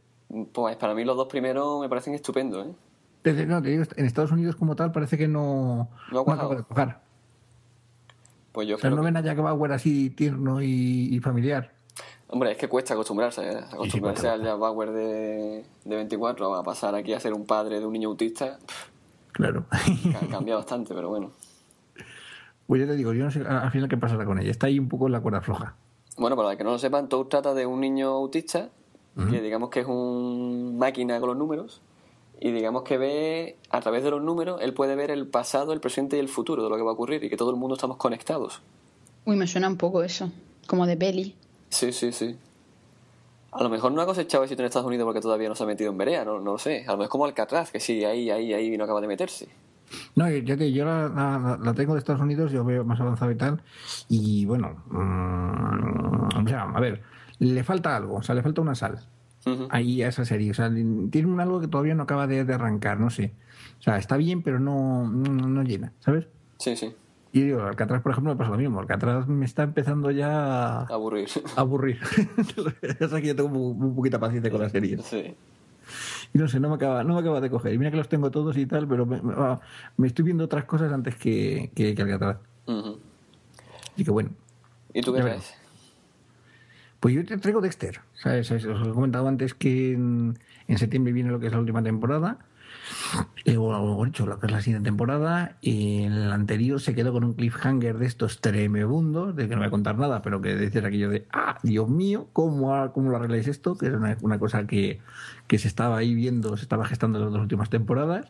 Pues 0.53 0.77
para 0.77 0.95
mí 0.95 1.05
los 1.05 1.17
dos 1.17 1.29
primeros 1.29 1.81
me 1.81 1.89
parecen 1.89 2.14
estupendos, 2.14 2.67
¿eh? 2.67 2.71
Desde- 3.27 3.45
no, 3.47 3.61
te 3.61 3.70
digo, 3.70 3.83
en 3.97 4.07
Estados 4.07 4.31
Unidos 4.31 4.55
como 4.55 4.77
tal 4.77 4.93
parece 4.93 5.18
que 5.18 5.27
no, 5.27 5.89
No 6.12 6.24
no 6.24 6.33
acaba 6.33 6.55
de 6.55 6.62
cojar. 6.62 7.01
Pues 8.53 8.68
yo 8.68 8.77
O 8.77 8.79
sea, 8.79 8.89
creo 8.89 8.97
no 8.97 9.03
que- 9.03 9.07
ven 9.07 9.16
a 9.16 9.20
Jack 9.20 9.39
Bauer 9.43 9.72
así 9.72 10.11
tierno 10.11 10.62
y, 10.62 11.09
y 11.14 11.18
familiar. 11.18 11.72
Hombre, 12.29 12.53
es 12.53 12.57
que 12.59 12.68
cuesta 12.68 12.95
acostumbrarse, 12.95 13.49
¿eh? 13.51 13.59
Acostumbrarse 13.72 14.29
al 14.29 14.43
Jack 14.45 14.59
Bauer 14.59 14.93
de, 14.93 15.64
de 15.85 15.97
24 15.97 16.55
a 16.55 16.62
pasar 16.62 16.95
aquí 16.95 17.14
a 17.14 17.20
ser 17.20 17.33
un 17.35 17.47
padre 17.47 17.81
de 17.81 17.87
un 17.87 17.93
niño 17.93 18.09
autista, 18.11 18.59
Claro. 19.33 19.64
cambiado 20.31 20.61
bastante, 20.61 20.95
pero 20.95 21.09
bueno. 21.09 21.33
pues 22.68 22.81
ya 22.81 22.87
te 22.87 22.95
digo, 22.97 23.12
yo 23.12 23.24
no 23.24 23.31
sé 23.33 23.41
al 23.41 23.47
al 23.59 23.70
final 23.72 23.89
qué 23.89 23.97
pasará 23.97 24.24
con 24.24 24.39
ella. 24.39 24.51
Está 24.53 24.68
ahí 24.68 24.79
un 24.79 24.89
poco 24.89 25.07
en 25.07 25.12
la 25.12 25.20
cuerda 25.20 25.41
floja. 25.41 25.74
Bueno, 26.16 26.37
para 26.37 26.49
los 26.51 26.57
que 26.59 26.64
no 26.64 26.70
lo 26.70 26.79
sepan, 26.79 27.09
Toad 27.09 27.27
trata 27.27 27.55
de 27.55 27.66
un 27.66 27.81
niño 27.81 28.09
autista 28.09 28.68
que 29.31 29.41
digamos 29.41 29.70
que 29.70 29.81
es 29.81 29.87
un 29.87 30.77
máquina 30.79 31.18
con 31.20 31.29
los 31.31 31.39
números 31.39 31.81
y 32.41 32.53
digamos 32.53 32.82
que 32.82 32.99
ve 32.99 33.57
a 33.70 33.80
través 33.80 34.03
de 34.05 34.11
los 34.11 34.22
números, 34.22 34.61
él 34.62 34.74
puede 34.74 34.95
ver 34.97 35.11
el 35.11 35.26
pasado, 35.26 35.72
el 35.72 35.80
presente 35.80 36.16
y 36.16 36.20
el 36.20 36.28
futuro 36.28 36.62
de 36.64 36.70
lo 36.70 36.76
que 36.76 36.82
va 36.82 36.91
a 36.91 36.95
ocurrir 36.95 37.22
y 37.24 37.30
que 37.30 37.37
todo 37.37 37.51
el 37.51 37.57
mundo 37.57 37.74
estamos 37.76 37.97
conectados. 37.97 38.61
Uy, 39.24 39.37
me 39.37 39.47
suena 39.47 39.68
un 39.68 39.76
poco 39.76 40.03
eso. 40.03 40.30
Como 40.66 40.87
de 40.87 40.97
peli. 40.97 41.34
Sí, 41.70 41.93
sí, 41.93 42.12
sí. 42.12 42.37
A 43.53 43.62
lo 43.62 43.68
mejor 43.70 43.93
no 43.93 44.03
ha 44.03 44.07
cosechado 44.07 44.45
éxito 44.45 44.62
en 44.62 44.66
Estados 44.66 44.87
Unidos 44.87 45.05
porque 45.07 45.20
todavía 45.20 45.49
no 45.49 45.55
se 45.55 45.62
ha 45.64 45.66
metido 45.66 45.91
en 45.91 45.97
Berea, 45.99 46.24
no, 46.24 46.41
no 46.41 46.53
lo 46.53 46.59
sé. 46.59 46.82
A 46.87 46.93
lo 46.93 46.99
mejor 46.99 47.05
es 47.05 47.09
como 47.11 47.24
Alcatraz, 47.24 47.70
que 47.70 47.80
sí, 47.80 48.05
ahí, 48.05 48.30
ahí, 48.30 48.53
ahí 48.53 48.76
no 48.76 48.84
acaba 48.84 49.01
de 49.01 49.07
meterse. 49.09 49.49
No, 50.16 50.28
ya 50.28 50.57
te, 50.57 50.72
yo 50.72 50.84
la, 50.84 51.09
la- 51.09 51.59
la 51.62 51.74
tengo 51.74 51.95
de 51.95 52.01
Estados 52.01 52.20
Unidos, 52.20 52.53
yo 52.53 52.64
veo 52.64 52.84
más 52.84 53.01
avanzado 53.01 53.30
y 53.30 53.37
tal. 53.37 53.62
Y 54.09 54.45
bueno, 54.45 54.82
mm, 54.91 56.45
o 56.45 56.49
sea, 56.49 56.62
a 56.64 56.80
ver, 56.80 57.03
le 57.39 57.64
falta 57.64 57.97
algo, 57.97 58.16
o 58.16 58.22
sea, 58.22 58.34
le 58.34 58.43
falta 58.43 58.61
una 58.61 58.74
sal. 58.74 59.01
Ahí 59.70 60.03
a 60.03 60.09
esa 60.09 60.24
serie. 60.24 60.51
O 60.51 60.55
sea, 60.55 60.68
tiene 60.70 61.26
un 61.28 61.40
algo 61.40 61.61
que 61.61 61.68
todavía 61.68 61.94
no 61.94 62.03
acaba 62.03 62.26
de, 62.26 62.44
de 62.44 62.55
arrancar, 62.55 62.99
no 62.99 63.11
sé. 63.11 63.32
O 63.78 63.82
sea, 63.82 63.97
está 63.99 64.16
bien, 64.16 64.42
pero 64.42 64.59
no, 64.59 65.09
no, 65.09 65.49
no 65.49 65.62
llena, 65.62 65.92
¿sabes? 66.01 66.26
Sí, 66.59 66.74
sí, 66.76 66.94
Y 67.32 67.42
digo, 67.42 67.62
Alcatraz, 67.62 68.03
por 68.03 68.12
ejemplo, 68.12 68.32
me 68.32 68.38
pasa 68.38 68.51
lo 68.51 68.57
mismo. 68.59 68.80
Alcatraz 68.80 69.28
me 69.28 69.44
está 69.44 69.62
empezando 69.62 70.11
ya 70.11 70.80
a 70.80 70.86
aburrir. 70.86 71.28
aburrir. 71.57 71.99
o 73.01 73.09
sea, 73.09 73.20
que 73.20 73.26
yo 73.28 73.36
tengo 73.36 73.49
muy, 73.51 73.94
poquita 73.94 74.18
paciencia 74.18 74.51
con 74.51 74.61
las 74.61 74.72
series. 74.72 75.03
sí. 75.05 75.34
Y 76.34 76.38
no 76.38 76.49
sé, 76.49 76.59
no 76.59 76.68
me 76.68 76.74
acaba, 76.74 77.05
no 77.05 77.14
me 77.14 77.20
acaba 77.20 77.40
de 77.40 77.49
coger. 77.49 77.72
Y 77.72 77.78
mira 77.78 77.92
que 77.92 77.97
los 77.97 78.09
tengo 78.09 78.32
todos 78.32 78.57
y 78.57 78.66
tal, 78.66 78.88
pero 78.88 79.07
me, 79.07 79.22
me- 79.22 79.34
ah, 79.36 79.61
me 79.97 80.09
estoy 80.09 80.24
viendo 80.24 80.44
otras 80.44 80.64
cosas 80.64 80.92
antes 80.92 81.14
que, 81.14 81.70
que, 81.76 81.94
que 81.94 82.03
Alcatraz. 82.03 82.38
Ujú. 82.66 82.99
Así 83.94 84.05
que 84.05 84.11
bueno. 84.11 84.30
¿Y 84.92 85.01
tú 85.03 85.12
qué 85.14 85.20
crees? 85.22 85.55
Pues 87.07 87.14
yo 87.14 87.24
te 87.24 87.38
traigo 87.38 87.61
Dexter. 87.61 88.00
¿sabes? 88.14 88.50
Os 88.50 88.64
he 88.64 88.90
comentado 88.90 89.28
antes 89.28 89.54
que 89.54 89.92
en, 89.92 90.40
en 90.66 90.76
septiembre 90.76 91.12
viene 91.12 91.30
lo 91.30 91.38
que 91.38 91.46
es 91.46 91.52
la 91.52 91.61
última 91.61 91.80
temporada. 91.80 92.38
Eh, 93.44 93.57
o, 93.57 93.68
o 93.68 94.04
dicho, 94.04 94.26
lo 94.26 94.40
que 94.40 94.46
es 94.46 94.52
la 94.52 94.61
siguiente 94.61 94.88
temporada. 94.88 95.57
Y 95.61 96.02
el 96.02 96.32
anterior 96.32 96.80
se 96.80 96.96
quedó 96.96 97.12
con 97.12 97.22
un 97.22 97.34
cliffhanger 97.34 97.98
de 97.98 98.07
estos 98.07 98.40
tremebundos, 98.40 99.36
de 99.36 99.48
que 99.48 99.54
no 99.54 99.61
voy 99.61 99.68
a 99.68 99.70
contar 99.70 99.96
nada, 99.96 100.20
pero 100.20 100.40
que 100.40 100.57
decir 100.57 100.84
aquello 100.84 101.09
de, 101.09 101.28
ah, 101.32 101.61
Dios 101.62 101.88
mío, 101.88 102.26
¿cómo, 102.32 102.90
cómo 102.92 103.11
lo 103.11 103.18
arregláis 103.18 103.46
esto? 103.46 103.78
Que 103.78 103.86
es 103.86 103.92
una, 103.92 104.18
una 104.22 104.40
cosa 104.40 104.66
que, 104.66 104.98
que 105.46 105.59
se 105.61 105.68
estaba 105.68 105.98
ahí 105.98 106.12
viendo, 106.12 106.57
se 106.57 106.64
estaba 106.64 106.86
gestando 106.86 107.18
en 107.18 107.26
las 107.26 107.32
dos 107.32 107.42
últimas 107.42 107.70
temporadas. 107.70 108.26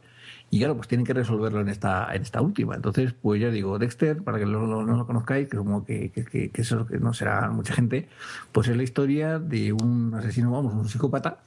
Y 0.50 0.58
claro, 0.60 0.76
pues 0.76 0.86
tienen 0.86 1.04
que 1.04 1.12
resolverlo 1.12 1.60
en 1.60 1.68
esta, 1.68 2.14
en 2.14 2.22
esta 2.22 2.40
última. 2.40 2.76
Entonces, 2.76 3.12
pues 3.20 3.40
ya 3.40 3.50
digo, 3.50 3.78
Dexter, 3.78 4.22
para 4.22 4.38
que 4.38 4.46
no, 4.46 4.84
lo 4.84 5.06
conozcáis, 5.06 5.48
que 5.48 5.56
como 5.56 5.84
que, 5.84 6.10
que, 6.10 6.24
que- 6.24 6.50
eso 6.62 6.86
que 6.86 6.98
no 6.98 7.12
será 7.12 7.50
mucha 7.50 7.74
gente, 7.74 8.08
pues 8.52 8.68
es 8.68 8.76
la 8.76 8.84
historia 8.84 9.38
de 9.40 9.72
un 9.72 10.14
asesino, 10.14 10.52
vamos, 10.52 10.72
un 10.72 10.88
psicópata, 10.88 11.38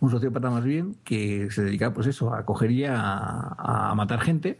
un 0.00 0.10
sociópata 0.10 0.50
más 0.50 0.62
bien, 0.64 0.94
que 1.04 1.50
se 1.50 1.64
dedica, 1.64 1.92
pues 1.92 2.06
eso, 2.06 2.32
a 2.32 2.44
coger 2.44 2.70
y 2.70 2.84
a, 2.84 2.94
a 2.98 3.94
matar 3.96 4.20
gente, 4.20 4.58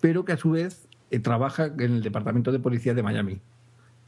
pero 0.00 0.24
que 0.24 0.32
a 0.32 0.36
su 0.36 0.50
vez 0.50 0.88
eh, 1.12 1.20
trabaja 1.20 1.66
en 1.66 1.80
el 1.80 2.02
departamento 2.02 2.50
de 2.50 2.58
policía 2.58 2.94
de 2.94 3.02
Miami. 3.04 3.40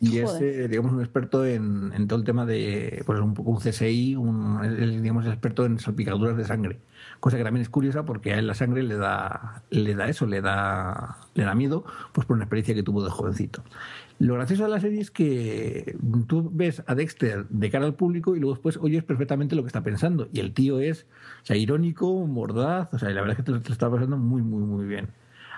Y 0.01 0.19
es, 0.19 0.31
eh, 0.43 0.69
digamos, 0.69 0.93
un 0.93 1.01
experto 1.01 1.45
en, 1.45 1.93
en 1.95 2.07
todo 2.07 2.19
el 2.21 2.25
tema 2.25 2.47
de, 2.47 3.03
pues 3.07 3.19
un 3.21 3.35
poco 3.35 3.51
un 3.51 3.61
CSI, 3.61 4.15
un, 4.17 4.65
es, 4.65 5.01
digamos, 5.03 5.27
experto 5.27 5.65
en 5.67 5.79
salpicaduras 5.81 6.37
de 6.37 6.45
sangre. 6.45 6.79
Cosa 7.21 7.37
que 7.37 7.45
también 7.45 7.63
es 7.63 7.69
curiosa 7.69 8.05
porque 8.05 8.33
a 8.33 8.39
él 8.39 8.47
la 8.47 8.55
sangre 8.55 8.83
le 8.83 8.97
da, 8.97 9.63
le 9.71 9.95
da 9.95 10.09
eso, 10.09 10.27
le 10.27 10.41
da, 10.41 11.19
le 11.35 11.45
da 11.45 11.55
miedo, 11.55 11.85
pues 12.13 12.27
por 12.27 12.37
una 12.37 12.45
experiencia 12.45 12.75
que 12.75 12.83
tuvo 12.83 13.03
de 13.03 13.11
jovencito. 13.11 13.65
Lo 14.21 14.35
gracioso 14.35 14.65
de 14.65 14.69
la 14.71 14.81
serie 14.81 15.01
es 15.01 15.11
que 15.11 15.97
tú 16.27 16.51
ves 16.53 16.83
a 16.87 16.95
Dexter 16.95 17.47
de 17.49 17.71
cara 17.71 17.87
al 17.87 17.95
público 17.95 18.37
y 18.37 18.41
luego 18.41 18.55
después 18.55 18.77
oyes 18.77 19.05
perfectamente 19.05 19.57
lo 19.57 19.63
que 19.63 19.69
está 19.69 19.83
pensando. 19.83 20.29
Y 20.33 20.41
el 20.41 20.53
tío 20.55 20.81
es, 20.81 21.07
sea, 21.43 21.57
irónico, 21.57 22.27
mordaz, 22.27 22.93
o 22.93 22.99
sea, 22.99 23.11
y 23.11 23.15
la 23.15 23.21
verdad 23.21 23.33
es 23.33 23.37
que 23.39 23.43
te 23.45 23.53
lo, 23.53 23.59
está 23.59 23.91
pasando 23.91 24.17
muy, 24.17 24.43
muy, 24.43 24.63
muy 24.63 24.87
bien. 24.87 25.09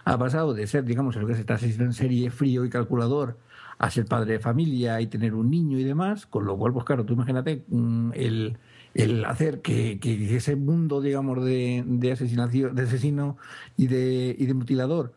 Ha 0.05 0.19
pasado 0.19 0.55
de 0.55 0.67
ser, 0.67 0.85
digamos, 0.85 1.17
el 1.17 1.27
que 1.27 1.35
se 1.35 1.41
está 1.41 1.59
en 1.59 1.93
serie 1.93 2.31
frío 2.31 2.65
y 2.65 2.71
calculador 2.71 3.39
a 3.79 3.91
ser 3.91 4.05
padre 4.05 4.35
de 4.35 4.41
familia 4.41 5.01
y 5.01 5.07
tener 5.07 5.35
un 5.35 5.51
niño 5.51 5.79
y 5.79 5.85
demás, 5.85 6.27
con 6.27 6.45
lo 6.45 6.57
cual, 6.57 6.73
pues 6.73 6.85
claro, 6.85 7.05
tú 7.05 7.15
imagínate 7.15 7.65
mm, 7.69 8.11
el, 8.15 8.59
el 8.95 9.25
hacer 9.25 9.61
que, 9.61 9.99
que 10.01 10.37
ese 10.37 10.57
mundo, 10.57 11.01
digamos, 11.01 11.45
de, 11.45 11.85
de 11.87 12.09
de 12.09 12.83
asesino 12.83 13.37
y 13.77 13.87
de, 13.87 14.37
y 14.39 14.47
de 14.47 14.55
mutilador 14.55 15.15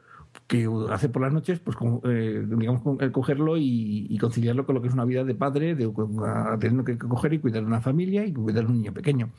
que 0.48 0.70
hace 0.92 1.10
por 1.10 1.22
las 1.22 1.34
noches, 1.34 1.60
pues 1.60 1.78
eh, 2.06 2.46
digamos, 2.48 2.82
el 3.02 3.12
cogerlo 3.12 3.56
y, 3.58 4.18
conciliarlo 4.20 4.66
con 4.66 4.76
lo 4.76 4.82
que 4.82 4.88
es 4.88 4.94
una 4.94 5.06
vida 5.06 5.24
de 5.24 5.36
padre, 5.36 5.76
de, 5.76 5.92
teniendo 6.60 6.84
que 6.84 6.98
coger 6.98 7.34
y 7.34 7.40
cuidar 7.40 7.64
una 7.64 7.82
familia 7.82 8.26
y 8.26 8.34
cuidar 8.34 8.66
un 8.66 8.74
niño 8.74 8.94
pequeño. 8.94 9.30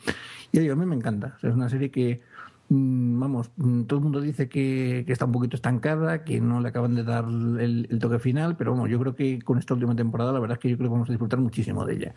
Y 0.53 0.59
digo, 0.61 0.75
a 0.75 0.77
mí 0.77 0.87
me 0.87 0.97
encanta. 0.97 1.37
Es 1.43 1.55
una 1.55 1.69
serie 1.69 1.91
que, 1.91 2.21
mm, 2.69 3.21
vamos, 3.21 3.51
mm, 3.57 3.83
todo 3.85 3.99
el 3.99 4.03
mundo 4.05 4.21
dice 4.21 4.49
que, 4.49 5.05
que 5.07 5.13
está 5.13 5.25
un 5.25 5.33
poquito 5.33 5.57
estancada, 5.57 6.25
que 6.25 6.41
no 6.41 6.61
le 6.61 6.69
acaban 6.69 6.95
de 6.95 7.05
dar 7.05 7.25
el, 7.25 7.87
el 7.91 7.99
toque 7.99 8.19
final, 8.19 8.57
pero 8.57 8.73
vamos, 8.73 8.91
yo 8.91 8.99
creo 8.99 9.15
que 9.15 9.41
con 9.43 9.59
esta 9.59 9.75
última 9.75 9.95
temporada, 9.97 10.33
la 10.33 10.41
verdad 10.41 10.57
es 10.59 10.63
que 10.63 10.71
yo 10.71 10.77
creo 10.77 10.89
que 10.91 10.95
vamos 10.95 11.09
a 11.09 11.13
disfrutar 11.13 11.41
muchísimo 11.41 11.85
de 11.85 11.95
ella. 11.95 12.15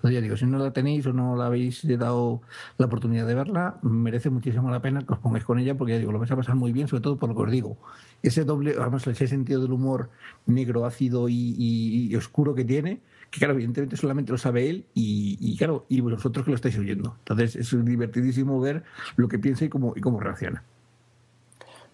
Entonces 0.00 0.14
ya 0.14 0.22
digo, 0.22 0.36
si 0.38 0.46
no 0.46 0.58
la 0.58 0.70
tenéis 0.70 1.04
o 1.06 1.12
no 1.12 1.36
la 1.36 1.44
habéis 1.44 1.86
dado 1.98 2.40
la 2.78 2.86
oportunidad 2.86 3.26
de 3.26 3.34
verla, 3.34 3.76
merece 3.82 4.30
muchísimo 4.30 4.70
la 4.70 4.80
pena 4.80 5.02
que 5.02 5.12
os 5.12 5.18
pongáis 5.18 5.44
con 5.44 5.58
ella 5.58 5.76
porque 5.76 5.92
ya 5.92 5.98
digo, 5.98 6.10
lo 6.10 6.18
vais 6.18 6.30
a 6.30 6.36
pasar 6.36 6.54
muy 6.54 6.72
bien, 6.72 6.88
sobre 6.88 7.02
todo 7.02 7.18
por 7.18 7.28
lo 7.28 7.34
que 7.34 7.42
os 7.42 7.50
digo. 7.50 7.76
Ese 8.22 8.46
doble, 8.46 8.76
además 8.80 9.06
ese 9.06 9.28
sentido 9.28 9.60
del 9.60 9.72
humor 9.72 10.08
negro, 10.46 10.86
ácido 10.86 11.28
y, 11.28 12.16
oscuro 12.16 12.54
que 12.54 12.64
tiene, 12.64 13.00
que 13.30 13.40
claro, 13.40 13.52
evidentemente 13.52 13.98
solamente 13.98 14.32
lo 14.32 14.38
sabe 14.38 14.70
él 14.70 14.86
y, 14.94 15.54
claro, 15.58 15.84
y 15.90 16.00
vosotros 16.00 16.46
que 16.46 16.50
lo 16.50 16.54
estáis 16.54 16.78
oyendo. 16.78 17.16
Entonces 17.18 17.56
es 17.56 17.84
divertidísimo 17.84 18.58
ver 18.58 18.84
lo 19.16 19.28
que 19.28 19.38
piensa 19.38 19.66
y 19.66 19.68
cómo, 19.68 19.92
y 19.94 20.00
cómo 20.00 20.18
reacciona. 20.18 20.62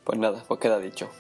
Pues 0.05 0.17
nada, 0.17 0.45
pues 0.47 0.61
queda 0.61 0.79
dicho. 0.79 1.11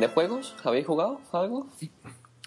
¿De 0.00 0.08
juegos? 0.08 0.56
¿Habéis 0.64 0.86
jugado 0.86 1.20
algo? 1.32 1.66
Sí. 1.76 1.90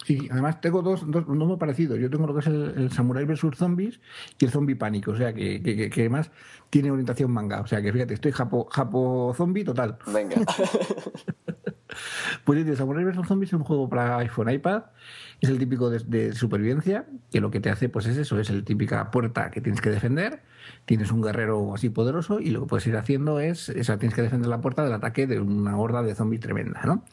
Sí, 0.05 0.27
además 0.31 0.59
tengo 0.59 0.81
dos, 0.81 1.09
dos, 1.09 1.25
muy 1.27 1.55
parecidos. 1.57 1.97
Yo 1.99 2.09
tengo 2.09 2.27
lo 2.27 2.33
que 2.33 2.41
es 2.41 2.47
el, 2.47 2.91
Samurai 2.91 3.23
vs 3.25 3.55
Zombies 3.55 4.01
y 4.37 4.45
el 4.45 4.51
Zombie 4.51 4.75
Pánico, 4.75 5.11
o 5.11 5.15
sea, 5.15 5.33
que, 5.33 5.61
que, 5.61 5.89
que, 5.89 6.01
además 6.01 6.29
tiene 6.69 6.91
orientación 6.91 7.31
manga. 7.31 7.61
O 7.61 7.67
sea, 7.67 7.81
que 7.81 7.93
fíjate, 7.93 8.15
estoy 8.15 8.33
japo, 8.33 8.67
japo 8.69 9.33
zombie 9.37 9.63
total. 9.63 9.97
Venga. 10.07 10.35
pues 12.43 12.59
el 12.59 12.77
Samurai 12.77 13.03
vs 13.03 13.27
Zombies 13.27 13.49
es 13.49 13.53
un 13.53 13.63
juego 13.63 13.89
para 13.89 14.17
iPhone, 14.17 14.49
iPad. 14.49 14.83
Es 15.41 15.49
el 15.49 15.59
típico 15.59 15.89
de, 15.89 16.33
supervivencia, 16.33 17.05
que 17.31 17.41
lo 17.41 17.51
que 17.51 17.59
te 17.59 17.69
hace 17.69 17.89
pues 17.89 18.05
es 18.05 18.17
eso, 18.17 18.39
es 18.39 18.49
el 18.49 18.63
típica 18.63 19.11
puerta 19.11 19.51
que 19.51 19.61
tienes 19.61 19.81
que 19.81 19.89
defender. 19.89 20.41
Tienes 20.85 21.11
un 21.11 21.21
guerrero 21.21 21.73
así 21.73 21.89
poderoso 21.89 22.39
y 22.39 22.51
lo 22.51 22.61
que 22.61 22.67
puedes 22.67 22.87
ir 22.87 22.95
haciendo 22.95 23.39
es, 23.39 23.69
eso, 23.69 23.97
tienes 23.97 24.15
que 24.15 24.21
defender 24.21 24.47
la 24.49 24.61
puerta 24.61 24.83
del 24.83 24.93
ataque 24.93 25.27
de 25.27 25.39
una 25.39 25.77
horda 25.77 26.01
de 26.01 26.15
zombies 26.15 26.41
tremenda, 26.41 26.81
¿no? 26.85 27.03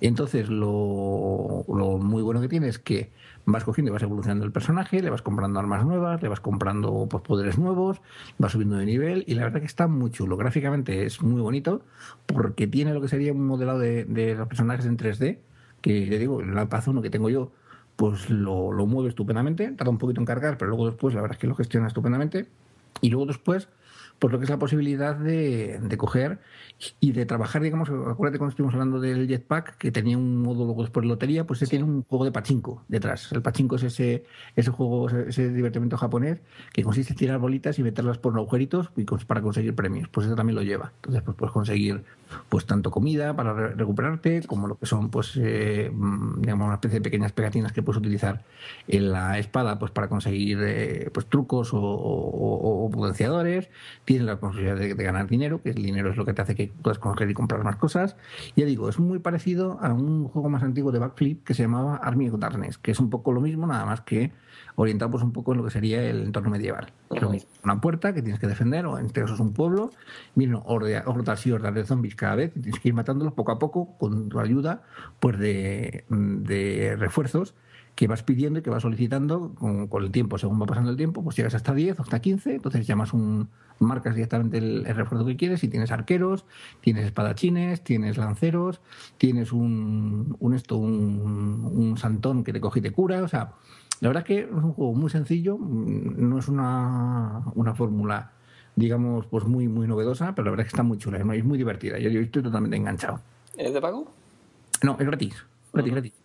Entonces, 0.00 0.48
lo, 0.48 1.64
muy 1.66 2.22
bueno 2.22 2.40
que 2.40 2.48
tiene 2.48 2.68
es 2.68 2.78
que 2.78 3.10
vas 3.46 3.64
cogiendo 3.64 3.90
y 3.90 3.92
vas 3.92 4.02
evolucionando 4.02 4.44
el 4.44 4.52
personaje, 4.52 5.02
le 5.02 5.10
vas 5.10 5.22
comprando 5.22 5.58
armas 5.58 5.84
nuevas, 5.84 6.22
le 6.22 6.28
vas 6.28 6.40
comprando 6.40 7.06
pues, 7.10 7.22
poderes 7.22 7.58
nuevos, 7.58 8.00
vas 8.38 8.52
subiendo 8.52 8.76
de 8.76 8.86
nivel 8.86 9.24
y 9.26 9.34
la 9.34 9.44
verdad 9.44 9.60
que 9.60 9.66
está 9.66 9.86
muy 9.86 10.10
chulo. 10.10 10.36
Gráficamente 10.36 11.04
es 11.04 11.22
muy 11.22 11.40
bonito 11.40 11.82
porque 12.26 12.66
tiene 12.66 12.94
lo 12.94 13.00
que 13.00 13.08
sería 13.08 13.32
un 13.32 13.46
modelado 13.46 13.78
de, 13.78 14.34
los 14.36 14.48
personajes 14.48 14.86
en 14.86 14.96
3D, 14.96 15.38
que 15.80 16.06
le 16.06 16.18
digo, 16.18 16.40
el 16.40 16.50
iPad 16.50 16.88
1 16.88 17.02
que 17.02 17.10
tengo 17.10 17.28
yo, 17.28 17.52
pues 17.96 18.30
lo, 18.30 18.72
lo 18.72 18.86
mueve 18.86 19.10
estupendamente, 19.10 19.70
tarda 19.72 19.90
un 19.90 19.98
poquito 19.98 20.20
en 20.20 20.26
cargar, 20.26 20.58
pero 20.58 20.70
luego 20.70 20.86
después 20.86 21.14
la 21.14 21.20
verdad 21.20 21.36
es 21.36 21.40
que 21.40 21.46
lo 21.46 21.54
gestiona 21.54 21.86
estupendamente. 21.86 22.46
Y 23.00 23.10
luego 23.10 23.26
después 23.26 23.68
pues 24.24 24.32
lo 24.32 24.38
que 24.38 24.44
es 24.44 24.50
la 24.50 24.58
posibilidad 24.58 25.14
de, 25.16 25.78
de 25.82 25.96
coger 25.98 26.38
y 26.98 27.12
de 27.12 27.26
trabajar, 27.26 27.60
digamos, 27.60 27.90
acuérdate 27.90 28.38
cuando 28.38 28.52
estuvimos 28.52 28.72
hablando 28.72 28.98
del 28.98 29.28
jetpack, 29.28 29.76
que 29.76 29.92
tenía 29.92 30.16
un 30.16 30.40
modo 30.40 30.64
luego 30.64 30.80
después 30.80 31.04
de 31.04 31.08
lotería, 31.08 31.46
pues 31.46 31.60
ese 31.60 31.68
tiene 31.68 31.84
un 31.84 32.04
juego 32.04 32.24
de 32.24 32.32
pachinko 32.32 32.82
detrás. 32.88 33.30
El 33.32 33.42
pachinko 33.42 33.76
es 33.76 33.82
ese, 33.82 34.24
ese 34.56 34.70
juego, 34.70 35.10
ese 35.10 35.50
divertimento 35.50 35.98
japonés 35.98 36.40
que 36.72 36.82
consiste 36.82 37.12
en 37.12 37.18
tirar 37.18 37.38
bolitas 37.38 37.78
y 37.78 37.82
meterlas 37.82 38.16
por 38.16 38.34
agujeritos 38.34 38.88
para 39.26 39.42
conseguir 39.42 39.74
premios. 39.74 40.08
Pues 40.08 40.26
eso 40.26 40.36
también 40.36 40.56
lo 40.56 40.62
lleva. 40.62 40.92
Entonces, 40.96 41.20
pues 41.20 41.36
puedes 41.36 41.52
conseguir 41.52 42.02
pues 42.48 42.66
tanto 42.66 42.90
comida 42.90 43.34
para 43.36 43.52
recuperarte, 43.52 44.42
como 44.42 44.66
lo 44.66 44.78
que 44.78 44.86
son, 44.86 45.10
pues, 45.10 45.36
eh, 45.36 45.90
digamos, 46.38 46.66
una 46.66 46.74
especie 46.74 47.00
de 47.00 47.02
pequeñas 47.02 47.32
pegatinas 47.32 47.72
que 47.72 47.82
puedes 47.82 47.98
utilizar 47.98 48.42
en 48.88 49.12
la 49.12 49.38
espada, 49.38 49.78
pues 49.78 49.92
para 49.92 50.08
conseguir 50.08 50.58
eh, 50.62 51.10
pues 51.12 51.26
trucos 51.26 51.70
o, 51.72 52.90
potenciadores. 52.92 53.68
Tienes 54.14 54.28
la 54.28 54.38
posibilidad 54.38 54.76
de, 54.76 54.94
de, 54.94 55.02
ganar 55.02 55.26
dinero, 55.26 55.60
que 55.60 55.70
el 55.70 55.82
dinero 55.82 56.12
es 56.12 56.16
lo 56.16 56.24
que 56.24 56.32
te 56.32 56.40
hace 56.40 56.54
que 56.54 56.70
puedas 56.82 57.00
coger 57.00 57.28
y 57.28 57.34
comprar 57.34 57.64
más 57.64 57.74
cosas. 57.74 58.14
Ya 58.54 58.64
digo, 58.64 58.88
es 58.88 59.00
muy 59.00 59.18
parecido 59.18 59.80
a 59.80 59.92
un 59.92 60.28
juego 60.28 60.48
más 60.48 60.62
antiguo 60.62 60.92
de 60.92 61.00
Backflip 61.00 61.42
que 61.42 61.52
se 61.52 61.62
llamaba 61.62 61.96
Army 61.96 62.28
of 62.28 62.38
Darkness, 62.38 62.78
que 62.78 62.92
es 62.92 63.00
un 63.00 63.10
poco 63.10 63.32
lo 63.32 63.40
mismo, 63.40 63.66
nada 63.66 63.84
más 63.84 64.02
que 64.02 64.30
orientado 64.76 65.10
pues, 65.10 65.24
un 65.24 65.32
poco 65.32 65.50
en 65.50 65.58
lo 65.58 65.64
que 65.64 65.70
sería 65.72 66.08
el 66.08 66.22
entorno 66.22 66.50
medieval. 66.50 66.92
Una 67.64 67.80
puerta 67.80 68.14
que 68.14 68.22
tienes 68.22 68.40
que 68.40 68.46
defender, 68.46 68.86
o 68.86 68.98
en 68.98 69.06
este 69.06 69.20
caso 69.20 69.34
es 69.34 69.40
un 69.40 69.52
pueblo, 69.52 69.90
miren, 70.36 70.60
hordas 70.64 71.44
y 71.44 71.50
hordas 71.50 71.74
de 71.74 71.84
zombies 71.84 72.14
cada 72.14 72.36
vez, 72.36 72.52
y 72.54 72.60
tienes 72.60 72.80
que 72.80 72.88
ir 72.88 72.94
matándolos 72.94 73.34
poco 73.34 73.50
a 73.50 73.58
poco 73.58 73.98
con 73.98 74.28
tu 74.28 74.38
ayuda 74.38 74.82
pues 75.18 75.38
de, 75.40 76.04
de 76.08 76.94
refuerzos 76.96 77.56
que 77.94 78.08
vas 78.08 78.22
pidiendo 78.22 78.58
y 78.58 78.62
que 78.62 78.70
vas 78.70 78.82
solicitando 78.82 79.54
con, 79.54 79.88
el 80.02 80.10
tiempo. 80.10 80.38
Según 80.38 80.60
va 80.60 80.66
pasando 80.66 80.90
el 80.90 80.96
tiempo, 80.96 81.22
pues 81.22 81.36
llegas 81.36 81.54
hasta 81.54 81.74
10 81.74 81.98
o 81.98 82.02
hasta 82.02 82.20
15, 82.20 82.56
entonces 82.56 82.86
llamas 82.86 83.12
un, 83.12 83.48
marcas 83.78 84.14
directamente 84.14 84.58
el, 84.58 84.84
refuerzo 84.84 85.26
que 85.26 85.36
quieres 85.36 85.62
y 85.62 85.68
tienes 85.68 85.92
arqueros, 85.92 86.44
tienes 86.80 87.06
espadachines, 87.06 87.82
tienes 87.82 88.16
lanceros, 88.16 88.80
tienes 89.16 89.52
un, 89.52 90.36
un 90.40 90.54
esto, 90.54 90.76
un, 90.76 91.70
un 91.72 91.96
santón 91.96 92.42
que 92.42 92.52
te 92.52 92.60
coge 92.60 92.80
y 92.80 92.82
te 92.82 92.90
cura, 92.90 93.22
o 93.22 93.28
sea, 93.28 93.52
la 94.00 94.08
verdad 94.08 94.24
que 94.24 94.40
es 94.40 94.50
un 94.50 94.72
juego 94.72 94.92
muy 94.94 95.10
sencillo, 95.10 95.56
mm, 95.56 96.28
no 96.28 96.38
es 96.38 96.48
una, 96.48 97.42
una 97.54 97.74
fórmula, 97.74 98.32
digamos, 98.74 99.26
pues 99.26 99.44
muy, 99.44 99.68
muy 99.68 99.86
novedosa, 99.86 100.34
pero 100.34 100.46
la 100.46 100.50
verdad 100.50 100.66
es 100.66 100.72
que 100.72 100.76
está 100.76 100.82
muy 100.82 100.98
chula, 100.98 101.18
es 101.18 101.44
muy 101.44 101.58
divertida. 101.58 101.98
Yo, 101.98 102.10
yo 102.10 102.20
estoy 102.20 102.42
totalmente 102.42 102.76
enganchado. 102.76 103.20
¿Es 103.56 103.72
de 103.72 103.80
pago? 103.80 104.10
No, 104.82 104.96
es 104.98 105.06
gratis. 105.06 105.46
Gratis, 105.72 105.92
gratis. 105.92 106.23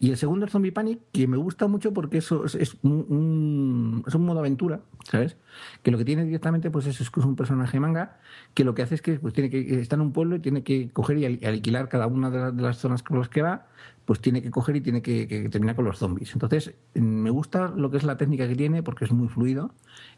Y 0.00 0.10
el 0.10 0.16
segundo 0.16 0.46
es 0.46 0.52
Zombie 0.52 0.72
Panic, 0.72 1.00
que 1.12 1.26
me 1.26 1.36
gusta 1.36 1.66
mucho 1.66 1.92
porque 1.92 2.18
eso 2.18 2.44
es, 2.44 2.76
un, 2.82 4.04
es 4.06 4.14
un 4.14 4.24
modo 4.24 4.40
aventura, 4.40 4.80
¿sabes? 5.04 5.36
Que 5.82 5.90
lo 5.90 5.98
que 5.98 6.04
tiene 6.04 6.24
directamente 6.24 6.70
pues 6.70 6.86
es, 6.86 7.00
es 7.00 7.10
un 7.16 7.36
personaje 7.36 7.80
manga 7.80 8.18
que 8.54 8.64
lo 8.64 8.74
que 8.74 8.82
hace 8.82 8.96
es 8.96 9.02
que 9.02 9.18
pues 9.18 9.34
tiene 9.34 9.50
que 9.50 9.80
estar 9.80 9.98
en 9.98 10.06
un 10.06 10.12
pueblo 10.12 10.36
y 10.36 10.40
tiene 10.40 10.62
que 10.62 10.90
coger 10.90 11.18
y 11.18 11.44
alquilar 11.44 11.88
cada 11.88 12.06
una 12.06 12.30
de, 12.30 12.52
de 12.52 12.62
las 12.62 12.78
zonas 12.78 13.02
con 13.02 13.18
las 13.18 13.28
que 13.28 13.42
va 13.42 13.66
pues 14.04 14.20
tiene 14.20 14.42
que 14.42 14.50
coger 14.50 14.76
y 14.76 14.80
tiene 14.80 15.02
que, 15.02 15.48
terminar 15.50 15.76
con 15.76 15.84
los 15.84 15.98
zombies. 15.98 16.32
Entonces, 16.32 16.74
me 16.94 17.30
gusta 17.30 17.68
lo 17.68 17.90
que 17.90 17.96
es 17.96 18.04
la 18.04 18.16
técnica 18.16 18.46
que 18.46 18.54
tiene 18.54 18.82
porque 18.82 19.04
es 19.04 19.12
muy 19.12 19.28
fluido, 19.28 19.72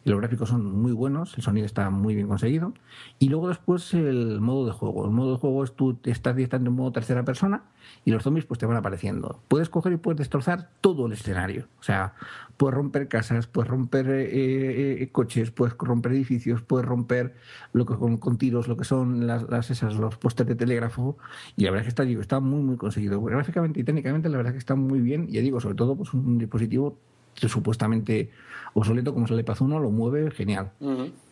y 0.05 0.11
los 0.11 0.19
gráficos 0.19 0.49
son 0.49 0.65
muy 0.65 0.93
buenos, 0.93 1.37
el 1.37 1.43
sonido 1.43 1.67
está 1.67 1.91
muy 1.91 2.15
bien 2.15 2.29
conseguido. 2.29 2.75
Y 3.19 3.29
luego 3.29 3.49
después 3.49 3.95
el 3.95 4.41
modo 4.41 4.67
de 4.67 4.73
juego. 4.73 5.05
El 5.05 5.13
modo 5.13 5.33
de 5.33 5.39
juego 5.39 5.65
es 5.65 5.75
tú 5.75 5.99
estás 6.05 6.35
directamente 6.35 6.71
en 6.71 6.77
modo 6.77 6.93
tercera 6.93 7.25
persona 7.25 7.65
y 8.05 8.11
los 8.11 8.23
zombies 8.23 8.45
pues 8.45 8.59
te 8.59 8.67
van 8.67 8.77
apareciendo. 8.77 9.41
Puedes 9.49 9.69
coger 9.69 9.93
y 9.93 9.97
puedes 9.97 10.19
destrozar 10.19 10.71
todo 10.81 11.07
el 11.07 11.13
escenario. 11.13 11.67
O 11.81 11.83
sea, 11.83 12.15
puedes 12.57 12.75
romper 12.75 13.09
casas, 13.09 13.47
puedes 13.47 13.71
romper 13.71 14.09
eh, 14.09 14.25
eh, 14.25 15.03
eh, 15.03 15.09
coches, 15.11 15.51
puedes 15.51 15.77
romper 15.77 16.13
edificios, 16.13 16.63
puedes 16.63 16.87
romper 16.87 17.35
lo 17.73 17.87
que 17.87 17.95
con, 17.95 18.39
tiros, 18.39 18.69
lo 18.69 18.77
que 18.77 18.85
son 18.85 19.27
las, 19.27 19.49
las 19.49 19.71
esas, 19.71 19.95
los 19.97 20.17
postes 20.17 20.47
de 20.47 20.55
telégrafo. 20.55 21.17
Y 21.57 21.65
la 21.65 21.71
verdad 21.71 21.87
es 21.87 21.95
que 21.95 22.03
está, 22.03 22.21
está 22.21 22.41
muy, 22.41 22.63
muy 22.63 22.77
conseguido. 22.77 23.23
Gráficamente 23.23 23.81
y 23.81 23.85
técnicamente, 23.85 24.29
la 24.29 24.39
verdad 24.39 24.51
es 24.51 24.55
que 24.55 24.61
está 24.61 24.75
muy 24.75 25.01
bien. 25.01 25.29
Ya 25.29 25.41
digo, 25.41 25.61
sobre 25.61 25.75
todo, 25.75 25.97
pues 25.97 26.13
un 26.15 26.39
dispositivo 26.39 26.99
supuestamente 27.35 28.31
obsoleto 28.73 29.13
como 29.13 29.27
es 29.27 29.31
el 29.31 29.41
iPad 29.41 29.57
1 29.61 29.81
lo 29.81 29.91
mueve 29.91 30.31
genial. 30.31 30.73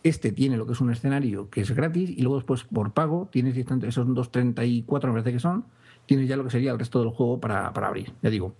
Este 0.03 0.31
tiene 0.31 0.57
lo 0.57 0.65
que 0.65 0.73
es 0.73 0.81
un 0.81 0.91
escenario 0.91 1.49
que 1.49 1.61
es 1.61 1.71
gratis 1.71 2.11
y 2.11 2.21
luego 2.21 2.37
después 2.37 2.63
por 2.63 2.91
pago 2.93 3.27
tienes 3.31 3.57
esos 3.57 4.07
2.34 4.07 5.05
me 5.07 5.11
parece 5.11 5.31
que 5.31 5.39
son, 5.39 5.65
tienes 6.05 6.27
ya 6.27 6.37
lo 6.37 6.43
que 6.43 6.51
sería 6.51 6.71
el 6.71 6.79
resto 6.79 6.99
del 6.99 7.09
juego 7.09 7.39
para, 7.39 7.73
para 7.73 7.87
abrir. 7.87 8.13
Ya 8.21 8.29
digo, 8.29 8.53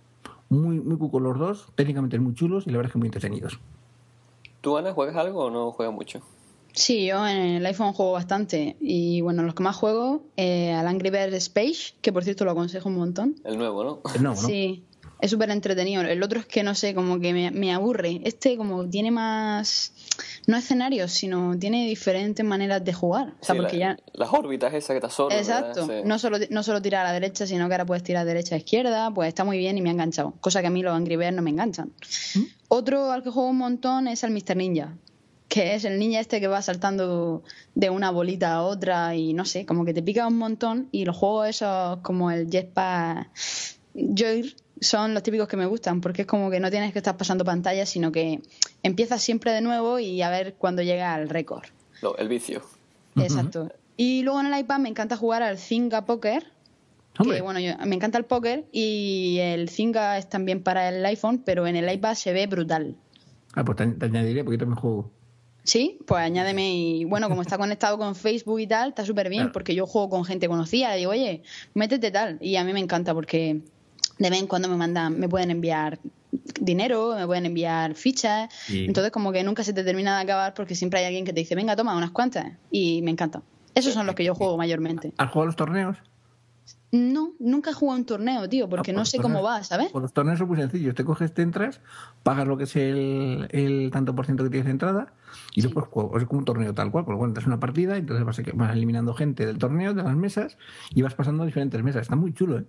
muy, 0.50 0.80
muy 0.80 0.98
cuco 0.98 1.20
los 1.20 1.38
dos, 1.38 1.68
técnicamente 1.76 2.20
muy 2.20 2.34
chulos 2.34 2.66
y 2.68 2.72
la 2.72 2.78
verdad 2.78 2.90
es 2.90 2.94
que 2.94 3.00
muy 3.00 3.08
entretenidos. 3.08 3.60
¿Tú, 4.62 4.78
Ana, 4.78 4.94
juegas 4.94 5.16
algo 5.16 5.46
o 5.46 5.50
no 5.50 5.72
juegas 5.72 5.94
mucho? 5.94 6.22
Sí, 6.76 7.06
yo 7.06 7.26
en 7.26 7.38
el 7.38 7.66
iPhone 7.66 7.94
juego 7.94 8.12
bastante. 8.12 8.76
Y 8.82 9.22
bueno, 9.22 9.44
los 9.44 9.56
que 9.56 9.64
más 9.64 9.76
juego, 9.78 10.24
eh, 10.36 10.74
al 10.74 10.88
Angry 10.88 11.10
Birds 11.10 11.36
Space, 11.36 11.94
que 12.02 12.12
por 12.12 12.24
cierto 12.24 12.44
lo 12.44 12.52
aconsejo 12.52 12.90
un 12.90 12.98
montón. 12.98 13.36
El 13.46 13.58
nuevo, 13.58 13.84
¿no? 13.84 14.02
El 14.14 14.24
nuevo, 14.24 14.42
¿no? 14.42 14.48
Sí, 14.48 14.84
es 15.22 15.32
súper 15.32 15.50
entretenido. 15.50 16.02
El 16.02 16.22
otro 16.24 16.40
es 16.40 16.46
que 16.46 16.64
no 16.64 16.76
sé, 16.76 16.94
como 16.94 17.20
que 17.20 17.34
me, 17.52 17.74
aburre. 17.74 18.22
Este 18.24 18.58
como 18.58 18.88
tiene 18.90 19.12
más, 19.12 19.94
no 20.48 20.58
escenarios, 20.58 21.12
sino 21.12 21.58
tiene 21.58 21.88
diferentes 21.88 22.46
maneras 22.46 22.84
de 22.84 22.94
jugar. 22.94 23.34
O 23.42 23.46
sea, 23.46 23.56
porque 23.56 23.78
ya... 23.78 23.98
Las 24.14 24.34
órbitas 24.34 24.74
esas 24.74 24.90
que 24.90 24.98
está 24.98 25.10
solo. 25.10 25.36
Exacto. 25.36 25.88
No, 26.04 26.20
solo, 26.20 26.38
no 26.50 26.64
solo 26.64 26.82
tirar 26.82 27.06
a 27.06 27.10
la 27.10 27.14
derecha, 27.14 27.48
sino 27.48 27.68
que 27.68 27.74
ahora 27.74 27.86
puedes 27.86 28.04
tirar 28.04 28.24
a 28.24 28.26
derecha 28.26 28.56
a 28.56 28.58
izquierda. 28.58 29.12
Pues 29.14 29.30
está 29.30 29.44
muy 29.44 29.58
bien 29.58 29.78
y 29.78 29.82
me 29.82 29.90
ha 29.90 29.94
enganchado. 29.94 30.34
Cosa 30.42 30.62
que 30.62 30.68
a 30.68 30.72
mí 30.72 30.82
los 30.82 30.94
Angry 30.94 31.16
Birds 31.16 31.34
no 31.34 31.42
me 31.42 31.52
enganchan. 31.52 31.92
¿Mm? 32.36 32.44
Otro 32.68 33.12
al 33.12 33.24
que 33.24 33.30
juego 33.30 33.50
un 33.50 33.58
montón 33.58 34.08
es 34.08 34.24
al 34.24 34.32
Mr. 34.32 34.56
Ninja 34.56 34.96
que 35.48 35.76
es 35.76 35.86
el 35.86 36.00
niño 36.00 36.20
este 36.20 36.42
que 36.42 36.48
va 36.48 36.62
saltando 36.62 37.44
de 37.76 37.90
una 37.90 38.10
bolita 38.10 38.56
a 38.56 38.64
otra 38.64 39.16
y 39.16 39.34
no 39.34 39.46
sé, 39.46 39.66
como 39.66 39.86
que 39.86 39.94
te 39.94 40.02
pica 40.02 40.28
un 40.28 40.38
montón 40.38 40.90
y 40.92 41.06
los 41.06 41.16
juegos 41.16 41.48
esos 41.48 42.00
como 42.02 42.32
el 42.32 42.50
Jetpack 42.50 43.30
Joy 43.96 44.56
son 44.82 45.14
los 45.14 45.24
típicos 45.24 45.48
que 45.48 45.58
me 45.58 45.66
gustan 45.66 46.02
porque 46.02 46.24
es 46.24 46.28
como 46.28 46.52
que 46.52 46.60
no 46.60 46.70
tienes 46.70 46.92
que 46.92 47.00
estar 47.00 47.16
pasando 47.16 47.46
pantalla 47.46 47.86
sino 47.86 48.12
que 48.12 48.42
empiezas 48.84 49.24
siempre 49.24 49.52
de 49.52 49.62
nuevo 49.62 50.00
y 50.00 50.22
a 50.22 50.30
ver 50.30 50.56
cuándo 50.56 50.82
llega 50.82 51.14
al 51.14 51.30
récord. 51.30 51.64
el 52.18 52.28
vicio. 52.28 52.62
Exacto. 53.16 53.72
Y 53.98 54.24
luego 54.24 54.42
en 54.42 54.48
el 54.48 54.60
iPad 54.60 54.80
me 54.80 54.90
encanta 54.90 55.16
jugar 55.16 55.42
al 55.42 55.58
Zynga 55.58 56.06
Poker. 56.06 56.52
Que, 57.24 57.42
bueno, 57.42 57.62
me 57.86 57.96
encanta 57.96 58.18
el 58.18 58.26
póker 58.26 58.66
y 58.74 59.38
el 59.40 59.70
Zynga 59.70 60.18
es 60.18 60.28
también 60.28 60.62
para 60.62 60.90
el 60.90 61.06
iPhone, 61.06 61.42
pero 61.46 61.66
en 61.66 61.78
el 61.78 61.90
iPad 61.90 62.14
se 62.16 62.34
ve 62.34 62.46
brutal. 62.46 62.98
Ah, 63.54 63.64
pues 63.64 63.78
te, 63.78 64.06
añadiré 64.06 64.44
porque 64.44 64.56
yo 64.56 64.60
también 64.60 64.82
juego. 64.82 65.12
Sí, 65.64 65.98
pues 66.06 66.22
añádeme 66.22 66.76
y 66.76 67.06
bueno, 67.06 67.30
como 67.30 67.42
está 67.42 67.58
conectado 67.58 67.98
con 67.98 68.16
Facebook 68.16 68.60
y 68.60 68.68
tal, 68.68 68.90
está 68.90 69.06
súper 69.06 69.30
bien 69.30 69.44
Claro. 69.44 69.54
porque 69.54 69.74
yo 69.74 69.88
juego 69.88 70.10
con 70.10 70.26
gente 70.26 70.50
conocida, 70.50 70.92
le 70.92 70.98
digo, 70.98 71.12
oye, 71.12 71.42
métete 71.74 72.12
tal. 72.12 72.38
Y 72.42 72.58
a 72.58 72.66
mí 72.66 72.74
me 72.74 72.82
encanta 72.82 73.14
porque 73.14 73.62
de 74.18 74.30
vez 74.30 74.40
en 74.40 74.48
cuando 74.48 74.68
me 74.70 74.78
mandan, 74.78 75.20
me 75.20 75.28
pueden 75.28 75.52
enviar 75.52 76.00
dinero, 76.60 77.16
me 77.16 77.26
pueden 77.26 77.46
enviar 77.46 77.96
fichas. 77.96 78.54
Sí. 78.54 78.86
Entonces 78.86 79.12
como 79.12 79.32
que 79.32 79.44
nunca 79.44 79.64
se 79.64 79.74
te 79.74 79.84
termina 79.84 80.18
de 80.18 80.24
acabar 80.24 80.54
porque 80.54 80.76
siempre 80.76 81.00
hay 81.00 81.06
alguien 81.06 81.26
que 81.26 81.34
te 81.34 81.40
dice, 81.40 81.56
venga, 81.56 81.76
toma 81.76 81.96
unas 81.96 82.12
cuantas. 82.12 82.54
Y 82.72 83.02
me 83.02 83.12
encanta. 83.12 83.42
Esos 83.74 83.94
son 83.94 84.06
los 84.06 84.16
que 84.16 84.24
yo 84.24 84.36
juego 84.36 84.58
mayormente. 84.58 85.14
¿Has 85.18 85.30
jugado 85.32 85.48
los 85.48 85.56
torneos? 85.56 85.98
No, 86.92 87.34
nunca 87.40 87.72
he 87.72 87.74
jugado 87.74 88.00
un 88.00 88.06
torneo, 88.06 88.48
tío, 88.48 88.70
porque 88.70 88.92
Ah, 88.92 88.94
no 88.94 89.00
pues 89.02 89.10
sé 89.10 89.18
cómo 89.20 89.44
va, 89.44 89.64
¿sabes? 89.64 89.90
Pues 89.92 90.02
los 90.02 90.14
torneos 90.14 90.40
son 90.40 90.48
muy 90.48 90.58
sencillos. 90.58 90.96
Te 90.96 91.04
coges, 91.04 91.34
te 91.34 91.42
entras, 91.42 91.82
pagas 92.24 92.48
lo 92.48 92.58
que 92.58 92.64
es 92.64 92.76
el, 92.78 93.48
el 93.52 93.90
tanto 93.92 94.16
por 94.16 94.26
ciento 94.26 94.46
que 94.46 94.50
tienes 94.50 94.66
de 94.66 94.72
entrada 94.72 95.14
y 95.54 95.62
después 95.62 95.88
juegas. 95.90 96.22
Es 96.22 96.28
como 96.28 96.40
un 96.40 96.46
torneo 96.46 96.74
tal 96.74 96.92
cual. 96.92 97.04
Con 97.04 97.14
lo 97.14 97.18
cual 97.18 97.32
entras 97.32 97.46
en 97.46 97.52
una 97.52 97.60
partida 97.60 97.98
y 97.98 98.00
entonces 98.00 98.26
vas, 98.26 98.42
vas 98.54 98.74
eliminando 98.74 99.14
gente 99.14 99.46
del 99.46 99.58
torneo, 99.58 99.94
de 99.94 100.04
las 100.04 100.16
mesas 100.16 100.58
y 100.92 101.02
vas 101.02 101.16
pasando 101.16 101.44
a 101.44 101.46
diferentes 101.46 101.84
mesas. 101.84 102.04
Está 102.04 102.16
muy 102.16 102.34
chulo, 102.34 102.60
¿eh? 102.60 102.66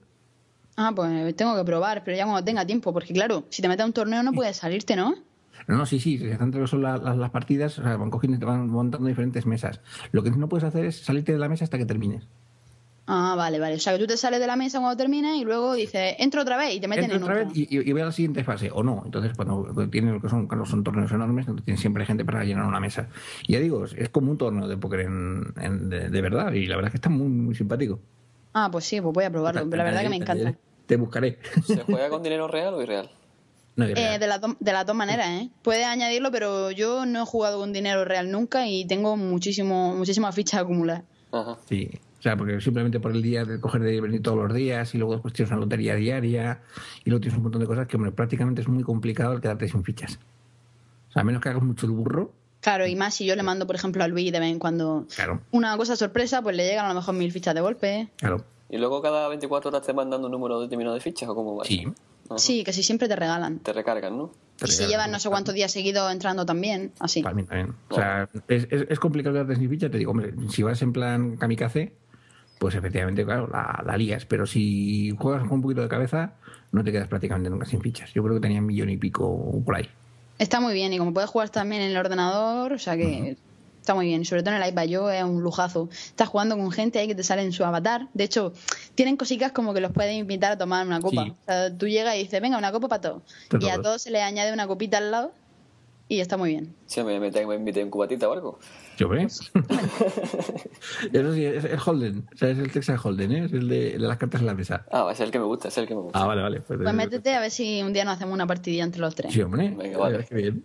Ah, 0.76 0.92
pues 0.94 1.34
tengo 1.36 1.56
que 1.56 1.64
probar, 1.64 2.04
pero 2.04 2.16
ya 2.16 2.24
cuando 2.24 2.44
tenga 2.44 2.66
tiempo, 2.66 2.92
porque 2.92 3.14
claro, 3.14 3.44
si 3.48 3.62
te 3.62 3.68
metes 3.68 3.82
a 3.82 3.86
un 3.86 3.92
torneo 3.94 4.22
no 4.22 4.32
puedes 4.32 4.56
salirte, 4.58 4.94
¿no? 4.94 5.14
No, 5.68 5.78
no, 5.78 5.86
sí, 5.86 5.98
sí, 6.00 6.20
entre 6.22 6.66
son 6.66 6.82
la- 6.82 6.98
las, 6.98 7.16
las 7.16 7.30
partidas, 7.30 7.78
o 7.78 7.82
sea, 7.82 7.96
van 7.96 8.10
cogiendo 8.10 8.36
y 8.36 8.40
te 8.40 8.44
van 8.46 8.68
montando 8.68 9.08
diferentes 9.08 9.46
mesas. 9.46 9.80
Lo 10.12 10.22
que 10.22 10.30
no 10.30 10.48
puedes 10.48 10.64
hacer 10.64 10.84
es 10.84 10.98
salirte 11.02 11.32
de 11.32 11.38
la 11.38 11.48
mesa 11.48 11.64
hasta 11.64 11.78
que 11.78 11.86
termines. 11.86 12.24
Ah, 13.08 13.34
vale, 13.36 13.58
vale. 13.58 13.76
O 13.76 13.78
sea, 13.78 13.92
que 13.94 14.00
tú 14.00 14.06
te 14.06 14.16
sales 14.16 14.38
de 14.40 14.46
la 14.48 14.56
mesa 14.56 14.80
cuando 14.80 14.96
termines 14.96 15.36
y 15.36 15.44
luego 15.44 15.74
dices, 15.74 16.16
entro 16.18 16.42
otra 16.42 16.56
vez 16.56 16.74
y 16.74 16.80
te 16.80 16.88
meten 16.88 17.04
Entra 17.04 17.16
en 17.16 17.22
otra 17.22 17.34
otra. 17.34 17.44
vez 17.48 17.56
y, 17.56 17.62
y, 17.78 17.88
y 17.88 17.92
ve 17.92 18.02
a 18.02 18.06
la 18.06 18.12
siguiente 18.12 18.42
fase, 18.44 18.70
o 18.72 18.82
no. 18.82 19.02
Entonces, 19.04 19.32
cuando, 19.34 19.88
tienen 19.88 20.14
lo 20.14 20.20
que 20.20 20.28
son, 20.28 20.46
cuando 20.46 20.66
son 20.66 20.82
torneos 20.84 21.10
enormes, 21.12 21.44
entonces 21.46 21.64
tienes 21.64 21.80
siempre 21.80 22.04
gente 22.04 22.24
para 22.24 22.44
llenar 22.44 22.66
una 22.66 22.80
mesa. 22.80 23.08
Y 23.46 23.52
ya 23.54 23.60
digo, 23.60 23.84
es, 23.84 24.08
como 24.10 24.30
un 24.32 24.38
torneo 24.38 24.66
de 24.68 24.76
póker 24.76 25.00
en, 25.00 25.54
en- 25.56 25.88
de, 25.88 26.10
de 26.10 26.20
verdad, 26.20 26.52
y 26.52 26.66
la 26.66 26.74
verdad 26.76 26.88
es 26.88 26.92
que 26.92 26.98
está 26.98 27.08
muy, 27.08 27.28
muy 27.28 27.54
simpático. 27.54 28.00
Ah, 28.52 28.68
pues 28.72 28.84
sí, 28.84 29.00
pues 29.00 29.12
voy 29.14 29.24
a 29.24 29.30
probarlo. 29.30 29.64
Pero 29.70 29.76
la 29.76 29.84
verdad 29.84 30.02
que 30.02 30.08
me 30.10 30.16
encanta. 30.16 30.54
Te, 30.86 30.96
buscaré. 30.96 31.38
¿Se 31.66 31.82
juega 31.82 32.08
con 32.10 32.22
dinero 32.22 32.46
real 32.48 32.74
o 32.74 32.82
irreal? 32.82 33.10
No, 33.76 33.84
Eh, 33.84 34.18
de, 34.18 34.26
las 34.26 34.40
do- 34.40 34.56
de 34.58 34.72
las 34.72 34.86
dos 34.86 34.96
maneras, 34.96 35.28
¿eh? 35.28 35.50
Puedes 35.62 35.84
añadirlo, 35.84 36.30
pero 36.30 36.70
yo 36.70 37.04
no 37.04 37.22
he 37.22 37.26
jugado 37.26 37.58
con 37.58 37.72
dinero 37.72 38.04
real 38.04 38.30
nunca 38.30 38.66
y 38.66 38.86
tengo 38.86 39.16
muchísimo, 39.16 39.94
muchísimas 39.94 40.34
fichas 40.34 40.62
acumuladas. 40.62 41.02
Ajá. 41.32 41.58
Sí. 41.68 41.90
O 42.18 42.22
sea, 42.22 42.36
porque 42.36 42.60
simplemente 42.60 42.98
por 42.98 43.12
el 43.12 43.22
día 43.22 43.44
de 43.44 43.60
coger 43.60 43.82
de 43.82 44.00
venir 44.00 44.22
todos 44.22 44.38
los 44.38 44.54
días 44.54 44.94
y 44.94 44.98
luego 44.98 45.12
después 45.12 45.34
tienes 45.34 45.50
una 45.52 45.60
lotería 45.60 45.94
diaria 45.94 46.60
y 47.04 47.10
luego 47.10 47.20
tienes 47.20 47.36
un 47.36 47.42
montón 47.42 47.60
de 47.60 47.66
cosas 47.66 47.86
que, 47.86 47.96
hombre, 47.96 48.10
prácticamente 48.12 48.62
es 48.62 48.68
muy 48.68 48.82
complicado 48.82 49.34
el 49.34 49.40
quedarte 49.42 49.68
sin 49.68 49.84
fichas. 49.84 50.18
O 51.10 51.12
sea, 51.12 51.22
a 51.22 51.24
menos 51.24 51.42
que 51.42 51.50
hagas 51.50 51.62
mucho 51.62 51.86
el 51.86 51.92
burro, 51.92 52.32
Claro, 52.62 52.86
y 52.86 52.96
más 52.96 53.14
si 53.14 53.26
yo 53.26 53.36
le 53.36 53.42
mando, 53.44 53.66
por 53.66 53.76
ejemplo, 53.76 54.02
a 54.02 54.08
Luis 54.08 54.32
de 54.32 54.40
vez 54.40 54.50
en 54.50 54.58
cuando 54.58 55.06
claro, 55.14 55.40
una 55.52 55.76
cosa 55.76 55.94
sorpresa, 55.94 56.42
pues 56.42 56.56
le 56.56 56.66
llegan 56.66 56.86
a 56.86 56.88
lo 56.88 56.94
mejor 56.94 57.14
mil 57.14 57.30
fichas 57.30 57.54
de 57.54 57.60
golpe. 57.60 58.08
claro. 58.16 58.44
¿Y 58.68 58.78
luego 58.78 59.00
cada 59.00 59.28
24 59.28 59.68
horas 59.68 59.82
te 59.82 59.92
van 59.92 60.10
dando 60.10 60.26
un 60.26 60.32
número 60.32 60.60
determinado 60.60 60.94
de 60.94 61.00
fichas 61.00 61.28
o 61.28 61.34
cómo 61.34 61.56
va? 61.56 61.64
Sí. 61.64 61.86
Ajá. 62.28 62.38
Sí, 62.38 62.64
que 62.64 62.72
si 62.72 62.82
siempre 62.82 63.06
te 63.06 63.14
regalan. 63.14 63.60
Te 63.60 63.72
recargan, 63.72 64.16
¿no? 64.16 64.32
Te 64.56 64.66
Y 64.66 64.70
si 64.72 64.86
llevas 64.86 65.08
no 65.08 65.20
sé 65.20 65.28
cuántos 65.28 65.54
días 65.54 65.70
seguidos 65.70 66.10
entrando 66.10 66.44
también, 66.44 66.92
así. 66.98 67.22
También, 67.22 67.46
también. 67.46 67.74
O 67.88 67.94
sea, 67.94 68.28
es, 68.48 68.66
es, 68.70 68.86
es 68.88 68.98
complicado 68.98 69.34
quedarte 69.34 69.54
sin 69.56 69.70
ficha. 69.70 69.88
Te 69.88 69.98
digo, 69.98 70.10
hombre, 70.10 70.34
si 70.50 70.64
vas 70.64 70.82
en 70.82 70.92
plan 70.92 71.36
kamikaze, 71.36 71.92
pues 72.58 72.74
efectivamente, 72.74 73.24
claro, 73.24 73.48
la, 73.48 73.82
la 73.86 73.96
lías. 73.96 74.26
Pero 74.26 74.46
si 74.46 75.14
juegas 75.16 75.42
con 75.42 75.52
un 75.52 75.62
poquito 75.62 75.82
de 75.82 75.88
cabeza, 75.88 76.34
no 76.72 76.82
te 76.82 76.90
quedas 76.90 77.06
prácticamente 77.06 77.48
nunca 77.48 77.66
sin 77.66 77.80
fichas. 77.80 78.12
Yo 78.12 78.24
creo 78.24 78.34
que 78.34 78.40
tenía 78.40 78.58
un 78.58 78.66
millón 78.66 78.90
y 78.90 78.96
pico 78.96 79.62
por 79.64 79.76
ahí. 79.76 79.88
Está 80.38 80.60
muy 80.60 80.74
bien 80.74 80.92
y 80.92 80.98
como 80.98 81.14
puedes 81.14 81.30
jugar 81.30 81.48
también 81.50 81.82
en 81.82 81.92
el 81.92 81.96
ordenador, 81.96 82.72
o 82.72 82.78
sea 82.78 82.96
que 82.96 83.36
está 83.86 83.94
muy 83.94 84.06
bien. 84.06 84.22
Y 84.22 84.24
sobre 84.24 84.42
todo 84.42 84.54
en 84.56 84.62
el 84.62 84.68
iPad 84.68 84.84
yo 84.86 85.10
es 85.10 85.22
un 85.22 85.40
lujazo. 85.42 85.88
Estás 85.92 86.28
jugando 86.28 86.56
con 86.56 86.70
gente 86.72 86.98
ahí 86.98 87.06
que 87.06 87.14
te 87.14 87.22
sale 87.22 87.42
en 87.42 87.52
su 87.52 87.64
avatar. 87.64 88.08
De 88.14 88.24
hecho, 88.24 88.52
tienen 88.96 89.16
cositas 89.16 89.52
como 89.52 89.72
que 89.74 89.80
los 89.80 89.92
puedes 89.92 90.12
invitar 90.14 90.50
a 90.52 90.58
tomar 90.58 90.84
una 90.86 91.00
copa. 91.00 91.22
Sí. 91.24 91.30
O 91.30 91.44
sea, 91.46 91.76
tú 91.78 91.86
llegas 91.86 92.16
y 92.16 92.18
dices, 92.24 92.40
venga, 92.42 92.58
una 92.58 92.72
copa 92.72 92.88
para 92.88 93.00
todos. 93.00 93.22
Y 93.60 93.68
a 93.68 93.80
todos. 93.80 94.02
se 94.02 94.10
les 94.10 94.22
añade 94.22 94.52
una 94.52 94.66
copita 94.66 94.98
al 94.98 95.10
lado 95.12 95.32
y 96.08 96.18
está 96.20 96.36
muy 96.36 96.50
bien. 96.50 96.74
Sí, 96.86 97.00
me 97.04 97.18
meten, 97.20 97.46
me 97.48 97.54
invité 97.54 97.80
en 97.80 97.90
cubatita 97.90 98.28
o 98.28 98.32
algo. 98.32 98.58
¿Yo 98.98 99.08
ve? 99.08 99.22
Eso 99.24 99.44
sí, 101.34 101.44
es 101.44 101.64
el 101.64 101.78
Holden. 101.84 102.26
O 102.34 102.36
sea, 102.38 102.48
es 102.50 102.58
el 102.58 102.72
Texas 102.72 103.04
Holden, 103.04 103.32
¿eh? 103.32 103.44
Es 103.44 103.52
el 103.52 103.68
de, 103.68 103.94
el 103.94 104.02
de 104.02 104.08
las 104.08 104.16
cartas 104.18 104.40
en 104.40 104.46
la 104.46 104.54
mesa. 104.54 104.84
Ah, 104.90 105.08
es 105.12 105.20
el 105.20 105.30
que 105.30 105.38
me 105.38 105.44
gusta, 105.44 105.68
es 105.68 105.78
el 105.78 105.86
que 105.86 105.94
me 105.94 106.00
gusta. 106.00 106.18
Ah, 106.20 106.26
vale, 106.26 106.42
vale. 106.42 106.60
Pues, 106.60 106.80
Pues 106.82 106.94
métete 106.94 107.34
a 107.34 107.40
ver 107.40 107.50
si 107.50 107.82
un 107.82 107.92
día 107.92 108.04
nos 108.04 108.14
hacemos 108.16 108.34
una 108.34 108.46
partidilla 108.46 108.84
entre 108.84 109.00
los 109.00 109.14
tres. 109.14 109.32
Sí, 109.32 109.42
hombre. 109.42 109.72
Venga, 109.76 109.98
vale. 109.98 110.24
Qué 110.28 110.34
bien. 110.34 110.64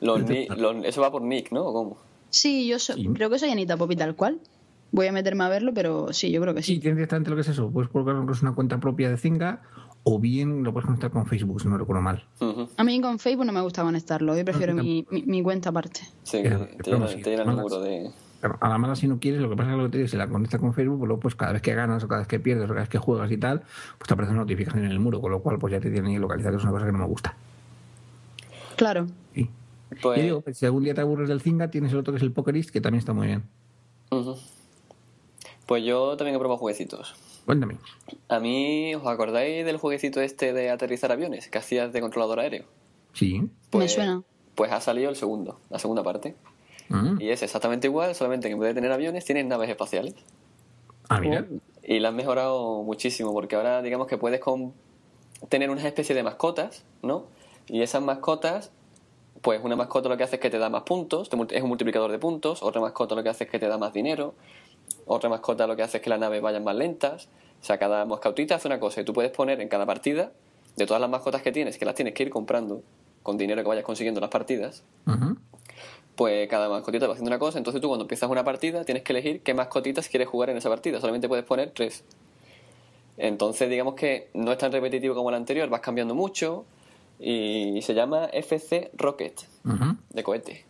Los 0.00 0.22
ni- 0.24 0.46
los- 0.48 0.84
eso 0.84 1.00
va 1.02 1.10
por 1.10 1.22
Nick, 1.22 1.52
¿no? 1.52 1.64
¿O 1.64 1.72
cómo? 1.72 1.96
Sí, 2.32 2.66
yo 2.66 2.78
so- 2.78 2.94
Sí. 2.94 3.06
creo 3.14 3.30
que 3.30 3.38
soy 3.38 3.50
Anita 3.50 3.76
Popi 3.76 3.94
tal 3.94 4.16
cual. 4.16 4.40
Voy 4.90 5.06
a 5.06 5.12
meterme 5.12 5.44
a 5.44 5.48
verlo, 5.48 5.72
pero 5.72 6.12
sí, 6.12 6.30
yo 6.32 6.40
creo 6.40 6.54
que 6.54 6.62
Sí, 6.62 6.78
tienes 6.80 6.96
directamente 6.96 7.30
lo 7.30 7.36
que 7.36 7.42
es 7.42 7.48
eso. 7.48 7.70
Puedes 7.70 7.90
colocar 7.90 8.14
una 8.16 8.54
cuenta 8.54 8.78
propia 8.78 9.08
de 9.08 9.16
Zinga 9.16 9.62
o 10.02 10.18
bien 10.18 10.64
lo 10.64 10.72
puedes 10.72 10.86
conectar 10.86 11.10
con 11.10 11.24
Facebook, 11.26 11.60
si 11.60 11.68
no 11.68 11.78
recuerdo 11.78 12.02
mal. 12.02 12.24
A 12.76 12.84
mí 12.84 13.00
con 13.00 13.18
Facebook 13.18 13.46
no 13.46 13.52
me 13.52 13.60
gusta 13.60 13.82
conectarlo. 13.82 14.36
Yo 14.36 14.44
prefiero 14.44 14.74
mi, 14.74 15.06
mi, 15.10 15.22
mi 15.22 15.42
cuenta 15.42 15.68
aparte. 15.70 16.00
Sí, 16.24 16.42
que 16.42 16.50
te 16.50 17.08
sí, 17.08 17.22
te 17.22 17.34
el 17.34 17.46
número 17.46 17.80
de... 17.80 18.10
Claro, 18.40 18.58
a 18.60 18.68
la 18.68 18.76
mala 18.76 18.96
si 18.96 19.06
no 19.06 19.20
quieres, 19.20 19.40
lo 19.40 19.48
que 19.48 19.54
pasa 19.56 19.70
es 19.70 19.74
que 19.76 19.78
lo 19.78 19.84
que 19.86 19.92
te 19.92 19.98
digo, 19.98 20.08
si 20.08 20.16
la 20.16 20.26
conectas 20.26 20.60
con 20.60 20.74
Facebook, 20.74 20.98
pues 20.98 21.06
luego 21.08 21.20
pues 21.20 21.36
cada 21.36 21.52
vez 21.52 21.62
que 21.62 21.74
ganas 21.74 22.02
o 22.02 22.08
cada 22.08 22.22
vez 22.22 22.28
que 22.28 22.40
pierdes 22.40 22.64
o 22.64 22.68
cada 22.68 22.80
vez 22.80 22.88
que 22.88 22.98
juegas 22.98 23.30
y 23.30 23.36
tal, 23.38 23.60
pues 23.98 24.08
te 24.08 24.14
aparece 24.14 24.32
una 24.32 24.40
notificación 24.42 24.84
en 24.84 24.90
el 24.90 24.98
muro, 24.98 25.20
con 25.20 25.30
lo 25.30 25.40
cual 25.40 25.58
pues 25.60 25.70
ya 25.72 25.78
te 25.80 25.90
tienen 25.90 26.10
ahí 26.10 26.18
localizado, 26.18 26.54
que 26.54 26.58
es 26.58 26.64
una 26.64 26.72
cosa 26.72 26.86
que 26.86 26.92
no 26.92 26.98
me 26.98 27.06
gusta. 27.06 27.36
Claro. 28.76 29.06
Sí. 29.34 29.48
Pues, 30.00 30.18
Y 30.18 30.22
digo, 30.22 30.40
pues, 30.40 30.56
si 30.58 30.66
algún 30.66 30.84
día 30.84 30.94
te 30.94 31.00
aburres 31.00 31.28
del 31.28 31.40
Zinga, 31.40 31.70
tienes 31.70 31.92
el 31.92 31.98
otro 31.98 32.12
que 32.12 32.18
es 32.18 32.22
el 32.22 32.32
Pokerist, 32.32 32.70
que 32.70 32.80
también 32.80 32.98
está 33.00 33.12
muy 33.12 33.26
bien. 33.26 33.42
pues 35.66 35.84
yo 35.84 36.16
también 36.16 36.36
he 36.36 36.38
probado 36.38 36.58
jueguecitos. 36.58 37.14
Cuéntame. 37.46 37.78
A 38.28 38.38
mí, 38.40 38.94
¿os 38.94 39.06
acordáis 39.06 39.64
del 39.64 39.76
jueguecito 39.78 40.20
este 40.20 40.52
de 40.52 40.70
aterrizar 40.70 41.10
aviones 41.12 41.48
que 41.48 41.58
hacías 41.58 41.92
de 41.92 42.00
controlador 42.00 42.40
aéreo? 42.40 42.64
Sí. 43.14 43.48
Me 43.72 43.88
suena. 43.88 44.22
Pues 44.54 44.70
ha 44.70 44.80
salido 44.80 45.10
el 45.10 45.16
segundo, 45.16 45.58
la 45.70 45.78
segunda 45.78 46.02
parte. 46.02 46.36
Mm. 46.88 47.20
Y 47.20 47.30
es 47.30 47.42
exactamente 47.42 47.86
igual, 47.86 48.14
solamente 48.14 48.48
que 48.48 48.54
en 48.54 48.60
vez 48.60 48.68
de 48.70 48.74
tener 48.74 48.92
aviones, 48.92 49.24
tienes 49.24 49.46
naves 49.46 49.70
espaciales. 49.70 50.14
Ah, 51.08 51.20
mira. 51.20 51.46
Y 51.82 51.98
la 52.00 52.08
han 52.08 52.16
mejorado 52.16 52.82
muchísimo, 52.82 53.32
porque 53.32 53.56
ahora 53.56 53.82
digamos 53.82 54.06
que 54.06 54.18
puedes 54.18 54.40
con- 54.40 54.72
tener 55.48 55.70
una 55.70 55.86
especie 55.86 56.14
de 56.14 56.22
mascotas, 56.22 56.84
¿no? 57.02 57.24
Y 57.66 57.82
esas 57.82 58.02
mascotas, 58.02 58.70
pues 59.42 59.60
una 59.62 59.76
mascota 59.76 60.08
lo 60.08 60.16
que 60.16 60.22
hace 60.22 60.36
es 60.36 60.40
que 60.40 60.50
te 60.50 60.58
da 60.58 60.70
más 60.70 60.84
puntos, 60.84 61.28
es 61.50 61.62
un 61.62 61.68
multiplicador 61.68 62.10
de 62.10 62.18
puntos, 62.18 62.62
otra 62.62 62.80
mascota 62.80 63.14
lo 63.16 63.22
que 63.22 63.28
hace 63.28 63.44
es 63.44 63.50
que 63.50 63.58
te 63.58 63.66
da 63.66 63.76
más 63.76 63.92
dinero, 63.92 64.34
otra 65.06 65.28
mascota 65.28 65.66
lo 65.66 65.76
que 65.76 65.82
hace 65.82 65.98
es 65.98 66.02
que 66.02 66.10
las 66.10 66.20
naves 66.20 66.40
vayan 66.40 66.64
más 66.64 66.76
lentas. 66.76 67.28
O 67.60 67.64
sea, 67.64 67.78
cada 67.78 68.04
mascotita 68.04 68.56
hace 68.56 68.68
una 68.68 68.80
cosa 68.80 69.00
y 69.00 69.04
tú 69.04 69.12
puedes 69.12 69.30
poner 69.30 69.60
en 69.60 69.68
cada 69.68 69.86
partida, 69.86 70.32
de 70.76 70.86
todas 70.86 71.00
las 71.00 71.10
mascotas 71.10 71.42
que 71.42 71.52
tienes, 71.52 71.76
que 71.76 71.84
las 71.84 71.94
tienes 71.94 72.14
que 72.14 72.22
ir 72.22 72.30
comprando 72.30 72.82
con 73.22 73.36
dinero 73.36 73.62
que 73.62 73.68
vayas 73.68 73.84
consiguiendo 73.84 74.18
en 74.18 74.22
las 74.22 74.30
partidas, 74.30 74.82
pues 76.16 76.48
cada 76.48 76.68
mascotita 76.68 77.06
va 77.06 77.12
haciendo 77.12 77.30
una 77.30 77.38
cosa. 77.38 77.58
Entonces 77.58 77.80
tú 77.80 77.88
cuando 77.88 78.04
empiezas 78.04 78.30
una 78.30 78.44
partida 78.44 78.84
tienes 78.84 79.02
que 79.02 79.12
elegir 79.12 79.42
qué 79.42 79.54
mascotitas 79.54 80.08
quieres 80.08 80.28
jugar 80.28 80.50
en 80.50 80.56
esa 80.56 80.68
partida. 80.68 81.00
Solamente 81.00 81.28
puedes 81.28 81.44
poner 81.44 81.70
tres. 81.70 82.04
Entonces 83.16 83.68
digamos 83.68 83.94
que 83.94 84.28
no 84.34 84.52
es 84.52 84.58
tan 84.58 84.72
repetitivo 84.72 85.14
como 85.14 85.28
el 85.30 85.36
anterior, 85.36 85.68
vas 85.68 85.80
cambiando 85.80 86.14
mucho 86.14 86.64
y 87.22 87.80
se 87.82 87.94
llama 87.94 88.26
FC 88.26 88.90
Rocket 88.94 89.40
de 90.10 90.22
cohete. 90.22 90.64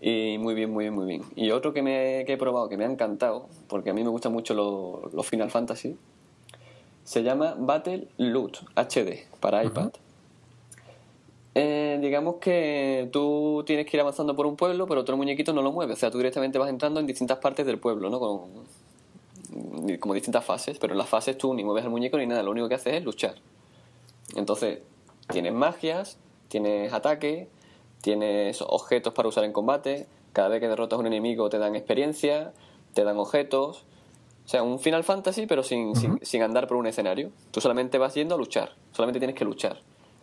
Y 0.00 0.36
muy 0.38 0.54
bien, 0.54 0.70
muy 0.70 0.84
bien, 0.84 0.94
muy 0.94 1.06
bien. 1.06 1.22
Y 1.34 1.50
otro 1.50 1.72
que, 1.72 1.80
me, 1.80 2.24
que 2.26 2.34
he 2.34 2.36
probado 2.36 2.68
que 2.68 2.76
me 2.76 2.84
ha 2.84 2.90
encantado, 2.90 3.48
porque 3.68 3.90
a 3.90 3.94
mí 3.94 4.02
me 4.02 4.10
gustan 4.10 4.32
mucho 4.32 4.52
los, 4.52 5.26
Final 5.26 5.50
Fantasy, 5.50 5.96
se 7.04 7.22
llama 7.22 7.54
Battle 7.56 8.08
Loot 8.18 8.58
HD 8.74 9.24
para 9.40 9.64
iPad. 9.64 9.92
Eh, 11.54 11.98
digamos 12.02 12.36
que 12.36 13.08
tú 13.12 13.62
tienes 13.64 13.86
que 13.86 13.96
ir 13.96 14.00
avanzando 14.00 14.34
por 14.34 14.44
un 14.46 14.56
pueblo, 14.56 14.86
pero 14.86 15.02
otro 15.02 15.16
muñequito 15.16 15.52
no 15.52 15.62
lo 15.62 15.72
mueve. 15.72 15.92
O 15.92 15.96
sea, 15.96 16.10
tú 16.10 16.18
directamente 16.18 16.58
vas 16.58 16.68
entrando 16.68 17.00
en 17.00 17.06
distintas 17.06 17.38
partes 17.38 17.64
del 17.64 17.78
pueblo, 17.78 18.10
¿no? 18.10 18.18
Con, 18.18 18.40
como 20.00 20.14
distintas 20.14 20.44
fases, 20.44 20.78
pero 20.78 20.92
en 20.92 20.98
las 20.98 21.08
fases 21.08 21.38
tú 21.38 21.54
ni 21.54 21.62
mueves 21.64 21.84
el 21.84 21.90
muñeco 21.90 22.18
ni 22.18 22.26
nada, 22.26 22.42
lo 22.42 22.50
único 22.50 22.68
que 22.68 22.74
haces 22.74 22.94
es 22.94 23.04
luchar. 23.04 23.36
Entonces, 24.36 24.80
tienes 25.28 25.52
magias, 25.52 26.18
tienes 26.48 26.92
ataque, 26.92 27.48
tienes 28.00 28.62
objetos 28.62 29.14
para 29.14 29.28
usar 29.28 29.44
en 29.44 29.52
combate, 29.52 30.06
cada 30.32 30.48
vez 30.48 30.60
que 30.60 30.68
derrotas 30.68 30.96
a 30.96 31.00
un 31.00 31.06
enemigo 31.06 31.48
te 31.48 31.58
dan 31.58 31.74
experiencia, 31.76 32.52
te 32.92 33.04
dan 33.04 33.18
objetos. 33.18 33.84
O 34.44 34.48
sea, 34.48 34.62
un 34.62 34.78
Final 34.78 35.04
Fantasy, 35.04 35.46
pero 35.46 35.62
sin, 35.62 35.96
sin, 35.96 36.18
sin 36.22 36.42
andar 36.42 36.66
por 36.66 36.76
un 36.76 36.86
escenario. 36.86 37.30
Tú 37.50 37.60
solamente 37.62 37.96
vas 37.96 38.14
yendo 38.14 38.34
a 38.34 38.38
luchar, 38.38 38.72
solamente 38.92 39.18
tienes 39.18 39.36
que 39.36 39.44
luchar. 39.44 39.80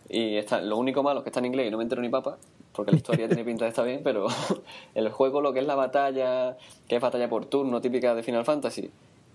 Y 0.09 0.35
está, 0.35 0.59
lo 0.59 0.77
único 0.77 1.03
malo 1.03 1.21
es 1.21 1.23
que 1.23 1.29
está 1.29 1.39
en 1.39 1.45
inglés 1.45 1.67
y 1.67 1.71
no 1.71 1.77
me 1.77 1.83
entero 1.83 2.01
ni 2.01 2.09
papa, 2.09 2.37
porque 2.73 2.91
la 2.91 2.97
historia 2.97 3.27
tiene 3.29 3.45
pinta 3.45 3.65
de 3.65 3.69
estar 3.69 3.85
bien, 3.85 4.01
pero 4.03 4.27
el 4.95 5.09
juego, 5.09 5.41
lo 5.41 5.53
que 5.53 5.59
es 5.59 5.65
la 5.65 5.75
batalla, 5.75 6.57
que 6.87 6.97
es 6.97 7.01
batalla 7.01 7.29
por 7.29 7.45
turno 7.45 7.79
típica 7.79 8.13
de 8.13 8.21
Final 8.21 8.43
Fantasy, 8.43 8.91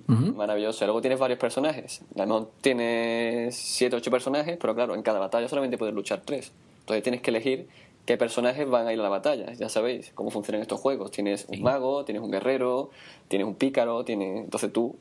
Ujú. 0.08 0.34
Maravilloso. 0.34 0.84
Luego 0.84 1.00
tienes 1.00 1.18
varios 1.18 1.38
personajes. 1.38 2.02
A 2.14 2.20
lo 2.20 2.26
mejor 2.26 2.50
tienes 2.60 3.56
7 3.56 3.96
o 3.96 3.98
8 3.98 4.10
personajes, 4.10 4.56
pero 4.60 4.74
claro, 4.74 4.94
en 4.94 5.02
cada 5.02 5.18
batalla 5.18 5.48
solamente 5.48 5.78
puedes 5.78 5.94
luchar 5.94 6.22
3. 6.24 6.52
Entonces 6.80 7.02
tienes 7.02 7.20
que 7.22 7.30
elegir 7.30 7.68
qué 8.04 8.16
personajes 8.16 8.68
van 8.68 8.86
a 8.86 8.92
ir 8.92 9.00
a 9.00 9.02
la 9.02 9.08
batalla. 9.08 9.52
Ya 9.54 9.68
sabéis 9.68 10.12
cómo 10.14 10.30
funcionan 10.30 10.62
estos 10.62 10.80
juegos. 10.80 11.10
Tienes 11.10 11.46
un 11.48 11.60
mago, 11.62 12.04
tienes 12.04 12.22
un 12.22 12.30
guerrero, 12.30 12.90
tienes 13.28 13.48
un 13.48 13.54
pícaro, 13.56 14.04
tienes... 14.04 14.44
entonces 14.44 14.72
tú 14.72 14.96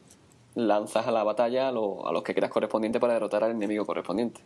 lanzas 0.55 1.05
a 1.05 1.11
la 1.11 1.23
batalla 1.23 1.67
a, 1.67 1.71
lo- 1.71 2.07
a 2.07 2.11
los 2.11 2.23
que 2.23 2.33
creas 2.33 2.51
correspondiente 2.51 2.99
para 2.99 3.13
derrotar 3.13 3.43
al 3.43 3.51
enemigo 3.51 3.85
correspondiente. 3.85 4.41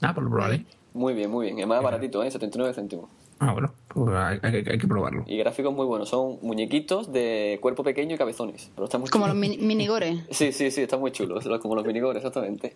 Ah, 0.00 0.12
pues 0.14 0.24
lo 0.24 0.30
probaré. 0.30 0.64
Muy 0.94 1.14
bien, 1.14 1.30
muy 1.30 1.46
bien. 1.46 1.58
Es 1.58 1.66
más 1.66 1.82
baratito, 1.82 2.22
¿eh? 2.22 2.30
79 2.30 2.72
céntimos. 2.74 3.08
Ah, 3.42 3.52
bueno, 3.52 3.72
pues 3.88 4.14
hay, 4.14 4.38
hay- 4.42 4.54
hay 4.70 4.78
que 4.78 4.86
probarlo. 4.86 5.24
Y 5.26 5.38
gráficos 5.38 5.72
muy 5.74 5.86
buenos. 5.86 6.10
Son 6.10 6.38
muñequitos 6.42 7.10
de 7.10 7.58
cuerpo 7.62 7.82
pequeño 7.82 8.14
y 8.14 8.18
cabezones. 8.18 8.70
Pero 8.74 8.84
están 8.84 9.00
muy 9.00 9.08
Como 9.10 9.26
los 9.26 9.34
mini- 9.36 9.56
minigores. 9.58 10.20
Sí, 10.30 10.52
sí, 10.52 10.70
sí, 10.70 10.82
están 10.82 11.00
muy 11.00 11.10
chulos. 11.10 11.48
Como 11.60 11.74
los 11.74 11.86
minigores, 11.86 12.22
exactamente. 12.24 12.72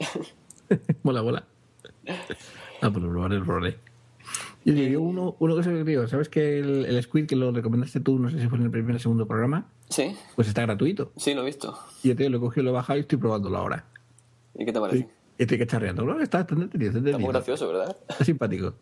mola, 1.03 1.23
mola. 1.23 1.45
Ah, 2.81 2.91
pues 2.91 3.05
lo 3.05 3.11
probaré, 3.11 3.39
lo 3.39 3.45
probaré. 3.45 3.77
Yo 4.65 4.73
digo, 4.73 5.03
uno, 5.03 5.37
uno 5.39 5.57
que 5.57 5.63
se 5.63 5.69
me 5.71 5.85
digo, 5.85 6.07
¿sabes 6.09 6.31
que 6.31 6.59
el, 6.59 6.87
el 6.87 7.03
Squid 7.03 7.27
que 7.27 7.37
lo 7.37 7.53
recomendaste 7.53 8.01
tú, 8.01 8.19
no 8.19 8.31
sé 8.31 8.41
si 8.41 8.49
fue 8.49 8.57
en 8.57 8.65
el 8.65 8.71
primer 8.71 8.97
o 8.97 8.99
segundo 8.99 9.27
programa, 9.27 9.67
Sí, 9.91 10.17
pues 10.35 10.49
está 10.49 10.63
gratuito. 10.63 11.13
sí, 11.17 11.35
lo 11.35 11.43
he 11.43 11.45
visto. 11.45 11.79
Y 12.03 12.09
yo 12.09 12.17
te 12.17 12.27
lo 12.31 12.39
he 12.39 12.41
cogido, 12.41 12.65
lo 12.65 12.71
he 12.71 12.73
bajado 12.73 12.97
y 12.99 13.03
estoy 13.03 13.19
probándolo 13.19 13.59
ahora. 13.59 13.85
¿Y 14.59 14.65
qué 14.65 14.73
te 14.73 14.81
parece? 14.81 14.99
Sí. 15.01 15.09
Y 15.39 15.43
estoy 15.43 15.59
cacharreando. 15.59 16.05
Bueno, 16.07 16.23
está 16.23 16.41
está 16.41 16.55
está 16.55 16.79
Está 16.79 17.19
muy 17.19 17.29
gracioso, 17.29 17.69
¿verdad? 17.69 17.95
Está 18.09 18.25
simpático. 18.25 18.73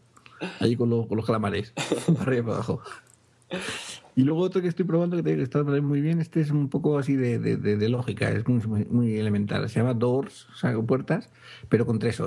Allí 0.61 0.77
con, 0.77 0.91
los- 0.91 1.07
con 1.07 1.17
los 1.17 1.27
calamares. 1.27 1.73
para 2.07 2.23
arriba 2.23 2.39
y 2.39 2.43
para 2.43 2.55
abajo. 2.57 2.81
Y 4.15 4.23
luego 4.25 4.41
otro 4.41 4.61
que 4.61 4.69
estoy 4.69 4.85
probando 4.85 5.17
que 5.17 5.23
que 5.23 5.43
está 5.43 5.63
muy 5.63 6.01
bien, 6.01 6.21
este 6.21 6.41
es 6.41 6.51
un 6.51 6.69
poco 6.69 6.99
así 6.99 7.17
de, 7.17 7.39
de- 7.39 7.57
de- 7.57 7.77
de 7.77 7.89
lógica, 7.89 8.31
es 8.31 8.47
muy, 8.47 8.59
muy, 8.67 8.85
elemental. 9.19 9.69
Se 9.71 9.81
llama 9.81 9.95
Doors, 9.95 10.49
o 10.53 10.57
sea, 10.57 10.79
puertas, 10.87 11.31
pero 11.69 11.87
con 11.87 11.99
tres 11.99 12.21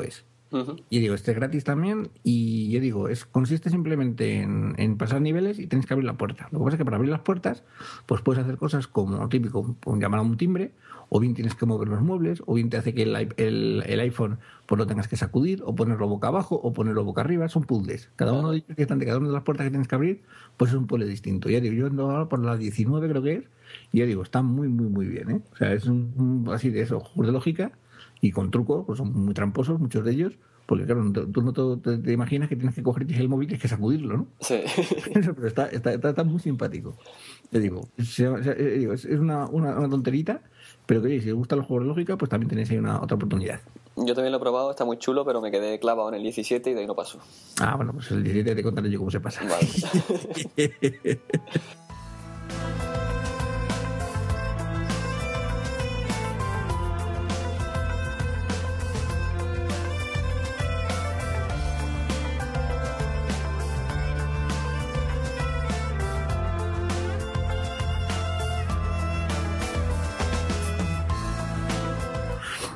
Y 0.90 1.00
digo, 1.00 1.16
este 1.16 1.32
es 1.32 1.38
gratis 1.38 1.64
también 1.64 2.10
y 2.24 2.70
yo 2.72 2.80
digo, 2.80 3.10
es 3.10 3.26
consiste 3.26 3.70
simplemente 3.70 4.42
en, 4.42 4.98
pasar 4.98 5.22
niveles 5.22 5.60
y 5.60 5.68
tienes 5.68 5.86
que 5.86 5.94
abrir 5.94 6.06
la 6.06 6.18
puerta. 6.18 6.48
Lo 6.52 6.60
que 6.60 6.66
pasa 6.66 6.76
es 6.76 6.78
que 6.80 6.86
para 6.86 6.98
abrir 6.98 7.12
las 7.12 7.22
puertas, 7.22 7.64
pues 8.06 8.22
puedes 8.22 8.44
hacer 8.44 8.58
cosas 8.58 8.88
como 8.88 9.28
típico, 9.30 9.76
llamar 9.98 10.20
a 10.20 10.24
un 10.24 10.38
timbre, 10.38 10.72
o 11.10 11.20
bien 11.20 11.34
tienes 11.34 11.56
que 11.56 11.66
mover 11.66 11.88
los 11.88 12.02
muebles, 12.02 12.42
o 12.46 12.56
bien 12.56 12.70
te 12.70 12.78
hace 12.78 12.94
que 12.94 13.04
el, 13.04 13.16
el, 13.38 13.84
el 13.86 14.00
iPhone 14.00 14.40
pues 14.66 14.80
lo 14.80 14.88
tengas 14.88 15.08
que 15.08 15.16
sacudir, 15.16 15.62
o 15.64 15.76
ponerlo 15.76 16.08
boca 16.08 16.28
abajo, 16.28 16.56
o 16.56 16.74
ponerlo 16.74 17.04
boca 17.04 17.22
arriba, 17.22 17.48
son 17.50 17.64
puzzles. 17.64 18.10
Cada 18.16 18.34
uno 18.34 18.52
de 18.52 18.58
ellos 18.58 18.76
que 18.76 18.82
están 18.82 19.00
de 19.00 19.06
cada 19.06 19.20
una 19.20 19.28
de 19.28 19.34
las 19.34 19.44
puertas 19.44 19.66
que 19.66 19.70
tienes 19.70 19.88
que 19.88 19.96
abrir, 19.96 20.22
pues 20.58 20.72
es 20.72 20.78
un 20.78 20.88
puzzle 20.88 21.06
distinto. 21.06 21.50
Ya 21.50 21.60
digo, 21.60 21.76
yo 21.76 21.88
ando 21.88 22.10
ahora 22.10 22.28
por 22.28 22.40
la 22.40 22.58
19 22.58 23.10
creo 23.10 23.22
que 23.22 23.34
es, 23.34 23.44
y 23.92 24.00
ya 24.00 24.06
digo, 24.06 24.24
está 24.24 24.42
muy, 24.42 24.68
muy, 24.68 24.88
muy 24.88 25.08
bien, 25.08 25.32
¿eh? 25.32 25.42
O 25.54 25.58
sea, 25.58 25.74
es 25.74 25.86
un, 25.86 26.48
así 26.52 26.70
de 26.70 26.82
eso, 26.82 27.00
juegos 27.00 27.28
de 27.28 27.32
lógica, 27.34 27.72
y 28.22 28.32
con 28.32 28.52
trucos, 28.52 28.86
pues 28.86 28.98
son 28.98 29.14
muy 29.14 29.34
tramposos 29.34 29.80
muchos 29.80 30.04
de 30.04 30.12
ellos, 30.12 30.34
porque 30.66 30.86
claro, 30.86 31.12
tú 31.12 31.42
no 31.42 31.54
te, 31.80 31.98
te 31.98 32.12
imaginas 32.12 32.50
que 32.50 32.56
tienes 32.56 32.74
que 32.74 32.82
coger 32.82 33.06
el 33.10 33.30
móvil 33.30 33.46
y 33.46 33.48
tienes 33.50 33.62
que 33.62 33.68
sacudirlo, 33.68 34.18
¿no? 34.18 34.28
Sí. 34.40 34.62
Pero 35.14 35.48
está, 35.48 35.68
está, 35.68 35.94
está, 35.94 36.10
está 36.10 36.24
muy 36.24 36.40
simpático. 36.40 36.98
Te 37.52 37.60
digo, 37.60 37.88
eh, 37.98 38.78
digo, 38.80 38.94
es 38.94 39.06
es 39.06 39.20
una, 39.20 39.46
una, 39.46 39.78
una 39.78 39.90
tonterita, 39.90 40.42
pero 40.86 41.02
que 41.02 41.08
oye, 41.08 41.22
si 41.22 41.32
os 41.32 41.38
gustan 41.38 41.60
los 41.60 41.68
juegos 41.68 41.86
de 41.86 41.90
lógica, 41.90 42.18
pues 42.18 42.30
también 42.30 42.50
tenéis 42.50 42.70
ahí 42.72 42.78
una 42.78 43.02
otra 43.02 43.16
oportunidad. 43.16 43.62
Yo 43.96 44.14
también 44.14 44.32
lo 44.32 44.38
he 44.38 44.42
probado, 44.42 44.72
está 44.72 44.84
muy 44.84 44.98
chulo, 44.98 45.24
pero 45.24 45.40
me 45.42 45.52
quedé 45.52 45.80
clavado 45.80 46.10
en 46.10 46.16
el 46.16 46.24
17 46.24 46.72
y 46.72 46.74
de 46.74 46.82
ahí 46.82 46.88
no 46.88 46.96
paso. 46.96 47.20
Ah, 47.62 47.76
bueno, 47.76 47.94
pues 47.94 48.12
el 48.12 48.24
17 48.24 48.56
te 48.56 48.64
contaré 48.64 48.90
yo 48.90 49.00
cómo 49.00 49.12
se 49.12 49.20
pasa. 49.20 49.42
Vale. 49.44 49.68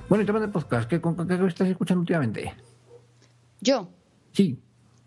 Bueno, 0.10 0.24
y 0.24 0.26
tema 0.26 0.40
de 0.40 0.48
podcast, 0.48 0.90
¿qué, 0.90 1.00
con- 1.00 1.16
qué 1.28 1.36
estás 1.48 1.68
escuchando 1.68 2.02
últimamente? 2.02 2.54
Yo, 3.62 3.90
Sí, 4.32 4.58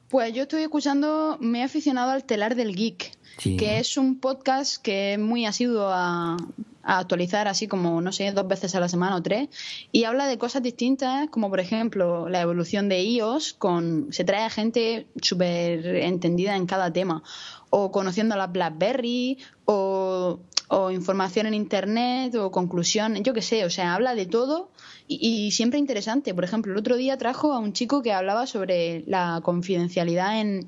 pues 0.09 0.33
yo 0.35 0.43
estoy 0.43 0.63
escuchando, 0.63 1.39
me 1.41 1.61
he 1.61 1.63
aficionado 1.63 2.11
al 2.11 2.25
telar 2.25 2.55
del 2.55 2.75
geek, 2.77 3.13
Sí. 3.39 3.57
que 3.57 3.79
es 3.79 3.97
un 3.97 4.21
podcast 4.21 4.83
que 4.83 5.15
es 5.15 5.19
muy 5.19 5.47
asiduo 5.47 5.89
a, 5.89 6.37
a 6.83 6.99
actualizar, 6.99 7.49
así 7.49 7.67
como, 7.67 8.01
no 8.03 8.13
sé, 8.13 8.31
dos 8.33 8.47
veces 8.47 8.75
a 8.75 8.81
la 8.81 8.89
semana 8.91 9.17
o 9.17 9.23
tres, 9.23 9.49
y 9.91 10.05
habla 10.05 10.27
de 10.27 10.37
cosas 10.39 10.63
distintas, 10.63 11.29
como 11.31 11.49
por 11.49 11.61
ejemplo 11.61 12.29
la 12.29 12.43
evolución 12.43 12.89
de 12.91 13.03
iOS, 13.03 13.55
con, 13.55 14.09
se 14.13 14.25
trae 14.25 14.45
a 14.45 14.51
gente 14.51 15.07
súper 15.23 15.87
entendida 15.87 16.57
en 16.57 16.67
cada 16.67 16.93
tema, 16.93 17.23
o 17.71 17.91
conociendo 17.91 18.37
la 18.37 18.49
BlackBerry, 18.49 19.39
o, 19.65 20.41
o 20.69 20.91
información 20.91 21.47
en 21.47 21.55
Internet, 21.55 22.35
o 22.35 22.51
conclusión, 22.51 23.15
yo 23.25 23.33
qué 23.33 23.41
sé, 23.43 23.65
o 23.65 23.71
sea, 23.71 23.95
habla 23.95 24.15
de 24.15 24.27
todo 24.27 24.72
y, 25.21 25.47
y 25.47 25.51
siempre 25.53 25.79
interesante. 25.79 26.35
Por 26.35 26.45
ejemplo, 26.45 26.73
el 26.73 26.79
otro 26.79 26.97
día 26.97 27.17
trajo 27.19 27.53
a 27.53 27.59
un 27.59 27.73
chico 27.73 28.03
que 28.03 28.13
hablaba 28.13 28.47
sobre 28.47 29.05
la 29.07 29.41
confidencialidad 29.43 30.41
en, 30.41 30.67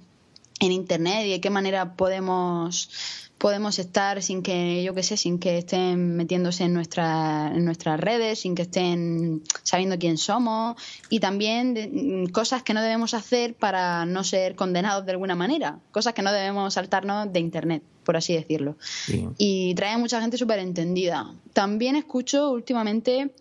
en 0.60 0.72
internet 0.72 1.26
y 1.26 1.30
de 1.30 1.40
qué 1.40 1.50
manera 1.50 1.94
podemos 1.94 2.90
podemos 3.36 3.78
estar 3.78 4.22
sin 4.22 4.42
que 4.42 4.82
yo 4.84 4.94
qué 4.94 5.02
sé 5.02 5.16
sin 5.18 5.38
que 5.38 5.58
estén 5.58 6.16
metiéndose 6.16 6.64
en 6.64 6.72
nuestra, 6.72 7.50
en 7.54 7.64
nuestras 7.64 8.00
redes 8.00 8.38
sin 8.38 8.54
que 8.54 8.62
estén 8.62 9.42
sabiendo 9.64 9.98
quién 9.98 10.16
somos 10.16 10.76
y 11.10 11.18
también 11.20 11.74
de- 11.74 11.88
mm, 11.88 12.26
cosas 12.32 12.62
que 12.62 12.72
no 12.72 12.80
debemos 12.80 13.12
hacer 13.12 13.54
para 13.54 14.06
no 14.06 14.24
ser 14.24 14.54
condenados 14.54 15.04
de 15.04 15.12
alguna 15.12 15.34
manera 15.34 15.78
cosas 15.90 16.14
que 16.14 16.22
no 16.22 16.32
debemos 16.32 16.72
saltarnos 16.74 17.30
de 17.32 17.40
internet 17.40 17.82
por 18.04 18.16
así 18.16 18.32
decirlo 18.34 18.76
sí. 19.06 19.28
y 19.36 19.74
trae 19.74 19.92
a 19.92 19.98
mucha 19.98 20.20
gente 20.22 20.38
súper 20.38 20.60
entendida. 20.60 21.34
También 21.52 21.96
escucho 21.96 22.50
últimamente 22.50 23.34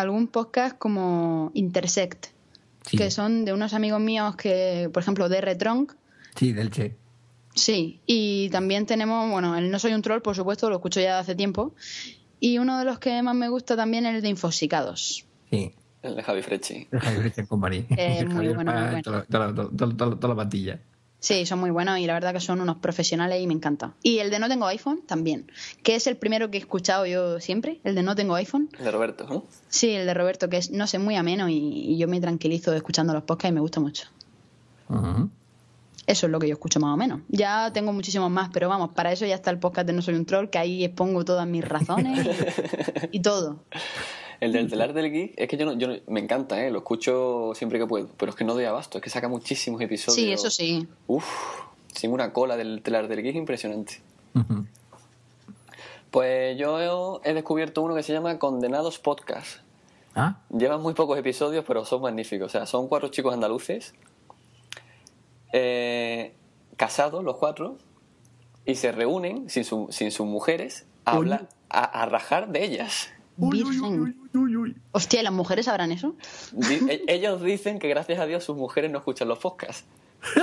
algún 0.00 0.26
podcast 0.28 0.76
como 0.78 1.50
Intersect, 1.54 2.26
Sí. 2.82 2.96
que 2.98 3.10
son 3.10 3.44
de 3.44 3.52
unos 3.52 3.72
amigos 3.74 4.00
míos 4.00 4.36
que, 4.36 4.90
por 4.92 5.02
ejemplo, 5.02 5.28
de 5.28 5.40
Retronk. 5.40 5.92
Sí, 6.36 6.52
del 6.52 6.70
Che. 6.70 6.96
Sí, 7.54 8.00
y 8.06 8.50
también 8.50 8.84
tenemos, 8.86 9.30
bueno, 9.30 9.56
el 9.56 9.70
No 9.70 9.78
Soy 9.78 9.94
un 9.94 10.02
Troll, 10.02 10.20
por 10.20 10.34
supuesto, 10.34 10.68
lo 10.68 10.76
escucho 10.76 11.00
ya 11.00 11.18
hace 11.20 11.34
tiempo. 11.34 11.72
Y 12.40 12.58
uno 12.58 12.78
de 12.78 12.84
los 12.84 12.98
que 12.98 13.22
más 13.22 13.34
me 13.34 13.48
gusta 13.48 13.76
también 13.76 14.04
es 14.06 14.16
el 14.16 14.22
de 14.22 14.28
Infosicados. 14.28 15.24
Sí. 15.50 15.72
El 16.02 16.16
de 16.16 16.22
Javi 16.22 16.42
Frecci. 16.42 16.88
El 16.90 17.00
Javier 17.00 17.22
Richard 17.22 17.46
Company. 17.46 17.86
Eh, 17.96 18.18
El 18.18 18.26
muy 18.26 18.34
Javier 18.34 18.54
bueno, 18.56 18.72
muy 18.72 18.80
para 18.80 18.90
bueno. 18.90 19.02
Toda, 19.02 19.24
toda- 19.24 19.54
toda- 19.54 19.70
toda- 19.70 19.96
toda- 19.96 20.16
toda 20.20 20.34
la 20.34 20.42
patilla. 20.44 20.80
Sí, 21.24 21.46
son 21.46 21.58
muy 21.58 21.70
buenos 21.70 21.98
y 22.00 22.06
la 22.06 22.12
verdad 22.12 22.34
que 22.34 22.40
son 22.40 22.60
unos 22.60 22.76
profesionales 22.76 23.40
y 23.40 23.46
me 23.46 23.54
encanta. 23.54 23.94
Y 24.02 24.18
el 24.18 24.28
de 24.28 24.38
No 24.38 24.46
Tengo 24.46 24.66
iPhone 24.66 25.00
también, 25.06 25.50
que 25.82 25.94
es 25.94 26.06
el 26.06 26.18
primero 26.18 26.50
que 26.50 26.58
he 26.58 26.60
escuchado 26.60 27.06
yo 27.06 27.40
siempre, 27.40 27.80
el 27.82 27.94
de 27.94 28.02
No 28.02 28.14
Tengo 28.14 28.34
iPhone. 28.34 28.68
El 28.78 28.84
de 28.84 28.90
Roberto, 28.90 29.26
¿no? 29.26 29.42
Sí, 29.70 29.88
el 29.92 30.04
de 30.04 30.12
Roberto, 30.12 30.50
que 30.50 30.58
es, 30.58 30.70
no 30.70 30.86
sé, 30.86 30.98
muy 30.98 31.16
ameno 31.16 31.48
y, 31.48 31.54
y 31.54 31.96
yo 31.96 32.08
me 32.08 32.20
tranquilizo 32.20 32.74
escuchando 32.74 33.14
los 33.14 33.22
podcasts 33.22 33.52
y 33.52 33.54
me 33.54 33.60
gusta 33.60 33.80
mucho. 33.80 34.06
Eso 36.06 36.26
es 36.26 36.30
lo 36.30 36.38
que 36.38 36.46
yo 36.46 36.52
escucho 36.52 36.78
más 36.78 36.92
o 36.92 36.98
menos. 36.98 37.22
Ya 37.28 37.72
tengo 37.72 37.94
muchísimos 37.94 38.30
más, 38.30 38.50
pero 38.52 38.68
vamos, 38.68 38.90
para 38.90 39.10
eso 39.10 39.24
ya 39.24 39.34
está 39.34 39.50
el 39.50 39.58
podcast 39.58 39.86
de 39.86 39.94
No 39.94 40.02
Soy 40.02 40.16
un 40.16 40.26
Troll, 40.26 40.50
que 40.50 40.58
ahí 40.58 40.84
expongo 40.84 41.24
todas 41.24 41.48
mis 41.48 41.66
razones 41.66 42.28
y, 43.10 43.16
y 43.16 43.20
todo. 43.22 43.64
El 44.44 44.52
del 44.52 44.68
telar 44.70 44.92
del 44.92 45.10
geek, 45.12 45.34
es 45.36 45.48
que 45.48 45.56
yo, 45.56 45.64
no, 45.66 45.72
yo 45.74 45.88
no- 45.88 45.96
me 46.08 46.20
encanta, 46.20 46.64
¿eh? 46.64 46.70
Lo 46.70 46.78
escucho 46.78 47.52
siempre 47.54 47.78
que 47.78 47.86
puedo, 47.86 48.08
pero 48.16 48.30
es 48.30 48.36
que 48.36 48.44
no 48.44 48.54
doy 48.54 48.64
abasto, 48.64 48.98
es 48.98 49.04
que 49.04 49.10
saca 49.10 49.28
muchísimos 49.28 49.80
episodios. 49.80 50.14
Sí, 50.16 50.32
eso 50.32 50.50
sí. 50.50 50.86
Uf, 51.06 51.24
sin 51.94 52.12
una 52.12 52.32
cola 52.32 52.56
del 52.56 52.82
telar 52.82 53.08
del 53.08 53.22
geek 53.22 53.36
impresionante. 53.36 54.00
Pues 56.10 56.56
yo 56.58 57.20
he 57.24 57.34
descubierto 57.34 57.82
uno 57.82 57.94
que 57.94 58.02
se 58.02 58.12
llama 58.12 58.38
Condenados 58.38 58.98
Podcast. 58.98 59.58
Ah, 60.14 60.38
Llevan 60.56 60.80
muy 60.80 60.94
pocos 60.94 61.18
episodios, 61.18 61.64
pero 61.66 61.84
son 61.84 62.02
magníficos. 62.02 62.46
O 62.46 62.50
sea, 62.50 62.66
son 62.66 62.86
cuatro 62.88 63.08
chicos 63.08 63.34
andaluces, 63.34 63.94
eh, 65.52 66.34
casados 66.76 67.24
los 67.24 67.36
cuatro, 67.36 67.78
y 68.64 68.76
se 68.76 68.92
reúnen 68.92 69.50
sin, 69.50 69.64
su- 69.64 69.88
sin 69.90 70.10
sus 70.12 70.26
mujeres 70.26 70.86
a, 71.04 71.12
hablar, 71.12 71.48
a, 71.68 72.02
a 72.02 72.06
rajar 72.06 72.48
de 72.50 72.64
ellas. 72.64 73.08
Virgen. 73.36 74.16
Hostia, 74.92 75.20
¿y 75.20 75.22
las 75.24 75.32
mujeres 75.32 75.66
sabrán 75.66 75.90
eso? 75.92 76.14
E- 76.88 77.04
ellos 77.08 77.42
dicen 77.42 77.78
que 77.78 77.88
gracias 77.88 78.18
a 78.20 78.26
Dios 78.26 78.44
sus 78.44 78.56
mujeres 78.56 78.90
no 78.90 78.98
escuchan 78.98 79.28
los 79.28 79.38
podcasts. 79.38 79.84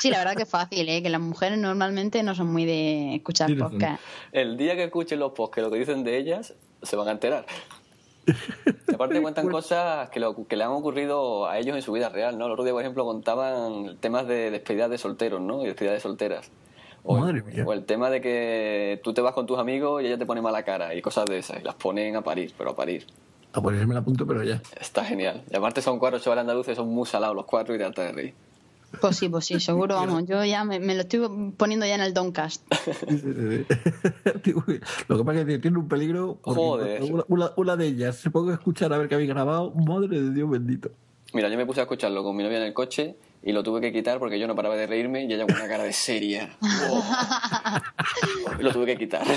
Sí, 0.00 0.10
la 0.10 0.18
verdad 0.18 0.34
que 0.36 0.42
es 0.42 0.48
fácil, 0.48 0.88
¿eh? 0.88 1.02
que 1.02 1.08
las 1.08 1.20
mujeres 1.20 1.58
normalmente 1.58 2.22
no 2.22 2.34
son 2.34 2.48
muy 2.48 2.64
de 2.64 3.16
escuchar 3.16 3.46
Tienes 3.46 3.62
razón. 3.64 3.78
podcast. 3.78 4.02
El 4.32 4.56
día 4.56 4.76
que 4.76 4.84
escuchen 4.84 5.18
los 5.18 5.32
podcasts 5.32 5.64
lo 5.64 5.70
que 5.72 5.78
dicen 5.78 6.04
de 6.04 6.18
ellas, 6.18 6.54
se 6.82 6.96
van 6.96 7.08
a 7.08 7.12
enterar. 7.12 7.46
Y 8.90 8.94
aparte 8.94 9.22
cuentan 9.22 9.48
cosas 9.48 10.10
que, 10.10 10.20
lo- 10.20 10.46
que 10.46 10.56
le 10.56 10.64
han 10.64 10.70
ocurrido 10.70 11.46
a 11.48 11.58
ellos 11.58 11.74
en 11.76 11.82
su 11.82 11.92
vida 11.92 12.08
real, 12.10 12.36
¿no? 12.38 12.46
El 12.46 12.52
otro 12.52 12.64
día, 12.64 12.72
por 12.74 12.82
ejemplo, 12.82 13.04
contaban 13.06 13.96
temas 14.00 14.26
de 14.26 14.50
despedidas 14.50 14.90
de 14.90 14.98
solteros, 14.98 15.40
¿no? 15.40 15.62
Y 15.62 15.66
despedidas 15.66 15.94
de 15.96 16.00
solteras. 16.00 16.50
O, 17.10 17.16
Madre 17.16 17.42
mía. 17.42 17.64
o 17.66 17.72
el 17.72 17.86
tema 17.86 18.10
de 18.10 18.20
que 18.20 19.00
tú 19.02 19.14
te 19.14 19.22
vas 19.22 19.32
con 19.32 19.46
tus 19.46 19.58
amigos 19.58 20.02
y 20.02 20.06
ella 20.06 20.18
te 20.18 20.26
pone 20.26 20.42
mala 20.42 20.62
cara 20.62 20.94
y 20.94 21.00
cosas 21.00 21.24
de 21.24 21.38
esas. 21.38 21.58
Y 21.58 21.64
las 21.64 21.74
ponen 21.74 22.14
a 22.16 22.20
parir, 22.20 22.52
pero 22.58 22.72
a 22.72 22.76
parir. 22.76 23.06
a 23.54 23.62
ponerme 23.62 23.94
la 23.94 24.00
apunto, 24.00 24.26
pero 24.26 24.44
ya. 24.44 24.60
Está 24.78 25.06
genial. 25.06 25.42
Y 25.50 25.56
aparte 25.56 25.80
son 25.80 25.98
cuatro 25.98 26.18
chavales 26.18 26.42
andaluces, 26.42 26.76
son 26.76 26.90
muy 26.90 27.06
salados 27.06 27.34
los 27.34 27.46
cuatro 27.46 27.74
y 27.74 27.78
te 27.78 27.84
hartas 27.84 28.08
de 28.08 28.12
reír. 28.12 28.34
Pues 29.00 29.16
sí, 29.16 29.30
pues 29.30 29.46
sí, 29.46 29.58
seguro, 29.60 29.94
vamos. 29.94 30.26
Yo 30.26 30.44
ya 30.44 30.64
me, 30.64 30.80
lo 30.80 31.00
estoy 31.00 31.26
poniendo 31.56 31.86
ya 31.86 31.94
en 31.94 32.02
el 32.02 32.12
Doncast. 32.12 32.62
lo 35.08 35.16
que 35.16 35.24
pasa 35.24 35.40
es 35.40 35.46
que 35.46 35.58
tiene 35.60 35.78
un 35.78 35.88
peligro. 35.88 36.36
Joder. 36.42 37.02
Una, 37.28 37.52
una, 37.56 37.76
de 37.76 37.86
ellas 37.86 38.16
se 38.16 38.28
puede 38.28 38.52
escuchar 38.52 38.92
a 38.92 38.98
ver 38.98 39.08
qué 39.08 39.14
habéis 39.14 39.30
grabado. 39.30 39.70
Madre 39.70 40.20
de 40.20 40.34
Dios 40.34 40.50
bendito. 40.50 40.90
Mira, 41.32 41.48
yo 41.48 41.56
me 41.56 41.64
puse 41.64 41.80
a 41.80 41.84
escucharlo 41.84 42.22
con 42.22 42.36
mi 42.36 42.42
novia 42.42 42.58
en 42.58 42.64
el 42.64 42.74
coche 42.74 43.16
y 43.42 43.52
lo 43.52 43.62
tuve 43.62 43.80
que 43.80 43.92
quitar 43.92 44.18
porque 44.18 44.38
yo 44.38 44.46
no 44.46 44.54
paraba 44.54 44.76
de 44.76 44.86
reírme 44.86 45.24
y 45.24 45.32
ella 45.32 45.46
con 45.46 45.56
una 45.56 45.68
cara 45.68 45.84
de 45.84 45.92
seria. 45.92 46.56
lo 48.58 48.72
tuve 48.72 48.86
que 48.86 48.98
quitar. 48.98 49.26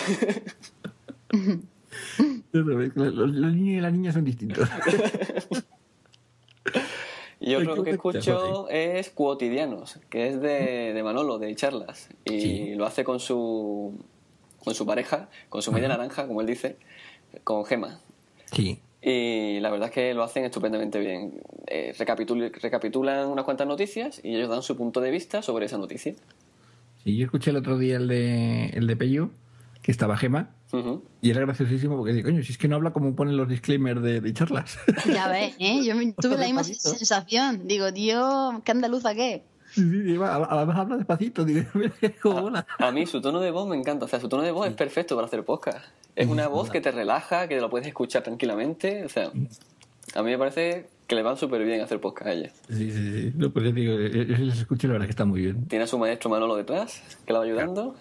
Los 2.51 3.53
niños 3.53 3.77
y 3.77 3.81
las 3.81 3.93
niñas 3.93 4.13
son 4.13 4.25
distintos. 4.25 4.69
Y 7.43 7.55
otro 7.55 7.83
que 7.83 7.89
escucho 7.89 8.69
es 8.69 9.09
Cuotidianos, 9.09 9.99
que 10.11 10.27
es 10.27 10.39
de, 10.39 11.01
Manolo, 11.03 11.39
de 11.39 11.55
charlas. 11.55 12.09
Y 12.23 12.75
lo 12.75 12.85
hace 12.85 13.03
con 13.03 13.19
su, 13.19 13.95
con 14.63 14.75
su 14.75 14.85
pareja, 14.85 15.27
con 15.49 15.63
su 15.63 15.71
media 15.71 15.87
naranja, 15.87 16.27
como 16.27 16.41
él 16.41 16.47
dice, 16.47 16.77
con 17.43 17.65
Gema. 17.65 17.99
Sí. 18.53 18.79
Y 19.01 19.59
la 19.59 19.71
verdad 19.71 19.89
es 19.89 19.93
que 19.93 20.13
lo 20.13 20.23
hacen 20.23 20.45
estupendamente 20.45 20.99
bien. 20.99 21.41
Eh, 21.67 21.95
recapitulan 21.97 23.27
unas 23.27 23.45
cuantas 23.45 23.67
noticias 23.67 24.21
y 24.23 24.35
ellos 24.35 24.49
dan 24.49 24.61
su 24.61 24.77
punto 24.77 25.01
de 25.01 25.09
vista 25.09 25.41
sobre 25.41 25.65
esa 25.65 25.77
noticia. 25.77 26.13
Sí, 27.03 27.17
yo 27.17 27.25
escuché 27.25 27.49
el 27.49 27.57
otro 27.57 27.77
día 27.79 27.97
el 27.97 28.07
de, 28.07 28.67
el 28.67 28.85
de 28.85 28.95
Peyo, 28.95 29.31
que 29.81 29.91
estaba 29.91 30.17
Gema, 30.17 30.51
y 31.21 31.29
era 31.29 31.41
graciosísimo 31.41 31.97
porque 31.97 32.13
dice, 32.13 32.23
coño, 32.23 32.43
si 32.43 32.53
es 32.53 32.57
que 32.57 32.67
no 32.67 32.77
habla 32.77 32.93
como 32.93 33.13
ponen 33.13 33.35
los 33.35 33.49
disclaimers 33.49 34.01
de, 34.01 34.33
charlas. 34.33 34.79
Ya 35.05 35.27
ves, 35.27 35.55
¿eh? 35.59 35.83
yo 35.83 35.95
tuve 36.17 36.37
la 36.37 36.45
misma 36.45 36.63
sensación. 36.63 37.67
Digo, 37.67 37.91
tío, 37.91 38.61
¿qué 38.63 38.71
andaluza 38.71 39.13
qué? 39.13 39.43
Sí, 39.73 39.89
sí, 39.89 40.15
a, 40.15 40.39
la 40.39 40.61
habla 40.61 40.97
despacito. 40.97 41.45
A, 42.79 42.87
a, 42.87 42.91
mí 42.91 43.05
su 43.05 43.21
tono 43.21 43.39
de 43.39 43.51
voz 43.51 43.67
me 43.67 43.77
encanta. 43.77 44.05
O 44.05 44.07
sea, 44.07 44.19
su 44.19 44.27
tono 44.27 44.43
de 44.43 44.51
voz 44.51 44.67
es 44.67 44.73
perfecto 44.73 45.15
para 45.15 45.27
hacer 45.27 45.45
podcast. 45.45 45.85
Es 46.15 46.27
una 46.27 46.47
voz 46.47 46.69
que 46.69 46.81
te 46.81 46.91
relaja, 46.91 47.47
que 47.47 47.59
lo 47.59 47.69
puedes 47.69 47.87
escuchar 47.87 48.23
tranquilamente. 48.23 49.05
O 49.05 49.09
sea, 49.09 49.31
a 50.13 50.23
mí 50.23 50.31
me 50.31 50.37
parece 50.37 50.87
que 51.07 51.15
le 51.15 51.23
van 51.23 51.37
súper 51.37 51.63
bien 51.63 51.79
hacer 51.81 52.01
podcast 52.01 52.27
a 52.27 52.33
ella. 52.33 52.51
Sí, 52.67 52.91
sí, 52.91 53.11
sí. 53.11 53.33
No, 53.35 53.51
pues 53.51 53.65
yo 53.65 53.71
digo, 53.71 53.93
yo, 53.93 54.07
yo, 54.07 54.45
les 54.45 54.59
escucho 54.59 54.87
y 54.87 54.89
la 54.89 54.93
verdad 54.93 55.07
que 55.07 55.11
está 55.11 55.25
muy 55.25 55.41
bien. 55.41 55.65
Tiene 55.67 55.85
a 55.85 55.87
su 55.87 55.97
maestro 55.97 56.29
Manolo 56.29 56.57
detrás, 56.57 57.01
que 57.25 57.31
la 57.31 57.39
va 57.39 57.45
ayudando. 57.45 57.95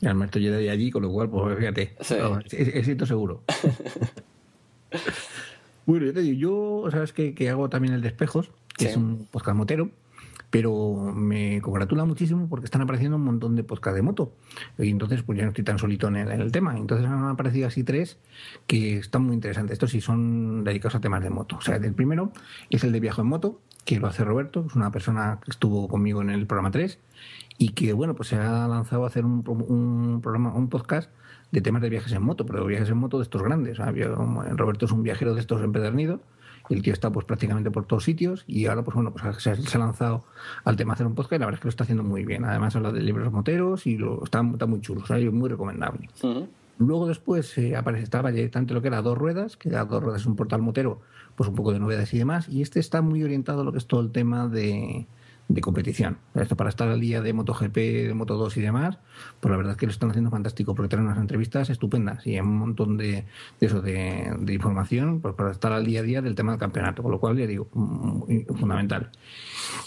Y 0.00 0.06
al 0.06 0.14
maestro 0.14 0.40
llega 0.40 0.56
de 0.56 0.70
allí, 0.70 0.90
con 0.90 1.02
lo 1.02 1.10
cual, 1.10 1.28
pues 1.28 1.58
fíjate, 1.58 1.94
es, 1.98 3.08
seguro. 3.08 3.42
bueno, 5.86 6.06
yo 6.06 6.14
te 6.14 6.20
digo, 6.20 6.38
yo, 6.38 6.84
¿sabes 6.90 7.12
que, 7.12 7.34
que 7.34 7.50
hago 7.50 7.68
también 7.68 7.94
el 7.94 8.00
de 8.00 8.08
espejos, 8.08 8.50
que 8.76 8.86
es 8.86 8.96
un 8.96 9.26
podcast 9.30 9.56
motero 9.56 9.90
pero 10.50 11.12
me 11.14 11.60
congratula 11.60 12.04
muchísimo 12.04 12.48
porque 12.48 12.64
están 12.64 12.80
apareciendo 12.80 13.16
un 13.16 13.24
montón 13.24 13.54
de 13.56 13.64
podcast 13.64 13.94
de 13.94 14.02
moto. 14.02 14.32
Y 14.78 14.90
entonces 14.90 15.22
pues 15.22 15.38
ya 15.38 15.44
no 15.44 15.50
estoy 15.50 15.64
tan 15.64 15.78
solito 15.78 16.08
en 16.08 16.16
el, 16.16 16.52
tema. 16.52 16.76
Entonces 16.76 17.06
han 17.06 17.24
aparecido 17.26 17.66
así 17.66 17.84
tres 17.84 18.18
que 18.66 18.98
están 18.98 19.22
muy 19.22 19.34
interesantes. 19.34 19.74
Estos 19.74 19.90
sí 19.90 20.00
son 20.00 20.64
dedicados 20.64 20.94
a 20.94 21.00
temas 21.00 21.22
de 21.22 21.30
moto. 21.30 21.56
O 21.56 21.60
sea 21.60 21.76
el 21.76 21.94
primero 21.94 22.32
es 22.70 22.84
el 22.84 22.92
de 22.92 23.00
viaje 23.00 23.20
en 23.20 23.26
moto 23.26 23.60
que 23.84 23.98
lo 23.98 24.06
hace 24.06 24.22
Roberto 24.22 24.66
es 24.68 24.76
una 24.76 24.90
persona 24.90 25.40
que 25.42 25.50
estuvo 25.50 25.88
conmigo 25.88 26.20
en 26.20 26.28
el 26.28 26.46
programa 26.46 26.70
3 26.70 26.98
y 27.56 27.70
que 27.70 27.94
bueno 27.94 28.14
pues 28.14 28.28
se 28.28 28.36
ha 28.36 28.68
lanzado 28.68 29.04
a 29.04 29.06
hacer 29.06 29.24
un, 29.24 29.42
un 29.46 30.20
programa 30.20 30.52
un 30.52 30.68
podcast 30.68 31.10
de 31.52 31.62
temas 31.62 31.80
de 31.80 31.88
viajes 31.88 32.12
en 32.12 32.22
moto 32.22 32.44
pero 32.44 32.66
viajes 32.66 32.90
en 32.90 32.98
moto 32.98 33.16
de 33.16 33.22
estos 33.22 33.42
grandes. 33.42 33.78
Roberto 33.78 34.84
es 34.84 34.92
un 34.92 35.02
viajero 35.02 35.34
de 35.34 35.40
estos 35.40 35.62
empedernidos 35.62 36.20
el 36.70 36.82
tío 36.82 36.92
está 36.92 37.10
pues 37.10 37.26
prácticamente 37.26 37.70
por 37.70 37.86
todos 37.86 38.04
sitios 38.04 38.44
y 38.46 38.66
ahora 38.66 38.82
pues 38.82 38.94
bueno, 38.94 39.12
pues 39.12 39.42
se, 39.42 39.50
ha 39.50 39.78
lanzado 39.78 40.24
al 40.64 40.76
tema 40.76 40.92
de 40.92 40.94
hacer 40.94 41.06
un 41.06 41.14
podcast 41.14 41.34
y 41.34 41.38
la 41.38 41.46
verdad 41.46 41.58
es 41.58 41.60
que 41.60 41.66
lo 41.66 41.70
está 41.70 41.84
haciendo 41.84 42.02
muy 42.02 42.24
bien. 42.24 42.44
Además 42.44 42.76
habla 42.76 42.92
de 42.92 43.00
libros 43.00 43.32
moteros 43.32 43.86
y 43.86 43.96
lo 43.96 44.22
está, 44.24 44.42
muy 44.42 44.80
chulo, 44.80 45.02
o 45.02 45.06
sea, 45.06 45.18
muy 45.30 45.48
recomendable. 45.48 46.08
Luego 46.78 47.08
después 47.08 47.58
eh, 47.58 47.76
aparece, 47.76 48.04
estaba 48.04 48.30
directamente 48.30 48.72
lo 48.72 48.80
que 48.80 48.88
era 48.88 49.02
Dos 49.02 49.18
Ruedas, 49.18 49.56
que 49.56 49.68
era 49.68 49.84
Dos 49.84 50.02
Ruedas 50.02 50.20
es 50.20 50.26
un 50.26 50.36
portal 50.36 50.62
motero, 50.62 51.00
pues 51.34 51.48
un 51.50 51.56
poco 51.56 51.72
de 51.72 51.80
novedades 51.80 52.14
y 52.14 52.18
demás, 52.18 52.48
y 52.48 52.62
este 52.62 52.78
está 52.78 53.02
muy 53.02 53.22
orientado 53.24 53.62
a 53.62 53.64
lo 53.64 53.72
que 53.72 53.78
es 53.78 53.86
todo 53.86 54.00
el 54.00 54.12
tema 54.12 54.46
de, 54.46 55.06
de 55.48 55.60
competición. 55.62 56.18
Esto 56.34 56.56
para 56.56 56.68
estar 56.68 56.88
al 56.88 57.00
día 57.00 57.22
de 57.22 57.32
MotoGP, 57.32 57.74
de 57.74 58.14
Moto2 58.14 58.56
y 58.58 58.60
demás, 58.60 58.98
pues 59.40 59.50
la 59.50 59.56
verdad 59.56 59.72
es 59.72 59.78
que 59.78 59.86
lo 59.86 59.92
están 59.92 60.10
haciendo 60.10 60.30
fantástico 60.30 60.74
porque 60.74 60.90
tienen 60.90 61.06
unas 61.06 61.18
entrevistas 61.18 61.70
estupendas 61.70 62.26
y 62.26 62.38
un 62.38 62.58
montón 62.58 62.98
de, 62.98 63.24
eso, 63.60 63.80
de, 63.80 64.36
información 64.48 65.20
pues 65.20 65.34
para 65.34 65.50
estar 65.50 65.72
al 65.72 65.86
día 65.86 66.00
a 66.00 66.02
día 66.02 66.20
del 66.20 66.34
tema 66.34 66.52
del 66.52 66.60
campeonato, 66.60 67.02
con 67.02 67.12
lo 67.12 67.18
cual 67.18 67.36
ya 67.38 67.46
digo, 67.46 67.66
fundamental. 68.58 69.10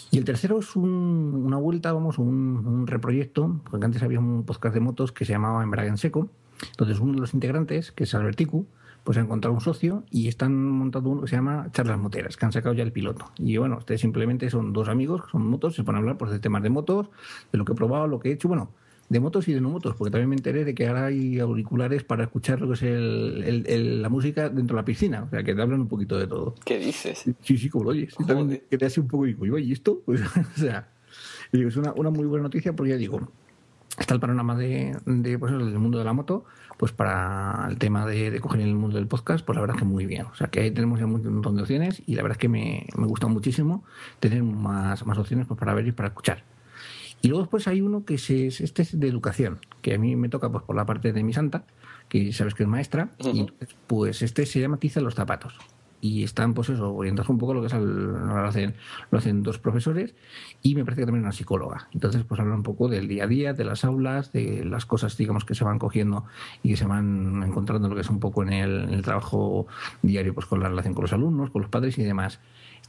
Y 0.10 0.18
el 0.18 0.26
tercero 0.26 0.60
es 0.60 0.76
una 0.76 1.58
vuelta, 1.58 1.94
vamos, 1.94 2.18
un, 2.18 2.66
un 2.66 2.88
reproyecto, 2.88 3.62
porque 3.70 3.86
antes 3.86 4.02
había 4.02 4.20
un 4.20 4.44
podcast 4.44 4.74
de 4.74 4.82
motos 4.82 5.12
que 5.12 5.26
se 5.26 5.34
llamaba 5.34 5.64
Embrague 5.64 5.90
en 5.90 5.98
Seco, 5.98 6.30
entonces 6.72 7.00
uno 7.00 7.14
de 7.14 7.20
los 7.20 7.34
integrantes, 7.34 7.92
que 7.92 8.04
es 8.04 8.14
Alberticu, 8.16 8.66
pues 9.04 9.18
ha 9.18 9.22
encontrado 9.22 9.54
un 9.54 9.62
socio 9.62 10.04
y 10.12 10.28
están 10.28 10.56
montando 10.56 11.10
uno 11.10 11.22
que 11.22 11.28
se 11.28 11.36
llama 11.36 11.70
Charlas 11.72 12.00
Moteras, 12.00 12.38
que 12.38 12.46
han 12.46 12.52
sacado 12.52 12.76
ya 12.76 12.84
el 12.84 12.92
piloto. 12.92 13.32
Y 13.38 13.58
bueno, 13.58 13.78
ustedes 13.78 14.02
simplemente 14.02 14.50
son 14.50 14.74
dos 14.74 14.88
amigos, 14.90 15.24
son 15.32 15.48
motos, 15.48 15.76
se 15.76 15.84
ponen 15.84 15.98
a 15.98 16.00
hablar 16.00 16.18
pues, 16.18 16.32
de 16.32 16.40
temas 16.40 16.64
de 16.64 16.70
motos, 16.70 17.10
de 17.52 17.58
lo 17.58 17.66
que 17.66 17.74
he 17.74 17.76
probado, 17.76 18.08
lo 18.08 18.20
que 18.20 18.30
he 18.30 18.34
hecho, 18.34 18.48
bueno, 18.48 18.72
de 19.10 19.20
motos 19.20 19.48
y 19.48 19.54
de 19.54 19.60
no 19.60 19.70
motos, 19.70 19.96
porque 19.96 20.12
también 20.12 20.30
me 20.30 20.36
enteré 20.36 20.64
de 20.64 20.74
que 20.74 20.88
ahora 20.88 21.08
hay 21.08 21.40
auriculares 21.40 22.04
para 22.04 22.24
escuchar 22.24 22.62
lo 22.62 22.68
que 22.68 22.74
es 22.76 22.84
el, 22.84 24.02
la 24.02 24.08
música 24.08 24.50
dentro 24.50 24.78
de 24.78 24.82
la 24.82 24.86
piscina, 24.86 25.24
o 25.24 25.30
sea, 25.30 25.44
que 25.44 25.54
te 25.54 25.62
hablan 25.62 25.82
un 25.82 25.90
poquito 25.90 26.18
de 26.18 26.28
todo. 26.28 26.56
¿Qué 26.64 26.80
dices? 26.80 27.26
Sí, 27.42 27.58
sí, 27.58 27.70
como 27.70 27.86
lo 27.86 27.90
oyes. 27.90 28.16
también 28.26 28.64
que 28.70 28.78
te 28.78 28.86
hace 28.86 29.02
un 29.02 29.08
poco 29.08 29.28
y 29.28 29.34
digo, 29.34 29.58
¿y 29.58 29.74
esto? 29.74 30.02
Pues, 30.06 30.22
o 30.56 30.60
sea, 30.60 30.90
es 31.52 31.76
una, 31.76 31.92
una 31.94 32.10
muy 32.10 32.26
buena 32.26 32.44
noticia 32.44 32.74
porque 32.74 32.92
ya 32.92 32.98
digo, 32.98 33.30
está 33.98 34.14
el 34.14 34.20
panorama 34.20 34.56
de, 34.56 34.98
de 35.06 35.40
pues, 35.40 35.52
del 35.52 35.80
mundo 35.80 36.00
de 36.00 36.06
la 36.06 36.14
moto, 36.14 36.46
pues 36.78 36.92
para 36.92 37.68
el 37.70 37.78
tema 37.78 38.06
de, 38.06 38.40
coger 38.40 38.62
el 38.62 38.76
mundo 38.76 38.98
del 38.98 39.08
podcast, 39.08 39.46
pues 39.46 39.56
la 39.56 39.62
verdad 39.62 39.76
es 39.76 39.82
que 39.82 39.88
muy 39.88 40.06
bien. 40.06 40.26
O 40.26 40.36
sea 40.36 40.48
que 40.48 40.62
ahí 40.62 40.72
tenemos 40.72 41.00
ya 41.00 41.06
un 41.06 41.22
montón 41.22 41.56
de 41.56 41.62
opciones 41.62 42.02
y 42.06 42.16
la 42.16 42.24
verdad 42.24 42.38
es 42.38 42.42
que 42.42 42.50
me, 42.50 42.88
me 42.98 43.06
gusta 43.06 43.28
muchísimo 43.28 43.84
tener 44.20 44.44
más, 44.44 45.06
más 45.06 45.18
opciones 45.18 45.48
pues, 45.48 45.60
para 45.60 45.74
ver 45.74 45.88
y 45.88 45.92
para 45.92 46.10
escuchar. 46.10 46.44
Y 47.22 47.28
luego 47.28 47.44
después 47.44 47.68
hay 47.68 47.82
uno 47.82 48.04
que 48.04 48.16
es, 48.16 48.30
este 48.30 48.82
es 48.82 49.00
de 49.00 49.08
educación, 49.08 49.60
que 49.82 49.94
a 49.94 50.00
mí 50.00 50.16
me 50.16 50.28
toca 50.30 50.52
pues 50.52 50.64
por 50.64 50.76
la 50.76 50.86
parte 50.86 51.14
de 51.14 51.24
mi 51.24 51.34
santa, 51.34 51.66
que 52.10 52.34
sabes 52.34 52.56
que 52.56 52.64
es 52.64 52.70
maestra, 52.70 53.10
y 53.20 53.46
pues 53.86 54.24
este 54.24 54.48
se 54.48 54.60
llama 54.60 54.78
Tiza 54.78 55.02
los 55.02 55.14
zapatos 55.14 55.60
y 56.02 56.24
están, 56.24 56.54
pues 56.54 56.70
eso, 56.70 56.94
orientados 56.94 57.30
un 57.30 57.38
poco 57.38 57.52
a 57.52 57.56
lo 57.56 57.62
que 57.62 57.68
es 57.68 57.74
lo 57.74 58.46
hacen, 58.46 58.76
lo 59.12 59.18
hacen 59.20 59.44
dos 59.44 59.60
profesores 59.60 60.16
y 60.62 60.76
me 60.76 60.84
parece 60.84 61.04
que 61.04 61.06
también 61.06 61.24
una 61.24 61.32
psicóloga. 61.32 61.88
Entonces, 61.94 62.24
pues 62.24 62.42
hablan 62.42 62.58
un 62.58 62.64
poco 62.64 62.90
del 62.90 63.08
día 63.08 63.26
a 63.26 63.28
día, 63.28 63.54
de 63.54 63.64
las 63.64 63.86
aulas, 63.86 64.32
de 64.32 64.66
las 64.66 64.86
cosas, 64.86 65.16
digamos, 65.16 65.46
que 65.46 65.56
se 65.56 65.64
van 65.64 65.80
cogiendo 65.80 66.26
y 66.64 66.70
que 66.70 66.78
se 66.78 66.86
van 66.86 67.44
encontrando 67.44 67.88
lo 67.88 67.96
que 67.96 68.02
es 68.02 68.10
un 68.10 68.20
poco 68.20 68.44
en 68.44 68.52
el, 68.52 68.84
en 68.84 68.94
el 68.94 69.02
trabajo 69.04 69.68
diario, 70.02 70.34
pues 70.34 70.48
con 70.48 70.60
la 70.60 70.70
relación 70.70 70.94
con 70.94 71.04
los 71.04 71.14
alumnos, 71.14 71.52
con 71.52 71.62
los 71.62 71.70
padres 71.70 71.98
y 71.98 72.04
demás. 72.04 72.40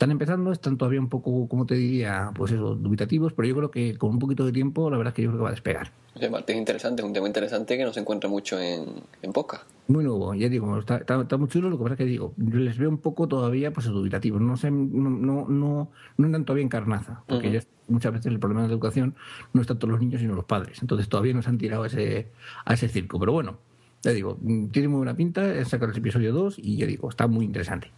Están 0.03 0.11
empezando, 0.11 0.51
están 0.51 0.77
todavía 0.77 0.99
un 0.99 1.09
poco, 1.09 1.47
como 1.47 1.65
te 1.65 1.77
diría, 1.77 2.33
pues 2.35 2.51
eso, 2.51 2.75
dubitativos, 2.75 3.35
pero 3.35 3.47
yo 3.47 3.55
creo 3.55 3.71
que 3.71 3.97
con 3.97 4.11
un 4.11 4.19
poquito 4.19 4.45
de 4.45 4.51
tiempo, 4.51 4.91
la 4.91 4.97
verdad 4.97 5.13
es 5.13 5.15
que 5.15 5.23
yo 5.23 5.29
creo 5.29 5.39
que 5.39 5.43
va 5.45 5.51
a 5.51 5.53
despegar. 5.53 5.93
Es 6.17 6.57
interesante, 6.57 7.03
es 7.03 7.07
un 7.07 7.13
tema 7.13 7.29
interesante 7.29 7.79
que 7.79 7.85
no 7.85 7.93
se 7.93 8.01
encuentra 8.01 8.29
mucho 8.29 8.61
en, 8.61 8.85
en 9.23 9.33
Poca. 9.33 9.63
Muy 9.87 10.03
nuevo, 10.03 10.35
ya 10.35 10.49
digo, 10.49 10.77
está, 10.77 10.97
está, 10.97 11.37
muy 11.37 11.47
chulo, 11.47 11.71
lo 11.71 11.79
que 11.79 11.85
pasa 11.85 11.95
es 11.95 11.99
que 11.99 12.05
digo, 12.05 12.35
yo 12.37 12.59
les 12.59 12.79
veo 12.79 12.89
un 12.89 12.99
poco 12.99 13.29
todavía 13.29 13.73
pues 13.73 13.87
dubitativos, 13.87 14.41
no 14.41 14.57
sé, 14.57 14.73
no, 14.73 15.09
no, 15.09 15.47
no, 15.47 15.89
no 16.17 16.27
andan 16.27 16.45
todavía 16.45 16.65
en 16.65 16.69
carnaza, 16.69 17.23
porque 17.29 17.63
muchas 17.87 18.13
veces 18.13 18.27
el 18.27 18.41
problema 18.41 18.63
de 18.63 18.69
la 18.69 18.75
educación 18.75 19.15
no 19.53 19.61
es 19.61 19.69
tanto 19.69 19.87
los 19.87 20.01
niños 20.01 20.21
sino 20.21 20.35
los 20.35 20.47
padres, 20.47 20.83
entonces 20.83 21.09
todavía 21.09 21.33
no 21.33 21.43
se 21.43 21.49
han 21.49 21.59
tirado 21.59 21.85
a 21.85 21.87
ese, 21.87 22.27
a 22.65 22.75
ese 22.75 22.89
circo, 22.89 23.21
pero 23.21 23.31
bueno, 23.31 23.59
ya 24.03 24.11
digo, 24.11 24.37
tiene 24.73 24.89
muy 24.89 24.97
buena 24.97 25.15
pinta, 25.15 25.55
he 25.55 25.65
sacado 25.65 25.93
el 25.93 25.99
episodio 25.99 26.33
2 26.33 26.59
y 26.59 26.79
ya 26.79 26.87
digo, 26.87 27.09
está 27.09 27.29
muy 27.29 27.45
interesante 27.45 27.93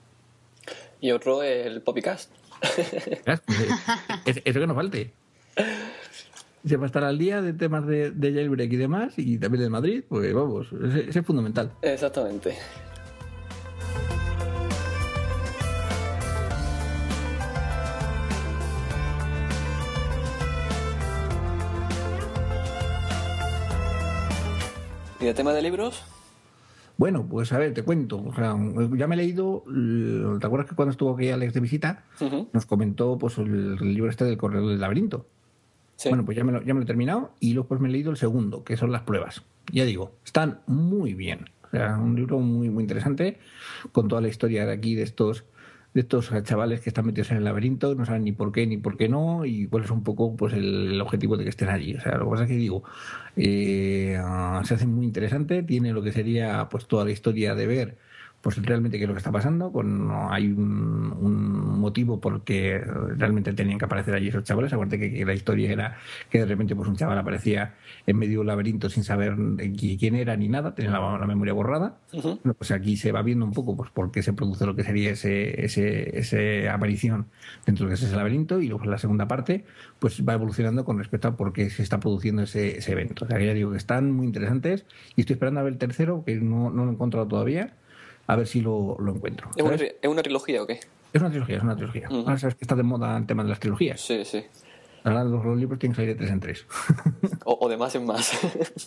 y 1.05 1.12
otro 1.12 1.43
el 1.43 1.82
Poppycast. 1.82 2.32
eso 4.24 4.60
que 4.60 4.66
no 4.66 4.74
falte. 4.74 5.12
Se 6.66 6.78
va 6.78 6.85
a 6.85 6.86
estar 6.86 7.05
al 7.05 7.18
día 7.18 7.43
de 7.43 7.52
temas 7.52 7.86
de, 7.86 8.10
de 8.10 8.32
jailbreak 8.32 8.72
y 8.72 8.76
demás, 8.76 9.12
y 9.18 9.36
también 9.36 9.64
de 9.64 9.68
Madrid, 9.68 10.02
pues 10.09 10.32
vamos, 10.32 10.68
ese 10.72 11.18
es 11.20 11.26
fundamental. 11.26 11.72
Exactamente. 11.82 12.56
¿Y 25.20 25.26
de 25.26 25.35
tema 25.35 25.52
de 25.52 25.60
libros? 25.60 26.02
Bueno, 26.97 27.27
pues 27.29 27.53
a 27.53 27.59
ver, 27.59 27.75
te 27.75 27.83
cuento. 27.83 28.23
O 28.25 28.35
sea, 28.35 28.57
ya 28.97 29.07
me 29.07 29.15
he 29.15 29.19
leído. 29.19 29.65
¿Te 30.41 30.47
acuerdas 30.47 30.69
que 30.69 30.77
cuando 30.77 30.93
estuvo 30.93 31.15
aquí 31.15 31.31
Alex 31.31 31.55
de 31.55 31.61
visita 31.61 32.05
nos 32.53 32.66
comentó 32.66 33.19
pues 33.19 33.39
el, 33.39 33.77
libro 33.77 34.11
este 34.11 34.25
del 34.25 34.37
Correo 34.37 34.69
del 34.69 34.81
Laberinto? 34.81 35.27
Bueno, 36.07 36.25
pues 36.25 36.37
ya 36.37 36.45
me, 36.45 36.53
lo, 36.53 36.62
ya 36.62 36.75
me 36.75 36.81
lo 36.81 36.85
he 36.85 36.87
terminado 36.87 37.33
y 37.41 37.55
luego 37.55 37.69
pues 37.69 37.81
me 37.81 37.89
he 37.89 37.93
leído 37.93 38.11
el 38.11 38.16
segundo, 38.16 38.65
que 38.65 38.77
son 38.77 38.93
las 38.93 39.03
pruebas. 39.03 39.43
Ya 39.73 39.85
digo, 39.85 40.12
están 40.25 40.61
muy 40.66 41.15
bien. 41.15 41.51
O 41.62 41.71
sea, 41.71 41.97
un 41.97 42.15
libro 42.15 42.39
muy, 42.39 42.69
muy 42.71 42.83
interesante 42.83 43.39
con 43.93 44.09
toda 44.09 44.21
la 44.21 44.29
historia 44.29 44.66
de 44.66 44.73
aquí 44.73 44.95
de 44.95 45.03
estos 45.03 45.45
de 45.95 46.01
estos 46.01 46.33
chavales 46.43 46.81
que 46.81 46.91
están 46.91 47.07
metidos 47.07 47.31
en 47.31 47.39
el 47.39 47.45
laberinto, 47.45 47.95
no 47.95 48.05
saben 48.05 48.25
ni 48.25 48.33
por 48.33 48.53
qué 48.53 48.66
ni 48.66 48.77
por 48.79 48.97
qué 48.97 49.09
no, 49.09 49.45
y 49.45 49.69
cuál 49.69 49.85
es 49.85 49.91
un 49.91 50.03
poco 50.03 50.37
pues 50.37 50.53
el, 50.53 51.01
objetivo 51.01 51.37
de 51.37 51.45
que 51.45 51.51
estén 51.51 51.69
allí. 51.69 51.95
O 51.95 52.01
sea, 52.01 52.19
lo 52.19 52.25
que 52.27 52.31
pasa 52.33 52.43
es 52.45 52.49
que 52.51 52.57
digo, 52.57 52.83
eh, 53.37 54.19
se 54.65 54.75
hace 54.75 54.87
muy 54.87 55.07
interesante, 55.07 55.62
tiene 55.62 55.93
lo 55.93 56.03
que 56.03 56.12
sería 56.12 56.69
pues 56.69 56.87
toda 56.87 57.05
la 57.05 57.12
historia 57.12 57.55
de 57.55 57.66
ver 57.66 57.97
pues 58.45 58.59
realmente 58.62 58.99
qué 58.99 59.05
es 59.05 59.09
lo 59.09 59.15
que 59.15 59.19
está 59.21 59.33
pasando, 59.33 59.73
con, 59.73 60.11
hay 60.29 60.49
un, 60.49 61.81
motivo 61.81 62.21
por 62.21 62.45
que 62.45 62.79
realmente 63.16 63.55
tenían 63.55 63.79
que 63.79 63.87
aparecer 63.87 64.15
allí 64.15 64.29
esos 64.29 64.45
chavales, 64.45 64.71
aparte 64.71 64.99
que, 64.99 65.25
la 65.25 65.33
historia 65.33 65.73
era 65.73 65.97
que 66.29 66.41
de 66.41 66.45
repente 66.45 66.77
pues 66.77 66.87
un 66.87 66.95
chaval 66.95 67.19
aparecía 67.19 67.75
en 68.07 68.19
medio 68.19 68.41
del 68.41 68.49
laberinto 68.49 68.91
sin 68.91 69.03
saber 69.03 69.35
quién 69.99 70.15
era 70.15 70.37
ni 70.37 70.49
nada, 70.49 70.75
tenía 70.75 70.91
la, 70.91 71.27
memoria 71.27 71.55
borrada, 71.55 71.97
pues 72.59 72.71
aquí 72.71 72.99
se 72.99 73.12
va 73.12 73.23
viendo 73.23 73.47
un 73.47 73.53
poco 73.53 73.79
pues 73.79 73.91
por 73.91 74.11
qué 74.11 74.23
se 74.23 74.35
produce 74.35 74.66
lo 74.66 74.77
que 74.77 74.85
sería 74.85 75.12
ese, 75.12 75.65
ese, 75.65 76.19
ese 76.19 76.69
aparición 76.69 77.29
dentro 77.65 77.89
de 77.89 77.95
ese 77.95 78.15
laberinto. 78.15 78.61
Y 78.61 78.69
luego 78.69 78.85
en 78.85 78.91
la 78.91 78.99
segunda 78.99 79.27
parte 79.27 79.65
pues 79.99 80.23
va 80.23 80.35
evolucionando 80.35 80.85
con 80.85 80.99
respecto 80.99 81.29
a 81.29 81.37
por 81.39 81.55
qué 81.55 81.71
se 81.71 81.83
está 81.83 81.99
produciendo 81.99 82.43
ese, 82.43 82.77
ese 82.77 82.93
evento. 82.93 83.25
O 83.25 83.29
sea 83.29 83.39
que 83.39 83.47
ya 83.47 83.55
digo 83.55 83.71
que 83.71 83.79
están 83.79 84.11
muy 84.11 84.27
interesantes. 84.27 84.85
Y 85.16 85.23
estoy 85.23 85.35
esperando 85.35 85.61
a 85.61 85.62
ver 85.62 85.73
el 85.73 85.79
tercero, 85.79 86.25
que 86.27 86.37
no, 86.37 86.71
no 86.71 86.85
lo 86.85 86.91
he 86.91 86.95
encontrado 86.95 87.27
todavía 87.27 87.73
a 88.27 88.37
ver 88.37 88.47
si 88.47 88.61
lo, 88.61 88.97
lo 88.99 89.13
encuentro. 89.15 89.51
¿Es 89.57 89.63
una, 90.09 90.23
trilogía 90.23 90.63
o 90.63 90.67
qué? 90.67 90.81
Es 91.13 91.21
una 91.21 91.31
trilogía, 91.31 91.57
es 91.57 91.63
una 91.63 91.77
trilogía. 91.77 92.09
Ahora 92.09 92.39
sabes 92.39 92.55
que 92.55 92.65
está 92.65 92.75
de 92.75 92.83
moda 92.83 93.17
el 93.17 93.27
tema 93.27 93.43
de 93.43 93.51
las 93.51 93.61
trilogías. 93.61 94.01
Sí, 94.01 94.25
sí. 94.25 94.45
Ahora 95.05 95.23
los, 95.23 95.45
libros 95.59 95.79
tienen 95.79 95.95
que 95.95 96.03
salir 96.03 96.15
de 96.15 96.19
tres 96.19 96.31
en 96.31 96.41
tres. 96.41 96.67
o, 97.45 97.69
de 97.69 97.77
más 97.77 97.95
en 97.95 98.07
más. 98.07 98.33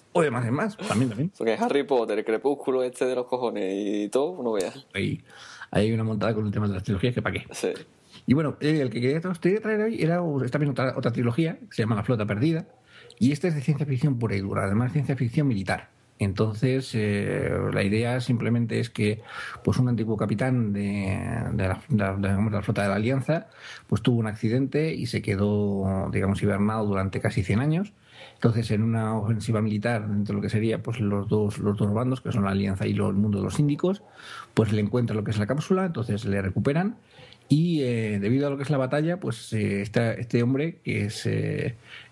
o 0.14 0.22
de 0.22 0.32
más 0.32 0.46
en 0.48 0.54
más, 0.54 0.76
también, 0.76 1.10
también. 1.10 1.32
Porque 1.38 1.54
Harry 1.54 1.84
Potter, 1.84 2.18
el 2.18 2.26
crepúsculo 2.26 2.82
este 2.82 3.06
de 3.06 3.16
los 3.16 3.28
cojones 3.28 3.72
y 3.72 4.10
todo, 4.10 4.42
no 4.42 4.54
veas. 4.54 4.88
Ahí, 4.96 5.24
hay 5.70 5.92
una 5.92 6.04
montada 6.04 6.34
con 6.34 6.46
el 6.48 6.52
tema 6.52 6.68
de 6.68 6.74
las 6.74 6.84
trilogías 6.84 7.14
que 7.14 7.22
para 7.22 7.34
qué. 7.34 7.46
Sí. 7.52 7.70
Y 8.26 8.34
bueno, 8.34 8.58
eh, 8.60 8.80
el 8.82 8.90
que 8.90 9.00
quería 9.00 9.22
traer 9.22 9.82
hoy 9.82 10.02
era 10.02 10.20
también 10.52 10.72
otra, 10.72 10.96
otra 10.98 11.12
trilogía, 11.12 11.60
que 11.60 11.76
se 11.76 11.84
llama 11.84 11.96
La 11.96 12.04
Flota 12.04 12.26
Perdida. 12.26 12.68
Y 13.20 13.32
esta 13.32 13.48
es 13.48 13.56
de 13.56 13.62
ciencia 13.62 13.86
ficción 13.86 14.18
pura 14.18 14.36
y 14.36 14.42
dura, 14.42 14.64
además 14.64 14.94
ciencia 14.94 15.16
ficción 15.16 15.48
militar. 15.48 15.90
Entonces, 16.20 16.92
eh, 16.96 17.52
la 17.72 17.84
idea 17.84 18.20
simplemente 18.22 18.80
es 18.80 18.90
que 18.90 19.22
pues 19.64 19.78
un 19.78 19.88
antiguo 19.88 20.18
capitán 20.18 20.74
de, 20.74 21.20
la, 21.56 21.76
flota 22.62 22.84
de 22.84 22.90
la 22.90 22.96
Alianza 22.96 23.48
pues 23.88 24.02
tuvo 24.02 24.20
un 24.20 24.28
accidente 24.28 24.94
y 24.94 25.06
se 25.06 25.22
quedó, 25.22 26.10
digamos, 26.12 26.42
hibernado 26.42 26.86
durante 26.86 27.20
casi 27.20 27.44
100 27.44 27.60
años. 27.60 27.94
Entonces, 28.34 28.72
en 28.72 28.82
una 28.82 29.16
ofensiva 29.16 29.62
militar, 29.62 30.08
dentro 30.08 30.34
de 30.34 30.38
lo 30.38 30.42
que 30.42 30.50
sería 30.50 30.82
pues 30.82 31.00
los 31.00 31.28
dos, 31.28 31.60
los 31.60 31.78
dos 31.78 31.94
bandos, 31.94 32.22
que 32.22 32.32
son 32.32 32.46
la 32.46 32.52
Alianza 32.52 32.88
y 32.88 32.94
el 32.94 33.02
mundo 33.14 33.38
de 33.38 33.44
los 33.44 33.56
síndicos, 33.56 34.02
pues 34.54 34.74
le 34.74 34.82
encuentra 34.82 35.16
lo 35.16 35.24
que 35.24 35.32
es 35.32 35.38
la 35.38 35.46
cápsula, 35.46 35.86
entonces 35.86 36.26
le 36.26 36.42
recuperan 36.42 36.98
y 37.50 37.82
eh, 37.84 38.20
debido 38.20 38.48
a 38.48 38.50
lo 38.50 38.58
que 38.58 38.64
es 38.64 38.70
la 38.70 38.78
batalla, 38.78 39.20
pues 39.20 39.54
eh, 39.54 39.82
este 39.82 40.44
hombre, 40.44 40.80
que 40.84 41.06
es 41.06 41.24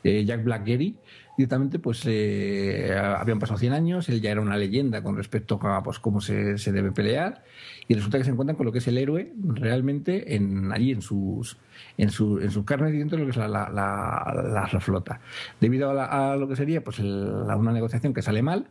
Jack 0.04 0.44
Blackberry, 0.44 0.96
directamente 1.38 1.80
pues 1.80 2.04
eh, 2.06 2.96
habían 2.98 3.40
pasado 3.40 3.60
100 3.60 3.74
años, 3.74 4.10
él 4.10 4.22
ya 4.22 4.32
era 4.32 4.42
una 4.42 4.58
leyenda 4.58 5.04
con 5.04 5.16
respecto 5.18 5.60
a 5.64 5.84
pues 5.84 6.00
cómo 6.00 6.22
se, 6.22 6.58
se, 6.58 6.72
debe 6.72 6.92
pelear 6.92 7.44
y 7.88 7.94
resulta 7.94 8.18
que 8.18 8.24
se 8.24 8.32
encuentran 8.32 8.56
con 8.56 8.66
lo 8.66 8.72
que 8.72 8.80
es 8.80 8.88
el 8.88 8.98
héroe 8.98 9.34
realmente 9.44 10.36
en, 10.36 10.72
allí 10.72 10.92
en 10.92 11.02
sus 11.02 11.58
en, 11.98 12.10
su, 12.10 12.40
en 12.40 12.52
sus 12.52 12.66
carnes 12.66 12.94
y 12.94 12.98
dentro 12.98 13.18
de 13.18 13.24
lo 13.24 13.28
que 13.28 13.32
es 13.32 13.38
la, 13.38 13.48
la, 13.48 14.68
la, 14.72 14.80
flota. 14.80 15.20
Debido 15.60 15.92
a, 15.92 16.36
lo 16.36 16.48
que 16.48 16.56
sería 16.56 16.84
pues 16.84 17.00
una 17.00 17.72
negociación 17.72 18.14
que 18.14 18.22
sale 18.22 18.42
mal, 18.42 18.68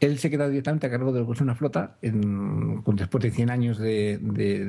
él 0.00 0.18
se 0.18 0.30
queda 0.30 0.48
directamente 0.48 0.86
a 0.86 0.90
cargo 0.90 1.12
de 1.12 1.20
lo 1.20 1.26
que 1.26 1.32
es 1.32 1.40
una 1.40 1.54
flota 1.54 1.96
en, 2.02 2.82
después 2.84 3.22
de 3.22 3.30
100 3.30 3.50
años 3.50 3.78
de, 3.78 4.20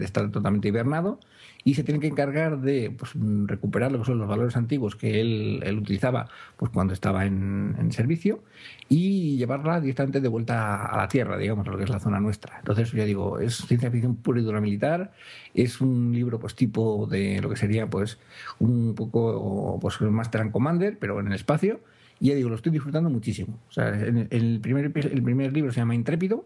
estar 0.04 0.30
totalmente 0.32 0.70
hibernado 0.70 1.20
y 1.64 1.74
se 1.74 1.84
tiene 1.84 1.99
que 1.99 2.08
encargar 2.08 2.62
de 2.62 2.95
pues, 2.98 3.12
recuperar 3.45 3.91
lo 3.91 3.99
que 3.99 4.06
son 4.06 4.20
los 4.20 4.28
valores 4.28 4.56
antiguos 4.56 4.95
que 4.95 5.20
él, 5.20 5.62
él 5.66 5.80
utilizaba 5.80 6.30
pues, 6.56 6.72
cuando 6.72 6.94
estaba 6.94 7.26
en, 7.26 7.76
en, 7.78 7.91
servicio 7.91 8.41
y 8.88 9.36
llevarla 9.36 9.82
directamente 9.82 10.22
de 10.22 10.28
vuelta 10.30 10.86
a 10.86 10.95
la 10.95 11.08
Tierra, 11.10 11.38
digamos, 11.38 11.68
a 11.68 11.72
lo 11.72 11.78
que 11.78 11.84
es 11.84 11.90
la 11.90 11.99
zona 11.99 12.22
nuestra. 12.22 12.60
Entonces, 12.60 12.91
ya 12.94 13.04
digo, 13.04 13.40
es 13.40 13.58
ciencia 13.58 13.91
ficción 13.91 14.16
pura 14.16 14.40
y 14.40 14.44
dura 14.44 14.62
militar, 14.62 15.12
es 15.54 15.82
un 15.82 16.14
libro 16.14 16.40
pues 16.40 16.56
tipo 16.56 17.06
de 17.06 17.41
lo 17.41 17.49
que 17.49 17.58
sería 17.58 17.90
pues 17.90 18.18
un 18.60 18.95
poco 18.95 19.78
pues 19.82 19.99
Master 19.99 20.41
and 20.41 20.52
Commander, 20.52 20.98
pero 20.98 21.20
en 21.20 21.28
el 21.28 21.34
espacio 21.34 21.82
y 22.19 22.30
ya 22.30 22.35
digo, 22.35 22.49
lo 22.49 22.56
estoy 22.56 22.72
disfrutando 22.72 23.10
muchísimo. 23.10 23.60
O 23.69 23.72
sea, 23.72 23.89
el, 23.89 24.60
primer, 24.61 24.91
el 24.95 25.23
primer 25.23 25.53
libro 25.53 25.72
se 25.72 25.80
llama 25.80 25.95
Intrépido, 25.95 26.45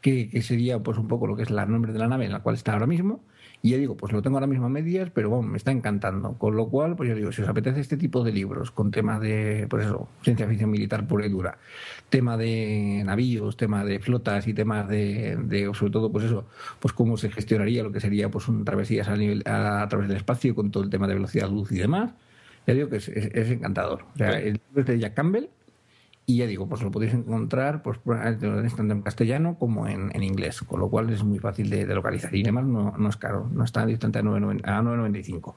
que, 0.00 0.42
sería 0.42 0.78
pues 0.78 0.98
un 0.98 1.08
poco 1.08 1.26
lo 1.26 1.36
que 1.36 1.42
es 1.42 1.50
el 1.50 1.56
nombre 1.68 1.92
de 1.92 1.98
la 1.98 2.08
nave 2.08 2.26
en 2.26 2.32
la 2.32 2.40
cual 2.40 2.54
está 2.54 2.72
ahora 2.72 2.86
mismo. 2.86 3.20
Y 3.62 3.70
ya 3.70 3.78
digo, 3.78 3.96
pues 3.96 4.12
lo 4.12 4.20
tengo 4.20 4.36
ahora 4.36 4.46
mismo 4.46 4.66
a 4.66 4.68
medias, 4.68 5.10
pero 5.10 5.30
bueno, 5.30 5.48
me 5.48 5.56
está 5.56 5.72
encantando. 5.72 6.34
Con 6.34 6.54
lo 6.54 6.68
cual, 6.68 6.94
pues 6.94 7.08
yo 7.08 7.16
digo, 7.16 7.32
si 7.32 7.42
os 7.42 7.48
apetece 7.48 7.80
este 7.80 7.96
tipo 7.96 8.22
de 8.22 8.30
libros 8.30 8.70
con 8.70 8.90
temas 8.90 9.20
de, 9.20 9.66
pues 9.68 9.86
eso, 9.86 10.08
ciencia 10.22 10.46
ficción 10.46 10.70
militar 10.70 11.08
pura 11.08 11.26
y 11.26 11.30
dura, 11.30 11.58
tema 12.10 12.36
de 12.36 13.02
navíos, 13.04 13.56
tema 13.56 13.84
de 13.84 13.98
flotas 13.98 14.46
y 14.46 14.54
temas 14.54 14.86
de, 14.88 15.36
de 15.36 15.72
sobre 15.74 15.90
todo, 15.90 16.12
pues 16.12 16.26
eso, 16.26 16.44
pues 16.78 16.92
cómo 16.92 17.16
se 17.16 17.30
gestionaría 17.30 17.82
lo 17.82 17.90
que 17.90 18.00
sería 18.00 18.30
pues 18.30 18.46
un 18.46 18.64
travesías 18.64 19.08
a, 19.08 19.16
nivel, 19.16 19.42
a 19.46 19.88
través 19.88 20.08
del 20.08 20.18
espacio 20.18 20.54
con 20.54 20.70
todo 20.70 20.84
el 20.84 20.90
tema 20.90 21.08
de 21.08 21.14
velocidad, 21.14 21.48
luz 21.48 21.72
y 21.72 21.78
demás, 21.78 22.12
ya 22.66 22.74
digo 22.74 22.88
que 22.88 22.96
es, 22.96 23.08
encantador. 23.08 24.04
O 24.14 24.18
sea, 24.18 24.38
el 24.38 24.54
libro 24.54 24.80
es 24.80 24.86
de 24.86 24.98
Jack 24.98 25.14
Campbell 25.14 25.48
y 26.28 26.38
ya 26.38 26.46
digo, 26.46 26.68
pues 26.68 26.82
lo 26.82 26.90
podéis 26.90 27.14
encontrar 27.14 27.82
pues, 27.82 27.98
tanto 28.04 28.92
en 28.92 29.02
castellano 29.02 29.56
como 29.58 29.86
en, 29.86 30.10
inglés, 30.20 30.60
con 30.62 30.80
lo 30.80 30.88
cual 30.90 31.08
es 31.10 31.22
muy 31.22 31.38
fácil 31.38 31.70
de, 31.70 31.86
localizar. 31.86 32.34
Y 32.34 32.42
además 32.42 32.64
no, 32.64 32.94
no, 32.98 33.08
es 33.08 33.16
caro, 33.16 33.48
no 33.52 33.62
está 33.62 33.86
distante 33.86 34.18
a 34.18 34.22
9,95, 34.22 35.54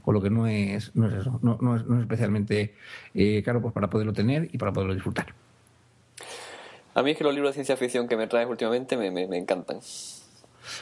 con 0.00 0.14
lo 0.14 0.22
que 0.22 0.30
no 0.30 0.46
es, 0.46 0.94
no 0.94 1.08
es 1.08 1.14
eso, 1.14 1.40
no, 1.42 1.58
no, 1.60 1.74
es, 1.74 1.82
especialmente 2.00 2.74
eh, 3.14 3.42
caro 3.44 3.60
pues, 3.60 3.74
para 3.74 3.90
poderlo 3.90 4.12
tener 4.12 4.48
y 4.52 4.58
para 4.58 4.72
poderlo 4.72 4.94
disfrutar. 4.94 5.34
A 6.94 7.02
mí 7.02 7.10
es 7.10 7.18
que 7.18 7.24
los 7.24 7.34
libros 7.34 7.50
de 7.50 7.54
ciencia 7.54 7.76
ficción 7.76 8.06
que 8.06 8.16
me 8.16 8.28
traes 8.28 8.48
últimamente 8.48 8.96
me, 8.96 9.10
me, 9.10 9.26
me 9.26 9.38
encantan. 9.38 9.78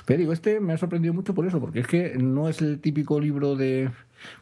Pero 0.05 0.19
digo, 0.19 0.35
este 0.35 0.61
me 0.61 0.75
ha 0.75 0.77
sorprendido 0.77 1.15
mucho 1.15 1.35
por 1.35 1.47
eso, 1.47 1.61
porque 1.61 1.81
es 1.81 1.87
que 1.87 2.19
no 2.19 2.51
es 2.51 2.61
el 2.61 2.79
típico 2.81 3.19
libro 3.19 3.57
de 3.57 3.91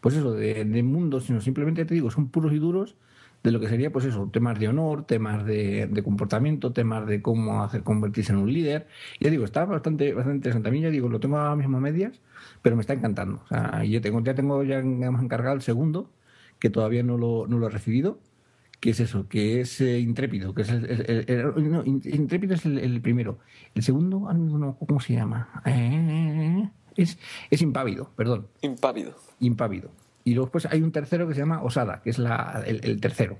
pues 0.01 0.15
eso, 0.17 0.33
de, 0.33 0.65
de 0.65 0.83
mundo, 0.83 1.21
sino 1.21 1.41
simplemente 1.41 1.85
te 1.85 1.95
digo, 1.95 2.11
son 2.11 2.29
puros 2.29 2.53
y 2.53 2.59
duros 2.59 2.97
de 3.43 3.53
lo 3.53 3.61
que 3.61 3.69
sería, 3.69 3.91
pues 3.91 4.05
eso, 4.05 4.29
temas 4.33 4.59
de 4.59 4.69
honor, 4.69 5.07
temas 5.07 5.45
de, 5.45 5.89
comportamiento, 6.05 6.73
temas 6.73 7.07
de 7.07 7.23
cómo 7.23 7.63
hacer 7.63 7.83
convertirse 7.83 8.33
en 8.33 8.39
un 8.39 8.53
líder. 8.53 8.89
Ya 9.21 9.31
digo, 9.31 9.45
está 9.45 9.65
bastante, 9.65 10.13
bastante 10.13 10.37
interesante. 10.39 10.69
A 10.69 10.73
mí 10.73 10.81
ya 10.81 10.91
digo, 10.91 11.09
lo 11.09 11.21
tengo 11.21 11.39
ahora 11.39 11.57
mismo 11.57 11.79
a 11.79 11.81
medias, 11.81 12.21
pero 12.63 12.77
me 12.77 12.81
está 12.81 12.95
encantando. 12.95 13.41
O 13.45 13.47
sea, 13.49 13.85
ya 13.85 14.01
tengo, 14.01 14.21
ya 14.23 14.35
tengo 14.35 14.63
ya 14.65 14.79
hemos 14.79 15.23
encargado 15.23 15.55
el 15.55 15.63
segundo, 15.63 16.11
que 16.59 16.71
todavía 16.71 17.03
no 17.03 17.17
lo, 17.17 17.47
no 17.47 17.59
lo 17.59 17.67
he 17.69 17.71
recibido, 17.71 18.19
que 18.81 18.91
es 18.91 19.01
eso, 19.01 19.29
que 19.29 19.61
es 19.61 19.81
eh, 19.81 20.01
intrépido, 20.01 20.55
que 20.55 20.63
es 20.63 20.71
el, 20.71 21.71
no, 21.71 21.85
intrépido 21.85 22.55
es 22.55 22.67
el, 22.67 23.01
primero. 23.01 23.39
El 23.75 23.83
segundo, 23.83 24.29
¿cómo 24.87 25.01
se 25.01 25.15
llama? 25.15 25.63
Eh, 25.65 26.69
es, 27.03 27.19
es 27.51 27.63
impávido, 27.63 28.11
perdón. 28.17 28.49
Impávido 28.61 29.15
impávido. 29.41 29.91
Y 30.25 30.35
luego 30.35 30.51
pues 30.51 30.67
hay 30.67 30.83
un 30.83 30.93
tercero 30.93 31.27
que 31.27 31.35
se 31.35 31.41
llama 31.41 31.63
Osada, 31.63 32.03
que 32.03 32.11
es 32.11 32.19
la, 32.19 32.63
el, 32.67 33.01
tercero. 33.01 33.39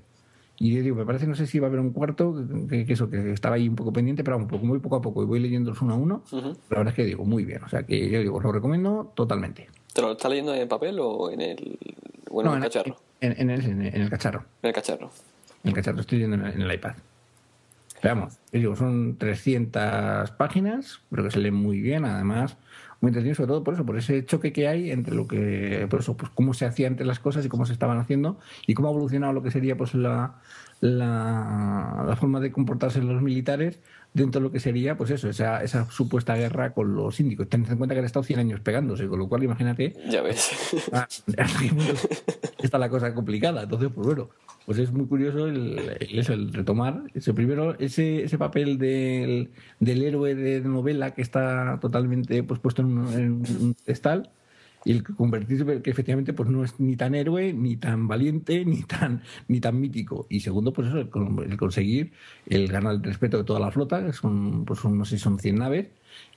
Y 0.57 0.75
yo 0.75 0.81
digo, 0.81 0.95
me 0.95 1.05
parece, 1.05 1.25
no 1.27 1.35
sé 1.35 1.45
si 1.45 1.59
va 1.59 1.67
a 1.67 1.69
haber 1.69 1.79
un 1.79 1.91
cuarto, 1.91 2.35
que, 2.67 2.85
eso, 2.89 3.09
que 3.09 3.31
estaba 3.31 3.55
ahí 3.55 3.69
un 3.69 3.75
poco 3.75 3.93
pendiente, 3.93 4.23
pero 4.23 4.37
un 4.37 4.47
poco, 4.47 4.65
muy 4.65 4.79
poco 4.79 4.97
a 4.97 5.01
poco, 5.01 5.23
y 5.23 5.25
voy 5.25 5.39
leyéndolos 5.39 5.81
uno 5.81 5.93
a 5.93 5.97
uno. 5.97 6.23
La 6.31 6.77
verdad 6.77 6.87
es 6.87 6.93
que 6.95 7.05
digo, 7.05 7.23
muy 7.23 7.45
bien. 7.45 7.63
O 7.63 7.69
sea, 7.69 7.83
que 7.83 8.09
yo 8.09 8.19
digo, 8.19 8.37
os 8.37 8.43
lo 8.43 8.51
recomiendo 8.51 9.11
totalmente. 9.15 9.69
¿Te 9.93 10.01
lo 10.01 10.11
estás 10.11 10.29
leyendo 10.29 10.53
en 10.53 10.67
papel 10.67 10.99
o 10.99 11.31
en 11.31 11.41
el, 11.41 11.77
bueno, 12.29 12.51
en 12.51 12.57
el 12.57 12.63
cacharro? 12.63 12.97
En, 13.21 13.49
el, 13.49 13.65
en, 13.65 13.81
el, 13.81 14.09
cacharro. 14.09 14.45
En 14.61 14.67
el 14.67 14.73
cacharro. 14.73 15.11
En 15.63 15.69
el 15.69 15.73
cacharro, 15.75 16.01
estoy 16.01 16.19
leyendo 16.19 16.47
en 16.47 16.61
el, 16.61 16.73
iPad. 16.73 16.95
Veamos, 18.01 18.37
digo, 18.51 18.75
son 18.75 19.17
300 19.17 20.31
páginas, 20.31 21.01
pero 21.09 21.23
que 21.23 21.31
se 21.31 21.39
leen 21.39 21.55
muy 21.55 21.81
bien, 21.81 22.05
además 22.05 22.57
muy 23.01 23.09
entretenido, 23.09 23.35
sobre 23.35 23.47
todo 23.47 23.63
por 23.63 23.73
eso, 23.73 23.85
por 23.85 23.97
ese 23.97 24.25
choque 24.25 24.51
que 24.51 24.67
hay 24.67 24.91
entre 24.91 25.15
lo 25.15 25.27
que, 25.27 25.87
por 25.89 26.01
eso, 26.01 26.17
pues 26.17 26.31
cómo 26.33 26.53
se 26.53 26.65
hacía 26.65 26.87
antes 26.87 27.07
las 27.07 27.19
cosas 27.19 27.45
y 27.45 27.49
cómo 27.49 27.65
se 27.65 27.73
estaban 27.73 27.97
haciendo 27.97 28.39
y 28.67 28.73
cómo 28.73 28.89
ha 28.89 28.91
evolucionado 28.91 29.33
lo 29.33 29.41
que 29.41 29.51
sería 29.51 29.77
pues 29.77 29.93
la, 29.93 30.35
la 30.81 32.15
forma 32.19 32.39
de 32.39 32.51
comportarse 32.51 33.01
los 33.01 33.21
militares 33.21 33.79
dentro 34.13 34.41
de 34.41 34.43
lo 34.45 34.51
que 34.51 34.59
sería, 34.59 34.97
pues 34.97 35.11
eso, 35.11 35.29
esa, 35.29 35.63
esa 35.63 35.89
supuesta 35.89 36.35
guerra 36.35 36.73
con 36.73 36.95
los 36.95 37.15
síndicos. 37.15 37.47
Ten 37.47 37.65
en 37.69 37.77
cuenta 37.77 37.93
que 37.95 37.99
han 37.99 38.05
estado 38.05 38.23
100 38.23 38.39
años 38.39 38.59
pegándose, 38.61 39.07
con 39.07 39.19
lo 39.19 39.27
cual 39.27 39.43
imagínate. 39.43 39.93
Ya 40.09 40.21
ves. 40.21 40.49
Ah, 40.91 41.07
está 42.63 42.77
la 42.77 42.89
cosa 42.89 43.13
complicada. 43.13 43.63
Entonces, 43.63 43.89
pues 43.93 44.07
bueno, 44.07 44.29
pues 44.65 44.79
es 44.79 44.91
muy 44.91 45.05
curioso 45.05 45.47
el, 45.47 45.97
el 45.99 46.53
retomar 46.53 47.03
ese 47.13 47.33
primero 47.33 47.77
ese, 47.79 48.23
ese 48.23 48.37
papel 48.37 48.77
del, 48.77 49.51
del 49.79 50.03
héroe 50.03 50.35
de 50.35 50.61
novela 50.61 51.11
que 51.11 51.21
está 51.21 51.79
totalmente 51.79 52.43
pues 52.43 52.59
puesto 52.59 52.81
en 52.81 52.87
un, 52.87 53.13
en 53.13 53.31
un 53.61 53.75
testal 53.75 54.31
y 54.89 54.91
el 54.91 55.03
convertirse 55.03 55.83
que 55.83 55.91
efectivamente 55.91 56.33
pues 56.33 56.49
no 56.49 56.63
es 56.63 56.79
ni 56.79 56.95
tan 56.95 57.13
héroe, 57.13 57.53
ni 57.53 57.77
tan 57.77 58.07
valiente, 58.07 58.65
ni 58.65 58.81
tan, 58.81 59.21
ni 59.47 59.59
tan 59.59 59.79
mítico. 59.79 60.25
Y 60.29 60.39
segundo, 60.39 60.73
pues 60.73 60.87
eso, 60.87 60.97
el, 60.97 61.57
conseguir 61.57 62.11
el 62.47 62.67
ganar 62.69 62.95
el 62.95 63.03
respeto 63.03 63.37
de 63.37 63.43
toda 63.43 63.59
la 63.59 63.69
flota, 63.69 64.03
que 64.03 64.13
son, 64.13 64.65
pues 64.65 64.83
no 64.83 65.05
sé 65.05 65.19
son 65.19 65.37
100 65.37 65.55
naves, 65.55 65.89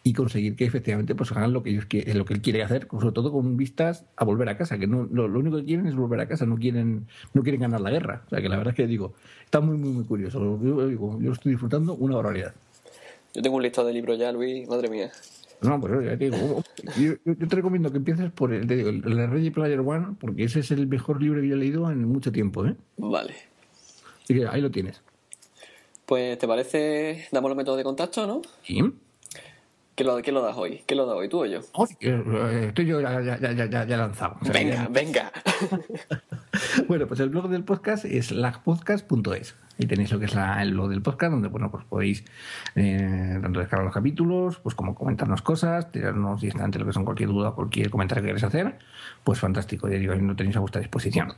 y 0.02 0.12
conseguir 0.12 0.54
que 0.54 0.66
efectivamente 0.66 1.14
pues 1.14 1.32
hagan 1.32 1.54
lo 1.54 1.62
que 1.62 1.70
ellos 1.70 1.86
lo 2.14 2.26
que 2.26 2.34
él 2.34 2.42
quiere 2.42 2.62
hacer, 2.62 2.88
sobre 2.90 3.12
todo 3.12 3.32
con 3.32 3.56
vistas 3.56 4.04
a 4.16 4.26
volver 4.26 4.50
a 4.50 4.58
casa, 4.58 4.76
que 4.76 4.86
no, 4.86 5.08
lo, 5.10 5.24
único 5.24 5.56
que 5.56 5.64
quieren 5.64 5.86
es 5.86 5.94
volver 5.94 6.20
a 6.20 6.28
casa, 6.28 6.44
no 6.44 6.56
quieren, 6.56 7.06
no 7.32 7.42
quieren 7.42 7.62
ganar 7.62 7.80
la 7.80 7.90
guerra. 7.90 8.22
O 8.26 8.28
sea 8.28 8.42
que 8.42 8.50
la 8.50 8.58
verdad 8.58 8.72
es 8.72 8.76
que 8.76 8.86
digo, 8.86 9.14
está 9.46 9.60
muy 9.60 9.78
muy 9.78 9.92
muy 9.92 10.04
curioso. 10.04 10.60
Yo, 10.62 10.90
yo, 10.90 11.20
yo 11.22 11.32
estoy 11.32 11.52
disfrutando 11.52 11.94
una 11.94 12.16
barbaridad. 12.16 12.52
Yo 13.32 13.40
tengo 13.40 13.56
un 13.56 13.62
listado 13.62 13.86
de 13.86 13.94
libros 13.94 14.18
ya, 14.18 14.30
Luis, 14.30 14.68
madre 14.68 14.90
mía. 14.90 15.10
No, 15.62 15.80
pues 15.80 16.04
ya 16.04 16.16
digo, 16.16 16.62
yo, 16.98 17.14
te 17.48 17.56
recomiendo 17.56 17.90
que 17.90 17.98
empieces 17.98 18.30
por 18.32 18.52
el, 18.52 18.70
el, 18.70 19.02
el 19.04 19.30
Ready 19.30 19.50
Player 19.50 19.80
One, 19.80 20.16
porque 20.18 20.44
ese 20.44 20.60
es 20.60 20.70
el 20.70 20.86
mejor 20.86 21.22
libro 21.22 21.40
que 21.40 21.48
yo 21.48 21.54
he 21.54 21.58
leído 21.58 21.90
en 21.90 22.04
mucho 22.04 22.32
tiempo, 22.32 22.66
¿eh? 22.66 22.74
Vale. 22.96 23.34
Así 24.24 24.34
que 24.34 24.46
ahí 24.46 24.60
lo 24.60 24.70
tienes. 24.70 25.02
Pues, 26.06 26.36
¿te 26.38 26.46
parece? 26.46 27.26
Damos 27.30 27.50
los 27.50 27.56
métodos 27.56 27.78
de 27.78 27.84
contacto, 27.84 28.26
¿no? 28.26 28.42
Sí. 28.62 28.82
¿Qué 29.94 30.04
lo, 30.04 30.22
¿Qué 30.22 30.32
lo 30.32 30.42
das 30.42 30.56
hoy? 30.56 30.82
¿Qué 30.86 30.94
lo 30.94 31.06
das 31.06 31.16
hoy, 31.16 31.28
tú 31.28 31.42
o 31.42 31.46
yo? 31.46 31.60
Eh, 32.00 32.66
estoy 32.68 32.86
yo 32.86 33.00
ya, 33.00 33.20
ya, 33.20 33.38
ya, 33.52 33.84
ya 33.86 33.96
lanzado. 33.96 34.36
venga, 34.52 34.88
venga. 34.90 35.32
bueno, 36.88 37.06
pues 37.06 37.20
el 37.20 37.28
blog 37.28 37.48
del 37.48 37.64
podcast 37.64 38.04
es 38.06 38.32
lagpodcast.es. 38.32 39.54
Ahí 39.82 39.86
tenéis 39.86 40.12
lo 40.12 40.20
que 40.20 40.26
es 40.26 40.34
la, 40.36 40.64
blog 40.64 40.90
del 40.90 41.02
podcast, 41.02 41.32
donde 41.32 41.48
bueno, 41.48 41.68
pues 41.68 41.84
podéis 41.84 42.24
eh, 42.76 43.36
tanto 43.42 43.58
descargar 43.58 43.84
los 43.84 43.92
capítulos, 43.92 44.58
pues 44.58 44.76
como 44.76 44.94
comentarnos 44.94 45.42
cosas, 45.42 45.90
tirarnos 45.90 46.40
directamente 46.40 46.78
lo 46.78 46.86
que 46.86 46.92
son 46.92 47.04
cualquier 47.04 47.30
duda, 47.30 47.50
cualquier 47.50 47.90
comentario 47.90 48.22
que 48.22 48.28
queráis 48.28 48.44
hacer, 48.44 48.78
pues 49.24 49.40
fantástico, 49.40 49.88
ya 49.88 49.98
digo, 49.98 50.14
lo 50.14 50.36
tenéis 50.36 50.54
a 50.54 50.60
vuestra 50.60 50.80
disposición. 50.80 51.32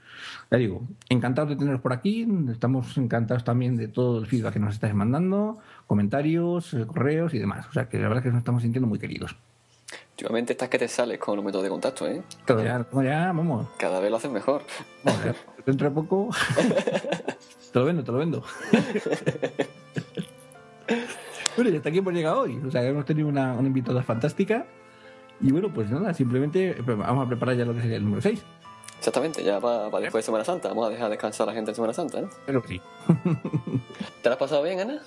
ya 0.50 0.58
digo, 0.58 0.82
encantados 1.08 1.50
de 1.50 1.56
teneros 1.56 1.80
por 1.80 1.92
aquí, 1.92 2.26
estamos 2.50 2.96
encantados 2.98 3.44
también 3.44 3.76
de 3.76 3.88
todo 3.88 4.18
el 4.18 4.26
feedback 4.26 4.52
que 4.52 4.60
nos 4.60 4.74
estáis 4.74 4.94
mandando, 4.94 5.58
comentarios, 5.86 6.74
eh, 6.74 6.86
correos 6.86 7.34
y 7.34 7.38
demás. 7.38 7.66
O 7.68 7.72
sea 7.72 7.88
que 7.88 7.98
la 7.98 8.04
verdad 8.04 8.18
es 8.18 8.24
que 8.24 8.30
nos 8.30 8.38
estamos 8.38 8.62
sintiendo 8.62 8.86
muy 8.86 8.98
queridos. 8.98 9.36
Últimamente 10.22 10.52
estás 10.52 10.68
que 10.68 10.78
te 10.78 10.86
sales 10.86 11.18
con 11.18 11.34
los 11.34 11.44
métodos 11.44 11.64
de 11.64 11.68
contacto, 11.68 12.06
¿eh? 12.06 12.22
Ya, 12.46 12.86
ya, 13.02 13.32
vamos. 13.32 13.66
Cada 13.76 13.98
vez 13.98 14.08
lo 14.08 14.18
haces 14.18 14.30
mejor. 14.30 14.62
dentro 15.66 15.88
de 15.88 15.94
poco. 15.96 16.30
te 17.72 17.78
lo 17.80 17.84
vendo, 17.84 18.04
te 18.04 18.12
lo 18.12 18.18
vendo. 18.18 18.44
bueno, 21.56 21.70
y 21.70 21.76
hasta 21.76 21.88
aquí 21.88 21.98
hemos 21.98 22.12
llegado 22.12 22.42
hoy. 22.42 22.62
O 22.64 22.70
sea, 22.70 22.84
hemos 22.84 23.04
tenido 23.04 23.26
una, 23.26 23.54
una 23.54 23.66
invitada 23.66 24.00
fantástica. 24.04 24.64
Y 25.40 25.50
bueno, 25.50 25.74
pues 25.74 25.90
nada, 25.90 26.14
simplemente 26.14 26.76
pues, 26.84 26.96
vamos 26.96 27.26
a 27.26 27.28
preparar 27.28 27.56
ya 27.56 27.64
lo 27.64 27.74
que 27.74 27.80
sería 27.80 27.96
el 27.96 28.04
número 28.04 28.22
6. 28.22 28.40
Exactamente, 28.98 29.42
ya 29.42 29.58
para, 29.58 29.90
después 29.98 30.22
de 30.22 30.24
Semana 30.26 30.44
Santa. 30.44 30.68
Vamos 30.68 30.86
a 30.86 30.90
dejar 30.90 31.10
descansar 31.10 31.48
a 31.48 31.50
la 31.50 31.54
gente 31.54 31.72
en 31.72 31.74
Semana 31.74 31.94
Santa, 31.94 32.20
¿no? 32.20 32.30
Pero 32.46 32.62
sí. 32.64 32.80
¿Te 34.22 34.28
lo 34.28 34.34
has 34.34 34.38
pasado 34.38 34.62
bien, 34.62 34.78
Ana? 34.78 35.02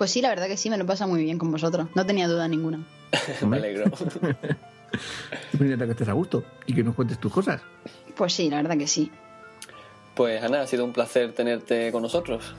Pues 0.00 0.12
sí, 0.12 0.22
la 0.22 0.30
verdad 0.30 0.46
que 0.46 0.56
sí, 0.56 0.70
me 0.70 0.78
lo 0.78 0.86
pasa 0.86 1.06
muy 1.06 1.22
bien 1.22 1.36
con 1.36 1.52
vosotros. 1.52 1.88
No 1.94 2.06
tenía 2.06 2.26
duda 2.26 2.48
ninguna. 2.48 2.80
me 3.46 3.58
alegro. 3.58 3.84
Me 5.58 5.76
que 5.76 5.90
estés 5.90 6.08
a 6.08 6.14
gusto 6.14 6.42
y 6.64 6.72
que 6.72 6.82
nos 6.82 6.94
cuentes 6.94 7.20
tus 7.20 7.30
cosas. 7.30 7.60
Pues 8.16 8.32
sí, 8.32 8.48
la 8.48 8.62
verdad 8.62 8.78
que 8.78 8.86
sí. 8.86 9.10
Pues 10.14 10.42
Ana, 10.42 10.62
ha 10.62 10.66
sido 10.66 10.86
un 10.86 10.94
placer 10.94 11.34
tenerte 11.34 11.92
con 11.92 12.00
nosotros. 12.00 12.54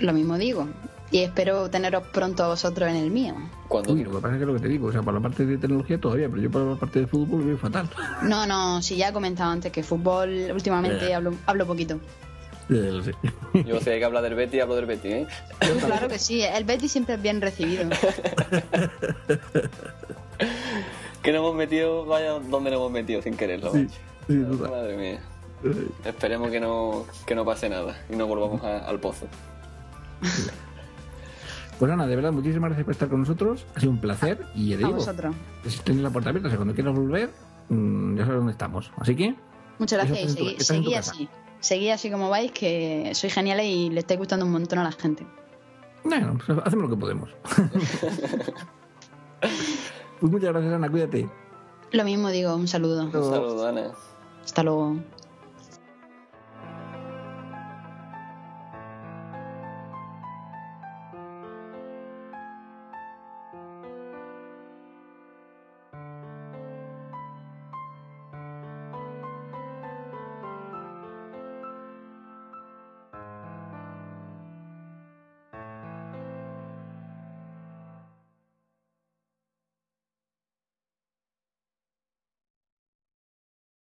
Lo 0.00 0.12
mismo 0.12 0.36
digo. 0.36 0.68
Y 1.10 1.20
espero 1.20 1.70
teneros 1.70 2.02
pronto 2.08 2.44
a 2.44 2.48
vosotros 2.48 2.90
en 2.90 2.96
el 2.96 3.10
mío. 3.10 3.36
¿Cuándo? 3.66 3.94
Uy, 3.94 4.04
lo 4.04 4.10
que 4.10 4.18
pasa 4.18 4.34
es 4.34 4.40
que 4.40 4.46
lo 4.46 4.52
que 4.52 4.60
te 4.60 4.68
digo, 4.68 4.88
o 4.88 4.92
sea, 4.92 5.00
para 5.00 5.16
la 5.16 5.22
parte 5.22 5.46
de 5.46 5.56
tecnología 5.56 5.98
todavía, 5.98 6.28
pero 6.28 6.42
yo 6.42 6.50
para 6.50 6.66
la 6.66 6.76
parte 6.76 7.00
de 7.00 7.06
fútbol 7.06 7.42
veo 7.42 7.56
fatal. 7.56 7.88
No, 8.20 8.46
no, 8.46 8.82
si 8.82 8.98
ya 8.98 9.08
he 9.08 9.12
comentado 9.14 9.50
antes 9.50 9.72
que 9.72 9.82
fútbol 9.82 10.50
últimamente 10.52 11.08
eh. 11.08 11.14
hablo, 11.14 11.32
hablo 11.46 11.66
poquito. 11.66 11.98
Yo 12.70 13.80
si 13.80 13.90
hay 13.90 13.98
que 13.98 14.04
hablar 14.04 14.22
del 14.22 14.36
Betty, 14.36 14.60
hablo 14.60 14.76
del 14.76 14.86
Betty, 14.86 15.08
¿eh? 15.08 15.26
Claro 15.58 16.06
que 16.08 16.20
sí, 16.20 16.42
el 16.42 16.64
Betty 16.64 16.88
siempre 16.88 17.16
es 17.16 17.22
bien 17.22 17.40
recibido. 17.40 17.88
que 21.22 21.32
nos 21.32 21.40
hemos 21.40 21.56
metido, 21.56 22.06
vaya 22.06 22.34
donde 22.34 22.70
nos 22.70 22.78
hemos 22.78 22.92
metido 22.92 23.20
sin 23.22 23.36
quererlo. 23.36 23.72
Madre 24.28 24.96
mía. 24.96 25.20
Esperemos 26.04 26.50
que 26.50 26.60
no, 26.60 27.06
que 27.26 27.34
no 27.34 27.44
pase 27.44 27.68
nada 27.68 28.00
y 28.08 28.14
no 28.14 28.28
volvamos 28.28 28.62
al 28.62 29.00
pozo. 29.00 29.26
Pues 31.78 31.90
Ana, 31.90 32.06
de 32.06 32.14
verdad, 32.14 32.30
muchísimas 32.30 32.68
gracias 32.68 32.84
por 32.84 32.92
estar 32.92 33.08
con 33.08 33.20
nosotros. 33.20 33.64
Ha 33.74 33.80
sido 33.80 33.90
un 33.90 34.02
placer 34.02 34.44
y 34.54 34.68
ya 34.68 34.76
digo, 34.76 35.00
si 35.00 35.78
tenéis 35.78 36.02
la 36.02 36.10
puerta 36.10 36.28
abierta, 36.28 36.48
o 36.48 36.50
sea, 36.50 36.58
cuando 36.58 36.74
quieras 36.74 36.94
volver, 36.94 37.30
mm, 37.70 38.18
ya 38.18 38.24
sabes 38.24 38.36
dónde 38.36 38.52
estamos. 38.52 38.92
Así 38.98 39.16
que... 39.16 39.34
Muchas 39.78 40.06
gracias 40.06 40.36
y 40.38 40.60
seguí 40.62 40.94
así 40.94 41.26
seguid 41.60 41.90
así 41.90 42.10
como 42.10 42.28
vais, 42.28 42.52
que 42.52 43.12
soy 43.14 43.30
genial 43.30 43.60
y 43.60 43.90
le 43.90 44.00
estáis 44.00 44.18
gustando 44.18 44.44
un 44.46 44.52
montón 44.52 44.78
a 44.78 44.84
la 44.84 44.92
gente. 44.92 45.26
Bueno, 46.04 46.38
pues 46.44 46.58
hacemos 46.64 46.88
lo 46.88 46.96
que 46.96 47.00
podemos. 47.00 47.30
pues 50.20 50.32
muchas 50.32 50.50
gracias, 50.50 50.72
Ana, 50.72 50.90
cuídate. 50.90 51.28
Lo 51.92 52.04
mismo 52.04 52.30
digo, 52.30 52.54
un 52.54 52.68
saludo. 52.68 53.04
Un 53.04 53.12
saludo, 53.12 53.66
Ana. 53.66 53.90
Hasta 54.44 54.62
luego. 54.62 54.96